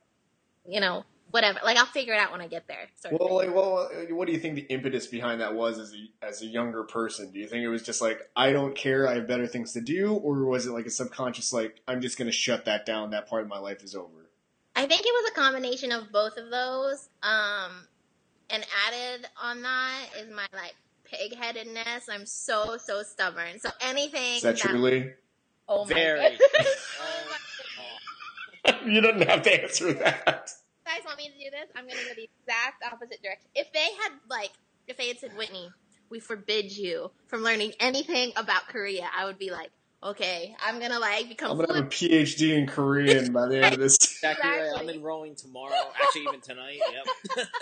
you 0.68 0.80
know, 0.80 1.04
whatever. 1.32 1.60
Like 1.64 1.78
I'll 1.78 1.86
figure 1.86 2.14
it 2.14 2.20
out 2.20 2.32
when 2.32 2.42
I 2.42 2.48
get 2.48 2.68
there. 2.68 2.88
Sort 2.96 3.20
Well, 3.20 3.36
like, 3.36 3.54
well, 3.54 3.90
what 4.10 4.28
do 4.28 4.34
you 4.34 4.40
think 4.40 4.56
the 4.56 4.62
impetus 4.62 5.08
behind 5.08 5.42
that 5.42 5.54
was 5.54 5.80
as 5.80 5.94
a 5.94 6.26
as 6.26 6.42
a 6.42 6.46
younger 6.46 6.84
person? 6.84 7.32
Do 7.32 7.40
you 7.40 7.48
think 7.48 7.64
it 7.64 7.70
was 7.70 7.84
just 7.84 8.02
like 8.02 8.30
I 8.36 8.52
don't 8.52 8.76
care, 8.76 9.08
I 9.08 9.16
have 9.16 9.28
better 9.28 9.48
things 9.48 9.74
to 9.74 9.82
do, 9.82 10.14
or 10.14 10.46
was 10.46 10.66
it 10.66 10.72
like 10.72 10.86
a 10.86 10.92
subconscious 10.92 11.54
like 11.54 11.82
I'm 11.88 12.02
just 12.02 12.18
going 12.18 12.28
to 12.28 12.32
shut 12.32 12.66
that 12.66 12.86
down? 12.86 13.12
That 13.12 13.28
part 13.30 13.44
of 13.44 13.48
my 13.48 13.60
life 13.60 13.84
is 13.84 13.96
over. 13.96 14.30
I 14.76 14.86
think 14.86 15.02
it 15.02 15.12
was 15.12 15.32
a 15.32 15.34
combination 15.34 15.92
of 15.92 16.12
both 16.12 16.38
of 16.38 16.52
those. 16.52 17.10
Um, 17.24 17.88
and 18.50 18.66
added 18.88 19.28
on 19.42 19.62
that 19.64 20.06
is 20.20 20.30
my 20.34 20.46
like 20.54 20.76
pig-headedness. 21.06 22.10
I'm 22.10 22.26
so 22.26 22.78
so 22.78 23.04
stubborn. 23.04 23.60
So 23.60 23.70
anything 23.82 24.36
Is 24.36 24.44
that 24.44 24.58
truly? 24.58 25.14
oh 25.68 25.86
my 25.86 25.94
Very. 25.94 26.38
goodness. 26.38 26.88
Oh, 28.70 28.74
you 28.86 29.00
don't 29.00 29.22
have 29.22 29.44
to 29.44 29.64
answer 29.64 29.94
that. 29.94 30.52
You 30.88 30.94
guys 30.94 31.06
want 31.06 31.18
me 31.18 31.28
to 31.28 31.34
do 31.34 31.50
this? 31.52 31.70
I'm 31.76 31.86
gonna 31.86 32.00
go 32.00 32.16
the 32.16 32.30
exact 32.40 32.82
opposite 32.86 33.22
direction. 33.22 33.50
If 33.54 33.74
they 33.74 33.80
had 33.80 34.14
like, 34.30 34.52
if 34.88 34.96
they 34.96 35.10
had 35.10 35.20
said, 35.20 35.36
Whitney, 35.36 35.70
we 36.10 36.22
forbid 36.22 36.72
you 36.72 37.12
from 37.28 37.42
learning 37.44 37.74
anything 37.82 38.32
about 38.38 38.70
Korea, 38.70 39.10
I 39.14 39.26
would 39.26 39.38
be 39.38 39.52
like, 39.52 39.70
okay, 40.02 40.56
I'm 40.66 40.80
gonna 40.80 41.00
like 41.00 41.28
become 41.28 41.52
I'm 41.52 41.58
gonna 41.58 41.76
have 41.76 41.88
a. 41.88 41.90
PhD 41.90 42.58
in 42.58 42.68
Korean 42.68 43.34
by 43.34 43.48
the 43.48 43.66
end 43.66 43.74
of 43.74 43.80
this. 43.80 43.98
Exactly 44.18 44.50
right. 44.50 44.60
I'm 44.60 44.66
Exactly. 44.66 44.96
enrolling 44.96 45.36
tomorrow. 45.36 45.74
Actually, 46.02 46.24
even 46.24 46.42
tonight. 46.42 46.80
Yep. 47.36 47.48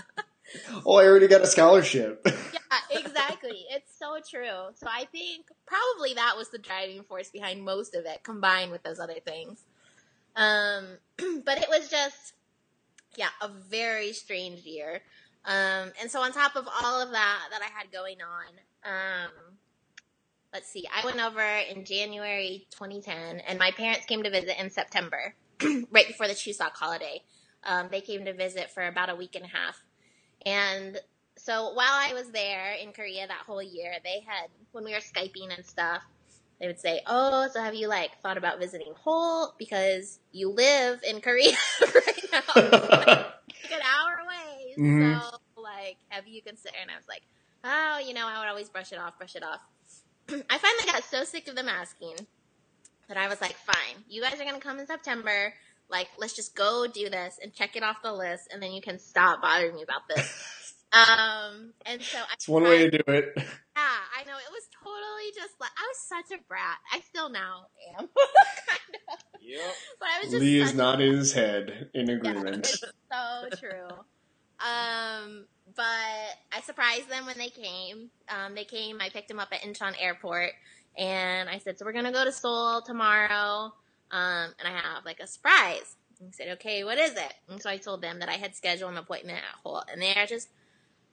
Oh, 0.86 0.98
I 0.98 1.06
already 1.06 1.28
got 1.28 1.42
a 1.42 1.48
scholarship. 1.48 2.22
Yeah, 2.26 3.00
exactly. 3.00 3.66
It's 3.72 3.92
so 3.98 4.20
true. 4.30 4.72
So 4.76 4.88
I 4.88 5.06
think 5.12 5.48
probably 5.66 6.14
that 6.14 6.36
was 6.38 6.50
the 6.50 6.60
driving 6.60 7.04
force 7.04 7.30
behind 7.30 7.66
most 7.66 7.96
of 7.96 8.06
it, 8.06 8.24
combined 8.24 8.72
with 8.72 8.84
those 8.84 9.00
other 9.00 9.20
things. 9.26 9.66
Um, 10.36 10.86
but 11.44 11.58
it 11.58 11.68
was 11.68 11.90
just, 11.90 12.34
yeah, 13.18 13.30
a 13.42 13.50
very 13.50 14.14
strange 14.14 14.62
year. 14.62 15.02
Um, 15.46 15.92
and 16.02 16.10
so 16.10 16.22
on 16.22 16.32
top 16.32 16.56
of 16.56 16.68
all 16.68 17.02
of 17.02 17.12
that 17.12 17.40
that 17.52 17.62
I 17.62 17.66
had 17.66 17.92
going 17.92 18.18
on, 18.22 18.92
um, 18.92 19.32
let's 20.54 20.70
see, 20.70 20.86
I 20.94 21.06
went 21.06 21.20
over 21.20 21.42
in 21.42 21.86
January 21.86 22.66
2010, 22.72 23.42
and 23.48 23.60
my 23.60 23.72
parents 23.72 24.06
came 24.06 24.24
to 24.24 24.30
visit 24.30 24.60
in 24.60 24.70
September, 24.70 25.36
right 25.92 26.08
before 26.08 26.28
the 26.28 26.34
Chuseok 26.34 26.72
holiday. 26.74 27.22
Um, 27.64 27.90
they 27.92 28.02
came 28.02 28.26
to 28.26 28.34
visit 28.34 28.72
for 28.72 28.86
about 28.88 29.10
a 29.10 29.16
week 29.16 29.36
and 29.36 29.46
a 29.46 29.48
half. 29.48 29.84
And 30.46 31.00
so 31.38 31.74
while 31.74 31.94
I 31.94 32.14
was 32.14 32.32
there 32.32 32.74
in 32.74 32.92
Korea 32.92 33.28
that 33.28 33.44
whole 33.46 33.62
year, 33.62 33.94
they 34.04 34.24
had, 34.26 34.50
when 34.72 34.84
we 34.84 34.94
were 34.94 35.00
Skyping 35.00 35.56
and 35.56 35.66
stuff, 35.66 36.04
they 36.60 36.68
would 36.68 36.80
say, 36.80 37.02
Oh, 37.08 37.48
so 37.52 37.62
have 37.62 37.76
you 37.76 37.88
like 37.88 38.12
thought 38.22 38.38
about 38.38 38.60
visiting 38.60 38.94
Seoul? 39.04 39.54
Because 39.58 40.20
you 40.32 40.50
live 40.50 41.02
in 41.08 41.22
Korea 41.22 41.56
right 41.82 42.26
now. 42.32 42.42
like 42.56 43.72
an 43.72 43.82
hour 43.82 44.18
away. 44.24 44.76
Mhm. 44.78 45.22
So, 45.22 45.38
like, 45.62 45.98
have 46.10 46.28
you 46.28 46.42
considered? 46.42 46.78
And 46.82 46.92
I 46.92 46.96
was 46.96 47.08
like, 47.08 47.22
Oh, 47.64 48.00
you 48.06 48.14
know, 48.14 48.28
I 48.28 48.40
would 48.40 48.48
always 48.50 48.70
brush 48.70 48.92
it 48.92 49.00
off, 49.00 49.18
brush 49.18 49.36
it 49.36 49.44
off. 49.44 49.60
I 50.30 50.58
finally 50.58 50.92
got 50.92 51.04
so 51.04 51.24
sick 51.24 51.48
of 51.48 51.56
them 51.56 51.68
asking 51.68 52.16
that 53.08 53.18
I 53.18 53.28
was 53.28 53.42
like, 53.42 53.56
Fine, 53.56 54.04
you 54.08 54.22
guys 54.22 54.36
are 54.36 54.44
going 54.46 54.56
to 54.56 54.60
come 54.62 54.80
in 54.80 54.88
September. 54.88 55.54
Like, 55.90 56.08
let's 56.18 56.34
just 56.36 56.56
go 56.56 56.88
do 56.88 57.10
this 57.10 57.38
and 57.42 57.54
check 57.54 57.76
it 57.76 57.84
off 57.84 58.02
the 58.02 58.12
list, 58.14 58.50
and 58.52 58.62
then 58.62 58.72
you 58.72 58.82
can 58.82 58.98
stop 58.98 59.42
bothering 59.42 59.76
me 59.76 59.84
about 59.84 60.08
this. 60.10 60.52
Um, 60.94 61.74
and 61.86 62.02
so 62.02 62.18
I 62.20 62.34
it's 62.36 62.48
one 62.48 62.64
way 62.64 62.90
to 62.90 62.92
do 62.92 63.04
it. 63.08 63.34
Yeah, 63.76 63.82
I 64.18 64.24
know 64.26 64.38
it 64.38 64.52
was 64.52 64.68
totally 64.84 65.32
just 65.36 65.60
like 65.60 65.72
I 65.78 65.88
was 65.88 65.98
such 65.98 66.38
a 66.38 66.42
brat. 66.48 66.78
I 66.94 67.02
still 67.02 67.30
now 67.30 67.66
am, 67.98 68.08
kind 68.08 68.10
of. 69.12 69.42
Yep. 69.42 69.76
But 70.00 70.08
I 70.10 70.20
was 70.22 70.32
just 70.32 70.42
Lee 70.42 70.60
is 70.62 70.74
nodding 70.74 71.14
his 71.14 71.34
head 71.34 71.90
in 71.94 72.10
agreement. 72.10 72.68
it's 72.68 72.80
so 72.80 73.50
true. 73.60 73.88
Um, 74.60 75.46
but 75.76 75.84
I 75.84 76.62
surprised 76.64 77.10
them 77.10 77.26
when 77.26 77.38
they 77.38 77.50
came. 77.50 78.10
Um, 78.30 78.56
they 78.56 78.64
came. 78.64 79.02
I 79.02 79.10
picked 79.10 79.28
them 79.28 79.40
up 79.40 79.50
at 79.52 79.62
Incheon 79.62 79.94
Airport, 80.00 80.52
and 80.98 81.50
I 81.50 81.58
said, 81.58 81.78
"So 81.78 81.86
we're 81.86 81.94
gonna 81.94 82.12
go 82.14 82.24
to 82.24 82.32
Seoul 82.32 82.82
tomorrow." 82.82 83.74
Um, 84.12 84.54
and 84.60 84.68
I 84.68 84.72
have 84.72 85.06
like 85.06 85.20
a 85.20 85.28
surprise. 85.28 85.98
And 86.20 86.30
he 86.30 86.34
said, 86.34 86.48
"Okay, 86.54 86.86
what 86.86 86.98
is 86.98 87.12
it?" 87.12 87.34
And 87.50 87.62
so 87.62 87.70
I 87.70 87.78
told 87.78 88.02
them 88.02 88.20
that 88.20 88.30
I 88.30 88.34
had 88.36 88.56
scheduled 88.56 88.92
an 88.92 88.98
appointment 88.98 89.40
at 89.40 89.60
Holt, 89.64 89.86
and 89.92 90.02
they 90.02 90.16
are 90.16 90.26
just 90.26 90.48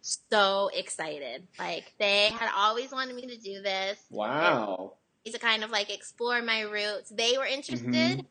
so 0.03 0.71
excited. 0.75 1.47
Like 1.59 1.93
they 1.99 2.29
had 2.31 2.51
always 2.55 2.93
wanted 2.93 3.17
me 3.17 3.27
to 3.29 3.37
do 3.37 3.63
this 3.63 3.99
Wow. 4.11 4.95
to 5.25 5.39
kind 5.39 5.65
of 5.65 5.71
like 5.71 5.93
explore 5.93 6.43
my 6.43 6.63
roots. 6.63 7.11
They 7.11 7.39
were 7.39 7.47
interested, 7.47 8.25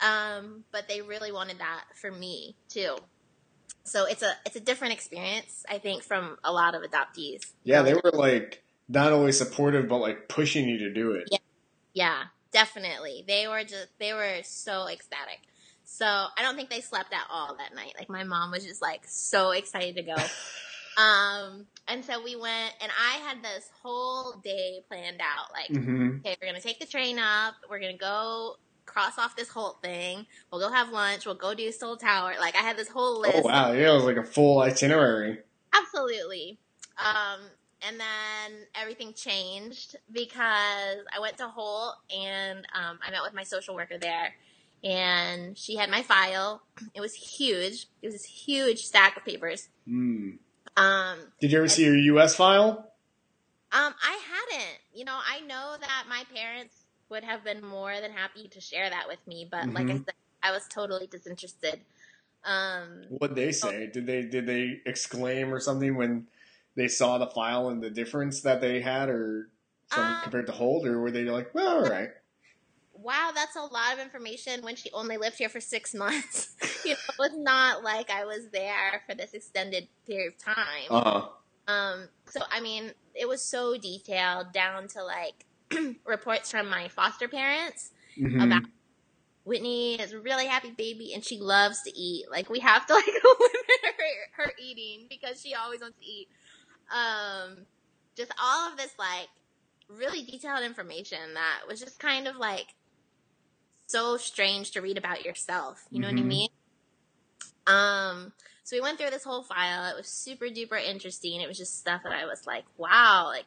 um, 0.00 0.64
but 0.70 0.86
they 0.88 1.00
really 1.00 1.32
wanted 1.32 1.58
that 1.58 1.84
for 2.00 2.10
me 2.10 2.56
too. 2.68 2.96
So 3.84 4.06
it's 4.06 4.22
a 4.22 4.32
it's 4.46 4.56
a 4.56 4.60
different 4.60 4.94
experience, 4.94 5.64
I 5.68 5.78
think, 5.78 6.02
from 6.02 6.36
a 6.44 6.52
lot 6.52 6.74
of 6.74 6.82
adoptees. 6.82 7.52
Yeah, 7.64 7.82
they 7.82 7.94
were 7.94 8.12
like 8.12 8.62
not 8.88 9.12
only 9.12 9.32
supportive 9.32 9.88
but 9.88 9.98
like 9.98 10.28
pushing 10.28 10.68
you 10.68 10.78
to 10.78 10.92
do 10.92 11.12
it. 11.12 11.28
Yeah. 11.30 11.38
Yeah, 11.94 12.22
definitely. 12.52 13.24
They 13.26 13.46
were 13.48 13.62
just 13.62 13.88
they 13.98 14.12
were 14.12 14.38
so 14.42 14.88
ecstatic. 14.88 15.38
So 15.84 16.06
I 16.06 16.42
don't 16.42 16.56
think 16.56 16.70
they 16.70 16.80
slept 16.80 17.12
at 17.12 17.26
all 17.30 17.56
that 17.56 17.74
night. 17.74 17.94
Like 17.98 18.08
my 18.08 18.24
mom 18.24 18.50
was 18.50 18.64
just 18.64 18.82
like 18.82 19.02
so 19.06 19.50
excited 19.52 19.96
to 19.96 20.02
go. 20.02 20.16
um, 20.96 21.66
and 21.88 22.04
so 22.04 22.22
we 22.22 22.36
went, 22.36 22.74
and 22.80 22.90
I 22.98 23.16
had 23.18 23.42
this 23.42 23.70
whole 23.82 24.40
day 24.42 24.82
planned 24.88 25.20
out. 25.20 25.52
Like 25.52 25.68
hmm 25.68 26.18
okay, 26.18 26.36
we're 26.40 26.48
gonna 26.48 26.60
take 26.60 26.80
the 26.80 26.86
train 26.86 27.18
up. 27.18 27.54
We're 27.68 27.80
gonna 27.80 27.96
go 27.96 28.56
cross 28.86 29.18
off 29.18 29.36
this 29.36 29.48
whole 29.48 29.78
thing. 29.82 30.26
We'll 30.50 30.60
go 30.60 30.70
have 30.70 30.90
lunch. 30.90 31.26
We'll 31.26 31.34
go 31.34 31.54
do 31.54 31.70
Seoul 31.72 31.96
Tower. 31.96 32.34
Like 32.38 32.54
I 32.54 32.60
had 32.60 32.76
this 32.76 32.88
whole 32.88 33.20
list. 33.20 33.36
Oh 33.36 33.42
wow, 33.42 33.72
yeah, 33.72 33.90
it 33.90 33.94
was 33.94 34.04
like 34.04 34.16
a 34.16 34.24
full 34.24 34.60
itinerary. 34.60 35.38
Absolutely. 35.72 36.58
Um, 36.98 37.40
and 37.86 38.00
then 38.00 38.66
everything 38.74 39.12
changed 39.12 39.96
because 40.10 40.98
I 41.14 41.20
went 41.20 41.36
to 41.38 41.48
Holt 41.48 41.96
and 42.14 42.60
um, 42.74 42.98
I 43.06 43.10
met 43.10 43.22
with 43.22 43.34
my 43.34 43.44
social 43.44 43.74
worker 43.74 43.98
there. 43.98 44.34
And 44.82 45.56
she 45.56 45.76
had 45.76 45.90
my 45.90 46.02
file. 46.02 46.62
It 46.94 47.00
was 47.00 47.14
huge. 47.14 47.86
It 48.02 48.06
was 48.06 48.14
this 48.14 48.24
huge 48.24 48.84
stack 48.84 49.16
of 49.16 49.24
papers. 49.24 49.68
Mm. 49.88 50.38
Um, 50.76 51.18
Did 51.40 51.52
you 51.52 51.58
ever 51.58 51.68
see 51.68 51.84
your 51.84 51.96
U.S. 51.96 52.34
file? 52.34 52.92
Um, 53.72 53.94
I 54.02 54.20
hadn't. 54.28 54.78
You 54.92 55.04
know, 55.04 55.18
I 55.28 55.40
know 55.40 55.76
that 55.80 56.04
my 56.08 56.24
parents 56.34 56.74
would 57.10 57.24
have 57.24 57.44
been 57.44 57.62
more 57.64 58.00
than 58.00 58.12
happy 58.12 58.48
to 58.48 58.60
share 58.60 58.88
that 58.90 59.08
with 59.08 59.24
me, 59.26 59.48
but 59.50 59.68
like 59.74 59.90
I 59.90 59.94
Mhm. 59.94 60.04
said, 60.04 60.14
I 60.42 60.50
was 60.52 60.66
totally 60.68 61.06
disinterested. 61.06 61.80
Um, 62.44 63.04
What'd 63.08 63.36
they 63.36 63.52
say? 63.52 63.88
Did 63.92 64.06
they 64.06 64.22
did 64.22 64.46
they 64.46 64.80
exclaim 64.86 65.52
or 65.52 65.60
something 65.60 65.96
when 65.96 66.28
they 66.76 66.88
saw 66.88 67.18
the 67.18 67.26
file 67.28 67.68
and 67.68 67.82
the 67.82 67.90
difference 67.90 68.42
that 68.42 68.60
they 68.60 68.80
had, 68.80 69.08
or 69.08 69.50
something 69.88 70.14
Um, 70.14 70.20
compared 70.22 70.46
to 70.46 70.52
Holt, 70.52 70.86
or 70.86 71.00
were 71.00 71.10
they 71.10 71.24
like, 71.24 71.54
well, 71.54 71.84
all 71.84 71.88
right? 71.90 72.10
Wow, 73.04 73.30
that's 73.34 73.56
a 73.56 73.60
lot 73.60 73.92
of 73.94 74.00
information 74.00 74.62
when 74.62 74.76
she 74.76 74.90
only 74.92 75.16
lived 75.16 75.38
here 75.38 75.48
for 75.48 75.60
six 75.60 75.94
months. 75.94 76.56
you 76.84 76.92
know, 76.92 76.96
it 77.08 77.18
was 77.18 77.32
not 77.36 77.84
like 77.84 78.10
I 78.10 78.24
was 78.24 78.48
there 78.52 79.02
for 79.06 79.14
this 79.14 79.34
extended 79.34 79.88
period 80.06 80.32
of 80.34 80.38
time. 80.38 80.88
Uh 80.90 81.02
huh. 81.02 81.28
Um, 81.72 82.08
so 82.26 82.40
I 82.50 82.60
mean, 82.60 82.92
it 83.14 83.28
was 83.28 83.42
so 83.42 83.76
detailed 83.78 84.52
down 84.52 84.88
to 84.88 85.04
like 85.04 85.46
reports 86.06 86.50
from 86.50 86.68
my 86.68 86.88
foster 86.88 87.28
parents 87.28 87.90
Mm-hmm. 88.18 88.40
about 88.40 88.62
Whitney 89.44 90.00
is 90.00 90.12
a 90.12 90.20
really 90.20 90.46
happy 90.46 90.70
baby 90.70 91.12
and 91.14 91.24
she 91.24 91.38
loves 91.38 91.82
to 91.82 91.92
eat. 91.98 92.26
Like 92.30 92.48
we 92.48 92.60
have 92.60 92.86
to 92.86 92.94
like 92.94 93.06
limit 93.06 93.94
her, 94.36 94.44
her 94.44 94.52
eating 94.58 95.06
because 95.10 95.40
she 95.40 95.54
always 95.54 95.80
wants 95.80 95.98
to 95.98 96.06
eat. 96.06 96.28
Um, 96.92 97.66
just 98.16 98.32
all 98.42 98.70
of 98.70 98.78
this 98.78 98.92
like 98.98 99.28
really 99.88 100.22
detailed 100.22 100.64
information 100.64 101.34
that 101.34 101.62
was 101.68 101.80
just 101.80 101.98
kind 101.98 102.26
of 102.26 102.36
like 102.36 102.68
so 103.86 104.16
strange 104.16 104.70
to 104.72 104.80
read 104.80 104.98
about 104.98 105.24
yourself. 105.24 105.84
You 105.90 106.00
know 106.00 106.08
what 106.08 106.16
I 106.16 106.22
Mhm. 106.22 106.26
mean? 106.26 106.48
Um, 107.66 108.32
so 108.62 108.76
we 108.76 108.80
went 108.80 108.98
through 108.98 109.10
this 109.10 109.24
whole 109.24 109.42
file. 109.42 109.90
It 109.90 109.96
was 109.96 110.08
super 110.08 110.46
duper 110.46 110.82
interesting. 110.82 111.40
It 111.40 111.48
was 111.48 111.58
just 111.58 111.78
stuff 111.78 112.02
that 112.04 112.12
I 112.12 112.26
was 112.26 112.46
like, 112.46 112.64
wow, 112.76 113.26
like 113.26 113.46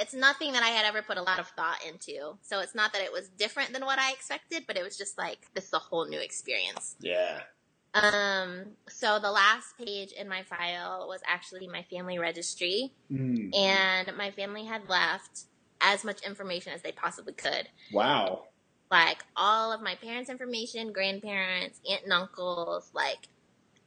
it's 0.00 0.14
nothing 0.14 0.52
that 0.52 0.62
I 0.62 0.68
had 0.68 0.86
ever 0.86 1.02
put 1.02 1.16
a 1.16 1.22
lot 1.22 1.38
of 1.38 1.48
thought 1.48 1.84
into. 1.86 2.36
So 2.42 2.60
it's 2.60 2.74
not 2.74 2.92
that 2.92 3.02
it 3.02 3.12
was 3.12 3.28
different 3.28 3.72
than 3.72 3.84
what 3.84 3.98
I 3.98 4.12
expected, 4.12 4.64
but 4.66 4.76
it 4.76 4.82
was 4.84 4.96
just 4.96 5.18
like 5.18 5.38
this 5.54 5.64
is 5.66 5.72
a 5.72 5.78
whole 5.78 6.06
new 6.06 6.20
experience. 6.20 6.96
Yeah. 7.00 7.42
Um, 7.94 8.76
so 8.88 9.18
the 9.18 9.30
last 9.30 9.76
page 9.76 10.12
in 10.12 10.28
my 10.28 10.44
file 10.44 11.06
was 11.08 11.20
actually 11.26 11.66
my 11.68 11.82
family 11.82 12.18
registry, 12.18 12.92
Mm. 13.10 13.54
and 13.54 14.16
my 14.16 14.30
family 14.30 14.64
had 14.64 14.88
left 14.88 15.44
as 15.80 16.04
much 16.04 16.22
information 16.22 16.72
as 16.72 16.80
they 16.82 16.92
possibly 16.92 17.34
could. 17.34 17.68
Wow. 17.92 18.46
Like 18.92 19.24
all 19.36 19.72
of 19.72 19.82
my 19.82 19.96
parents' 19.96 20.30
information, 20.30 20.92
grandparents, 20.92 21.80
aunt 21.90 22.04
and 22.04 22.12
uncles, 22.14 22.92
like 22.94 23.28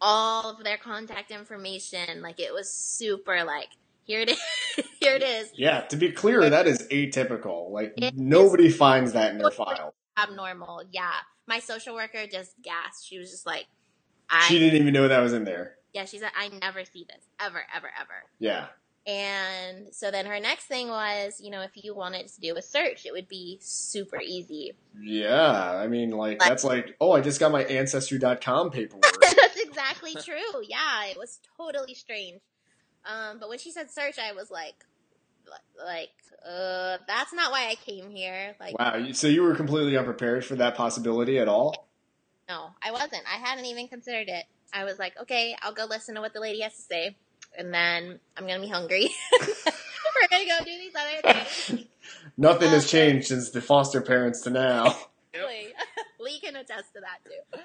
all 0.02 0.52
of 0.52 0.64
their 0.66 0.78
contact 0.78 1.32
information. 1.32 2.22
Like 2.24 2.40
it 2.42 2.54
was 2.54 2.72
super 2.74 3.44
like 3.46 3.70
here 4.06 4.22
it 4.22 4.32
is, 4.32 4.40
here 5.00 5.16
it 5.16 5.24
is, 5.24 5.52
Yeah, 5.56 5.82
to 5.84 5.98
be 5.98 6.12
clear, 6.12 6.50
that 6.50 6.68
is 6.68 6.88
atypical. 6.92 7.72
Like 7.72 7.94
It 7.98 8.16
nobody 8.18 8.70
finds 8.70 9.14
that 9.14 9.32
in 9.32 9.38
their 9.40 9.52
file. 9.52 9.94
abnormal. 10.18 10.84
Yeah, 10.92 11.12
my 11.48 11.60
social 11.60 11.96
worker 11.96 12.28
just 12.32 12.54
gasped. 12.64 13.06
She 13.06 13.20
was 13.20 13.32
just 13.32 13.46
like, 13.46 13.68
I 14.30 14.48
She 14.48 14.60
didn't 14.60 14.82
even 14.82 14.94
know 14.94 15.08
that 15.08 15.22
was 15.22 15.34
in 15.34 15.46
there. 15.46 15.76
yeah. 15.94 16.06
She 16.06 16.20
said 16.20 16.32
I 16.38 16.50
never 16.62 16.84
see 16.86 17.06
this 17.10 17.26
ever, 17.40 17.64
ever, 17.76 17.90
ever. 18.00 18.24
Yeah. 18.40 18.68
And 19.08 19.94
so 19.94 20.10
then 20.10 20.26
her 20.26 20.40
next 20.40 20.66
thing 20.66 20.90
was, 20.90 21.40
you 21.40 21.52
know, 21.52 21.62
if 21.62 21.72
you 21.76 21.94
wanted 21.94 22.28
to 22.28 22.42
do 22.42 22.56
a 22.56 22.62
search, 22.62 23.06
it 23.06 23.12
would 23.12 23.28
be 23.28 23.60
super 23.62 24.20
easy. 24.20 24.74
Yeah. 25.00 25.74
I 25.76 25.88
mean, 25.88 26.10
like, 26.12 26.40
Like- 26.40 26.50
that's 26.50 26.64
like, 26.64 26.96
oh, 27.00 27.12
I 27.12 27.22
just 27.22 27.40
got 27.40 27.52
my 27.52 27.64
Ancestry.com 27.64 28.72
paperwork. 28.72 29.04
That's 29.22 29.60
exactly 29.60 30.16
true. 30.16 30.64
Yeah, 30.68 31.06
it 31.06 31.18
was 31.18 31.40
totally 31.58 31.94
strange. 31.94 32.42
Um, 33.06 33.38
but 33.40 33.50
when 33.50 33.60
she 33.60 33.72
said 33.72 33.92
search, 33.92 34.18
I 34.18 34.32
was 34.34 34.50
like, 34.50 34.84
like, 35.78 36.10
uh, 36.46 36.98
that's 37.08 37.34
not 37.34 37.52
why 37.52 37.68
I 37.70 37.76
came 37.76 38.10
here. 38.10 38.56
Like, 38.60 38.78
wow. 38.78 39.12
So 39.12 39.28
you 39.28 39.44
were 39.44 39.56
completely 39.56 39.96
unprepared 39.98 40.46
for 40.46 40.56
that 40.56 40.76
possibility 40.76 41.38
at 41.40 41.48
all? 41.48 41.88
no, 42.48 42.70
I 42.82 42.92
wasn't. 42.92 43.24
I 43.32 43.38
hadn't 43.38 43.66
even 43.66 43.88
considered 43.88 44.30
it. 44.30 44.46
I 44.74 44.84
was 44.84 45.00
like, 45.00 45.20
okay, 45.22 45.56
I'll 45.62 45.74
go 45.74 45.86
listen 45.86 46.16
to 46.16 46.22
what 46.22 46.34
the 46.34 46.40
lady 46.40 46.62
has 46.62 46.76
to 46.76 46.82
say, 46.82 47.16
and 47.58 47.74
then 47.74 48.20
I'm 48.38 48.48
gonna 48.48 48.62
be 48.62 48.68
hungry. 48.70 49.10
We're 49.42 50.28
gonna 50.30 50.46
go 50.46 50.60
do 50.60 50.72
these 50.72 50.94
other 50.96 51.44
things. 51.68 51.86
Nothing 52.38 52.70
has 52.70 52.90
changed 52.90 53.28
since 53.28 53.50
the 53.52 53.62
foster 53.62 54.02
parents 54.02 54.42
to 54.42 54.50
now. 54.50 54.96
Exactly. 55.34 55.74
Lee 56.20 56.40
can 56.40 56.56
attest 56.56 56.94
to 56.94 57.02
that 57.02 57.20
too. 57.26 57.60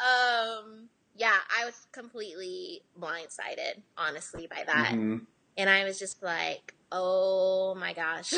Um, 0.00 0.88
yeah, 1.16 1.36
I 1.60 1.64
was 1.64 1.86
completely 1.92 2.82
blindsided, 3.00 3.80
honestly, 3.96 4.46
by 4.48 4.64
that. 4.66 4.92
Mhm. 4.94 5.22
And 5.56 5.70
I 5.70 5.84
was 5.84 5.98
just 5.98 6.22
like, 6.22 6.74
oh 6.90 7.74
my 7.78 7.92
gosh. 7.92 8.34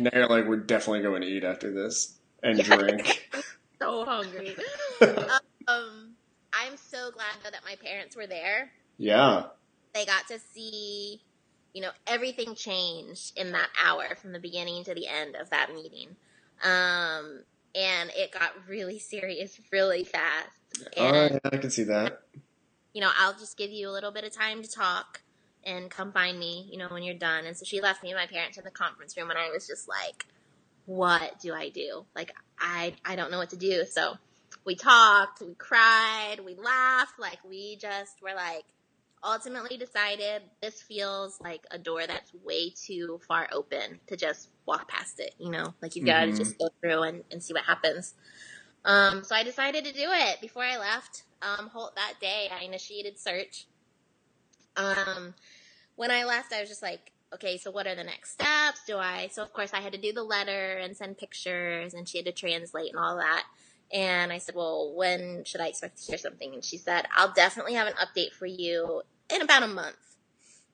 Now 0.00 0.10
you're 0.12 0.26
like, 0.26 0.46
we're 0.46 0.56
definitely 0.56 1.02
going 1.02 1.22
to 1.22 1.28
eat 1.28 1.44
after 1.44 1.72
this 1.72 2.18
and 2.42 2.58
drink. 2.62 3.30
so 3.80 4.04
hungry. 4.04 4.56
Um, 5.68 6.14
I'm 6.52 6.76
so 6.76 7.10
glad 7.12 7.32
though 7.44 7.50
that 7.50 7.62
my 7.64 7.76
parents 7.76 8.16
were 8.16 8.26
there. 8.26 8.72
yeah. 8.98 9.44
They 9.94 10.04
got 10.04 10.28
to 10.28 10.38
see, 10.38 11.20
you 11.72 11.82
know, 11.82 11.90
everything 12.06 12.54
change 12.54 13.32
in 13.36 13.52
that 13.52 13.68
hour 13.84 14.14
from 14.16 14.32
the 14.32 14.38
beginning 14.38 14.84
to 14.84 14.94
the 14.94 15.06
end 15.08 15.36
of 15.36 15.50
that 15.50 15.74
meeting. 15.74 16.16
Um, 16.62 17.42
and 17.74 18.10
it 18.16 18.32
got 18.32 18.52
really 18.68 18.98
serious 18.98 19.60
really 19.72 20.04
fast. 20.04 20.48
And, 20.96 21.40
I 21.44 21.56
can 21.56 21.70
see 21.70 21.84
that. 21.84 22.20
you 22.92 23.00
know, 23.00 23.10
I'll 23.18 23.32
just 23.34 23.56
give 23.56 23.70
you 23.70 23.88
a 23.88 23.92
little 23.92 24.12
bit 24.12 24.24
of 24.24 24.32
time 24.32 24.62
to 24.62 24.68
talk 24.70 25.22
and 25.64 25.90
come 25.90 26.12
find 26.12 26.38
me, 26.38 26.68
you 26.70 26.78
know, 26.78 26.88
when 26.88 27.02
you're 27.02 27.14
done. 27.14 27.44
And 27.44 27.56
so 27.56 27.64
she 27.64 27.80
left 27.80 28.02
me 28.02 28.10
and 28.10 28.18
my 28.18 28.26
parents 28.26 28.58
in 28.58 28.64
the 28.64 28.70
conference 28.70 29.16
room 29.16 29.30
and 29.30 29.38
I 29.38 29.50
was 29.50 29.66
just 29.66 29.88
like, 29.88 30.26
what 30.86 31.38
do 31.40 31.52
I 31.54 31.68
do? 31.68 32.04
Like, 32.16 32.32
I, 32.58 32.94
I 33.04 33.14
don't 33.16 33.30
know 33.30 33.38
what 33.38 33.50
to 33.50 33.56
do. 33.56 33.84
So 33.84 34.14
we 34.64 34.74
talked, 34.74 35.40
we 35.40 35.54
cried, 35.54 36.36
we 36.44 36.54
laughed, 36.54 37.18
like 37.18 37.38
we 37.48 37.76
just 37.76 38.22
were 38.22 38.34
like, 38.34 38.64
ultimately 39.24 39.76
decided 39.76 40.42
this 40.62 40.80
feels 40.80 41.40
like 41.40 41.66
a 41.70 41.78
door 41.78 42.06
that's 42.06 42.32
way 42.44 42.70
too 42.70 43.20
far 43.26 43.48
open 43.52 44.00
to 44.06 44.16
just 44.16 44.48
walk 44.66 44.88
past 44.88 45.20
it, 45.20 45.34
you 45.38 45.50
know, 45.50 45.74
like 45.82 45.96
you've 45.96 46.06
got 46.06 46.24
to 46.26 46.32
just 46.32 46.58
go 46.58 46.68
through 46.80 47.02
and, 47.02 47.24
and 47.30 47.42
see 47.42 47.52
what 47.52 47.64
happens. 47.64 48.14
Um, 48.84 49.24
so 49.24 49.34
I 49.34 49.42
decided 49.42 49.84
to 49.84 49.92
do 49.92 50.06
it 50.06 50.40
before 50.40 50.62
I 50.62 50.78
left. 50.78 51.24
Um, 51.42 51.68
Holt 51.68 51.96
that 51.96 52.14
day, 52.20 52.48
I 52.50 52.64
initiated 52.64 53.18
search. 53.18 53.66
Um, 54.76 55.34
when 55.96 56.10
I 56.10 56.24
left, 56.24 56.52
I 56.52 56.60
was 56.60 56.68
just 56.68 56.82
like, 56.82 57.12
okay, 57.34 57.58
so 57.58 57.70
what 57.70 57.86
are 57.86 57.94
the 57.94 58.04
next 58.04 58.32
steps? 58.32 58.80
Do 58.86 58.96
I? 58.96 59.28
So 59.30 59.42
of 59.42 59.52
course 59.52 59.72
I 59.74 59.80
had 59.80 59.92
to 59.92 59.98
do 60.00 60.12
the 60.12 60.22
letter 60.22 60.78
and 60.78 60.96
send 60.96 61.18
pictures, 61.18 61.94
and 61.94 62.08
she 62.08 62.18
had 62.18 62.26
to 62.26 62.32
translate 62.32 62.90
and 62.90 62.98
all 62.98 63.16
that. 63.16 63.44
And 63.92 64.32
I 64.32 64.38
said, 64.38 64.54
well, 64.54 64.92
when 64.94 65.44
should 65.44 65.60
I 65.60 65.66
expect 65.68 65.98
to 65.98 66.06
hear 66.06 66.18
something? 66.18 66.54
And 66.54 66.64
she 66.64 66.76
said, 66.76 67.06
I'll 67.14 67.32
definitely 67.32 67.74
have 67.74 67.88
an 67.88 67.94
update 67.94 68.32
for 68.32 68.46
you 68.46 69.02
in 69.28 69.42
about 69.42 69.62
a 69.62 69.68
month. 69.68 69.96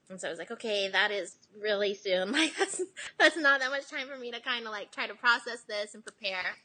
And 0.09 0.21
so 0.21 0.29
I 0.29 0.31
was 0.31 0.39
like, 0.39 0.51
okay, 0.51 0.89
that 0.89 1.11
is 1.11 1.37
really 1.61 1.95
soon. 1.95 2.33
Like 2.33 2.55
that's 2.57 2.83
that's 3.19 3.37
not 3.37 3.61
that 3.61 3.71
much 3.71 3.89
time 3.91 4.07
for 4.07 4.19
me 4.19 4.31
to 4.31 4.41
kind 4.41 4.67
of 4.67 4.71
like 4.71 4.93
try 4.93 5.07
to 5.07 5.15
process 5.15 5.63
this 5.69 5.95
and 5.95 6.05
prepare. 6.05 6.57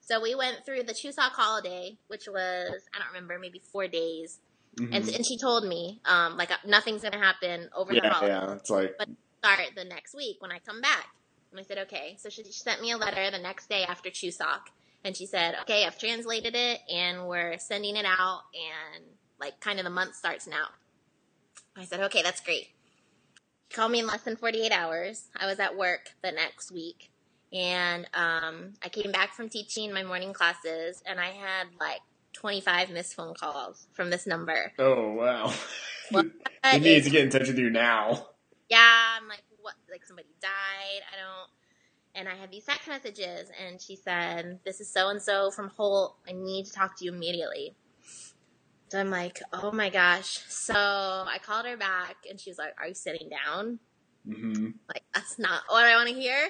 So 0.00 0.22
we 0.22 0.34
went 0.34 0.64
through 0.64 0.84
the 0.84 0.94
Chuseok 0.94 1.32
holiday, 1.32 1.98
which 2.06 2.26
was 2.28 2.82
I 2.94 2.98
don't 2.98 3.08
remember, 3.08 3.38
maybe 3.38 3.60
four 3.72 3.88
days. 3.88 4.38
Mhm. 4.76 4.94
And 4.94 5.08
and 5.08 5.26
she 5.26 5.36
told 5.38 5.64
me, 5.66 6.00
um, 6.04 6.36
like 6.36 6.50
nothing's 6.64 7.02
gonna 7.02 7.18
happen 7.18 7.68
over 7.74 7.92
the 7.92 8.00
yeah, 8.02 8.12
holiday. 8.12 8.32
yeah. 8.32 8.52
It's 8.54 8.70
like, 8.70 8.94
but 8.98 9.08
Start 9.38 9.60
the 9.76 9.84
next 9.84 10.14
week 10.14 10.36
when 10.40 10.50
I 10.50 10.58
come 10.58 10.80
back. 10.80 11.06
And 11.50 11.60
I 11.60 11.62
said, 11.62 11.78
okay. 11.86 12.16
So 12.18 12.28
she, 12.28 12.42
she 12.42 12.52
sent 12.52 12.80
me 12.80 12.90
a 12.90 12.96
letter 12.96 13.30
the 13.30 13.38
next 13.38 13.68
day 13.68 13.84
after 13.84 14.10
Chuseok, 14.10 14.60
and 15.06 15.16
she 15.16 15.24
said, 15.24 15.54
okay, 15.62 15.86
I've 15.86 15.98
translated 15.98 16.56
it 16.56 16.80
and 16.92 17.28
we're 17.28 17.58
sending 17.58 17.94
it 17.96 18.04
out, 18.04 18.40
and 18.54 19.04
like 19.38 19.60
kind 19.60 19.78
of 19.78 19.84
the 19.84 19.90
month 19.90 20.16
starts 20.16 20.48
now. 20.48 20.66
I 21.76 21.84
said, 21.84 22.00
okay, 22.00 22.22
that's 22.22 22.40
great. 22.40 22.68
She 23.68 23.76
called 23.76 23.92
me 23.92 24.00
in 24.00 24.06
less 24.06 24.22
than 24.22 24.36
48 24.36 24.72
hours. 24.72 25.28
I 25.38 25.46
was 25.46 25.60
at 25.60 25.76
work 25.76 26.10
the 26.22 26.32
next 26.32 26.72
week. 26.72 27.10
And 27.52 28.08
um, 28.14 28.74
I 28.82 28.88
came 28.88 29.12
back 29.12 29.34
from 29.34 29.48
teaching 29.48 29.92
my 29.92 30.02
morning 30.02 30.32
classes, 30.32 31.00
and 31.06 31.20
I 31.20 31.30
had 31.30 31.68
like 31.78 32.00
25 32.32 32.90
missed 32.90 33.14
phone 33.14 33.34
calls 33.34 33.86
from 33.92 34.10
this 34.10 34.26
number. 34.26 34.72
oh, 34.78 35.12
wow. 35.12 35.52
What 36.12 36.26
we 36.72 36.78
need 36.78 37.02
to 37.02 37.10
get 37.10 37.24
in 37.24 37.30
touch 37.30 37.48
with 37.48 37.58
you 37.58 37.68
now. 37.68 38.28
yeah, 38.68 39.16
I'm 39.20 39.26
like, 39.28 39.42
what? 39.60 39.74
Like 39.90 40.04
somebody 40.04 40.28
died? 40.40 41.02
I 41.12 41.16
don't. 41.16 41.50
And 42.16 42.28
I 42.30 42.34
had 42.34 42.50
these 42.50 42.64
text 42.64 42.88
messages, 42.88 43.50
and 43.62 43.80
she 43.80 43.94
said, 43.94 44.60
"This 44.64 44.80
is 44.80 44.90
so 44.90 45.08
and 45.08 45.20
so 45.22 45.50
from 45.50 45.68
Holt. 45.68 46.16
I 46.26 46.32
need 46.32 46.64
to 46.64 46.72
talk 46.72 46.96
to 46.98 47.04
you 47.04 47.12
immediately." 47.12 47.76
So 48.90 48.98
I'm 48.98 49.10
like, 49.10 49.42
"Oh 49.52 49.70
my 49.70 49.90
gosh!" 49.90 50.40
So 50.48 50.74
I 50.74 51.38
called 51.44 51.66
her 51.66 51.76
back, 51.76 52.16
and 52.28 52.40
she 52.40 52.50
was 52.50 52.58
like, 52.58 52.74
"Are 52.80 52.88
you 52.88 52.94
sitting 52.94 53.28
down?" 53.28 53.80
hmm 54.26 54.70
Like 54.88 55.04
that's 55.14 55.38
not 55.38 55.62
what 55.68 55.84
I 55.84 55.94
want 55.96 56.08
to 56.08 56.14
hear. 56.14 56.42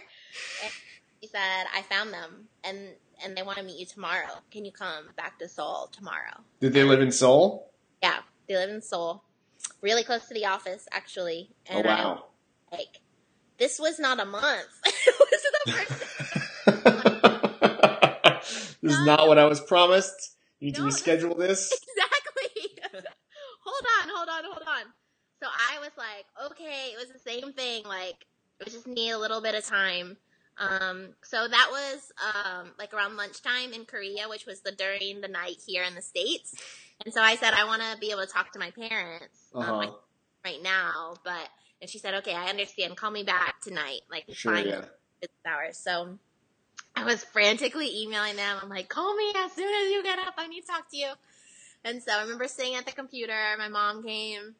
And 0.62 0.72
she 1.20 1.28
said, 1.28 1.64
"I 1.74 1.82
found 1.82 2.12
them, 2.12 2.48
and 2.62 2.94
and 3.24 3.36
they 3.36 3.42
want 3.42 3.58
to 3.58 3.64
meet 3.64 3.78
you 3.80 3.86
tomorrow. 3.86 4.44
Can 4.52 4.64
you 4.64 4.72
come 4.72 5.06
back 5.16 5.38
to 5.40 5.48
Seoul 5.48 5.88
tomorrow?" 5.90 6.44
Did 6.60 6.74
they 6.74 6.84
live 6.84 7.00
in 7.00 7.10
Seoul? 7.10 7.72
Yeah, 8.02 8.20
they 8.48 8.54
live 8.54 8.70
in 8.70 8.82
Seoul, 8.82 9.24
really 9.82 10.04
close 10.04 10.28
to 10.28 10.34
the 10.34 10.46
office, 10.46 10.86
actually. 10.92 11.56
Oh, 11.70 11.78
And 11.78 11.88
I 11.88 12.04
wow. 12.04 12.24
like 12.70 13.00
this 13.58 13.78
was 13.78 13.98
not 13.98 14.20
a 14.20 14.24
month. 14.24 14.68
it 14.86 15.14
was 15.18 15.40
this 15.66 15.90
is 18.92 19.04
not 19.06 19.26
what 19.28 19.38
I 19.38 19.46
was 19.46 19.60
promised. 19.60 20.36
You 20.60 20.66
need 20.68 20.74
to 20.76 20.80
No, 20.82 20.86
this- 20.86 21.02
reschedule 21.02 21.36
this. 21.46 21.72
exactly. 21.72 22.70
hold 23.64 23.84
on, 24.02 24.08
hold 24.14 24.28
on, 24.28 24.44
hold 24.44 24.62
on. 24.66 24.82
So 25.42 25.48
I 25.48 25.78
was 25.80 25.90
like, 25.98 26.26
okay, 26.52 26.90
it 26.92 26.98
was 26.98 27.08
the 27.12 27.18
same 27.18 27.52
thing. 27.52 27.84
Like 27.84 28.26
it 28.60 28.70
just 28.70 28.86
need 28.86 29.10
a 29.10 29.18
little 29.18 29.40
bit 29.40 29.54
of 29.54 29.64
time. 29.64 30.16
Um, 30.58 31.08
so 31.22 31.46
that 31.46 31.68
was 31.70 32.10
um, 32.34 32.70
like 32.78 32.94
around 32.94 33.16
lunchtime 33.16 33.74
in 33.74 33.84
Korea, 33.84 34.26
which 34.28 34.46
was 34.46 34.62
the 34.62 34.72
during 34.72 35.20
the 35.20 35.28
night 35.28 35.56
here 35.66 35.82
in 35.82 35.94
the 35.94 36.00
states. 36.00 36.54
And 37.04 37.12
so 37.12 37.20
I 37.20 37.36
said 37.36 37.52
I 37.52 37.64
want 37.66 37.82
to 37.82 37.98
be 38.00 38.10
able 38.10 38.22
to 38.22 38.26
talk 38.26 38.52
to 38.52 38.58
my 38.58 38.70
parents 38.70 39.50
um, 39.54 39.62
Uh-huh. 39.62 39.76
like, 39.76 39.92
right 40.44 40.62
now, 40.62 41.14
but 41.24 41.48
and 41.82 41.90
she 41.90 41.98
said, 41.98 42.14
okay, 42.14 42.32
I 42.34 42.48
understand. 42.48 42.96
Call 42.96 43.10
me 43.10 43.22
back 43.22 43.60
tonight. 43.60 44.00
Like 44.10 44.24
Sure, 44.32 44.54
fine 44.54 44.66
yeah. 44.68 44.84
Business 45.26 45.46
hours. 45.46 45.78
So 45.78 46.18
I 46.94 47.04
was 47.04 47.22
frantically 47.24 48.02
emailing 48.02 48.36
them. 48.36 48.56
I'm 48.62 48.68
like, 48.68 48.88
call 48.88 49.14
me 49.14 49.32
as 49.36 49.52
soon 49.52 49.72
as 49.72 49.92
you 49.92 50.02
get 50.02 50.18
up. 50.18 50.34
I 50.38 50.46
need 50.46 50.62
to 50.62 50.66
talk 50.66 50.90
to 50.90 50.96
you. 50.96 51.10
And 51.84 52.02
so 52.02 52.12
I 52.12 52.22
remember 52.22 52.48
sitting 52.48 52.74
at 52.74 52.86
the 52.86 52.92
computer. 52.92 53.34
My 53.58 53.68
mom 53.68 54.02
came. 54.02 54.54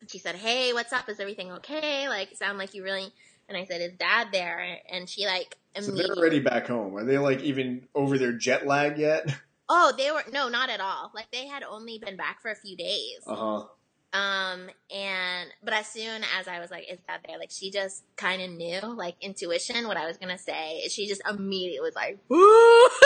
And 0.00 0.10
she 0.10 0.18
said, 0.18 0.36
hey, 0.36 0.72
what's 0.72 0.92
up? 0.92 1.08
Is 1.08 1.20
everything 1.20 1.52
okay? 1.52 2.08
Like, 2.08 2.36
sound 2.36 2.58
like 2.58 2.74
you 2.74 2.84
really. 2.84 3.12
And 3.48 3.56
I 3.56 3.64
said, 3.64 3.80
is 3.80 3.92
dad 3.98 4.28
there? 4.32 4.78
And 4.90 5.08
she 5.08 5.26
like 5.26 5.56
So 5.80 5.92
they're 5.92 6.16
already 6.16 6.40
back 6.40 6.66
home. 6.66 6.96
Are 6.96 7.04
they 7.04 7.18
like 7.18 7.42
even 7.42 7.86
over 7.94 8.18
their 8.18 8.32
jet 8.32 8.66
lag 8.66 8.98
yet? 8.98 9.28
oh, 9.68 9.92
they 9.96 10.10
were 10.10 10.24
no, 10.32 10.48
not 10.48 10.70
at 10.70 10.80
all. 10.80 11.10
Like 11.14 11.30
they 11.32 11.46
had 11.46 11.62
only 11.62 11.98
been 11.98 12.16
back 12.16 12.42
for 12.42 12.50
a 12.50 12.56
few 12.56 12.76
days. 12.76 13.20
Uh 13.26 13.34
huh. 13.34 13.64
Um, 14.12 14.70
and, 14.94 15.50
but 15.62 15.74
as 15.74 15.88
soon 15.88 16.22
as 16.38 16.48
I 16.48 16.60
was 16.60 16.70
like, 16.70 16.90
is 16.90 16.98
that 17.06 17.20
there? 17.26 17.38
Like, 17.38 17.50
she 17.50 17.70
just 17.70 18.04
kind 18.16 18.40
of 18.40 18.50
knew, 18.50 18.80
like, 18.96 19.16
intuition, 19.20 19.86
what 19.88 19.96
I 19.96 20.06
was 20.06 20.16
gonna 20.16 20.38
say. 20.38 20.86
She 20.88 21.06
just 21.06 21.22
immediately 21.28 21.80
was 21.80 21.94
like, 21.94 22.18
woo! 22.28 22.38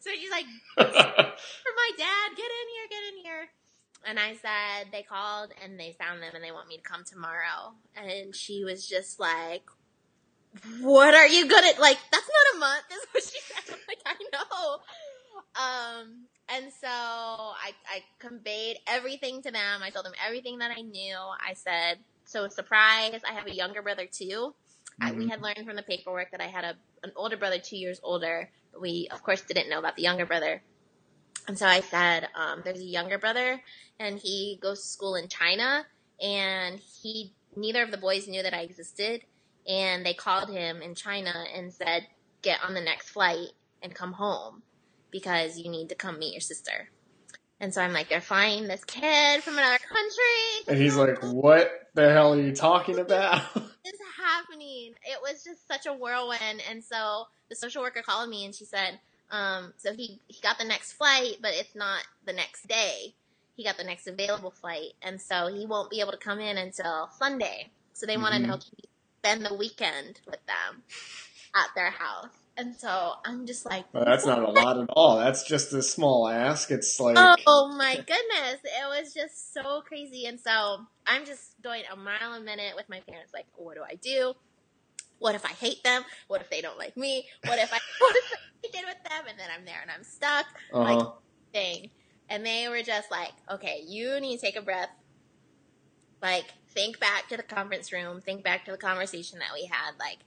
so 0.00 0.10
she's 0.18 0.30
like, 0.30 0.46
for 0.76 0.84
my 0.84 1.90
dad, 1.98 2.36
get 2.36 2.46
in 2.46 2.68
here, 2.74 2.88
get 2.90 3.02
in 3.12 3.24
here. 3.24 3.48
And 4.06 4.18
I 4.18 4.34
said, 4.34 4.92
they 4.92 5.02
called 5.02 5.52
and 5.62 5.78
they 5.78 5.96
found 5.98 6.22
them 6.22 6.30
and 6.34 6.42
they 6.42 6.52
want 6.52 6.68
me 6.68 6.76
to 6.76 6.82
come 6.82 7.04
tomorrow. 7.04 7.74
And 7.96 8.34
she 8.34 8.64
was 8.64 8.86
just 8.86 9.20
like, 9.20 9.64
what 10.80 11.14
are 11.14 11.26
you 11.26 11.48
gonna, 11.48 11.72
like, 11.78 11.98
that's 12.10 12.28
not 12.28 12.56
a 12.56 12.58
month, 12.58 12.84
is 12.90 13.06
what 13.12 13.22
she 13.24 13.38
said. 13.54 13.78
Um, 15.56 16.26
and 16.48 16.72
so 16.72 16.88
I, 16.88 17.72
I 17.88 18.02
conveyed 18.18 18.78
everything 18.86 19.42
to 19.42 19.50
them. 19.50 19.82
I 19.82 19.90
told 19.90 20.06
them 20.06 20.14
everything 20.24 20.58
that 20.58 20.70
I 20.76 20.82
knew. 20.82 21.16
I 21.16 21.54
said, 21.54 21.98
so 22.24 22.48
surprise, 22.48 23.20
I 23.28 23.32
have 23.34 23.46
a 23.46 23.54
younger 23.54 23.82
brother 23.82 24.06
too. 24.10 24.54
I, 25.00 25.12
we 25.12 25.26
Mhm. 25.26 25.30
had 25.30 25.42
learned 25.42 25.66
from 25.66 25.76
the 25.76 25.82
paperwork 25.82 26.30
that 26.32 26.40
I 26.40 26.46
had 26.48 26.64
a, 26.64 26.76
an 27.02 27.12
older 27.16 27.36
brother 27.36 27.58
two 27.58 27.76
years 27.76 28.00
older, 28.02 28.50
but 28.72 28.80
we 28.82 29.08
of 29.12 29.22
course 29.22 29.42
didn't 29.42 29.68
know 29.68 29.78
about 29.78 29.96
the 29.96 30.02
younger 30.02 30.26
brother. 30.26 30.62
And 31.48 31.58
so 31.58 31.66
I 31.66 31.80
said, 31.80 32.28
um, 32.34 32.62
there's 32.64 32.80
a 32.80 32.84
younger 32.84 33.18
brother 33.18 33.62
and 33.98 34.18
he 34.18 34.58
goes 34.62 34.82
to 34.82 34.88
school 34.88 35.14
in 35.16 35.28
China 35.28 35.86
and 36.20 36.80
he, 36.80 37.34
neither 37.56 37.82
of 37.82 37.90
the 37.90 37.96
boys 37.98 38.28
knew 38.28 38.42
that 38.42 38.54
I 38.54 38.62
existed. 38.62 39.22
And 39.66 40.04
they 40.04 40.14
called 40.14 40.50
him 40.50 40.82
in 40.82 40.94
China 40.94 41.32
and 41.54 41.72
said, 41.72 42.06
get 42.42 42.60
on 42.64 42.74
the 42.74 42.80
next 42.80 43.10
flight 43.10 43.48
and 43.82 43.94
come 43.94 44.14
home 44.14 44.62
because 45.10 45.58
you 45.58 45.70
need 45.70 45.88
to 45.90 45.94
come 45.94 46.18
meet 46.18 46.32
your 46.32 46.40
sister. 46.40 46.88
And 47.60 47.74
so 47.74 47.82
I'm 47.82 47.92
like, 47.92 48.08
they're 48.08 48.20
flying 48.20 48.68
this 48.68 48.84
kid 48.84 49.42
from 49.42 49.58
another 49.58 49.78
country. 49.78 50.68
And 50.68 50.78
he's 50.78 50.96
like, 50.96 51.22
"What 51.22 51.70
the 51.94 52.10
hell 52.12 52.34
are 52.34 52.40
you 52.40 52.54
talking 52.54 52.98
about?" 52.98 53.42
is 53.88 54.00
happening? 54.16 54.94
It 55.04 55.18
was 55.22 55.42
just 55.44 55.66
such 55.66 55.86
a 55.86 55.92
whirlwind. 55.92 56.62
And 56.68 56.82
so 56.84 57.24
the 57.48 57.56
social 57.56 57.82
worker 57.82 58.02
called 58.02 58.28
me 58.28 58.44
and 58.44 58.54
she 58.54 58.64
said, 58.64 58.98
um, 59.30 59.72
so 59.76 59.92
he, 59.92 60.20
he 60.26 60.40
got 60.42 60.58
the 60.58 60.64
next 60.64 60.92
flight, 60.92 61.36
but 61.40 61.52
it's 61.54 61.74
not 61.74 62.02
the 62.26 62.32
next 62.32 62.66
day. 62.66 63.14
He 63.56 63.64
got 63.64 63.76
the 63.76 63.84
next 63.84 64.06
available 64.06 64.50
flight. 64.50 64.92
And 65.02 65.20
so 65.20 65.48
he 65.52 65.66
won't 65.66 65.90
be 65.90 66.00
able 66.00 66.12
to 66.12 66.18
come 66.18 66.38
in 66.38 66.56
until 66.56 67.08
Sunday. 67.18 67.70
So 67.92 68.06
they 68.06 68.16
want 68.16 68.34
to 68.34 68.40
Mhm. 68.40 68.46
know 68.46 68.58
can 68.58 68.72
he 68.76 68.88
spend 69.18 69.44
the 69.44 69.54
weekend 69.54 70.20
with 70.26 70.44
them 70.46 70.82
at 71.54 71.74
their 71.74 71.90
house. 71.90 72.30
And 72.58 72.74
so 72.74 73.12
I'm 73.24 73.46
just 73.46 73.64
like, 73.64 73.84
Well, 73.94 74.04
that's 74.04 74.26
not 74.26 74.42
a 74.42 74.50
lot 74.50 74.78
at 74.80 74.88
all. 74.90 75.18
That's 75.18 75.44
just 75.44 75.72
a 75.72 75.80
small 75.80 76.28
ask. 76.28 76.72
It's 76.72 76.98
like, 76.98 77.14
Oh 77.46 77.72
my 77.78 77.94
goodness. 77.94 78.60
It 78.64 79.02
was 79.02 79.14
just 79.14 79.54
so 79.54 79.80
crazy. 79.82 80.26
And 80.26 80.40
so 80.40 80.80
I'm 81.06 81.24
just 81.24 81.54
going 81.62 81.84
a 81.90 81.94
mile 81.96 82.34
a 82.34 82.40
minute 82.40 82.74
with 82.74 82.88
my 82.88 82.98
parents. 83.08 83.32
Like, 83.32 83.46
what 83.54 83.76
do 83.76 83.82
I 83.88 83.94
do? 83.94 84.34
What 85.20 85.36
if 85.36 85.44
I 85.44 85.50
hate 85.50 85.84
them? 85.84 86.02
What 86.26 86.40
if 86.40 86.50
they 86.50 86.60
don't 86.60 86.78
like 86.78 86.96
me? 86.96 87.26
What 87.46 87.60
if 87.60 87.72
I, 87.72 87.78
what 88.00 88.16
if 88.16 88.32
I 88.64 88.68
did 88.76 88.84
with 88.86 89.02
them? 89.08 89.24
And 89.28 89.38
then 89.38 89.48
I'm 89.56 89.64
there 89.64 89.80
and 89.80 89.90
I'm 89.90 90.02
stuck. 90.04 90.46
uh 90.74 90.84
huh. 90.84 91.10
Thing. 91.52 91.90
And 92.28 92.44
they 92.44 92.68
were 92.68 92.82
just 92.82 93.10
like, 93.10 93.32
okay, 93.50 93.82
you 93.86 94.18
need 94.20 94.36
to 94.36 94.42
take 94.42 94.56
a 94.56 94.62
breath. 94.62 94.90
Like, 96.20 96.46
think 96.70 96.98
back 96.98 97.28
to 97.28 97.36
the 97.36 97.42
conference 97.44 97.92
room. 97.92 98.20
Think 98.20 98.42
back 98.42 98.64
to 98.64 98.72
the 98.72 98.76
conversation 98.76 99.38
that 99.38 99.50
we 99.54 99.66
had. 99.66 99.92
Like, 99.98 100.18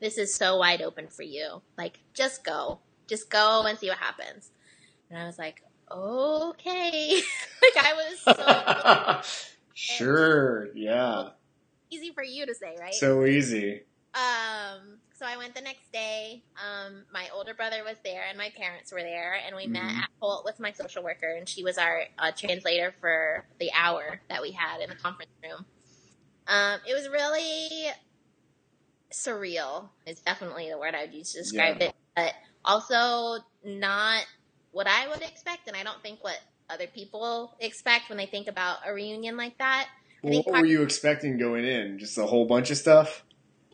this 0.00 0.18
is 0.18 0.34
so 0.34 0.56
wide 0.58 0.82
open 0.82 1.08
for 1.08 1.22
you. 1.22 1.62
Like, 1.78 2.00
just 2.14 2.44
go. 2.44 2.80
Just 3.08 3.28
go 3.30 3.64
and 3.66 3.78
see 3.78 3.88
what 3.88 3.98
happens. 3.98 4.50
And 5.10 5.18
I 5.18 5.26
was 5.26 5.38
like, 5.38 5.62
okay. 5.90 7.20
like, 7.62 7.84
I 7.84 7.92
was 7.94 9.22
so 9.24 9.54
sure, 9.74 10.68
yeah. 10.74 11.30
easy 11.90 12.12
for 12.14 12.22
you 12.22 12.46
to 12.46 12.54
say, 12.54 12.76
right? 12.80 12.94
So 12.94 13.24
easy. 13.26 13.82
um, 14.14 14.98
so 15.14 15.26
I 15.26 15.36
went 15.36 15.54
the 15.54 15.60
next 15.60 15.92
day. 15.92 16.42
Um, 16.56 17.04
my 17.12 17.28
older 17.34 17.52
brother 17.52 17.82
was 17.84 17.96
there 18.04 18.22
and 18.28 18.38
my 18.38 18.50
parents 18.56 18.90
were 18.92 19.02
there, 19.02 19.34
and 19.46 19.54
we 19.54 19.66
met 19.66 19.82
Mhm. 19.82 19.98
at 19.98 20.08
Holt 20.20 20.44
with 20.44 20.58
my 20.60 20.72
social 20.72 21.02
worker, 21.02 21.34
and 21.36 21.46
she 21.48 21.62
was 21.62 21.76
our 21.78 22.04
uh, 22.18 22.30
translator 22.32 22.94
for 23.00 23.44
the 23.58 23.70
hour 23.74 24.20
that 24.30 24.40
we 24.40 24.52
had 24.52 24.80
in 24.80 24.88
the 24.88 24.96
conference 24.96 25.30
room. 25.44 25.66
Um, 26.46 26.80
it 26.88 26.94
was 26.94 27.08
really 27.08 27.88
surreal. 29.12 29.88
Is 30.06 30.20
definitely 30.20 30.68
the 30.70 30.78
word 30.78 30.94
I 30.94 31.02
would 31.04 31.14
use 31.14 31.32
to 31.32 31.40
describe 31.40 31.78
Yeah. 31.80 31.88
it, 31.88 31.94
but 32.16 32.32
also 32.64 33.42
not 33.64 34.24
what 34.72 34.86
I 34.86 35.08
would 35.08 35.22
expect, 35.22 35.66
and 35.68 35.76
I 35.76 35.82
don't 35.82 36.02
think 36.02 36.22
what 36.22 36.38
other 36.68 36.86
people 36.86 37.56
expect 37.60 38.08
when 38.08 38.18
they 38.18 38.26
think 38.26 38.46
about 38.46 38.78
a 38.86 38.92
reunion 38.92 39.36
like 39.36 39.58
that. 39.58 39.88
Well, 40.22 40.34
what 40.38 40.46
part- 40.46 40.60
were 40.62 40.66
you 40.66 40.82
expecting 40.82 41.38
going 41.38 41.64
in? 41.64 41.98
Just 41.98 42.18
a 42.18 42.26
whole 42.26 42.46
bunch 42.46 42.70
of 42.70 42.76
stuff? 42.76 43.24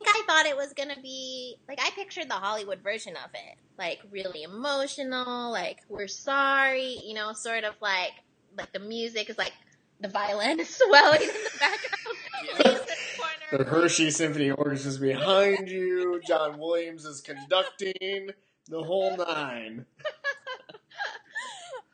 think 0.06 0.16
I 0.16 0.22
thought 0.26 0.46
it 0.46 0.56
was 0.56 0.72
gonna 0.72 1.00
be 1.02 1.56
like 1.68 1.78
I 1.80 1.90
pictured 1.90 2.28
the 2.28 2.34
Hollywood 2.34 2.80
version 2.82 3.14
of 3.16 3.30
it, 3.34 3.56
like 3.78 4.00
really 4.10 4.42
emotional, 4.42 5.50
like 5.50 5.78
we're 5.88 6.08
sorry, 6.08 6.98
you 7.04 7.14
know, 7.14 7.32
sort 7.32 7.64
of 7.64 7.74
like 7.80 8.12
like 8.56 8.72
the 8.72 8.78
music 8.78 9.30
is 9.30 9.38
like 9.38 9.52
the 10.00 10.08
violin 10.08 10.60
is 10.60 10.68
swelling 10.76 11.22
in 11.22 11.28
the 11.28 11.50
background. 11.58 12.80
The. 13.50 13.64
Hershey 13.64 14.10
Symphony 14.10 14.50
Orchestra 14.50 14.90
is 14.90 14.98
behind 14.98 15.68
you. 15.68 16.20
John 16.26 16.58
Williams 16.58 17.04
is 17.04 17.20
conducting 17.20 18.30
the 18.68 18.82
whole 18.82 19.16
nine. 19.16 19.86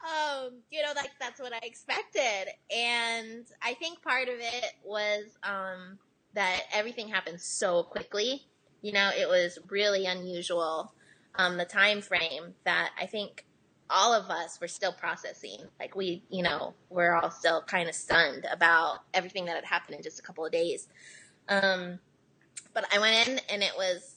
um, 0.02 0.52
you 0.70 0.82
know, 0.82 0.92
like 0.96 1.10
that's 1.20 1.40
what 1.40 1.52
I 1.52 1.60
expected, 1.62 2.48
and 2.74 3.44
I 3.60 3.74
think 3.74 4.02
part 4.02 4.28
of 4.28 4.36
it 4.38 4.72
was 4.84 5.24
um 5.42 5.98
that 6.34 6.62
everything 6.72 7.08
happened 7.08 7.40
so 7.40 7.82
quickly. 7.82 8.46
You 8.80 8.92
know, 8.92 9.10
it 9.16 9.28
was 9.28 9.58
really 9.68 10.06
unusual. 10.06 10.94
Um, 11.34 11.56
the 11.56 11.64
time 11.64 12.02
frame 12.02 12.54
that 12.64 12.90
I 13.00 13.06
think 13.06 13.44
all 13.88 14.14
of 14.14 14.30
us 14.30 14.60
were 14.60 14.68
still 14.68 14.92
processing. 14.92 15.58
Like 15.78 15.94
we, 15.94 16.22
you 16.30 16.42
know, 16.42 16.74
we're 16.88 17.14
all 17.14 17.30
still 17.30 17.62
kind 17.62 17.88
of 17.88 17.94
stunned 17.94 18.46
about 18.50 19.00
everything 19.12 19.44
that 19.46 19.56
had 19.56 19.64
happened 19.64 19.96
in 19.96 20.02
just 20.02 20.18
a 20.18 20.22
couple 20.22 20.44
of 20.44 20.52
days. 20.52 20.88
Um, 21.48 21.98
but 22.74 22.84
I 22.94 22.98
went 22.98 23.28
in 23.28 23.40
and 23.50 23.62
it 23.62 23.72
was 23.76 24.16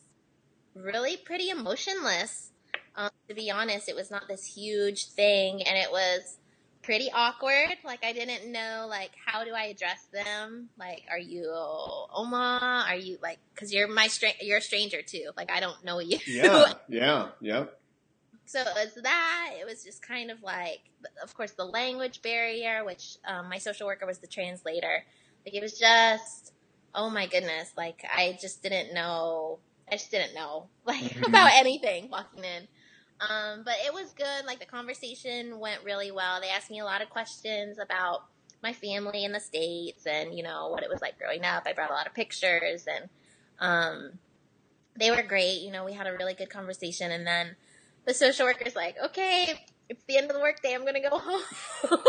really 0.74 1.18
pretty 1.18 1.50
emotionless. 1.50 2.52
Um, 2.96 3.10
to 3.28 3.36
be 3.36 3.52
honest, 3.52 3.90
it 3.90 3.96
was 3.96 4.10
not 4.10 4.28
this 4.28 4.46
huge 4.46 5.08
thing, 5.10 5.62
and 5.64 5.78
it 5.78 5.92
was 5.92 6.38
pretty 6.82 7.10
awkward. 7.12 7.76
Like 7.84 8.06
I 8.06 8.14
didn't 8.14 8.52
know 8.52 8.86
like 8.90 9.12
how 9.26 9.44
do 9.44 9.52
I 9.54 9.66
address 9.66 10.06
them? 10.14 10.70
Like, 10.80 11.02
are 11.10 11.20
you 11.20 11.52
Oma? 11.52 12.86
Are 12.88 12.96
you 12.96 13.18
like 13.22 13.40
because 13.54 13.74
you're 13.74 13.88
my 13.88 14.08
stra- 14.08 14.30
you're 14.40 14.60
a 14.60 14.62
stranger 14.62 15.02
too. 15.02 15.32
Like 15.36 15.52
I 15.52 15.60
don't 15.60 15.84
know 15.84 16.00
you. 16.00 16.20
Yeah, 16.28 16.74
yeah, 16.88 17.30
Yeah. 17.42 17.66
so 18.46 18.62
it 18.62 18.68
was 18.76 19.04
that. 19.04 19.52
It 19.60 19.66
was 19.66 19.84
just 19.84 20.02
kind 20.02 20.32
of 20.32 20.42
like, 20.44 20.80
of 21.22 21.36
course, 21.36 21.52
the 21.52 21.66
language 21.66 22.22
barrier, 22.22 22.86
which 22.86 23.18
um, 23.28 23.50
my 23.50 23.58
social 23.58 23.88
worker 23.88 24.06
was 24.06 24.20
the 24.20 24.28
translator. 24.28 25.04
Like 25.46 25.56
it 25.56 25.62
was 25.62 25.78
just, 25.78 26.54
oh 26.96 27.10
my 27.10 27.28
goodness! 27.28 27.72
Like 27.78 28.04
I 28.10 28.38
just 28.42 28.64
didn't 28.64 28.94
know. 28.94 29.60
I 29.92 29.98
just 29.98 30.10
didn't 30.12 30.34
know 30.34 30.70
like 30.86 31.02
Mhm. 31.02 31.28
about 31.28 31.52
anything 31.54 32.10
walking 32.10 32.44
in. 32.44 32.68
Um, 33.22 33.64
but 33.64 33.76
it 33.86 33.94
was 33.94 34.12
good. 34.14 34.46
Like 34.46 34.60
the 34.60 34.66
conversation 34.66 35.60
went 35.60 35.84
really 35.84 36.12
well. 36.12 36.42
They 36.42 36.50
asked 36.50 36.70
me 36.72 36.80
a 36.80 36.86
lot 36.86 37.02
of 37.02 37.10
questions 37.10 37.78
about 37.80 38.24
my 38.64 38.74
family 38.74 39.24
in 39.24 39.32
the 39.32 39.40
states 39.40 40.06
and 40.08 40.36
you 40.36 40.44
know 40.44 40.70
what 40.70 40.84
it 40.84 40.90
was 40.90 41.02
like 41.02 41.18
growing 41.20 41.46
up. 41.46 41.64
I 41.66 41.74
brought 41.74 41.92
a 41.92 41.94
lot 41.94 42.08
of 42.08 42.14
pictures 42.14 42.86
and 42.88 43.10
um, 43.60 44.20
they 44.98 45.12
were 45.12 45.22
great. 45.24 45.62
You 45.62 45.72
know, 45.72 45.86
we 45.86 45.94
had 45.94 46.08
a 46.08 46.14
really 46.14 46.34
good 46.34 46.50
conversation, 46.50 47.12
and 47.12 47.26
then 47.28 47.56
the 48.06 48.14
social 48.14 48.46
worker's 48.46 48.76
like, 48.76 48.96
"Okay, 49.04 49.66
it's 49.90 50.04
the 50.08 50.18
end 50.18 50.30
of 50.30 50.36
the 50.36 50.42
workday. 50.42 50.74
I'm 50.74 50.86
gonna 50.86 51.02
go 51.02 51.18
home." 51.20 51.42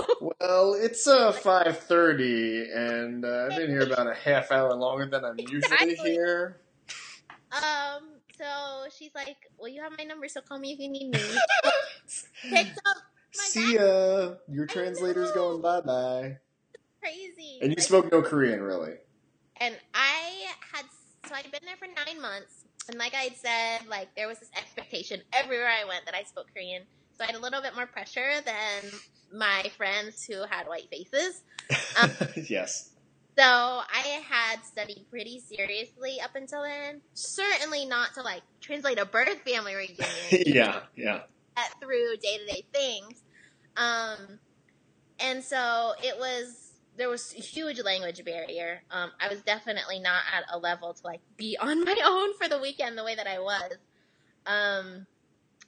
Well, 0.40 0.74
it's 0.74 1.06
uh 1.06 1.32
five 1.32 1.78
thirty, 1.80 2.68
and 2.74 3.24
uh, 3.24 3.48
I've 3.50 3.56
been 3.56 3.68
here 3.70 3.82
about 3.92 4.06
a 4.10 4.14
half 4.14 4.50
hour 4.50 4.74
longer 4.74 5.06
than 5.06 5.24
I'm 5.24 5.38
usually 5.38 5.58
Exactly. 5.72 6.10
here. 6.12 6.60
um, 7.52 8.02
so 8.38 8.86
she's 8.96 9.10
like, 9.14 9.36
"Well, 9.58 9.68
you 9.68 9.82
have 9.82 9.92
my 9.96 10.04
number, 10.04 10.28
so 10.28 10.40
call 10.40 10.58
me 10.58 10.72
if 10.72 10.78
you 10.78 10.88
need 10.88 11.10
me." 11.10 11.20
Picked 12.50 12.78
up 12.86 12.96
my 13.36 13.44
See 13.44 13.74
ya. 13.74 14.34
Your 14.48 14.66
translator's 14.66 15.32
going 15.32 15.60
bye 15.60 15.80
bye. 15.82 16.36
crazy. 17.00 17.58
And 17.60 17.70
you 17.70 17.76
Like, 17.76 17.80
spoke 17.84 18.10
no 18.12 18.22
Korean, 18.22 18.62
really. 18.62 18.94
and 19.60 19.76
I 19.94 20.46
had 20.72 20.84
so 21.28 21.34
I'd 21.34 21.50
been 21.50 21.60
there 21.64 21.76
for 21.76 21.86
nine 22.06 22.20
months, 22.22 22.64
and 22.88 22.98
like 22.98 23.14
I 23.14 23.22
had 23.28 23.36
said, 23.36 23.86
like 23.88 24.14
there 24.16 24.28
was 24.28 24.38
this 24.38 24.50
expectation 24.56 25.20
everywhere 25.32 25.68
I 25.68 25.84
went 25.86 26.04
that 26.06 26.14
I 26.14 26.22
spoke 26.24 26.46
Korean. 26.54 26.82
So 27.18 27.24
I 27.24 27.26
had 27.26 27.34
a 27.34 27.40
little 27.40 27.62
bit 27.62 27.74
more 27.74 27.86
pressure 27.86 28.40
than 28.44 28.90
my 29.32 29.70
friends 29.76 30.24
who 30.24 30.44
had 30.48 30.66
white 30.66 30.88
faces. 30.90 31.42
Um, 32.00 32.10
yes. 32.48 32.90
So 33.38 33.42
I 33.44 34.22
had 34.28 34.64
studied 34.64 35.06
pretty 35.10 35.40
seriously 35.40 36.20
up 36.22 36.36
until 36.36 36.62
then. 36.62 37.00
Certainly 37.14 37.86
not 37.86 38.14
to 38.14 38.22
like 38.22 38.42
translate 38.60 38.98
a 38.98 39.06
birth 39.06 39.40
family 39.40 39.74
reunion 39.74 40.06
yeah, 40.30 40.80
yeah. 40.94 41.22
through 41.80 42.16
day 42.22 42.38
to 42.38 42.46
day 42.46 42.66
things. 42.72 43.22
Um, 43.76 44.38
and 45.18 45.42
so 45.42 45.92
it 46.02 46.18
was 46.18 46.72
there 46.96 47.08
was 47.08 47.34
a 47.36 47.40
huge 47.40 47.80
language 47.82 48.24
barrier. 48.24 48.82
Um, 48.90 49.10
I 49.20 49.28
was 49.28 49.42
definitely 49.42 49.98
not 50.00 50.22
at 50.34 50.44
a 50.50 50.58
level 50.58 50.94
to 50.94 51.02
like 51.04 51.20
be 51.36 51.56
on 51.60 51.84
my 51.84 51.96
own 52.04 52.34
for 52.34 52.48
the 52.48 52.58
weekend 52.58 52.96
the 52.96 53.04
way 53.04 53.14
that 53.14 53.26
I 53.26 53.38
was. 53.38 53.72
Um, 54.46 55.06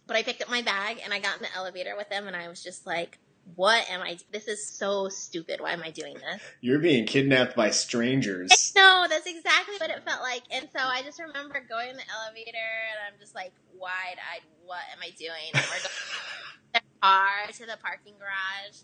but 0.09 0.17
I 0.17 0.25
picked 0.25 0.43
up 0.43 0.51
my 0.51 0.63
bag 0.63 1.01
and 1.05 1.15
I 1.15 1.21
got 1.21 1.37
in 1.37 1.43
the 1.43 1.55
elevator 1.57 1.95
with 1.97 2.09
them, 2.09 2.27
and 2.27 2.35
I 2.35 2.49
was 2.49 2.61
just 2.63 2.85
like, 2.87 3.19
"What 3.55 3.89
am 3.89 4.01
I? 4.03 4.19
This 4.33 4.49
is 4.49 4.67
so 4.67 5.09
stupid. 5.09 5.61
Why 5.61 5.73
am 5.73 5.83
I 5.85 5.91
doing 5.91 6.15
this?" 6.15 6.43
You're 6.61 6.81
being 6.81 7.07
kidnapped 7.07 7.55
by 7.55 7.71
strangers. 7.71 8.51
No, 8.79 9.07
that's 9.09 9.27
exactly 9.27 9.75
what 9.81 9.91
it 9.91 10.05
felt 10.05 10.23
like. 10.23 10.43
And 10.53 10.69
so 10.73 10.79
I 10.81 11.03
just 11.03 11.21
remember 11.21 11.61
going 11.69 11.91
in 11.91 11.97
the 11.97 12.03
elevator 12.23 12.51
and 12.91 12.99
I'm 13.13 13.19
just 13.21 13.35
like 13.35 13.53
wide 13.77 14.17
eyed, 14.33 14.43
what 14.65 14.81
am 14.93 14.99
I 15.03 15.11
doing? 15.19 15.51
And 15.53 15.65
we're 15.65 15.83
going 15.83 16.83
car 17.03 17.31
to 17.53 17.67
the 17.67 17.77
parking 17.83 18.15
garage. 18.19 18.79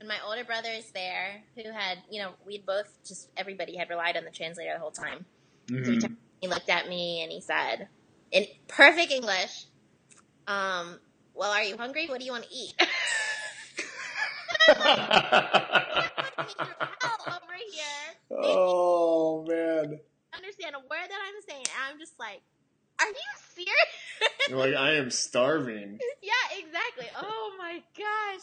And 0.00 0.08
my 0.08 0.16
older 0.26 0.42
brother 0.44 0.70
is 0.70 0.90
there, 0.92 1.42
who 1.54 1.70
had, 1.70 1.98
you 2.10 2.20
know, 2.22 2.30
we'd 2.46 2.64
both 2.66 2.86
just, 3.06 3.28
everybody 3.36 3.76
had 3.76 3.90
relied 3.90 4.16
on 4.16 4.24
the 4.24 4.30
translator 4.30 4.72
the 4.74 4.78
whole 4.80 4.90
time. 4.90 5.26
So 5.68 5.74
he, 5.74 5.80
Mhm. 5.82 6.00
turned- 6.00 6.16
he 6.40 6.48
looked 6.48 6.70
at 6.70 6.88
me 6.88 7.22
and 7.22 7.30
he 7.30 7.40
said, 7.42 7.88
in 8.30 8.46
perfect 8.68 9.12
English, 9.12 9.66
um, 10.46 10.98
well, 11.34 11.50
are 11.52 11.62
you 11.62 11.76
hungry? 11.76 12.06
What 12.06 12.18
do 12.20 12.24
you 12.26 12.32
want 12.32 12.44
to 12.44 12.54
eat? 12.54 12.74
Oh 18.30 19.44
man! 19.48 20.00
Understand 20.34 20.74
a 20.74 20.78
word 20.78 21.08
that 21.08 21.18
I'm 21.26 21.42
saying. 21.48 21.64
And 21.64 21.94
I'm 21.94 21.98
just 21.98 22.18
like, 22.18 22.42
are 23.00 23.08
you 23.08 23.14
serious? 23.54 23.72
You're 24.48 24.58
like 24.58 24.74
I 24.74 24.94
am 24.94 25.10
starving. 25.10 25.98
yeah, 26.22 26.32
exactly. 26.58 27.06
Oh 27.20 27.52
my 27.58 27.82
gosh. 27.96 28.42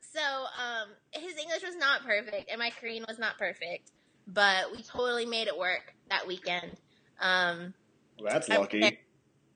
So, 0.00 0.20
um, 0.20 0.88
his 1.12 1.36
English 1.36 1.62
was 1.64 1.76
not 1.76 2.04
perfect 2.04 2.48
and 2.50 2.58
my 2.58 2.70
Korean 2.70 3.04
was 3.08 3.18
not 3.18 3.36
perfect, 3.36 3.90
but 4.28 4.70
we 4.70 4.82
totally 4.82 5.26
made 5.26 5.48
it 5.48 5.58
work 5.58 5.92
that 6.08 6.26
weekend. 6.26 6.72
Um, 7.20 7.74
Well, 8.20 8.32
that's 8.32 8.48
lucky. 8.48 8.98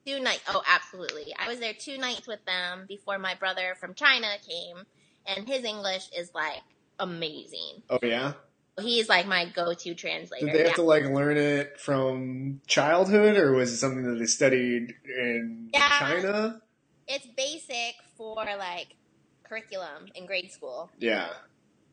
Two 0.09 0.21
nights. 0.21 0.43
Oh, 0.49 0.63
absolutely. 0.67 1.35
I 1.39 1.49
was 1.49 1.61
there 1.61 1.75
two 1.75 1.99
nights 1.99 2.27
with 2.27 2.45
them 2.45 2.87
before 2.89 3.19
my 3.19 3.35
brother 3.35 3.77
from 3.79 3.95
China 3.95 4.29
came, 4.49 4.85
and 5.27 5.49
his 5.49 5.65
English 5.65 6.09
is 6.17 6.31
like 6.35 6.63
amazing. 6.99 7.83
Oh 7.91 7.99
yeah. 8.03 8.33
He's 8.81 9.09
like 9.09 9.27
my 9.27 9.45
go-to 9.47 9.95
translator. 9.95 10.47
Did 10.47 10.55
they 10.55 10.59
have 10.59 10.69
yeah. 10.69 10.75
to 10.75 10.83
like 10.83 11.05
learn 11.05 11.37
it 11.37 11.81
from 11.81 12.61
childhood, 12.67 13.37
or 13.37 13.53
was 13.53 13.73
it 13.73 13.79
something 13.79 14.05
that 14.05 14.19
they 14.19 14.27
studied 14.27 14.95
in 15.05 15.71
Yeah. 15.73 15.99
China? 15.99 16.63
It's 17.09 17.27
basic 17.37 17.97
for 18.17 18.37
like 18.37 18.95
curriculum 19.43 20.07
in 20.15 20.27
grade 20.27 20.53
school, 20.53 20.91
Yeah. 20.99 21.29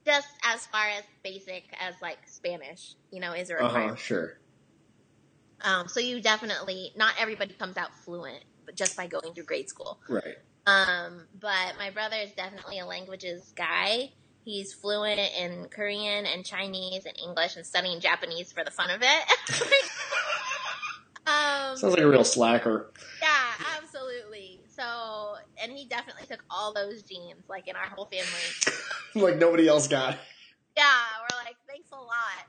just 0.06 0.28
as 0.44 0.66
far 0.68 0.90
as 0.90 1.04
basic 1.24 1.64
as 1.80 1.96
like 2.02 2.20
Spanish. 2.28 2.96
You 3.12 3.20
know, 3.22 3.34
is 3.34 3.50
a 3.50 3.62
Uh 3.64 3.70
huh. 3.70 3.96
Sure. 3.96 4.38
Um, 5.62 5.88
so 5.88 6.00
you 6.00 6.22
definitely 6.22 6.92
not 6.96 7.14
everybody 7.20 7.54
comes 7.54 7.78
out 7.78 7.96
fluent, 7.96 8.44
but 8.66 8.76
just 8.76 8.98
by 8.98 9.08
going 9.08 9.34
through 9.34 9.46
grade 9.46 9.70
school. 9.70 10.00
Right. 10.10 10.38
Um, 10.68 11.26
but 11.40 11.76
my 11.78 11.92
brother 11.92 12.18
is 12.18 12.32
definitely 12.32 12.80
a 12.80 12.86
languages 12.86 13.54
guy. 13.56 14.12
He's 14.44 14.74
fluent 14.74 15.20
in 15.20 15.68
Korean 15.70 16.26
and 16.26 16.46
Chinese 16.46 17.06
and 17.06 17.18
English 17.24 17.56
and 17.56 17.66
studying 17.66 18.00
Japanese 18.00 18.52
for 18.52 18.64
the 18.64 18.72
fun 18.72 18.90
of 18.92 19.02
it. 19.02 19.08
um, 21.28 21.78
Sounds 21.78 21.84
like 21.84 22.00
a 22.00 22.08
real 22.08 22.24
slacker. 22.24 22.92
yeah, 23.22 23.68
absolutely. 23.78 24.60
So, 24.68 25.36
and 25.62 25.72
he 25.72 25.86
definitely 25.86 26.26
took 26.28 26.44
all 26.50 26.74
those 26.74 27.02
genes, 27.02 27.44
like 27.48 27.68
in 27.68 27.76
our 27.76 27.88
whole 27.88 28.06
family. 28.06 28.76
like 29.16 29.38
nobody 29.40 29.68
else 29.68 29.88
got. 29.88 30.18
Yeah, 30.76 30.84
we're 31.22 31.38
like, 31.44 31.56
thanks 31.68 31.90
a 31.92 31.96
lot. 31.96 32.46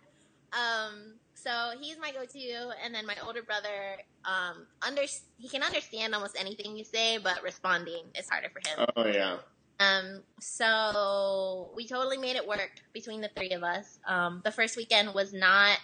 Um, 0.53 1.15
so 1.47 1.79
he's 1.81 1.97
my 1.99 2.11
go-to, 2.11 2.71
and 2.85 2.95
then 2.95 3.07
my 3.07 3.15
older 3.25 3.43
brother, 3.43 3.97
um, 4.25 4.67
under 4.83 5.03
he 5.39 5.49
can 5.49 5.63
understand 5.63 6.15
almost 6.15 6.37
anything 6.39 6.77
you 6.77 6.85
say, 6.85 7.19
but 7.19 7.43
responding 7.43 8.03
is 8.19 8.29
harder 8.29 8.49
for 8.51 8.61
him. 8.69 8.89
Oh 8.97 9.07
yeah. 9.07 9.39
Um, 9.79 10.23
so 10.41 11.71
we 11.77 11.87
totally 11.87 12.19
made 12.19 12.37
it 12.37 12.47
work 12.47 12.71
between 12.93 13.21
the 13.21 13.31
three 13.37 13.51
of 13.51 13.63
us. 13.63 13.99
Um, 14.07 14.41
the 14.45 14.51
first 14.51 14.77
weekend 14.77 15.15
was 15.15 15.33
not, 15.33 15.79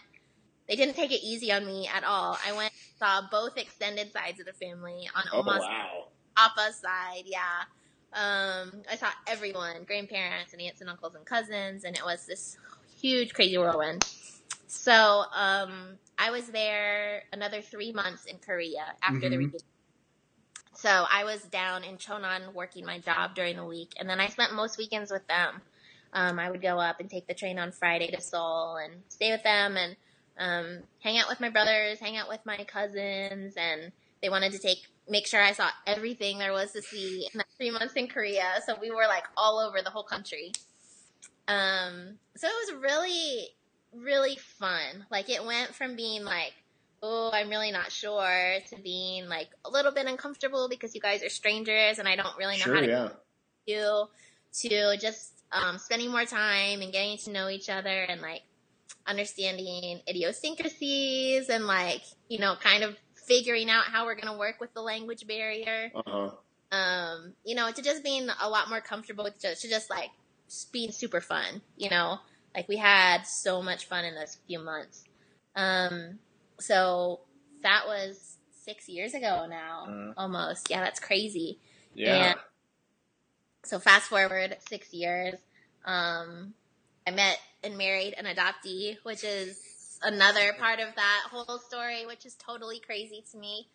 they 0.68 0.76
didn't 0.76 0.94
take 0.94 1.12
it 1.12 1.22
easy 1.22 1.52
on 1.52 1.66
me 1.66 1.88
at 1.94 2.02
all. 2.02 2.38
I 2.44 2.52
went, 2.56 2.72
saw 2.98 3.22
both 3.30 3.56
extended 3.56 4.12
sides 4.12 4.40
of 4.40 4.46
the 4.46 4.52
family 4.54 5.08
on 5.14 5.24
Oh 5.32 5.40
Oma's 5.40 5.60
wow. 5.60 6.04
Papa's 6.36 6.76
side, 6.76 7.24
yeah. 7.26 7.64
Um, 8.14 8.82
I 8.90 8.96
saw 8.96 9.08
everyone, 9.28 9.84
grandparents 9.86 10.52
and 10.52 10.62
aunts 10.62 10.80
and 10.80 10.90
uncles 10.90 11.14
and 11.14 11.24
cousins, 11.24 11.84
and 11.84 11.96
it 11.96 12.02
was 12.04 12.26
this 12.26 12.56
huge, 12.98 13.32
crazy 13.34 13.58
whirlwind. 13.58 14.04
So, 14.74 15.24
um, 15.34 15.98
I 16.18 16.30
was 16.30 16.46
there 16.46 17.24
another 17.30 17.60
three 17.60 17.92
months 17.92 18.24
in 18.24 18.38
Korea 18.38 18.94
after 19.02 19.28
the 19.28 19.36
Mhm. 19.36 19.38
reunion. 19.38 19.60
So 20.74 21.06
I 21.12 21.24
was 21.24 21.42
down 21.42 21.84
in 21.84 21.98
Cheonan 21.98 22.54
working 22.54 22.86
my 22.86 22.98
job 22.98 23.34
during 23.34 23.56
the 23.56 23.66
week, 23.66 23.92
and 23.98 24.08
then 24.08 24.18
I 24.18 24.28
spent 24.28 24.54
most 24.54 24.78
weekends 24.78 25.12
with 25.12 25.26
them. 25.26 25.60
Um, 26.14 26.38
I 26.38 26.50
would 26.50 26.62
go 26.62 26.78
up 26.78 27.00
and 27.00 27.10
take 27.10 27.26
the 27.26 27.34
train 27.34 27.58
on 27.58 27.70
Friday 27.70 28.10
to 28.12 28.20
Seoul 28.22 28.76
and 28.76 29.02
stay 29.08 29.30
with 29.30 29.42
them 29.42 29.76
and 29.76 29.96
um, 30.38 30.82
hang 31.00 31.18
out 31.18 31.28
with 31.28 31.40
my 31.40 31.50
brothers, 31.50 32.00
hang 32.00 32.16
out 32.16 32.30
with 32.30 32.44
my 32.46 32.64
cousins, 32.64 33.54
and 33.56 33.92
they 34.22 34.30
wanted 34.30 34.52
to 34.52 34.58
take 34.58 34.86
make 35.06 35.26
sure 35.26 35.42
I 35.42 35.52
saw 35.52 35.68
everything 35.86 36.38
there 36.38 36.52
was 36.52 36.72
to 36.72 36.80
see 36.80 37.28
in 37.32 37.38
the 37.38 37.44
three 37.58 37.70
months 37.70 37.94
in 37.94 38.08
Korea. 38.08 38.62
So 38.66 38.78
we 38.80 38.90
were 38.90 39.06
like 39.06 39.24
all 39.36 39.58
over 39.58 39.82
the 39.82 39.90
whole 39.90 40.04
country. 40.04 40.52
Um, 41.46 42.18
so 42.36 42.48
it 42.48 42.54
was 42.66 42.82
really, 42.82 43.54
really 43.94 44.36
fun. 44.58 45.06
Like 45.10 45.28
it 45.30 45.44
went 45.44 45.74
from 45.74 45.96
being 45.96 46.24
like, 46.24 46.52
oh, 47.02 47.30
I'm 47.32 47.48
really 47.48 47.72
not 47.72 47.90
sure, 47.90 48.58
to 48.70 48.76
being 48.82 49.28
like 49.28 49.48
a 49.64 49.70
little 49.70 49.92
bit 49.92 50.06
uncomfortable 50.06 50.68
because 50.68 50.94
you 50.94 51.00
guys 51.00 51.22
are 51.22 51.28
strangers 51.28 51.98
and 51.98 52.06
I 52.08 52.16
don't 52.16 52.36
really 52.38 52.58
know 52.58 52.72
how 52.72 52.80
to 52.80 52.86
Yeah. 52.88 53.08
you 53.66 54.08
to 54.60 54.96
just 54.98 55.32
um, 55.50 55.78
spending 55.78 56.10
more 56.10 56.24
time 56.24 56.80
and 56.80 56.92
getting 56.92 57.18
to 57.18 57.30
know 57.30 57.48
each 57.48 57.68
other 57.68 57.88
and 58.02 58.20
like 58.20 58.42
understanding 59.06 60.00
idiosyncrasies 60.08 61.48
and 61.48 61.66
like 61.66 62.02
you 62.28 62.38
know 62.38 62.54
kind 62.60 62.84
of 62.84 62.96
figuring 63.26 63.68
out 63.70 63.84
how 63.84 64.04
we're 64.04 64.14
going 64.14 64.32
to 64.32 64.38
work 64.38 64.60
with 64.60 64.72
the 64.74 64.80
language 64.80 65.26
barrier 65.26 65.90
Uh 65.94 66.02
huh. 66.06 66.30
um 66.76 67.34
you 67.44 67.54
know 67.54 67.70
to 67.70 67.82
just 67.82 68.04
being 68.04 68.28
a 68.40 68.48
lot 68.48 68.68
more 68.68 68.80
comfortable 68.80 69.24
with 69.24 69.40
just 69.40 69.62
to 69.62 69.68
just 69.68 69.90
like 69.90 70.10
being 70.72 70.92
super 70.92 71.20
fun 71.20 71.62
you 71.76 71.90
know 71.90 72.18
like 72.54 72.68
we 72.68 72.76
had 72.76 73.26
so 73.26 73.62
much 73.62 73.86
fun 73.86 74.04
in 74.04 74.14
those 74.14 74.36
few 74.46 74.58
months 74.58 75.04
um 75.56 76.18
so 76.58 77.20
that 77.62 77.84
was 77.86 78.36
six 78.50 78.88
years 78.88 79.14
ago 79.14 79.46
now 79.48 79.86
Mhm. 79.88 80.14
almost 80.16 80.70
yeah 80.70 80.80
that's 80.80 81.00
crazy 81.00 81.58
Yeah. 81.94 82.30
And- 82.32 82.40
so 83.64 83.78
fast 83.78 84.08
forward 84.08 84.56
six 84.68 84.92
years, 84.92 85.34
um, 85.84 86.52
I 87.06 87.10
met 87.12 87.38
and 87.62 87.78
married 87.78 88.14
an 88.18 88.24
adoptee, 88.24 88.96
which 89.04 89.22
is 89.24 89.98
another 90.02 90.52
part 90.58 90.80
of 90.80 90.94
that 90.96 91.22
whole 91.30 91.58
story, 91.58 92.04
which 92.06 92.26
is 92.26 92.34
totally 92.34 92.80
crazy 92.80 93.24
to 93.30 93.38
me. 93.38 93.68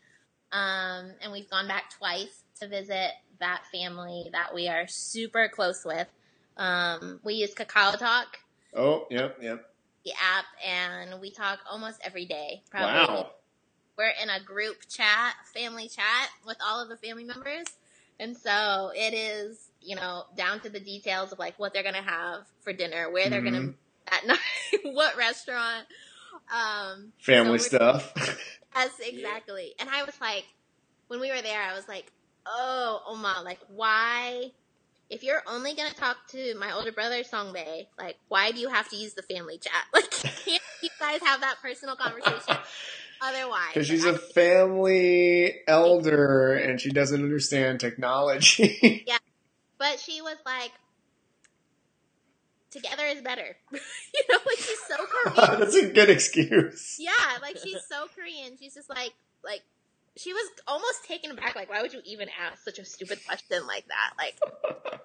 Um, 0.51 1.11
and 1.21 1.31
we've 1.31 1.49
gone 1.49 1.67
back 1.67 1.89
twice 1.97 2.43
to 2.59 2.67
visit 2.67 3.11
that 3.39 3.63
family 3.71 4.29
that 4.33 4.53
we 4.53 4.67
are 4.67 4.87
super 4.87 5.47
close 5.47 5.85
with. 5.85 6.07
Um, 6.57 7.19
we 7.23 7.35
use 7.35 7.53
Kakao 7.53 7.97
Talk, 7.97 8.39
Oh. 8.76 9.07
Yep. 9.10 9.38
Yep. 9.41 9.65
the 10.06 10.14
app, 10.14 10.45
and 10.65 11.19
we 11.19 11.31
talk 11.31 11.60
almost 11.69 11.99
every 12.03 12.26
day. 12.26 12.64
Probably 12.72 12.94
Wow. 12.95 13.31
we're 13.98 14.14
in 14.23 14.30
a 14.30 14.39
group 14.41 14.77
chat, 14.88 15.34
family 15.53 15.89
chat 15.89 16.30
with 16.45 16.56
all 16.65 16.81
of 16.81 16.88
the 16.88 16.95
family 16.98 17.26
members. 17.26 17.65
And 18.19 18.35
so 18.38 18.91
it 18.95 19.14
is, 19.14 19.69
you 19.81 19.95
know, 19.98 20.23
down 20.35 20.60
to 20.61 20.69
the 20.69 20.80
details 20.80 21.31
of 21.34 21.39
like 21.39 21.60
what 21.60 21.73
they're 21.73 21.84
going 21.84 21.95
to 21.95 22.02
have 22.02 22.45
for 22.61 22.72
dinner, 22.73 23.10
where 23.11 23.30
they're 23.30 23.41
going 23.41 23.53
Mhm. 23.56 23.76
to 24.07 24.14
at 24.14 24.26
night, 24.27 24.39
what 24.84 25.18
restaurant. 25.18 25.88
Um, 26.53 27.11
Family 27.19 27.60
so 27.60 27.68
stuff. 27.77 28.14
Yes, 28.76 28.99
exactly. 28.99 29.73
And 29.80 29.89
I 29.89 30.03
was 30.03 30.19
like, 30.22 30.45
when 31.07 31.19
we 31.19 31.31
were 31.31 31.41
there, 31.41 31.61
I 31.61 31.73
was 31.76 31.88
like, 31.88 32.11
oh, 32.45 33.02
Oma, 33.07 33.41
like 33.44 33.60
why? 33.68 34.52
If 35.09 35.23
you're 35.23 35.41
only 35.47 35.73
gonna 35.73 35.93
talk 35.93 36.17
to 36.29 36.55
my 36.59 36.73
older 36.73 36.91
brother 36.91 37.23
Songbae, 37.23 37.88
like 37.97 38.17
why 38.27 38.51
do 38.51 38.59
you 38.59 38.69
have 38.69 38.89
to 38.89 38.95
use 38.95 39.13
the 39.13 39.21
family 39.23 39.57
chat? 39.57 39.73
Like, 39.93 40.09
can't 40.11 40.61
you 40.81 40.89
guys 40.99 41.21
have 41.21 41.41
that 41.41 41.55
personal 41.61 41.95
conversation 41.95 42.57
otherwise? 43.21 43.69
Because 43.73 43.88
she's 43.88 44.05
a 44.05 44.17
family 44.17 45.55
elder 45.67 46.53
and 46.53 46.79
she 46.79 46.89
doesn't 46.89 47.21
understand 47.21 47.79
technology. 47.79 49.03
Yeah, 49.07 49.17
but 49.77 49.99
she 49.99 50.21
was 50.21 50.38
like, 50.45 50.71
together 52.71 53.03
is 53.05 53.21
better. 53.21 53.55
you 53.71 54.23
know, 54.29 54.38
like 54.45 54.57
she's 54.57 54.79
so 54.88 54.95
Korean. 54.97 55.59
That's 55.59 55.75
a 55.75 55.91
good 55.91 56.09
excuse. 56.09 56.97
yeah, 56.99 57.11
like 57.41 57.57
she's 57.57 57.84
so 57.89 58.07
Korean. 58.15 58.57
She's 58.59 58.73
just 58.73 58.89
like, 58.89 59.13
like, 59.43 59.61
she 60.18 60.34
was 60.34 60.49
almost 60.68 61.06
taken 61.06 61.31
aback. 61.31 61.56
Like, 61.56 61.69
why 61.69 61.81
would 61.81 61.94
you 61.94 62.02
even 62.06 62.27
ask 62.41 62.64
such 62.64 62.80
a 62.80 62.85
stupid 62.85 63.19
question 63.26 63.65
like 63.68 63.85
that? 63.88 64.14
Like, 64.18 64.35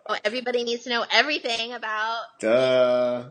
oh, 0.08 0.16
everybody 0.24 0.64
needs 0.64 0.84
to 0.84 0.90
know 0.90 1.04
everything 1.10 1.72
about. 1.72 2.22
Duh. 2.40 3.30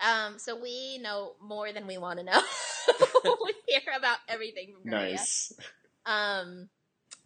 Um, 0.00 0.38
so 0.38 0.58
we 0.58 0.98
know 0.98 1.34
more 1.42 1.72
than 1.72 1.86
we 1.86 1.98
want 1.98 2.18
to 2.18 2.24
know. 2.24 2.40
we 3.44 3.54
hear 3.66 3.82
about 3.96 4.18
everything 4.28 4.72
from 4.72 4.90
Korea. 4.90 5.10
Nice. 5.10 5.52
Um, 6.06 6.68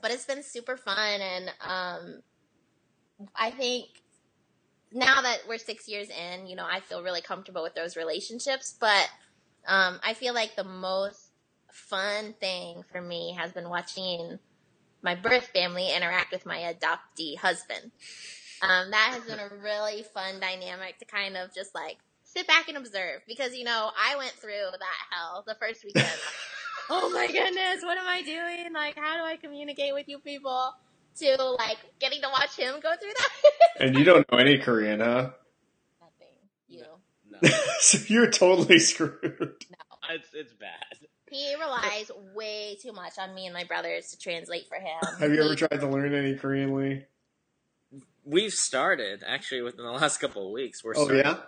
but 0.01 0.11
it's 0.11 0.25
been 0.25 0.43
super 0.43 0.77
fun, 0.77 1.21
and 1.21 1.53
um, 1.61 2.21
I 3.35 3.51
think 3.51 3.87
now 4.93 5.23
that 5.23 5.43
we're 5.49 5.59
six 5.59 5.89
years 5.89 6.09
in, 6.09 6.47
you 6.47 6.57
know, 6.57 6.67
I 6.71 6.81
feel 6.81 7.03
really 7.03 7.21
comfortable 7.21 7.63
with 7.63 7.75
those 7.75 7.97
relationships. 7.97 8.75
But 8.79 9.09
um, 9.67 9.99
I 10.05 10.15
feel 10.15 10.35
like 10.35 10.57
the 10.57 10.65
most 10.65 11.24
fun 11.75 12.35
thing 12.41 12.85
for 12.91 13.01
me 13.01 13.37
has 13.37 13.53
been 13.53 13.69
watching 13.69 14.39
my 15.03 15.15
birth 15.15 15.49
family 15.49 15.93
interact 15.95 16.33
with 16.33 16.47
my 16.47 16.59
adoptee 16.59 17.37
husband. 17.37 17.91
Um, 18.63 18.91
that 18.93 19.11
has 19.13 19.25
been 19.25 19.41
a 19.41 19.49
really 19.63 20.05
fun 20.15 20.41
dynamic 20.41 20.99
to 20.99 21.05
kind 21.05 21.37
of 21.37 21.53
just 21.53 21.75
like 21.75 21.99
sit 22.23 22.47
back 22.47 22.69
and 22.69 22.79
observe 22.79 23.21
because 23.27 23.55
you 23.55 23.65
know 23.65 23.91
I 23.99 24.17
went 24.17 24.33
through 24.33 24.71
that 24.73 25.01
hell 25.11 25.45
the 25.47 25.57
first 25.57 25.85
weekend. 25.85 26.07
oh 26.91 27.11
my 27.11 27.27
goodness, 27.27 27.83
what 27.83 27.99
am 27.99 28.07
I 28.07 28.23
doing? 28.23 28.73
Like, 28.73 28.97
how 28.97 29.17
do 29.17 29.25
I 29.25 29.37
communicate 29.37 29.93
with 29.93 30.09
you 30.09 30.19
people? 30.19 30.73
To 31.21 31.37
like 31.59 31.79
getting 32.01 32.23
to 32.23 32.29
watch 32.29 32.57
him 32.57 32.75
go 32.83 32.93
through 33.01 33.13
that. 33.17 33.29
And 33.87 33.97
you 33.97 34.05
don't 34.05 34.25
know 34.31 34.39
any 34.39 34.59
Korean, 34.59 35.01
huh? 35.01 35.31
Nothing. 36.01 36.37
You. 36.67 36.85
No, 37.31 37.49
so 37.81 37.99
you're 38.09 38.31
totally 38.31 38.79
screwed. 38.79 39.23
No. 39.23 40.11
it's 40.11 40.29
it's 40.33 40.53
bad. 40.55 41.04
He 41.35 41.53
relies 41.57 42.13
way 42.33 42.77
too 42.81 42.93
much 42.93 43.19
on 43.19 43.35
me 43.35 43.47
and 43.47 43.53
my 43.55 43.65
brothers 43.65 44.11
to 44.11 44.19
translate 44.19 44.69
for 44.69 44.77
him. 44.77 45.01
Have 45.19 45.33
you 45.33 45.43
ever 45.45 45.57
tried 45.57 45.81
to 45.81 45.89
learn 45.89 46.15
any 46.15 46.37
Korean, 46.37 46.77
Lee? 46.77 47.07
We've 48.25 48.53
started 48.53 49.25
actually 49.27 49.63
within 49.63 49.85
the 49.85 49.91
last 49.91 50.19
couple 50.19 50.47
of 50.47 50.53
weeks. 50.53 50.85
We're 50.85 50.95
Oh 50.97 51.11
yeah. 51.13 51.39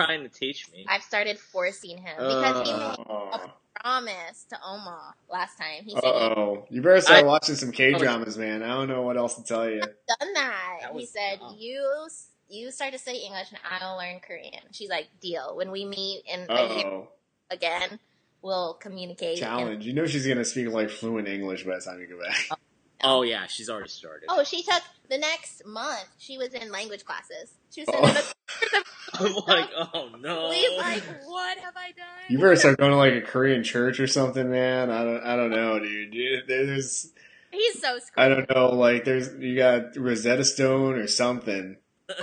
trying 0.00 0.22
to 0.22 0.30
teach 0.30 0.70
me. 0.72 0.86
I've 0.88 1.02
started 1.02 1.38
forcing 1.38 1.98
him 1.98 2.16
because 2.16 2.66
he 2.66 2.72
made 2.72 2.96
Oh. 3.10 3.30
a 3.34 3.52
promise 3.78 4.44
to 4.48 4.58
Oma 4.66 5.14
last 5.30 5.58
time. 5.58 5.84
He 5.84 5.90
said 5.92 6.02
Uh 6.02 6.08
oh. 6.34 6.66
You 6.70 6.80
better 6.80 7.02
start 7.02 7.20
I- 7.24 7.26
watching 7.26 7.56
some 7.56 7.72
K 7.72 7.92
dramas, 7.92 8.38
man. 8.38 8.62
I 8.62 8.68
don't 8.68 8.88
know 8.88 9.02
what 9.02 9.18
else 9.18 9.34
to 9.36 9.42
tell 9.44 9.68
you. 9.68 9.74
he'd 9.74 10.18
done 10.18 10.32
that. 10.32 10.78
That 10.80 10.92
he 10.94 11.04
said, 11.04 11.40
dumb. 11.40 11.54
"You 11.58 12.08
you 12.48 12.70
start 12.70 12.92
to 12.94 12.98
study 12.98 13.18
English 13.18 13.50
and 13.50 13.60
I'll 13.70 13.98
learn 13.98 14.20
Korean." 14.20 14.62
She's 14.72 14.88
like, 14.88 15.08
"Deal. 15.20 15.54
When 15.56 15.70
we 15.70 15.84
meet 15.84 16.22
in 16.26 16.50
Uh 16.50 16.54
a 16.54 16.74
year 16.76 16.86
oh. 16.86 17.08
again, 17.50 18.00
we'll 18.46 18.74
communicate." 18.74 19.30
and- 19.38 19.40
Challenge. 19.40 19.84
You 19.84 19.92
know 19.92 20.06
she's 20.06 20.26
gonna 20.26 20.44
speak 20.44 20.68
like 20.68 20.88
fluent 20.90 21.28
English 21.28 21.64
by 21.64 21.74
the 21.76 21.80
time 21.82 22.00
you 22.00 22.06
go 22.06 22.18
back. 22.22 22.58
Oh 23.04 23.22
yeah, 23.22 23.42
oh, 23.44 23.46
she's 23.48 23.68
already 23.68 23.90
started. 23.90 24.24
oh, 24.30 24.42
she 24.42 24.62
took 24.62 24.82
the 25.10 25.18
next 25.18 25.66
month. 25.66 26.08
She 26.18 26.38
was 26.38 26.54
in 26.54 26.72
language 26.72 27.04
classes. 27.04 27.52
She 27.70 27.82
was 27.82 27.90
Oh. 27.92 28.06
in 28.08 28.14
the. 28.14 28.24
I'm 29.18 29.34
like, 29.46 29.70
oh 29.94 30.10
no. 30.18 30.48
Lee's 30.48 30.78
like, 30.78 31.02
"What 31.26 31.58
have 31.58 31.74
I 31.76 31.88
done?" 31.92 32.06
You 32.30 32.38
better 32.38 32.56
start 32.56 32.78
going 32.78 32.92
to 32.92 32.96
like 32.96 33.12
a 33.14 33.20
Korean 33.20 33.62
church 33.62 34.00
or 34.00 34.06
something, 34.06 34.50
man. 34.50 34.90
I 34.90 35.04
don't. 35.04 35.22
I 35.22 35.36
don't 35.36 35.50
know, 35.50 35.78
dude. 35.78 36.14
You- 36.14 36.40
There's. 36.48 37.12
He's 37.52 37.80
so 37.80 37.98
screwed. 37.98 38.24
I 38.24 38.28
don't 38.28 38.48
know. 38.50 38.70
Like 38.74 39.04
there's. 39.04 39.30
You 39.34 39.56
got 39.56 39.94
Rosetta 39.96 40.44
Stone 40.44 40.94
or 40.94 41.06
something. 41.06 41.76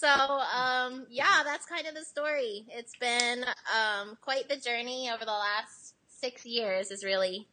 So, 0.00 0.08
um, 0.08 1.06
yeah, 1.10 1.42
that's 1.44 1.66
kind 1.66 1.86
of 1.86 1.94
the 1.94 2.04
story. 2.06 2.64
It's 2.70 2.94
been 2.98 3.44
um, 3.44 4.16
quite 4.22 4.48
the 4.48 4.56
journey 4.56 5.10
over 5.12 5.26
the 5.26 5.30
last 5.30 5.94
six 6.08 6.46
years. 6.46 6.90
Is 6.90 7.04
really 7.04 7.46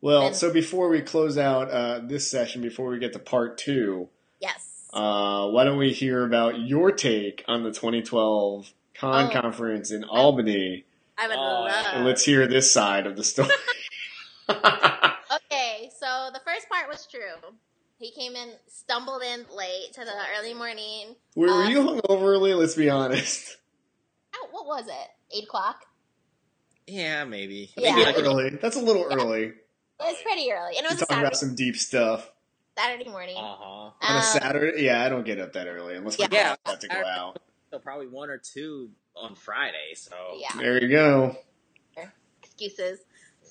Well, 0.00 0.28
And- 0.28 0.36
so 0.36 0.52
before 0.52 0.88
we 0.88 1.00
close 1.00 1.36
out 1.36 1.70
uh, 1.72 2.00
this 2.04 2.30
session, 2.30 2.62
before 2.62 2.88
we 2.90 3.00
get 3.00 3.12
to 3.14 3.18
part 3.18 3.58
two, 3.58 4.08
yes. 4.40 4.84
uh, 4.92 5.48
why 5.48 5.64
don't 5.64 5.76
we 5.78 5.92
hear 5.92 6.24
about 6.24 6.60
your 6.60 6.92
take 6.92 7.44
on 7.48 7.64
the 7.64 7.70
2012 7.72 8.72
KAAN 8.94 9.28
Oh. 9.28 9.40
Conference 9.40 9.90
in 9.90 10.04
Albany? 10.04 10.84
I 11.18 11.26
would 11.26 11.36
Oh, 11.36 11.40
love. 11.66 11.86
And 11.94 12.04
let's 12.06 12.24
hear 12.24 12.46
this 12.46 12.72
side 12.72 13.06
of 13.08 13.16
the 13.16 13.24
story. 13.24 13.48
Okay, 14.50 15.90
so 16.00 16.30
the 16.32 16.40
first 16.44 16.68
part 16.70 16.88
was 16.88 17.06
true. 17.06 17.52
He 17.98 18.12
came 18.12 18.36
in, 18.36 18.50
stumbled 18.68 19.22
in 19.22 19.44
late 19.56 19.92
to 19.94 20.00
the 20.04 20.12
early 20.38 20.54
morning. 20.54 21.16
were, 21.34 21.46
were 21.48 21.64
Uh, 21.64 21.68
you 21.68 21.78
hungover 21.80 22.22
early? 22.22 22.54
Let's 22.54 22.74
be 22.74 22.88
honest. 22.90 23.56
Oh, 24.40 24.46
what 24.52 24.66
was 24.66 24.86
it? 24.86 25.08
Eight 25.36 25.44
o'clock. 25.44 25.84
yeah, 26.86 27.24
maybe. 27.24 27.70
Yeah. 27.76 27.92
Maybe 27.92 28.04
That's 28.04 28.18
like 28.18 28.26
early. 28.26 28.50
That's 28.50 28.76
a 28.76 28.80
little 28.80 29.04
early. 29.10 29.44
It 29.46 29.54
was 29.98 30.16
pretty 30.22 30.52
early, 30.52 30.76
and 30.76 30.78
it 30.78 30.82
You're 30.82 30.90
was 30.90 30.98
talking 31.00 31.06
Saturday, 31.16 31.26
about 31.26 31.36
some 31.36 31.54
deep 31.56 31.76
stuff. 31.76 32.30
Saturday 32.78 33.08
morning. 33.10 33.36
uh 33.36 33.56
huh. 33.58 33.64
On 33.64 33.92
a 34.02 34.16
Um, 34.18 34.22
Saturday? 34.22 34.84
Yeah, 34.84 35.02
I 35.04 35.08
don't 35.08 35.24
get 35.24 35.40
up 35.40 35.54
that 35.54 35.66
early 35.66 35.96
unless 35.96 36.18
my 36.20 36.28
Yeah. 36.30 36.38
yeah. 36.40 36.56
about 36.64 36.80
to 36.82 36.88
go 36.88 37.02
out. 37.04 37.38
So 37.72 37.78
probably 37.80 38.06
one 38.06 38.30
or 38.30 38.38
two 38.38 38.90
on 39.16 39.34
Friday. 39.34 39.94
So 39.96 40.14
yeah. 40.36 40.52
There 40.56 40.80
you 40.80 40.88
go. 40.88 41.36
excuses. 42.44 43.00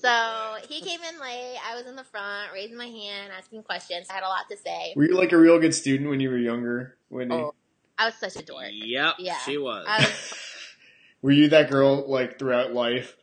So 0.00 0.56
he 0.68 0.80
came 0.80 1.00
in 1.02 1.20
late. 1.20 1.56
I 1.68 1.76
was 1.76 1.86
in 1.86 1.96
the 1.96 2.04
front, 2.04 2.52
raising 2.52 2.76
my 2.76 2.86
hand, 2.86 3.32
asking 3.36 3.62
questions. 3.64 4.06
I 4.10 4.14
had 4.14 4.22
a 4.22 4.28
lot 4.28 4.48
to 4.50 4.56
say. 4.56 4.92
Were 4.96 5.04
you 5.04 5.16
like 5.16 5.32
a 5.32 5.36
real 5.36 5.58
good 5.58 5.74
student 5.74 6.08
when 6.08 6.20
you 6.20 6.30
were 6.30 6.38
younger, 6.38 6.96
Whitney? 7.08 7.34
Oh, 7.34 7.54
I 7.98 8.06
was 8.06 8.14
such 8.14 8.36
a 8.36 8.44
dork. 8.44 8.66
Yep, 8.70 9.14
Yeah. 9.18 9.38
she 9.38 9.58
was. 9.58 9.86
Was, 9.86 10.34
Were 11.22 11.32
you 11.32 11.48
that 11.48 11.68
girl 11.68 12.08
like 12.08 12.38
throughout 12.38 12.72
life? 12.72 13.16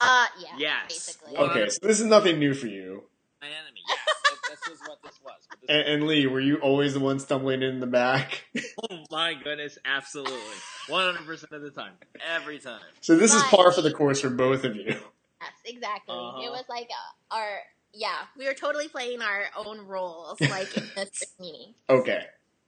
uh, 0.00 0.26
yeah, 0.40 0.48
Yes. 0.58 0.88
basically. 0.88 1.36
Okay, 1.38 1.68
so 1.68 1.78
this 1.86 2.00
is 2.00 2.06
nothing 2.06 2.40
new 2.40 2.54
for 2.54 2.66
you. 2.66 3.04
My 3.40 3.46
enemy. 3.46 3.80
Yes, 3.88 4.58
this 4.66 4.74
is 4.74 4.80
what 4.88 5.00
this 5.04 5.20
was. 5.24 5.34
This 5.60 5.70
And, 5.70 5.80
and 5.88 6.06
Lee, 6.08 6.26
were 6.26 6.40
you 6.40 6.56
always 6.56 6.94
the 6.94 7.00
one 7.00 7.20
stumbling 7.20 7.62
in 7.62 7.78
the 7.78 7.86
back? 7.86 8.44
oh 8.90 9.04
my 9.12 9.34
goodness, 9.34 9.78
absolutely, 9.84 10.34
one 10.88 11.04
hundred 11.14 11.24
percent 11.26 11.52
of 11.52 11.62
the 11.62 11.70
time, 11.70 11.92
every 12.34 12.58
time. 12.58 12.80
so 13.00 13.14
this 13.14 13.32
is 13.32 13.42
par 13.44 13.70
for 13.70 13.82
the 13.82 13.92
course 13.92 14.20
for 14.20 14.30
both 14.30 14.64
of 14.64 14.74
you. 14.74 14.96
Yes, 15.42 15.74
exactly. 15.74 16.14
Uh-huh. 16.16 16.40
It 16.44 16.50
was 16.50 16.64
like 16.68 16.88
uh, 16.90 17.34
our, 17.34 17.58
yeah, 17.92 18.18
we 18.38 18.46
were 18.46 18.54
totally 18.54 18.88
playing 18.88 19.22
our 19.22 19.44
own 19.56 19.80
roles, 19.86 20.40
like 20.50 20.76
in 20.76 20.88
this 20.96 21.34
meeting. 21.40 21.74
Okay. 21.90 22.18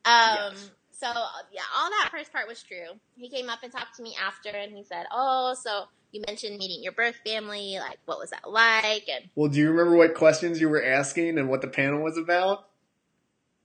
Um, 0.05 0.34
Yes. 0.34 0.70
so 0.90 1.06
yeah, 1.52 1.62
all 1.76 1.88
that 1.90 2.09
first 2.10 2.32
part 2.32 2.48
was 2.48 2.62
true. 2.62 2.98
He 3.16 3.28
came 3.28 3.48
up 3.48 3.60
and 3.62 3.72
talked 3.72 3.96
to 3.96 4.02
me 4.02 4.16
after, 4.22 4.51
and 4.51 4.72
he 4.76 4.82
said, 4.84 5.06
"Oh, 5.12 5.55
so 5.60 5.84
you 6.12 6.22
mentioned 6.26 6.59
meeting 6.59 6.82
your 6.82 6.92
birth 6.92 7.16
family. 7.24 7.78
Like, 7.78 7.98
what 8.05 8.18
was 8.18 8.30
that 8.30 8.51
like?" 8.51 9.09
And 9.09 9.30
Well, 9.34 9.48
do 9.48 9.59
you 9.59 9.70
remember 9.70 9.96
what 9.96 10.14
questions 10.14 10.60
you 10.60 10.68
were 10.68 10.84
asking 10.84 11.38
and 11.38 11.48
what 11.48 11.60
the 11.62 11.68
panel 11.68 12.02
was 12.02 12.18
about? 12.18 12.66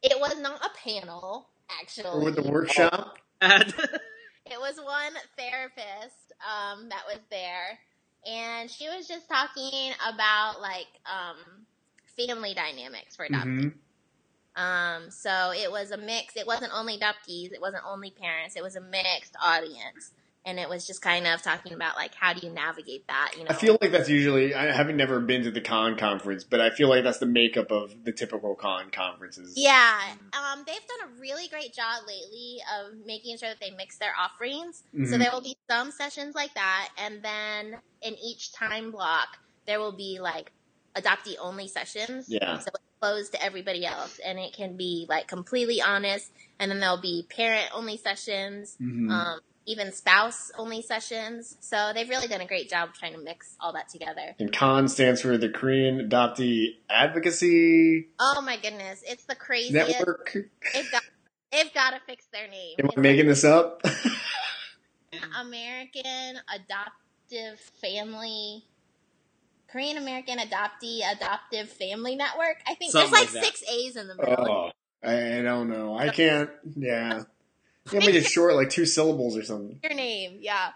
it 0.02 0.18
was 0.18 0.40
not 0.40 0.64
a 0.64 0.70
panel, 0.90 1.50
actually. 1.82 2.06
Or 2.10 2.24
with 2.24 2.36
the 2.36 2.50
workshop? 2.50 3.18
It 4.52 4.60
was 4.60 4.78
one 4.78 5.14
therapist 5.38 6.34
um, 6.42 6.90
that 6.90 7.04
was 7.08 7.20
there, 7.30 7.78
and 8.30 8.70
she 8.70 8.88
was 8.90 9.08
just 9.08 9.28
talking 9.30 9.94
about 10.08 10.62
like 10.62 10.88
um, 11.06 11.38
family 12.18 12.54
dynamics 12.54 13.16
for 13.16 13.28
adoptees. 13.28 13.44
hmm 13.44 13.70
Um, 14.56 15.12
so 15.12 15.52
it 15.56 15.72
was 15.72 15.92
a 15.92 15.98
mix. 15.98 16.36
It 16.36 16.48
wasn't 16.48 16.74
only 16.76 16.98
adoptees. 16.98 17.54
It 17.54 17.62
wasn't 17.62 17.84
only 17.88 18.12
parents. 18.12 18.56
It 18.56 18.64
was 18.64 18.76
a 18.76 18.82
mixed 18.82 19.36
audience, 19.42 20.12
and 20.46 20.60
it 20.60 20.70
was 20.70 20.88
just 20.88 21.02
kind 21.02 21.28
of 21.28 21.42
talking 21.42 21.74
about 21.74 21.96
like 21.96 22.16
how 22.16 22.34
do 22.34 22.46
you 22.46 22.52
navigate 22.54 23.08
that? 23.08 23.34
You 23.38 23.44
know, 23.44 23.50
I 23.50 23.54
feel 23.54 23.78
like 23.82 23.92
that's 23.92 24.10
usually, 24.10 24.54
I 24.54 24.72
haven't 24.72 24.98
never 24.98 25.20
been 25.20 25.44
to 25.44 25.52
the 25.52 25.62
KAAN 25.62 25.98
conference, 25.98 26.44
but 26.44 26.62
I 26.62 26.70
feel 26.70 26.90
like 26.90 27.04
that's 27.04 27.20
the 27.20 27.26
makeup 27.26 27.72
of 27.72 28.04
the 28.04 28.12
typical 28.12 28.56
KAAN 28.56 28.92
conferences. 28.92 29.54
yeah. 29.56 30.00
Um, 30.34 30.64
they've 30.66 30.76
done 30.76 31.10
a 31.10 31.20
really 31.20 31.48
great 31.48 31.74
job 31.74 32.04
lately 32.08 32.58
of 32.80 33.06
making 33.06 33.38
sure 33.38 33.50
that 33.50 33.60
they 33.60 33.72
mix 33.72 33.98
their 33.98 34.14
offerings. 34.18 34.84
So 34.94 35.00
Mhm. 35.16 35.20
there 35.20 35.32
will 35.32 35.42
be 35.42 35.56
some 35.70 35.92
sessions 35.92 36.36
like 36.36 36.54
that, 36.54 36.90
and 36.98 37.22
then 37.24 37.80
in 38.02 38.16
each 38.16 38.54
time 38.54 38.92
block 38.92 39.28
there 39.68 39.80
will 39.80 39.92
be 39.96 40.20
like 40.20 40.52
adoptee 40.96 41.36
only 41.40 41.68
sessions. 41.68 42.26
Yeah. 42.30 42.58
So 42.60 42.70
it's 42.74 42.84
closed 43.02 43.32
to 43.34 43.44
everybody 43.44 43.86
else, 43.86 44.20
and 44.20 44.40
it 44.40 44.54
can 44.54 44.76
be 44.78 45.06
like 45.08 45.28
completely 45.28 45.82
honest. 45.82 46.32
And 46.60 46.72
then 46.72 46.80
there'll 46.80 46.98
be 47.02 47.26
parent 47.30 47.70
only 47.74 47.98
sessions, 47.98 48.76
Mhm. 48.82 49.10
um, 49.12 49.40
even 49.70 49.92
spouse 49.92 50.52
only 50.58 50.82
sessions. 50.82 51.56
So 51.60 51.92
they've 51.94 52.10
really 52.10 52.28
done 52.28 52.42
a 52.42 52.48
great 52.48 52.70
job 52.70 52.94
trying 52.96 53.14
to 53.14 53.20
mix 53.20 53.56
all 53.60 53.72
that 53.74 53.88
together. 53.88 54.36
And 54.40 54.52
KAAN 54.52 54.90
stands 54.90 55.22
for 55.22 55.38
the 55.38 55.48
Korean 55.48 56.10
Adoptee 56.10 56.78
Advocacy 56.90 58.08
Oh 58.20 58.42
my 58.42 58.58
goodness, 58.58 59.04
it's 59.08 59.26
the 59.26 59.36
craziest. 59.36 59.74
Network. 60.00 60.36
They've 60.74 60.92
got 60.92 61.04
they've 61.52 61.74
got 61.74 61.92
to 61.92 62.00
fix 62.08 62.26
their 62.34 62.48
name. 62.48 62.78
Am 62.80 62.86
It's 62.88 62.98
I 62.98 63.02
making 63.02 63.28
this 63.28 63.44
up? 63.44 63.84
American 65.40 66.40
Adoptive 66.54 67.60
Family. 67.82 68.64
Korean 69.72 69.98
American 69.98 70.40
Adoptee 70.40 71.02
Adoptive 71.12 71.70
Family 71.70 72.16
Network. 72.16 72.58
I 72.68 72.74
think 72.74 72.92
Something 72.92 73.12
there's 73.12 73.34
like, 73.36 73.44
like 73.44 73.44
six 73.46 73.64
A's 73.72 73.96
in 73.96 74.08
the 74.08 74.16
middle. 74.16 74.36
oh, 74.50 74.72
I 75.08 75.42
don't 75.44 75.70
know. 75.70 75.96
I 75.96 76.10
can't. 76.10 76.50
Yeah. 76.76 77.24
You 77.92 78.00
make 78.00 78.16
it 78.16 78.26
short, 78.26 78.56
like 78.56 78.70
two 78.70 78.86
syllables 78.86 79.36
or 79.38 79.44
something. 79.44 79.80
Your 79.84 79.94
name, 79.94 80.38
yeah. 80.42 80.70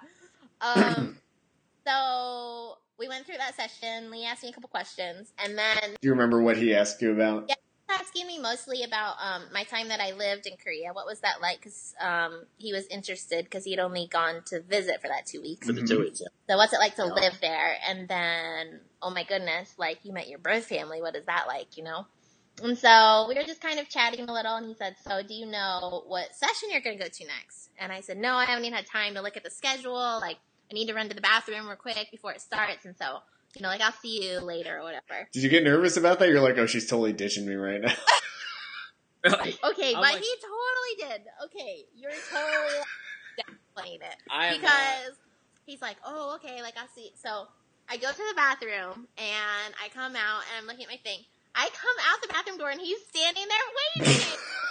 Um, 0.62 1.18
so 1.88 2.78
we 2.98 3.08
went 3.08 3.26
through 3.26 3.38
that 3.38 3.56
session. 3.56 4.10
Lee 4.12 4.26
asked 4.26 4.44
me 4.44 4.50
a 4.50 4.54
couple 4.54 4.70
questions, 4.70 5.32
and 5.44 5.58
then 5.58 5.78
Do 6.02 6.08
you 6.08 6.12
remember 6.12 6.42
what 6.42 6.58
he 6.58 6.74
asked 6.76 7.02
you 7.02 7.12
about? 7.12 7.46
Yeah. 7.50 7.56
asking 7.90 8.26
me 8.26 8.40
mostly 8.40 8.84
about 8.84 9.16
um, 9.22 9.44
my 9.54 9.64
time 9.66 9.90
that 9.90 10.00
I 10.00 10.12
lived 10.14 10.48
in 10.48 10.54
Korea. 10.58 10.94
What 10.94 11.06
was 11.06 11.20
that 11.20 11.42
like? 11.42 11.58
Because 11.60 11.94
um, 12.02 12.46
he 12.58 12.74
was 12.74 12.88
interested 12.88 13.46
because 13.46 13.66
he 13.66 13.72
had 13.72 13.80
only 13.80 14.08
gone 14.08 14.42
to 14.48 14.62
visit 14.62 15.02
for 15.02 15.08
that 15.10 15.26
two 15.28 15.42
weeks. 15.42 15.68
for 15.68 15.74
the 15.74 15.82
Mhm. 15.82 15.88
two 15.88 16.00
weeks. 16.00 16.22
yeah. 16.22 16.28
So 16.50 16.58
what's 16.58 16.74
it 16.74 16.80
like 16.80 16.96
to 16.96 17.04
Yeah. 17.06 17.14
live 17.14 17.40
there? 17.42 17.78
And 17.88 18.08
then, 18.08 18.80
oh 19.02 19.12
my 19.12 19.24
goodness, 19.24 19.74
like 19.78 20.00
you 20.04 20.12
met 20.14 20.28
your 20.28 20.40
birth 20.40 20.66
family. 20.66 21.02
What 21.02 21.16
is 21.16 21.26
that 21.26 21.46
like? 21.48 21.78
You 21.78 21.84
know. 21.84 22.08
And 22.62 22.78
so 22.78 23.26
we 23.28 23.36
were 23.36 23.44
just 23.44 23.62
kind 23.62 23.80
of 23.80 23.90
chatting 23.90 24.30
a 24.30 24.34
little, 24.34 24.56
and 24.56 24.68
he 24.68 24.76
said, 24.76 24.96
"So 25.08 25.24
do 25.24 25.34
you 25.34 25.46
know 25.46 26.04
what 26.08 26.36
session 26.36 26.70
you're 26.72 26.82
going 26.82 26.98
to 26.98 27.04
go 27.04 27.10
to 27.10 27.26
next?" 27.26 27.70
And 27.80 27.92
I 27.92 28.02
said, 28.02 28.18
"No, 28.18 28.36
I 28.36 28.46
haven't 28.46 28.66
even 28.66 28.76
had 28.76 28.86
time 28.86 29.16
to 29.16 29.22
look 29.22 29.36
at 29.38 29.44
the 29.44 29.50
schedule. 29.50 30.20
Like 30.22 30.38
I 30.70 30.74
need 30.74 30.88
to 30.88 30.94
run 30.94 31.10
to 31.10 31.16
the 31.16 31.22
bathroom 31.22 31.68
real 31.68 31.76
quick 31.76 32.10
before 32.12 32.32
it 32.32 32.42
starts." 32.42 32.86
And 32.86 32.96
so 32.96 33.20
you 33.56 33.62
know, 33.62 33.70
like 33.70 33.82
I'll 33.82 33.92
see 33.92 34.30
you 34.30 34.40
later 34.40 34.78
or 34.80 34.84
whatever. 34.84 35.28
Did 35.32 35.44
you 35.44 35.50
get 35.50 35.64
nervous 35.64 35.98
about 35.98 36.20
that? 36.20 36.30
You're 36.30 36.42
like, 36.42 36.58
oh, 36.58 36.66
she's 36.66 36.88
totally 36.88 37.14
ditching 37.14 37.46
me 37.46 37.56
right 37.56 37.82
now. 37.82 37.94
Okay, 39.26 39.96
I'm 39.96 40.02
but 40.02 40.02
like- 40.02 40.22
he 40.22 40.36
totally 40.42 41.14
did. 41.14 41.22
Okay, 41.46 41.86
you're 41.96 42.12
totally 42.30 42.84
downplaying 43.40 44.02
it 44.02 44.16
I 44.30 44.48
am 44.48 44.60
because 44.60 45.18
he's 45.66 45.82
like, 45.82 45.96
oh, 46.06 46.36
okay, 46.36 46.62
like 46.62 46.74
I'll 46.78 46.90
see. 46.94 47.12
So 47.16 47.48
I 47.90 47.96
go 47.98 48.12
to 48.12 48.18
the 48.18 48.34
bathroom 48.36 49.08
and 49.18 49.74
I 49.82 49.88
come 49.94 50.16
out 50.18 50.42
and 50.50 50.60
I'm 50.60 50.68
looking 50.68 50.84
at 50.84 50.90
my 50.92 50.98
thing. 50.98 51.20
I 51.56 51.70
come 51.70 51.96
out 52.10 52.22
the 52.22 52.28
bathroom 52.30 52.58
door 52.58 52.70
and 52.72 52.82
he's 52.82 52.98
standing 53.10 53.44
there 53.48 54.06
waiting. 54.08 54.24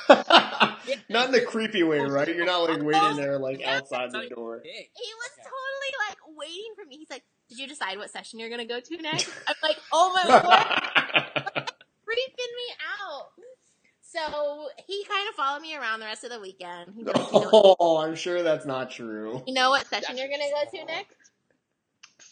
not 1.08 1.26
in 1.26 1.32
the 1.32 1.40
creepy 1.46 1.82
way, 1.82 2.00
right? 2.00 2.28
You're 2.28 2.44
not 2.44 2.68
like 2.68 2.82
waiting 2.82 3.16
there 3.16 3.38
like 3.38 3.62
outside 3.62 4.10
the 4.10 4.28
door. 4.28 4.60
he 4.64 4.70
was 5.14 5.30
totally 5.36 5.92
like 6.08 6.18
waiting 6.36 6.72
for 6.76 6.84
me. 6.84 6.96
He's 6.98 7.10
like, 7.10 7.22
did 7.48 7.58
you 7.58 7.68
decide 7.68 7.98
what 7.98 8.10
session 8.10 8.38
you're 8.38 8.50
gonna 8.50 8.64
go 8.66 8.80
to 8.80 8.96
next? 9.02 9.30
I'm 9.46 9.54
like, 9.62 9.76
oh 9.92 10.12
my 10.14 10.28
god, 10.28 11.70
freaking 12.08 12.52
me 12.56 12.74
out. 13.00 13.28
So 14.02 14.68
he 14.86 15.04
kind 15.08 15.28
of 15.28 15.34
followed 15.36 15.62
me 15.62 15.76
around 15.76 16.00
the 16.00 16.06
rest 16.06 16.24
of 16.24 16.30
the 16.30 16.40
weekend. 16.40 16.94
Like, 16.96 17.16
you 17.16 17.40
know, 17.40 17.76
oh, 17.80 17.98
I'm 17.98 18.14
sure 18.14 18.42
that's 18.42 18.66
not 18.66 18.90
true. 18.90 19.42
you 19.46 19.54
know 19.54 19.70
what 19.70 19.86
session 19.86 20.18
you're 20.18 20.28
gonna 20.28 20.50
go 20.50 20.78
to 20.78 20.84
next? 20.84 21.16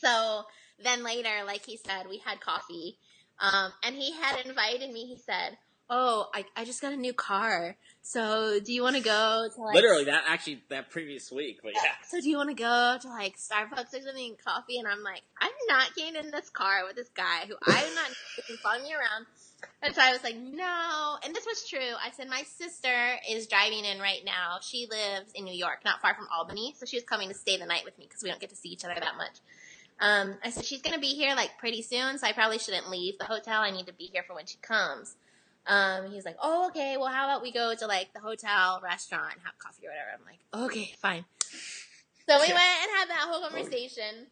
So 0.01 0.43
then 0.83 1.03
later, 1.05 1.45
like 1.47 1.65
he 1.65 1.79
said, 1.79 2.07
we 2.09 2.19
had 2.19 2.41
coffee. 2.41 2.99
Um, 3.41 3.73
and 3.83 3.97
he 3.97 4.12
had 4.12 4.45
invited 4.47 4.93
me, 4.93 5.07
he 5.07 5.17
said, 5.17 5.57
Oh, 5.93 6.29
I, 6.33 6.45
I 6.57 6.65
just 6.65 6.81
got 6.81 6.93
a 6.93 6.97
new 6.97 7.12
car. 7.12 7.77
So 8.03 8.61
do 8.61 8.73
you 8.73 8.83
wanna 8.83 9.01
go 9.01 9.49
to 9.53 9.61
like 9.61 9.75
Literally, 9.75 10.05
that 10.05 10.23
actually 10.29 10.62
that 10.69 10.89
previous 10.91 11.33
week, 11.33 11.61
but 11.65 11.73
yeah. 11.75 11.91
So 12.09 12.21
do 12.21 12.31
you 12.31 12.37
wanna 12.37 12.55
go 12.55 12.97
to 13.01 13.09
like 13.09 13.37
Starbucks 13.37 13.93
or 13.93 14.01
something 14.03 14.29
and 14.29 14.45
coffee? 14.45 14.79
And 14.79 14.87
I'm 14.87 15.03
like, 15.03 15.23
I'm 15.41 15.51
not 15.69 15.95
getting 15.97 16.15
in 16.15 16.31
this 16.31 16.49
car 16.49 16.85
with 16.87 16.95
this 16.95 17.09
guy 17.09 17.47
who 17.49 17.57
I'm 17.67 17.95
not 17.95 18.11
following 18.62 18.85
me 18.85 18.95
around. 18.95 19.27
And 19.83 19.95
so 19.95 20.01
I 20.01 20.12
was 20.12 20.23
like, 20.23 20.37
no. 20.37 21.17
And 21.25 21.35
this 21.35 21.45
was 21.45 21.69
true. 21.69 21.79
I 22.03 22.11
said, 22.12 22.29
my 22.29 22.43
sister 22.43 23.17
is 23.29 23.47
driving 23.47 23.85
in 23.85 23.99
right 23.99 24.23
now. 24.25 24.59
She 24.62 24.87
lives 24.89 25.33
in 25.35 25.45
New 25.45 25.55
York, 25.55 25.81
not 25.85 26.01
far 26.01 26.15
from 26.15 26.29
Albany. 26.35 26.75
So 26.79 26.87
she 26.87 26.97
was 26.97 27.05
coming 27.05 27.29
to 27.29 27.35
stay 27.35 27.57
the 27.57 27.67
night 27.67 27.85
with 27.85 27.99
me 27.99 28.07
because 28.09 28.23
we 28.23 28.31
don't 28.31 28.41
get 28.41 28.51
to 28.51 28.57
see 28.57 28.71
each 28.71 28.85
other 28.85 28.95
that 28.95 29.17
much. 29.17 29.37
Um, 30.01 30.35
I 30.43 30.51
said, 30.51 30.65
she's 30.65 30.83
going 30.83 30.95
to 30.95 31.01
be 31.01 31.15
here 31.15 31.35
like 31.35 31.59
pretty 31.59 31.83
soon. 31.83 32.19
So 32.19 32.27
I 32.27 32.33
probably 32.33 32.59
shouldn't 32.59 32.89
leave 32.91 33.19
the 33.19 33.25
hotel. 33.27 33.61
I 33.61 33.71
need 33.71 33.87
to 33.87 33.93
be 33.93 34.05
here 34.05 34.25
for 34.27 34.35
when 34.35 34.47
she 34.47 34.59
comes. 34.59 35.17
Um, 35.67 36.11
he's 36.11 36.25
like, 36.25 36.37
oh, 36.43 36.69
okay. 36.69 36.97
Well, 36.99 37.13
how 37.13 37.27
about 37.27 37.43
we 37.43 37.53
go 37.53 37.75
to 37.75 37.87
like 37.87 38.13
the 38.15 38.21
hotel 38.21 38.81
restaurant 38.83 39.35
and 39.35 39.43
have 39.45 39.59
coffee 39.59 39.87
or 39.87 39.91
whatever? 39.91 40.11
I'm 40.15 40.25
like, 40.25 40.71
okay, 40.71 40.95
fine. 40.99 41.25
So 42.29 42.41
we 42.41 42.49
Yeah. 42.49 42.55
went 42.55 42.83
and 42.83 42.91
had 42.99 43.09
that 43.11 43.27
whole 43.29 43.43
conversation. 43.43 44.27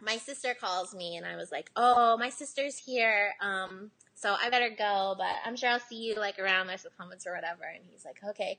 My 0.00 0.16
sister 0.16 0.54
calls 0.54 0.94
me 0.94 1.16
and 1.16 1.26
I 1.26 1.36
was 1.36 1.50
like, 1.52 1.70
oh, 1.76 2.16
my 2.18 2.28
sister's 2.30 2.76
here. 2.78 3.34
Um, 3.40 3.90
so 4.14 4.34
I 4.40 4.50
better 4.50 4.70
go, 4.70 5.14
but 5.16 5.36
I'm 5.44 5.56
sure 5.56 5.70
I'll 5.70 5.80
see 5.80 5.96
you 5.96 6.16
like 6.16 6.38
around 6.38 6.66
the 6.66 6.78
comments 6.96 7.26
or 7.26 7.34
whatever. 7.34 7.62
And 7.64 7.84
he's 7.88 8.04
like, 8.04 8.18
okay. 8.30 8.58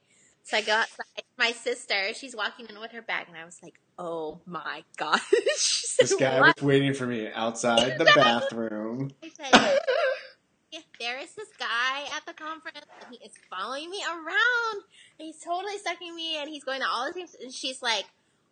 So 0.50 0.58
I 0.58 0.62
go 0.62 0.74
outside. 0.74 1.06
My 1.38 1.52
sister, 1.52 2.12
she's 2.16 2.36
walking 2.36 2.66
in 2.68 2.80
with 2.80 2.92
her 2.94 3.04
bag, 3.04 3.28
and 3.28 3.38
I 3.38 3.46
was 3.46 3.60
like, 3.62 3.80
oh 4.00 4.42
my 4.48 4.84
gosh. 4.98 5.22
Said, 5.56 6.04
This 6.06 6.16
guy 6.16 6.40
"What?" 6.40 6.56
was 6.60 6.64
waiting 6.64 6.96
for 6.96 7.06
me 7.06 7.30
outside 7.32 8.00
the 8.00 8.06
bathroom. 8.16 9.12
I 9.24 9.30
said, 9.30 9.80
yeah, 10.72 10.80
there 11.00 11.20
is 11.20 11.36
this 11.36 11.50
guy 11.60 12.02
at 12.16 12.26
the 12.26 12.34
conference, 12.34 12.88
and 13.00 13.16
he 13.16 13.24
is 13.24 13.34
following 13.48 13.92
me 13.92 14.02
around. 14.04 14.84
And 15.20 15.28
he's 15.28 15.40
totally 15.40 15.78
sucking 15.78 16.16
me, 16.16 16.38
and 16.38 16.50
he's 16.50 16.64
going 16.64 16.82
to 16.82 16.88
all 16.88 17.06
the 17.06 17.14
things. 17.14 17.36
And 17.40 17.54
she's 17.54 17.84
like, 17.84 18.06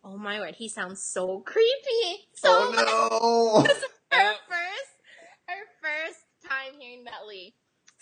oh 0.04 0.16
my 0.16 0.38
word, 0.38 0.54
he 0.54 0.68
sounds 0.68 1.02
so 1.02 1.40
creepy. 1.40 2.28
So 2.34 2.48
oh 2.48 3.64
no! 3.66 4.16
her 4.16 4.30
uh. 4.30 4.34
first 4.48 4.94
her 5.48 5.64
first 5.82 6.20
time 6.48 6.78
hearing 6.78 7.04
Lee. 7.26 7.54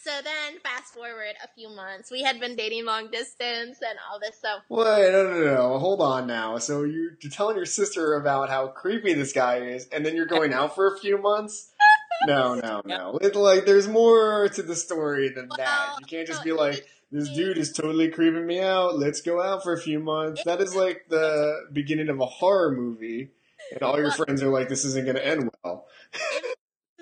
So 0.07 0.13
then 0.23 0.61
fast 0.63 0.95
forward 0.95 1.35
a 1.43 1.49
few 1.57 1.69
months. 1.69 2.13
We 2.13 2.23
had 2.23 2.39
been 2.39 2.55
dating 2.55 2.85
long 2.85 3.11
distance 3.11 3.79
and 3.83 3.99
all 4.09 4.21
this 4.21 4.41
so 4.41 4.59
Wait, 4.69 5.11
no, 5.11 5.29
no, 5.29 5.55
no. 5.55 5.79
Hold 5.81 6.01
on 6.01 6.29
now. 6.29 6.59
So 6.59 6.85
you- 6.85 7.17
you're 7.21 7.33
telling 7.33 7.57
your 7.57 7.67
sister 7.67 8.15
about 8.15 8.49
how 8.49 8.69
creepy 8.69 9.15
this 9.15 9.33
guy 9.33 9.57
is, 9.63 9.89
and 9.89 10.07
then 10.07 10.15
you're 10.15 10.27
going 10.27 10.53
out 10.53 10.77
for 10.77 10.95
a 10.95 10.97
few 10.99 11.19
months? 11.19 11.73
No, 12.27 12.55
no, 12.55 12.81
no. 12.87 13.19
It's 13.21 13.37
like 13.37 13.67
there's 13.67 13.89
more 13.89 14.49
to 14.49 14.63
the 14.63 14.75
story 14.75 15.29
than 15.29 15.51
that. 15.59 15.97
You 15.99 16.07
can't 16.07 16.27
just 16.27 16.43
be 16.43 16.53
like, 16.53 16.87
"This 17.13 17.29
dude 17.29 17.59
is 17.59 17.73
totally 17.75 18.09
creeping 18.09 18.47
me 18.47 18.59
out. 18.59 18.99
Let's 18.99 19.21
go 19.21 19.43
out 19.43 19.63
for 19.63 19.75
a 19.75 19.79
few 19.79 20.01
months." 20.01 20.43
That 20.45 20.63
is 20.63 20.75
like 20.75 21.05
the 21.11 21.67
beginning 21.75 22.09
of 22.09 22.19
a 22.19 22.25
horror 22.25 22.73
movie, 22.73 23.33
and 23.71 23.83
all 23.83 23.99
your 23.99 24.11
friends 24.13 24.43
are 24.43 24.49
like, 24.49 24.71
"This 24.71 24.87
isn't 24.87 25.05
going 25.05 25.17
to 25.17 25.27
end 25.27 25.51
well." 25.63 25.87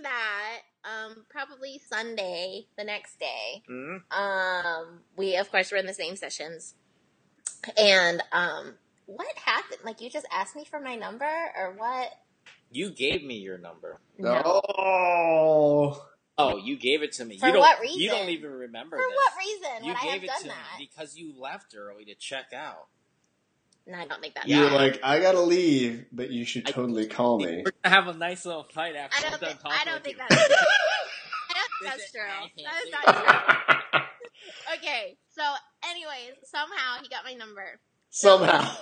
that 0.03 0.54
um 1.07 1.25
probably 1.29 1.81
Sunday 1.89 2.67
the 2.77 2.85
next 2.85 3.19
day. 3.19 3.63
Mhm. 3.69 4.03
Um 4.11 5.01
we 5.17 5.37
of 5.37 5.51
course 5.51 5.71
were 5.71 5.79
in 5.79 5.87
the 5.87 5.95
same 5.95 6.17
sessions. 6.17 6.75
And 7.77 8.23
um 8.33 8.75
what 9.07 9.37
happened? 9.39 9.81
Like 9.85 10.01
you 10.01 10.11
just 10.11 10.27
asked 10.33 10.57
me 10.57 10.65
for 10.65 10.81
my 10.81 10.95
number 10.97 11.31
or 11.57 11.73
what? 11.77 12.13
You 12.71 12.91
gave 12.91 13.23
me 13.23 13.37
your 13.37 13.59
number. 13.59 14.01
Oh, 14.25 16.05
Oh, 16.37 16.57
you 16.57 16.77
gave 16.77 17.03
it 17.05 17.13
to 17.13 17.25
me. 17.25 17.39
For 17.39 17.47
you 17.47 17.53
don't, 17.53 17.61
what 17.61 17.79
You 17.95 18.11
don't 18.11 18.29
even 18.29 18.51
remember 18.51 18.97
For 18.97 19.03
this. 19.09 19.15
what 19.17 19.33
reason 19.39 19.85
You 19.85 19.93
would 19.93 19.97
I 19.97 20.05
have 20.07 20.13
gave 20.21 20.25
it 20.25 20.27
done 20.27 20.43
to 20.43 20.49
that? 20.49 20.79
me 20.81 20.91
because 20.91 21.17
you 21.17 21.33
left 21.39 21.75
early 21.79 22.05
to 22.07 22.15
check 22.17 22.47
out. 22.53 22.89
No, 23.87 23.99
I 23.99 24.07
don't 24.07 24.21
think 24.21 24.35
that. 24.35 24.49
You're 24.49 24.65
Yeah. 24.69 24.73
like, 24.75 24.99
"I 25.05 25.21
gotta 25.21 25.43
leave, 25.43 26.07
but 26.11 26.31
you 26.31 26.45
should 26.47 26.67
I- 26.67 26.73
totally 26.73 27.07
call 27.07 27.39
me." 27.39 27.63
We're 27.65 27.71
gonna 27.85 27.95
have 27.95 28.09
a 28.09 28.15
nice 28.15 28.45
little 28.47 28.65
fight 28.65 28.97
after 28.97 29.17
I 29.17 29.31
don't 29.31 29.41
done 29.41 29.51
think 29.51 29.61
talking 29.63 29.79
I 29.81 29.85
don't 29.85 29.95
with 29.95 30.03
think 30.05 30.17
you. 30.17 30.25
that's 30.29 30.35
I 30.35 30.49
don't 30.49 30.49
think 30.49 30.61
that's 31.85 32.11
true. 32.13 32.65
That 32.65 32.85
is 32.85 32.93
not 32.93 33.15
true. 33.15 34.01
Okay, 34.77 35.17
so 35.31 35.43
anyways, 35.89 36.35
somehow 36.45 37.01
he 37.03 37.09
got 37.09 37.25
my 37.25 37.33
number. 37.35 37.81
Somehow. 38.11 38.77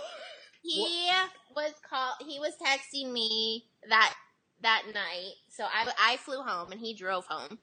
He 0.63 1.11
was 1.55 1.73
call 1.89 2.15
he 2.27 2.39
was 2.41 2.55
texting 2.61 3.13
me 3.13 3.67
that 3.89 4.15
that 4.63 4.83
night. 4.95 5.35
So 5.49 5.65
I 5.65 5.91
I 6.01 6.17
flew 6.17 6.39
home 6.43 6.73
and 6.73 6.81
he 6.81 6.95
drove 6.95 7.27
home. 7.27 7.59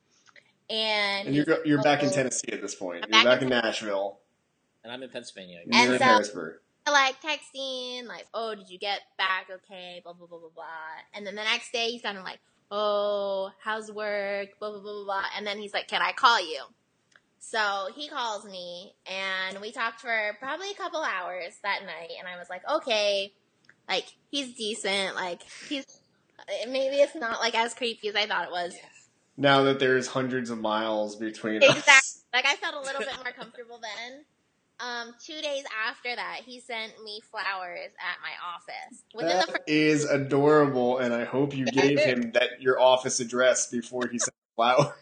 And, 0.69 1.27
And 1.27 1.35
you're 1.35 1.65
you're 1.65 1.81
back 1.81 2.03
in. 2.03 2.11
Tennessee 2.11 2.51
at 2.51 2.61
this 2.61 2.75
point. 2.75 3.05
I'm 3.05 3.11
You're 3.11 3.23
back 3.23 3.39
back 3.39 3.41
in 3.41 3.51
in 3.51 3.61
Nashville. 3.61 4.19
And 4.83 4.93
I'm 4.93 5.01
in 5.03 5.09
Pennsylvania. 5.09 5.61
And 5.65 5.73
And 5.73 5.83
you're 5.85 5.93
in 5.93 5.99
so- 5.99 6.05
Harrisburg. 6.05 6.59
like 6.87 7.15
texting, 7.21 8.05
like, 8.07 8.27
oh, 8.33 8.53
did 8.55 8.69
you 8.69 8.77
get 8.79 9.01
back 9.17 9.47
okay? 9.51 10.01
Blah 10.03 10.13
blah 10.13 10.27
blah 10.27 10.39
blah 10.39 10.49
blah. 10.53 10.65
And 11.13 11.25
then 11.25 11.35
the 11.35 11.43
next 11.43 11.71
day 11.73 11.89
he's 11.89 12.01
kind 12.01 12.17
of 12.17 12.23
like, 12.23 12.39
oh, 12.71 13.51
how's 13.63 13.91
work? 13.91 14.59
Blah 14.59 14.71
blah 14.71 14.79
blah 14.81 14.93
blah 14.93 15.03
blah. 15.05 15.23
And 15.35 15.45
then 15.45 15.57
he's 15.57 15.73
like, 15.73 15.87
can 15.87 16.01
I 16.01 16.11
call 16.11 16.39
you? 16.39 16.63
So 17.39 17.87
he 17.95 18.09
calls 18.09 18.45
me 18.45 18.93
and 19.05 19.59
we 19.59 19.71
talked 19.71 20.01
for 20.01 20.37
probably 20.39 20.71
a 20.71 20.75
couple 20.75 21.01
hours 21.01 21.57
that 21.63 21.83
night. 21.85 22.11
And 22.19 22.27
I 22.27 22.37
was 22.37 22.49
like, 22.49 22.61
okay, 22.69 23.33
like 23.87 24.05
he's 24.29 24.55
decent. 24.55 25.15
Like 25.15 25.41
he's 25.67 25.85
maybe 26.67 26.97
it's 26.97 27.15
not 27.15 27.39
like 27.39 27.55
as 27.55 27.73
creepy 27.73 28.09
as 28.09 28.15
I 28.15 28.27
thought 28.27 28.45
it 28.45 28.51
was. 28.51 28.75
Now 29.37 29.63
that 29.63 29.79
there's 29.79 30.07
hundreds 30.07 30.49
of 30.49 30.59
miles 30.59 31.15
between 31.15 31.63
us. 31.63 31.77
Exactly. 31.77 32.21
Like 32.33 32.45
I 32.45 32.55
felt 32.55 32.75
a 32.75 32.81
little 32.81 32.99
bit 32.99 33.15
more 33.23 33.31
comfortable 33.31 33.79
then. 33.81 34.25
Um, 34.79 35.13
two 35.23 35.41
days 35.41 35.65
after 35.87 36.15
that, 36.15 36.41
he 36.45 36.61
sent 36.61 36.93
me 37.03 37.21
flowers 37.29 37.89
at 37.99 38.17
my 38.21 38.31
office. 38.55 39.03
Within 39.13 39.39
the 39.39 39.51
That 39.51 39.61
is 39.67 40.05
adorable, 40.05 40.99
and 40.99 41.13
I 41.13 41.25
hope 41.25 41.55
you 41.55 41.65
gave 41.65 41.99
him 41.99 42.31
that 42.31 42.61
your 42.61 42.79
office 42.79 43.19
address 43.19 43.67
before 43.67 44.07
he 44.07 44.19
sent 44.19 44.33
flowers. 44.55 44.85
flower. 44.85 44.95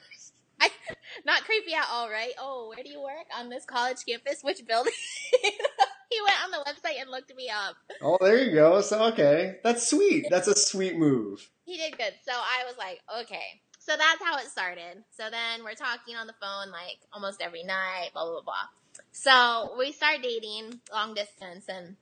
Not 1.25 1.43
creepy 1.43 1.73
at 1.73 1.87
all, 1.91 2.09
right? 2.09 2.31
Oh, 2.39 2.69
where 2.69 2.83
do 2.83 2.89
you 2.89 3.01
work? 3.01 3.25
On 3.37 3.49
this 3.49 3.65
college 3.65 3.97
campus? 4.07 4.39
Which 4.43 4.65
building? 4.65 4.93
he 5.41 6.21
went 6.21 6.35
on 6.45 6.51
the 6.51 6.63
website 6.65 7.01
and 7.01 7.09
looked 7.09 7.35
me 7.35 7.49
up. 7.49 7.75
Oh, 8.01 8.17
there 8.21 8.37
you 8.37 8.53
go. 8.53 8.81
So 8.81 9.03
okay, 9.11 9.57
that's 9.63 9.89
sweet. 9.89 10.27
That's 10.29 10.47
a 10.47 10.55
sweet 10.55 10.97
move. 10.97 11.49
He 11.65 11.77
did 11.77 11.97
good. 11.97 12.13
So 12.25 12.31
I 12.33 12.63
was 12.65 12.75
like, 12.77 13.01
okay. 13.21 13.61
So 13.79 13.93
that's 13.97 14.21
how 14.21 14.37
it 14.37 14.47
started. 14.47 15.03
So 15.11 15.29
then 15.29 15.63
we're 15.63 15.73
talking 15.73 16.15
on 16.15 16.27
the 16.27 16.35
phone 16.41 16.71
like 16.71 16.99
almost 17.13 17.41
every 17.41 17.63
night, 17.63 18.09
blah, 18.13 18.25
blah, 18.25 18.41
blah. 18.41 18.67
So 19.11 19.75
we 19.77 19.91
start 19.91 20.21
dating 20.21 20.79
long 20.91 21.13
distance. 21.13 21.65
And 21.67 21.95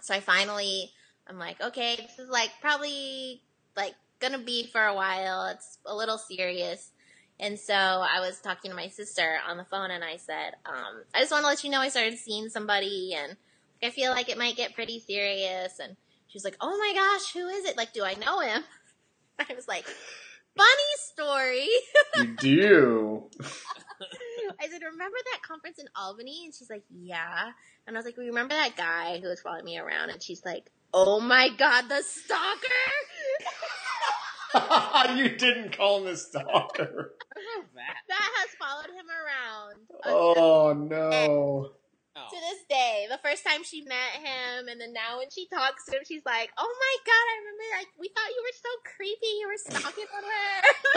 so 0.00 0.14
I 0.14 0.20
finally, 0.20 0.90
I'm 1.26 1.38
like, 1.38 1.60
okay, 1.60 1.96
this 1.96 2.18
is 2.18 2.30
like 2.30 2.50
probably 2.60 3.42
like 3.76 3.94
gonna 4.20 4.38
be 4.38 4.66
for 4.66 4.82
a 4.82 4.94
while. 4.94 5.46
It's 5.46 5.78
a 5.84 5.94
little 5.94 6.18
serious. 6.18 6.90
And 7.38 7.58
so 7.58 7.74
I 7.74 8.20
was 8.20 8.40
talking 8.40 8.70
to 8.70 8.76
my 8.76 8.88
sister 8.88 9.36
on 9.46 9.58
the 9.58 9.64
phone 9.64 9.90
and 9.90 10.02
I 10.02 10.16
said, 10.16 10.54
um, 10.64 11.02
I 11.14 11.20
just 11.20 11.32
want 11.32 11.42
to 11.42 11.48
let 11.48 11.64
you 11.64 11.70
know 11.70 11.80
I 11.80 11.90
started 11.90 12.18
seeing 12.18 12.48
somebody 12.48 13.14
and 13.14 13.36
I 13.82 13.90
feel 13.90 14.10
like 14.10 14.30
it 14.30 14.38
might 14.38 14.56
get 14.56 14.74
pretty 14.74 15.00
serious. 15.00 15.78
And 15.78 15.96
she 16.28 16.36
was 16.36 16.44
like, 16.44 16.56
oh 16.60 16.78
my 16.78 16.92
gosh, 16.94 17.32
who 17.34 17.46
is 17.48 17.66
it? 17.66 17.76
Like, 17.76 17.92
do 17.92 18.04
I 18.04 18.14
know 18.14 18.40
him? 18.40 18.62
I 19.38 19.54
was 19.54 19.68
like, 19.68 19.84
funny 20.56 20.96
story. 21.12 21.68
You 22.16 22.36
do. 22.36 23.30
I 24.60 24.68
said, 24.68 24.82
remember 24.82 25.16
that 25.32 25.42
conference 25.46 25.78
in 25.78 25.86
Albany? 25.96 26.42
And 26.44 26.54
she's 26.54 26.70
like, 26.70 26.84
yeah. 26.90 27.50
And 27.86 27.96
I 27.96 27.98
was 27.98 28.06
like, 28.06 28.16
remember 28.16 28.54
that 28.54 28.76
guy 28.76 29.18
who 29.20 29.28
was 29.28 29.40
following 29.40 29.64
me 29.64 29.78
around? 29.78 30.10
And 30.10 30.22
she's 30.22 30.44
like, 30.44 30.70
oh 30.92 31.20
my 31.20 31.48
god, 31.56 31.88
the 31.88 32.02
stalker! 32.02 32.56
you 35.16 35.28
didn't 35.36 35.76
call 35.76 36.00
him 36.00 36.06
a 36.08 36.16
stalker. 36.16 37.12
that 37.76 38.30
has 38.36 38.48
followed 38.58 38.90
him 38.96 39.06
around 39.10 39.76
Oh 40.04 40.72
no. 40.72 41.70
Oh. 42.16 42.28
to 42.30 42.36
this 42.40 42.64
day. 42.68 43.06
The 43.10 43.18
first 43.22 43.44
time 43.44 43.62
she 43.64 43.82
met 43.82 44.22
him, 44.22 44.68
and 44.68 44.80
then 44.80 44.92
now 44.92 45.18
when 45.18 45.28
she 45.30 45.46
talks 45.48 45.84
to 45.86 45.92
him, 45.96 46.02
she's 46.06 46.24
like, 46.24 46.50
"Oh 46.56 46.74
my 46.80 46.96
god, 47.04 47.26
I 47.28 47.36
remember. 47.40 47.64
Like 47.76 47.88
we 48.00 48.08
thought 48.08 48.30
you 48.34 48.42
were 48.42 48.56
so 48.56 48.72
creepy. 48.96 49.32
You 49.38 49.48
were 49.48 49.58
stalking 49.58 50.08
on 50.16 50.24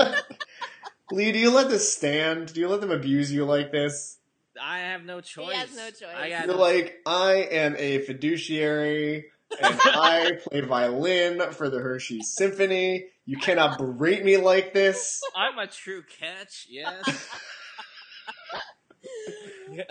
her." 0.07 0.23
Lee, 1.11 1.31
do 1.31 1.39
you 1.39 1.51
let 1.51 1.69
this 1.69 1.93
stand? 1.93 2.53
Do 2.53 2.59
you 2.59 2.67
let 2.67 2.81
them 2.81 2.91
abuse 2.91 3.31
you 3.31 3.45
like 3.45 3.71
this? 3.71 4.17
I 4.61 4.79
have 4.79 5.03
no 5.05 5.21
choice. 5.21 5.53
He 5.53 5.57
has 5.57 5.75
no 5.75 5.89
choice. 5.89 6.15
I 6.15 6.29
got 6.29 6.45
You're 6.45 6.55
like, 6.55 6.97
I 7.05 7.47
am 7.51 7.75
a 7.77 7.99
fiduciary 7.99 9.25
and 9.61 9.79
I 9.83 10.37
play 10.43 10.61
violin 10.61 11.41
for 11.51 11.69
the 11.69 11.79
Hershey 11.79 12.21
Symphony. 12.21 13.07
You 13.25 13.37
cannot 13.37 13.77
berate 13.77 14.23
me 14.23 14.37
like 14.37 14.73
this. 14.73 15.21
I'm 15.35 15.57
a 15.57 15.67
true 15.67 16.03
catch. 16.19 16.67
Yes. 16.69 17.03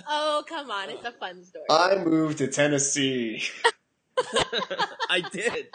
oh 0.08 0.44
come 0.48 0.70
on, 0.70 0.90
it's 0.90 1.04
a 1.04 1.12
fun 1.12 1.44
story. 1.44 1.64
I 1.70 1.96
moved 1.96 2.38
to 2.38 2.48
Tennessee. 2.48 3.42
I 5.08 5.22
did. 5.32 5.68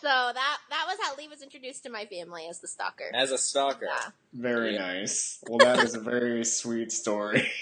So 0.00 0.08
that 0.08 0.58
that 0.70 0.84
was 0.88 0.98
how 1.02 1.16
Lee 1.16 1.28
was 1.28 1.42
introduced 1.42 1.82
to 1.84 1.90
my 1.90 2.06
family 2.06 2.46
as 2.48 2.60
the 2.60 2.68
stalker. 2.68 3.10
As 3.14 3.30
a 3.30 3.38
stalker. 3.38 3.86
Yeah. 3.86 4.10
Very 4.32 4.74
Yeah. 4.74 4.86
nice. 4.86 5.38
Well, 5.48 5.58
that 5.58 5.78
is 5.80 5.94
a 5.94 6.00
very 6.00 6.44
sweet 6.58 6.92
story. 6.92 7.48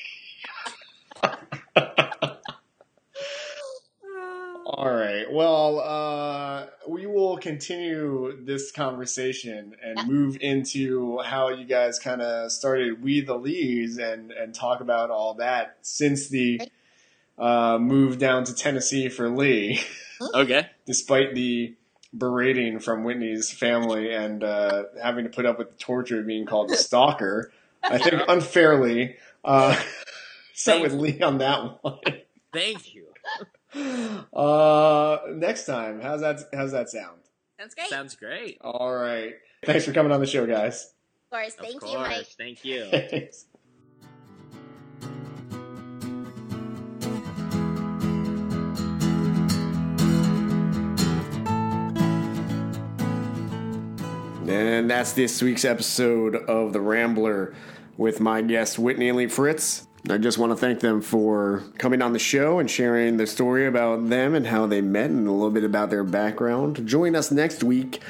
All 4.71 4.95
right. 4.95 5.25
Well, 5.31 5.81
uh, 5.81 6.67
we 6.87 7.07
will 7.07 7.39
continue 7.39 8.39
this 8.45 8.71
conversation 8.71 9.75
and 9.83 10.07
move 10.07 10.37
into 10.41 11.19
how 11.25 11.49
you 11.49 11.65
guys 11.65 11.99
kind 11.99 12.21
of 12.21 12.53
started 12.53 13.03
We 13.03 13.23
the 13.23 13.35
Lees 13.35 13.97
and, 13.99 14.31
and 14.31 14.55
talk 14.55 14.81
about 14.81 15.11
all 15.11 15.35
that 15.35 15.79
since 15.83 16.29
the 16.29 16.61
uh, 17.39 17.79
move 17.81 18.19
down 18.19 18.45
to 18.45 18.55
Tennessee 18.55 19.09
for 19.09 19.29
Lee, 19.31 19.81
Okay. 20.35 20.69
despite 20.87 21.35
the 21.35 21.75
berating 22.17 22.79
from 22.79 23.05
Whitney's 23.05 23.51
family 23.51 24.15
and 24.15 24.43
uh, 24.43 24.85
having 25.03 25.25
to 25.25 25.31
put 25.31 25.47
up 25.47 25.59
with 25.59 25.71
the 25.71 25.77
torture 25.79 26.21
of 26.21 26.27
being 26.27 26.47
called 26.47 26.71
a 26.71 26.77
stalker. 26.77 27.53
I 27.83 27.99
think 27.99 28.23
unfairly. 28.29 29.17
Uh, 29.45 29.81
set 30.55 30.81
with 30.83 30.93
Lee 30.93 31.21
on 31.21 31.39
that 31.39 31.83
one. 31.83 31.99
Thank 32.53 32.95
you. 32.95 33.07
Uh, 34.33 35.19
next 35.35 35.67
time, 35.67 36.01
how's 36.01 36.23
that? 36.23 36.41
How's 36.55 36.73
that 36.73 36.89
sound? 36.89 37.19
Sounds 37.59 37.75
great. 37.75 37.89
Sounds 37.91 38.17
great. 38.17 38.59
All 38.63 38.91
right. 38.95 39.35
Thanks 39.65 39.85
for 39.85 39.93
coming 39.93 40.11
on 40.11 40.21
the 40.21 40.27
show, 40.27 40.47
guys. 40.47 40.95
of 41.25 41.31
course. 41.31 41.55
Of 41.55 41.67
Thank 41.67 41.81
course. 41.81 41.93
you, 41.93 41.99
Mike. 41.99 42.27
Thank 42.39 42.65
you. 42.65 43.29
And 54.79 54.89
that's 54.89 55.11
this 55.11 55.43
week's 55.43 55.65
episode 55.65 56.37
of 56.37 56.73
The 56.73 56.81
Rambler 56.81 57.53
with 57.97 58.21
my 58.21 58.43
guest 58.43 58.79
Whitney 58.79 59.09
and 59.09 59.19
Lee 59.19 59.27
Fritz. 59.27 59.89
I 60.09 60.19
just 60.19 60.39
want 60.39 60.53
to 60.53 60.57
thank 60.57 60.79
them 60.79 61.01
for 61.01 61.65
coming 61.79 62.01
on 62.01 62.13
the 62.13 62.21
show 62.21 62.61
and 62.61 62.71
sharing 62.71 63.17
the 63.17 63.27
story 63.27 63.67
about 63.67 64.09
them 64.09 64.37
and 64.37 64.47
how 64.47 64.67
they 64.67 64.81
met 64.81 65.11
and 65.11 65.27
a 65.27 65.33
little 65.33 65.51
bit 65.51 65.65
about 65.65 65.91
their 65.91 66.05
background. 66.05 66.87
Join 66.87 67.17
us 67.17 67.33
next 67.33 67.65
week 67.65 68.05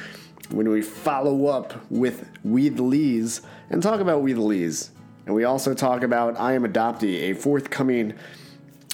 when 0.51 0.69
we 0.69 0.83
follow 0.83 1.47
up 1.47 1.91
with 1.91 2.29
We 2.45 2.69
the 2.69 2.83
Lees 2.83 3.41
and 3.71 3.83
talk 3.83 4.01
about 4.01 4.21
We 4.21 4.35
the 4.35 4.43
Lees. 4.43 4.91
And 5.25 5.35
we 5.35 5.45
also 5.45 5.73
talk 5.73 6.03
about 6.03 6.39
I 6.39 6.53
Am 6.53 6.65
Adoptee, 6.65 7.31
a 7.31 7.33
forthcoming 7.33 8.13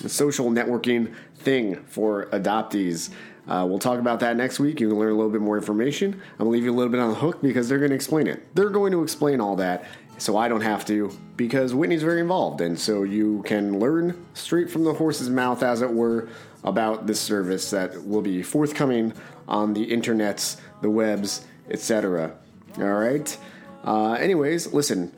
social 0.06 0.48
networking 0.48 1.12
thing 1.34 1.82
for 1.88 2.26
adoptees. 2.26 3.10
Uh, 3.46 3.66
we'll 3.68 3.78
talk 3.78 3.98
about 3.98 4.20
that 4.20 4.36
next 4.36 4.58
week. 4.58 4.80
You 4.80 4.88
can 4.88 4.98
learn 4.98 5.12
a 5.12 5.14
little 5.14 5.30
bit 5.30 5.40
more 5.40 5.56
information. 5.56 6.14
I'm 6.14 6.38
going 6.38 6.46
to 6.46 6.50
leave 6.50 6.64
you 6.64 6.72
a 6.72 6.76
little 6.76 6.90
bit 6.90 7.00
on 7.00 7.10
the 7.10 7.16
hook 7.16 7.42
because 7.42 7.68
they're 7.68 7.78
going 7.78 7.90
to 7.90 7.94
explain 7.94 8.26
it. 8.26 8.54
They're 8.54 8.70
going 8.70 8.92
to 8.92 9.02
explain 9.02 9.40
all 9.40 9.56
that, 9.56 9.84
so 10.18 10.36
I 10.36 10.48
don't 10.48 10.62
have 10.62 10.84
to 10.86 11.10
because 11.36 11.74
Whitney's 11.74 12.02
very 12.02 12.20
involved. 12.20 12.60
And 12.60 12.78
so 12.78 13.02
you 13.02 13.42
can 13.44 13.78
learn 13.78 14.24
straight 14.34 14.70
from 14.70 14.84
the 14.84 14.94
horse's 14.94 15.28
mouth, 15.28 15.62
as 15.62 15.82
it 15.82 15.92
were, 15.92 16.28
about 16.62 17.06
this 17.06 17.20
service 17.20 17.70
that 17.70 18.06
will 18.06 18.22
be 18.22 18.42
forthcoming 18.42 19.12
on 19.46 19.74
the 19.74 19.86
internets, 19.86 20.58
the 20.80 20.88
webs, 20.88 21.44
etc. 21.68 22.34
All 22.78 22.84
right? 22.84 23.36
Uh, 23.84 24.12
anyways, 24.12 24.72
listen. 24.72 25.12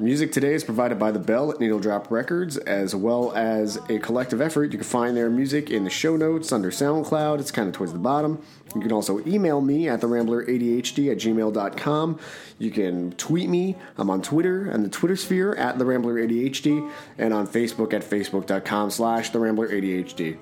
Music 0.00 0.32
today 0.32 0.54
is 0.54 0.64
provided 0.64 0.98
by 0.98 1.10
The 1.10 1.18
Bell 1.18 1.52
at 1.52 1.60
Needle 1.60 1.78
Drop 1.78 2.10
Records, 2.10 2.56
as 2.56 2.94
well 2.94 3.34
as 3.36 3.76
a 3.90 3.98
collective 3.98 4.40
effort. 4.40 4.72
You 4.72 4.78
can 4.78 4.84
find 4.86 5.14
their 5.14 5.28
music 5.28 5.68
in 5.68 5.84
the 5.84 5.90
show 5.90 6.16
notes 6.16 6.52
under 6.52 6.70
SoundCloud. 6.70 7.38
It's 7.38 7.50
kind 7.50 7.68
of 7.68 7.74
towards 7.74 7.92
the 7.92 7.98
bottom. 7.98 8.42
You 8.74 8.80
can 8.80 8.92
also 8.92 9.18
email 9.26 9.60
me 9.60 9.90
at 9.90 10.00
therambleradhd 10.00 11.10
at 11.10 11.18
gmail.com. 11.18 12.18
You 12.58 12.70
can 12.70 13.12
tweet 13.12 13.50
me. 13.50 13.76
I'm 13.98 14.08
on 14.08 14.22
Twitter 14.22 14.70
and 14.70 14.82
the 14.82 14.88
Twitter 14.88 15.16
sphere 15.16 15.54
at 15.56 15.76
therambleradhd 15.76 16.90
and 17.18 17.34
on 17.34 17.46
Facebook 17.46 17.92
at 17.92 18.02
facebook.com 18.02 18.90
slash 18.90 19.30
therambleradhd. 19.32 20.38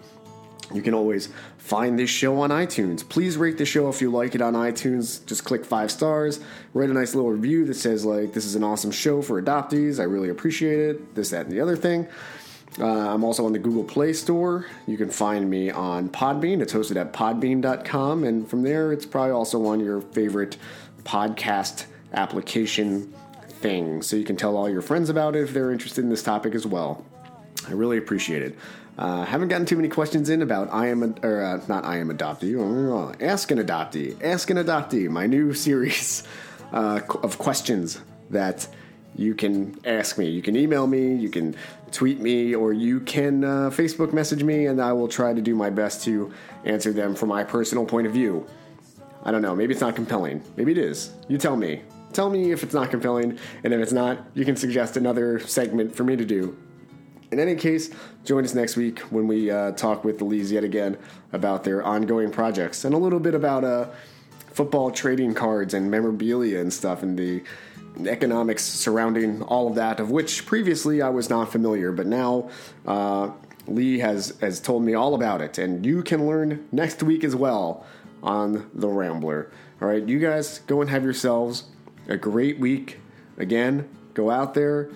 You 0.73 0.83
can 0.83 0.93
always 0.93 1.29
find 1.57 1.99
this 1.99 2.11
show 2.11 2.41
on 2.41 2.51
iTunes. 2.51 3.09
Please 3.09 3.37
rate 3.37 3.57
the 3.57 3.65
show 3.65 3.89
if 3.89 4.01
you 4.03 4.11
like 4.11 4.35
it 4.35 4.43
on 4.43 4.55
iTunes. 4.55 5.25
Just 5.25 5.45
click 5.45 5.65
five 5.65 5.91
stars, 5.91 6.41
write 6.75 6.91
a 6.91 6.93
nice 6.93 7.15
little 7.15 7.31
review 7.31 7.65
that 7.67 7.75
says, 7.75 8.05
like, 8.05 8.35
this 8.35 8.45
is 8.45 8.55
an 8.55 8.63
awesome 8.63 8.91
show 8.91 9.23
for 9.23 9.41
adoptees. 9.41 9.99
I 9.99 10.05
really 10.05 10.29
appreciate 10.29 10.79
it. 10.79 11.15
This, 11.15 11.31
that, 11.31 11.47
and 11.47 11.53
the 11.53 11.61
other 11.61 11.77
thing. 11.77 12.07
Uh, 12.79 12.85
I'm 12.87 13.25
also 13.25 13.47
on 13.47 13.53
the 13.53 13.59
Google 13.59 13.83
Play 13.83 14.13
Store. 14.13 14.67
You 14.87 14.97
can 14.97 15.11
find 15.11 15.49
me 15.49 15.71
on 15.71 16.11
Podbean. 16.11 16.61
It's 16.61 16.73
hosted 16.73 16.97
at 16.97 17.13
podbean.com. 17.13 18.25
And 18.25 18.49
from 18.49 18.63
there, 18.63 18.93
it's 18.93 19.07
probably 19.07 19.33
also 19.33 19.67
on 19.67 19.81
your 19.81 20.01
favorite 20.01 20.59
podcast 21.03 21.87
application 22.13 23.13
thing. 23.49 24.03
So 24.03 24.17
you 24.17 24.25
can 24.25 24.37
tell 24.37 24.57
all 24.57 24.69
your 24.69 24.83
friends 24.83 25.09
about 25.09 25.35
it 25.35 25.43
if 25.43 25.53
they're 25.53 25.73
interested 25.73 26.05
in 26.05 26.11
this 26.11 26.23
topic 26.23 26.55
as 26.55 26.67
well. 26.67 27.05
I 27.67 27.73
really 27.73 27.99
appreciate 27.99 28.43
it. 28.43 28.57
Uh, 28.99 29.25
haven't 29.25 29.47
gotten 29.49 29.65
too 29.65 29.77
many 29.77 29.89
questions 29.89 30.29
in 30.29 30.43
about 30.43 30.73
I 30.73 30.89
am 30.89 31.03
a, 31.05 31.15
or 31.27 31.41
uh, 31.43 31.61
not 31.69 31.85
I 31.85 31.99
am 31.99 32.09
adoptee. 32.09 32.57
uh, 32.59 33.15
Ask 33.25 33.51
an 33.53 33.59
adoptee. 33.59 34.21
Ask 34.23 34.51
an 34.51 34.57
adoptee. 34.57 35.09
My 35.09 35.27
new 35.27 35.55
series 35.67 36.25
uh, 36.73 37.01
of 37.23 37.39
questions 37.39 38.01
that 38.31 38.67
you 39.15 39.35
can 39.35 39.79
ask 39.85 40.19
me. 40.19 40.29
You 40.29 40.43
can 40.43 40.57
email 40.57 40.87
me. 40.89 41.15
You 41.15 41.29
can 41.29 41.55
tweet 41.93 42.21
me, 42.21 42.55
or 42.57 42.73
you 42.73 42.99
can 43.01 43.45
uh, 43.45 43.71
Facebook 43.71 44.13
message 44.13 44.43
me, 44.43 44.67
and 44.67 44.83
I 44.83 44.93
will 44.93 45.09
try 45.09 45.33
to 45.33 45.41
do 45.41 45.55
my 45.55 45.71
best 45.71 46.05
to 46.05 46.33
answer 46.65 46.93
them 46.93 47.15
from 47.15 47.29
my 47.29 47.45
personal 47.45 47.87
point 47.87 48.07
of 48.09 48.13
view. 48.13 48.47
I 49.25 49.31
don't 49.31 49.43
know. 49.43 49.55
Maybe 49.55 49.73
it's 49.73 49.81
not 49.81 49.95
compelling. 49.95 50.43
Maybe 50.57 50.73
it 50.73 50.79
is. 50.79 51.13
You 51.29 51.39
tell 51.39 51.57
me. 51.57 51.83
Tell 52.13 52.31
me 52.31 52.51
if 52.51 52.63
it's 52.63 52.75
not 52.75 52.91
compelling, 52.91 53.39
and 53.63 53.73
if 53.73 53.81
it's 53.81 53.93
not, 53.93 54.19
you 54.35 54.45
can 54.45 54.57
suggest 54.57 54.97
another 54.97 55.39
segment 55.39 55.95
for 55.95 56.03
me 56.05 56.17
to 56.17 56.25
do. 56.25 56.57
In 57.31 57.39
any 57.39 57.57
case, 57.57 57.91
join 58.25 58.45
us 58.45 58.55
next 58.55 58.77
week 58.77 59.01
when 59.11 59.27
we 59.27 59.51
uh, 59.51 59.73
talk 59.73 60.03
with 60.03 60.19
the 60.19 60.25
Lees 60.25 60.51
yet 60.51 60.65
again 60.65 60.97
about 61.33 61.63
their 61.63 61.83
ongoing 61.83 62.31
projects 62.31 62.85
and 62.85 62.95
a 62.95 62.99
little 62.99 63.21
bit 63.21 63.35
about 63.35 63.65
uh, 63.65 63.89
football 64.53 64.91
trading 64.91 65.35
cards 65.35 65.75
and 65.75 65.91
memorabilia 65.91 66.59
and 66.59 66.73
stuff 66.73 67.03
and 67.03 67.19
the 67.19 67.43
economics 68.07 68.65
surrounding 68.65 69.43
all 69.43 69.69
of 69.69 69.75
that, 69.75 70.01
of 70.01 70.11
which 70.11 70.47
previously 70.47 71.03
I 71.03 71.11
was 71.11 71.29
not 71.29 71.51
familiar, 71.51 71.93
but 71.93 72.07
now 72.07 72.49
uh, 72.87 73.31
Lee 73.67 73.99
has, 73.99 74.39
has 74.41 74.61
told 74.61 74.83
me 74.83 74.95
all 74.95 75.15
about 75.15 75.43
it, 75.43 75.59
and 75.59 75.85
you 75.85 76.03
can 76.03 76.27
learn 76.27 76.67
next 76.73 77.03
week 77.03 77.25
as 77.25 77.37
well 77.37 77.85
on 78.23 78.71
The 78.75 78.89
Rambler. 78.89 79.51
All 79.83 79.89
right, 79.89 80.07
you 80.07 80.19
guys 80.19 80.61
go 80.61 80.81
and 80.81 80.91
have 80.91 81.05
yourselves 81.05 81.65
a 82.09 82.17
great 82.17 82.59
week. 82.59 83.01
Again, 83.37 83.89
go 84.15 84.31
out 84.31 84.55
there. 84.55 84.91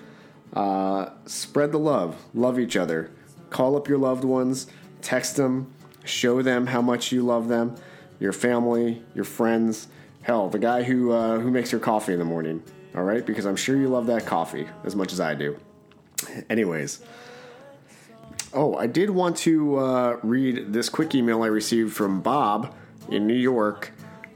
Uh, 0.53 1.09
spread 1.25 1.71
the 1.71 1.79
love. 1.79 2.15
Love 2.33 2.59
each 2.59 2.77
other. 2.77 3.11
Call 3.49 3.75
up 3.75 3.87
your 3.87 3.97
loved 3.97 4.23
ones. 4.23 4.67
Text 5.01 5.35
them. 5.35 5.73
Show 6.03 6.41
them 6.41 6.67
how 6.67 6.81
much 6.81 7.11
you 7.11 7.23
love 7.23 7.47
them. 7.47 7.75
Your 8.19 8.33
family, 8.33 9.03
your 9.15 9.25
friends. 9.25 9.87
Hell, 10.21 10.49
the 10.49 10.59
guy 10.59 10.83
who 10.83 11.11
uh, 11.11 11.39
who 11.39 11.51
makes 11.51 11.71
your 11.71 11.81
coffee 11.81 12.13
in 12.13 12.19
the 12.19 12.25
morning. 12.25 12.63
All 12.95 13.03
right, 13.03 13.25
because 13.25 13.45
I'm 13.45 13.55
sure 13.55 13.75
you 13.75 13.87
love 13.87 14.05
that 14.07 14.25
coffee 14.25 14.67
as 14.83 14.95
much 14.95 15.11
as 15.11 15.19
I 15.19 15.33
do. 15.33 15.57
Anyways. 16.49 17.01
Oh, 18.55 18.75
I 18.75 18.85
did 18.85 19.09
want 19.09 19.37
to 19.37 19.77
uh, 19.77 20.19
read 20.21 20.73
this 20.73 20.87
quick 20.87 21.15
email 21.15 21.41
I 21.41 21.47
received 21.47 21.91
from 21.93 22.21
Bob 22.21 22.73
in 23.09 23.25
New 23.25 23.33
York 23.33 23.91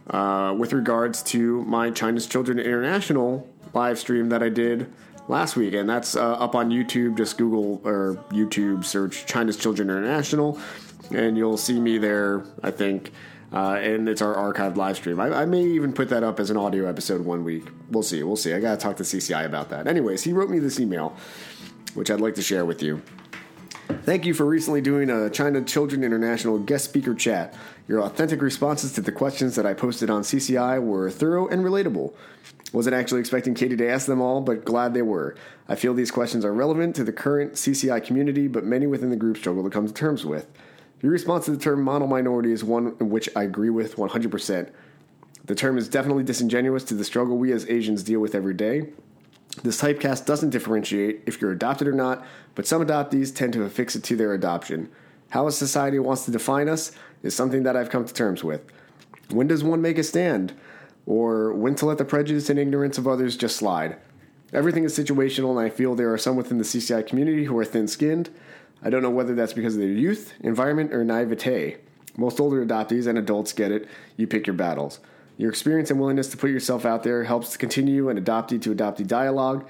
uh, 0.10 0.56
with 0.58 0.74
regards 0.74 1.22
to 1.24 1.64
my 1.66 1.92
China's 1.92 2.26
Children 2.26 2.58
International 2.58 3.48
live 3.74 4.00
stream 4.00 4.30
that 4.30 4.42
I 4.42 4.50
did 4.50 4.92
last 5.28 5.56
week, 5.56 5.74
and 5.74 5.90
that's 5.90 6.16
uh, 6.16 6.34
up 6.34 6.56
on 6.56 6.70
YouTube. 6.70 7.18
Just 7.18 7.38
Google 7.38 7.82
or 7.84 8.24
YouTube 8.30 8.86
search 8.86 9.26
China's 9.26 9.58
Children 9.58 9.90
International, 9.90 10.60
and 11.12 11.38
you'll 11.38 11.58
see 11.58 11.80
me 11.80 11.98
there. 11.98 12.44
I 12.64 12.72
think 12.72 13.12
Uh, 13.52 13.80
and 13.82 14.10
it's 14.10 14.22
our 14.22 14.36
archived 14.36 14.76
live 14.76 14.98
stream. 14.98 15.22
I, 15.22 15.28
I, 15.30 15.46
may 15.46 15.64
even 15.64 15.94
put 15.94 16.10
that 16.10 16.22
up 16.22 16.38
as 16.38 16.50
an 16.50 16.58
audio 16.58 16.86
episode 16.86 17.22
one 17.22 17.46
week. 17.46 17.66
We'll 17.90 18.04
see. 18.04 18.22
We'll 18.22 18.36
see. 18.36 18.54
I 18.54 18.60
got 18.60 18.78
to 18.78 18.78
talk 18.78 18.98
to 18.98 19.04
CCI 19.04 19.46
about 19.46 19.70
that. 19.70 19.88
Anyways, 19.88 20.22
he 20.24 20.34
wrote 20.34 20.50
me 20.50 20.60
this 20.60 20.82
email, 20.82 21.16
which 21.94 22.12
I'd 22.12 22.20
like 22.20 22.36
to 22.36 22.42
share 22.42 22.66
with 22.66 22.84
you. 22.84 23.02
Thank 24.04 24.26
you 24.26 24.34
for 24.34 24.46
recently 24.46 24.82
doing 24.82 25.10
a 25.10 25.30
China 25.30 25.62
Children 25.62 26.04
International 26.04 26.60
guest 26.60 26.84
speaker 26.86 27.16
chat. 27.16 27.54
Your 27.88 28.02
authentic 28.02 28.42
responses 28.42 28.92
to 28.94 29.02
the 29.02 29.14
questions 29.14 29.56
that 29.56 29.66
I 29.66 29.74
posted 29.74 30.10
on 30.10 30.24
CCI 30.24 30.84
were 30.84 31.10
thorough 31.10 31.48
and 31.48 31.64
relatable. 31.64 32.14
Wasn't 32.74 32.96
actually 32.96 33.22
expecting 33.22 33.54
Katie 33.54 33.78
to 33.78 33.90
ask 33.90 34.08
them 34.08 34.22
all, 34.22 34.42
but 34.42 34.66
glad 34.66 34.94
they 34.94 35.02
were. 35.02 35.36
I 35.70 35.76
feel 35.76 35.94
these 35.94 36.12
questions 36.12 36.44
are 36.44 36.54
relevant 36.54 36.96
to 36.98 37.04
the 37.04 37.14
current 37.14 37.54
CCI 37.54 38.04
community, 38.04 38.48
but 38.48 38.66
many 38.66 38.88
within 38.88 39.10
the 39.10 39.16
group 39.16 39.38
struggle 39.38 39.64
to 39.64 39.70
come 39.70 39.88
to 39.88 39.94
terms 39.94 40.26
with. 40.26 40.48
Your 41.02 41.12
response 41.12 41.46
to 41.46 41.52
the 41.52 41.58
term 41.58 41.82
model 41.82 42.08
minority 42.08 42.52
is 42.52 42.64
one 42.64 42.98
which 42.98 43.30
I 43.36 43.44
agree 43.44 43.70
with 43.70 43.96
100%. 43.96 44.70
The 45.46 45.56
term 45.56 45.78
is 45.78 45.88
definitely 45.88 46.24
disingenuous 46.24 46.84
to 46.86 46.94
the 46.94 47.06
struggle 47.06 47.38
we 47.38 47.54
as 47.54 47.70
Asians 47.70 48.04
deal 48.04 48.20
with 48.20 48.36
every 48.36 48.54
day. 48.54 48.90
This 49.64 49.82
typecast 49.82 50.26
doesn't 50.26 50.50
differentiate 50.50 51.24
if 51.26 51.40
you're 51.40 51.52
adopted 51.52 51.88
or 51.88 51.94
not, 51.94 52.26
but 52.54 52.68
some 52.68 52.86
adoptees 52.86 53.34
tend 53.34 53.54
to 53.54 53.64
affix 53.64 53.96
it 53.96 54.04
to 54.04 54.16
their 54.16 54.34
adoption. 54.34 54.90
How 55.30 55.48
a 55.48 55.52
society 55.52 56.00
wants 56.00 56.26
to 56.26 56.32
define 56.32 56.68
us 56.68 56.92
is 57.24 57.34
something 57.36 57.64
that 57.64 57.78
I've 57.78 57.90
come 57.90 58.06
to 58.06 58.14
terms 58.14 58.44
with. 58.44 58.62
When 59.30 59.48
does 59.48 59.64
one 59.64 59.82
make 59.82 59.98
a 59.98 60.04
stand? 60.04 60.54
Or 61.08 61.54
when 61.54 61.74
to 61.76 61.86
let 61.88 61.98
the 61.98 62.06
prejudice 62.06 62.50
and 62.50 62.60
ignorance 62.60 63.00
of 63.00 63.08
others 63.08 63.38
just 63.38 63.56
slide? 63.56 63.96
Everything 64.54 64.84
is 64.84 64.98
situational, 64.98 65.50
and 65.52 65.60
I 65.60 65.70
feel 65.70 65.96
there 65.96 66.14
are 66.14 66.18
some 66.18 66.36
within 66.36 66.58
the 66.58 66.64
CCI 66.64 67.08
community 67.08 67.46
who 67.46 67.58
are 67.58 67.66
thin 67.66 67.88
skinned. 67.88 68.30
I 68.84 68.90
don't 68.90 69.02
know 69.02 69.10
whether 69.10 69.34
that's 69.34 69.54
because 69.54 69.76
of 69.76 69.82
their 69.82 69.90
youth, 69.90 70.34
environment, 70.42 70.94
or 70.94 71.04
naivete. 71.04 71.78
Most 72.18 72.40
older 72.40 72.64
adoptees 72.66 73.08
and 73.08 73.18
adults 73.18 73.54
get 73.54 73.72
it. 73.72 73.88
You 74.18 74.28
pick 74.28 74.46
your 74.46 74.56
battles. 74.56 75.00
Your 75.38 75.50
experience 75.50 75.92
and 75.92 76.00
willingness 76.00 76.30
to 76.30 76.38
put 76.38 76.50
yourself 76.50 76.86
out 76.86 77.04
there 77.04 77.24
helps 77.24 77.52
to 77.52 77.58
continue 77.58 78.10
an 78.10 78.24
adoptee 78.24 78.62
to 78.64 78.76
adoptee 78.76 79.08
dialogue 79.08 79.68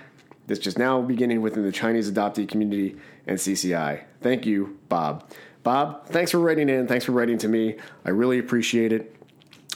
that's 0.48 0.60
just 0.60 0.78
now 0.78 1.02
beginning 1.02 1.42
within 1.42 1.64
the 1.64 1.72
Chinese 1.72 2.10
adoptee 2.10 2.48
community 2.48 2.96
and 3.28 3.38
CCI. 3.38 4.04
Thank 4.22 4.46
you, 4.46 4.80
Bob. 4.90 5.30
Bob, 5.64 6.08
thanks 6.08 6.32
for 6.32 6.40
writing 6.40 6.70
in. 6.70 6.88
Thanks 6.88 7.04
for 7.06 7.12
writing 7.12 7.38
to 7.40 7.50
me. 7.50 7.76
I 8.06 8.12
really 8.12 8.40
appreciate 8.40 8.94
it. 8.94 9.17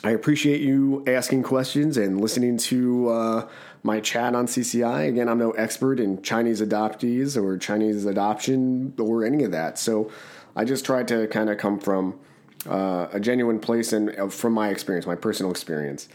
I 0.03 0.11
appreciate 0.11 0.61
you 0.61 1.03
asking 1.06 1.44
questions 1.44 1.95
and 1.95 2.19
listening 2.19 2.57
to 2.57 3.10
uh, 3.10 3.48
my 3.84 3.99
chat 3.99 4.34
on 4.34 4.48
CCI. 4.48 5.07
Again, 5.07 5.30
I'm 5.30 5.38
no 5.38 5.52
expert 5.52 5.99
in 5.99 6.23
Chinese 6.23 6.60
adoptees 6.60 7.41
or 7.41 7.56
Chinese 7.60 8.06
adoption 8.06 8.95
or 8.99 9.23
any 9.23 9.44
of 9.44 9.52
that. 9.52 9.78
So 9.78 10.11
I 10.56 10.65
just 10.65 10.86
tried 10.86 11.07
to 11.10 11.28
kind 11.28 11.52
of 11.52 11.60
come 11.60 11.80
from 11.80 12.19
uh, 12.68 13.10
a 13.14 13.19
genuine 13.19 13.60
place 13.60 13.94
and 13.94 14.18
uh, 14.18 14.28
from 14.28 14.53
my 14.53 14.69
experience, 14.69 15.06
my 15.06 15.15
personal 15.15 15.52
experience. 15.52 16.10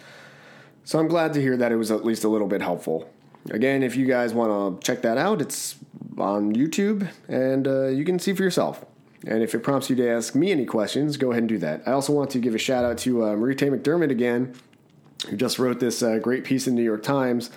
So 0.83 0.99
I'm 0.99 1.09
glad 1.09 1.33
to 1.35 1.41
hear 1.41 1.57
that 1.57 1.71
it 1.71 1.77
was 1.77 1.93
at 1.93 2.05
least 2.05 2.25
a 2.25 2.29
little 2.29 2.49
bit 2.49 2.63
helpful. 2.63 3.09
Again, 3.51 3.85
if 3.85 3.95
you 3.95 4.07
guys 4.07 4.35
want 4.35 4.81
to 4.81 4.85
check 4.85 5.03
that 5.03 5.17
out, 5.17 5.41
it's 5.41 5.77
on 6.19 6.55
YouTube 6.55 7.09
and 7.29 7.69
uh, 7.69 7.87
you 7.87 8.05
can 8.05 8.19
see 8.19 8.33
for 8.33 8.43
yourself. 8.43 8.85
And 9.27 9.43
if 9.43 9.55
it 9.55 9.59
prompts 9.61 9.91
you 9.91 9.97
to 9.97 10.09
ask 10.09 10.35
me 10.37 10.53
any 10.53 10.65
questions, 10.65 11.17
go 11.17 11.33
ahead 11.33 11.43
and 11.43 11.49
do 11.49 11.59
that. 11.59 11.83
I 11.85 11.93
also 11.93 12.13
want 12.13 12.31
to 12.31 12.39
give 12.39 12.55
a 12.55 12.59
shout 12.59 12.85
out 12.85 12.99
to 12.99 13.25
uh, 13.25 13.37
Marie 13.37 13.57
Tae 13.57 13.69
McDermott 13.69 14.11
again, 14.11 14.55
who 15.29 15.37
just 15.37 15.59
wrote 15.59 15.81
this 15.81 16.03
uh, 16.03 16.19
great 16.19 16.45
piece 16.45 16.69
in 16.69 16.77
the 16.77 16.81
New 16.81 16.85
York 16.85 17.03
Times 17.03 17.51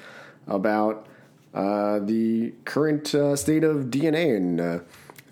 about 0.48 1.08
uh, 1.54 2.00
the 2.00 2.54
current 2.66 3.14
uh, 3.14 3.36
state 3.36 3.64
of 3.64 3.86
DNA 3.86 4.36
and 4.36 4.60
uh, 4.60 4.80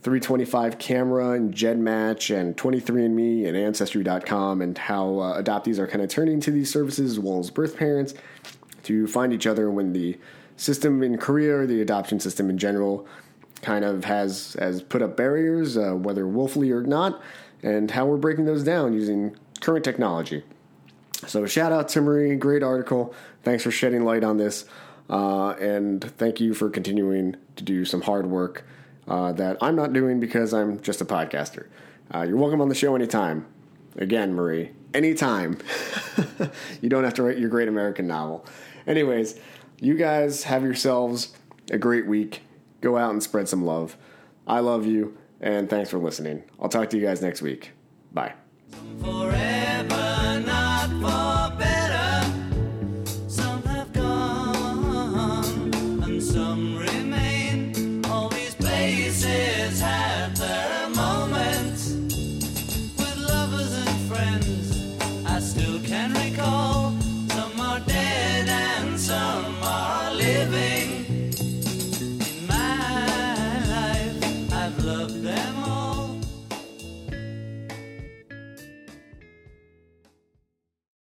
325Kamra 0.03 1.35
and 1.35 1.53
GEDmatch 1.53 2.35
and 2.35 2.55
23andMe 2.55 3.47
and 3.47 3.57
Ancestry.com 3.57 4.61
and 4.61 4.77
how 4.77 5.19
uh, 5.19 5.41
adoptees 5.41 5.79
are 5.79 5.87
kind 5.87 6.03
of 6.03 6.09
turning 6.09 6.39
to 6.41 6.51
these 6.51 6.71
services 6.71 7.13
as 7.13 7.19
well 7.19 7.39
as 7.39 7.49
birth 7.49 7.75
parents 7.75 8.13
to 8.83 9.07
find 9.07 9.33
each 9.33 9.47
other 9.47 9.69
when 9.71 9.93
the 9.93 10.17
system 10.55 11.03
in 11.03 11.17
Korea 11.17 11.57
or 11.57 11.67
the 11.67 11.81
adoption 11.81 12.19
system 12.19 12.49
in 12.49 12.57
general 12.57 13.07
kind 13.67 13.83
of 13.83 14.05
has 14.05 14.55
has 14.59 14.81
put 14.81 15.01
up 15.01 15.17
barriers, 15.17 15.77
uh, 15.77 15.91
whether 15.91 16.25
willfully 16.25 16.71
or 16.71 16.83
not, 16.83 17.21
and 17.61 17.91
how 17.91 18.05
we're 18.05 18.15
breaking 18.15 18.45
those 18.45 18.63
down 18.63 18.93
using 18.93 19.35
current 19.59 19.83
technology. 19.83 20.41
So 21.27 21.45
shout 21.45 21.73
out 21.73 21.89
to 21.89 22.01
Marie, 22.01 22.33
great 22.37 22.63
article. 22.63 23.13
Thanks 23.43 23.63
for 23.63 23.71
shedding 23.71 24.05
light 24.05 24.23
on 24.23 24.37
this, 24.37 24.63
uh, 25.09 25.49
and 25.59 26.01
thank 26.01 26.39
you 26.39 26.53
for 26.53 26.69
continuing 26.69 27.35
to 27.57 27.63
do 27.65 27.83
some 27.83 28.01
hard 28.01 28.27
work 28.27 28.63
uh, 29.05 29.33
that 29.33 29.57
I'm 29.59 29.75
not 29.75 29.91
doing 29.91 30.21
because 30.21 30.53
I'm 30.53 30.79
just 30.79 31.01
a 31.01 31.05
podcaster. 31.05 31.67
Uh, 32.15 32.21
you're 32.21 32.37
welcome 32.37 32.61
on 32.61 32.69
the 32.69 32.75
show 32.75 32.95
anytime. 32.95 33.45
Again, 33.97 34.33
Marie, 34.33 34.71
anytime. 34.93 35.57
you 36.81 36.87
don't 36.87 37.03
have 37.03 37.15
to 37.15 37.23
write 37.23 37.37
your 37.37 37.49
great 37.49 37.67
American 37.67 38.07
novel. 38.07 38.45
Anyways, 38.85 39.37
you 39.81 39.95
guys 39.95 40.43
have 40.43 40.63
yourselves 40.63 41.33
a 41.69 41.77
great 41.77 42.07
week 42.07 42.43
go 42.81 42.97
out 42.97 43.11
and 43.11 43.21
spread 43.21 43.49
some 43.49 43.65
love. 43.65 43.97
I 44.45 44.59
love 44.59 44.85
you, 44.85 45.17
and 45.41 45.69
thanks 45.69 45.89
for 45.89 45.97
listening. 45.97 46.43
I'll 46.59 46.69
talk 46.69 46.89
to 46.91 46.97
you 46.97 47.05
guys 47.05 47.21
next 47.21 47.41
week. 47.41 47.71
Bye. 48.11 48.33
Forever, 49.01 50.43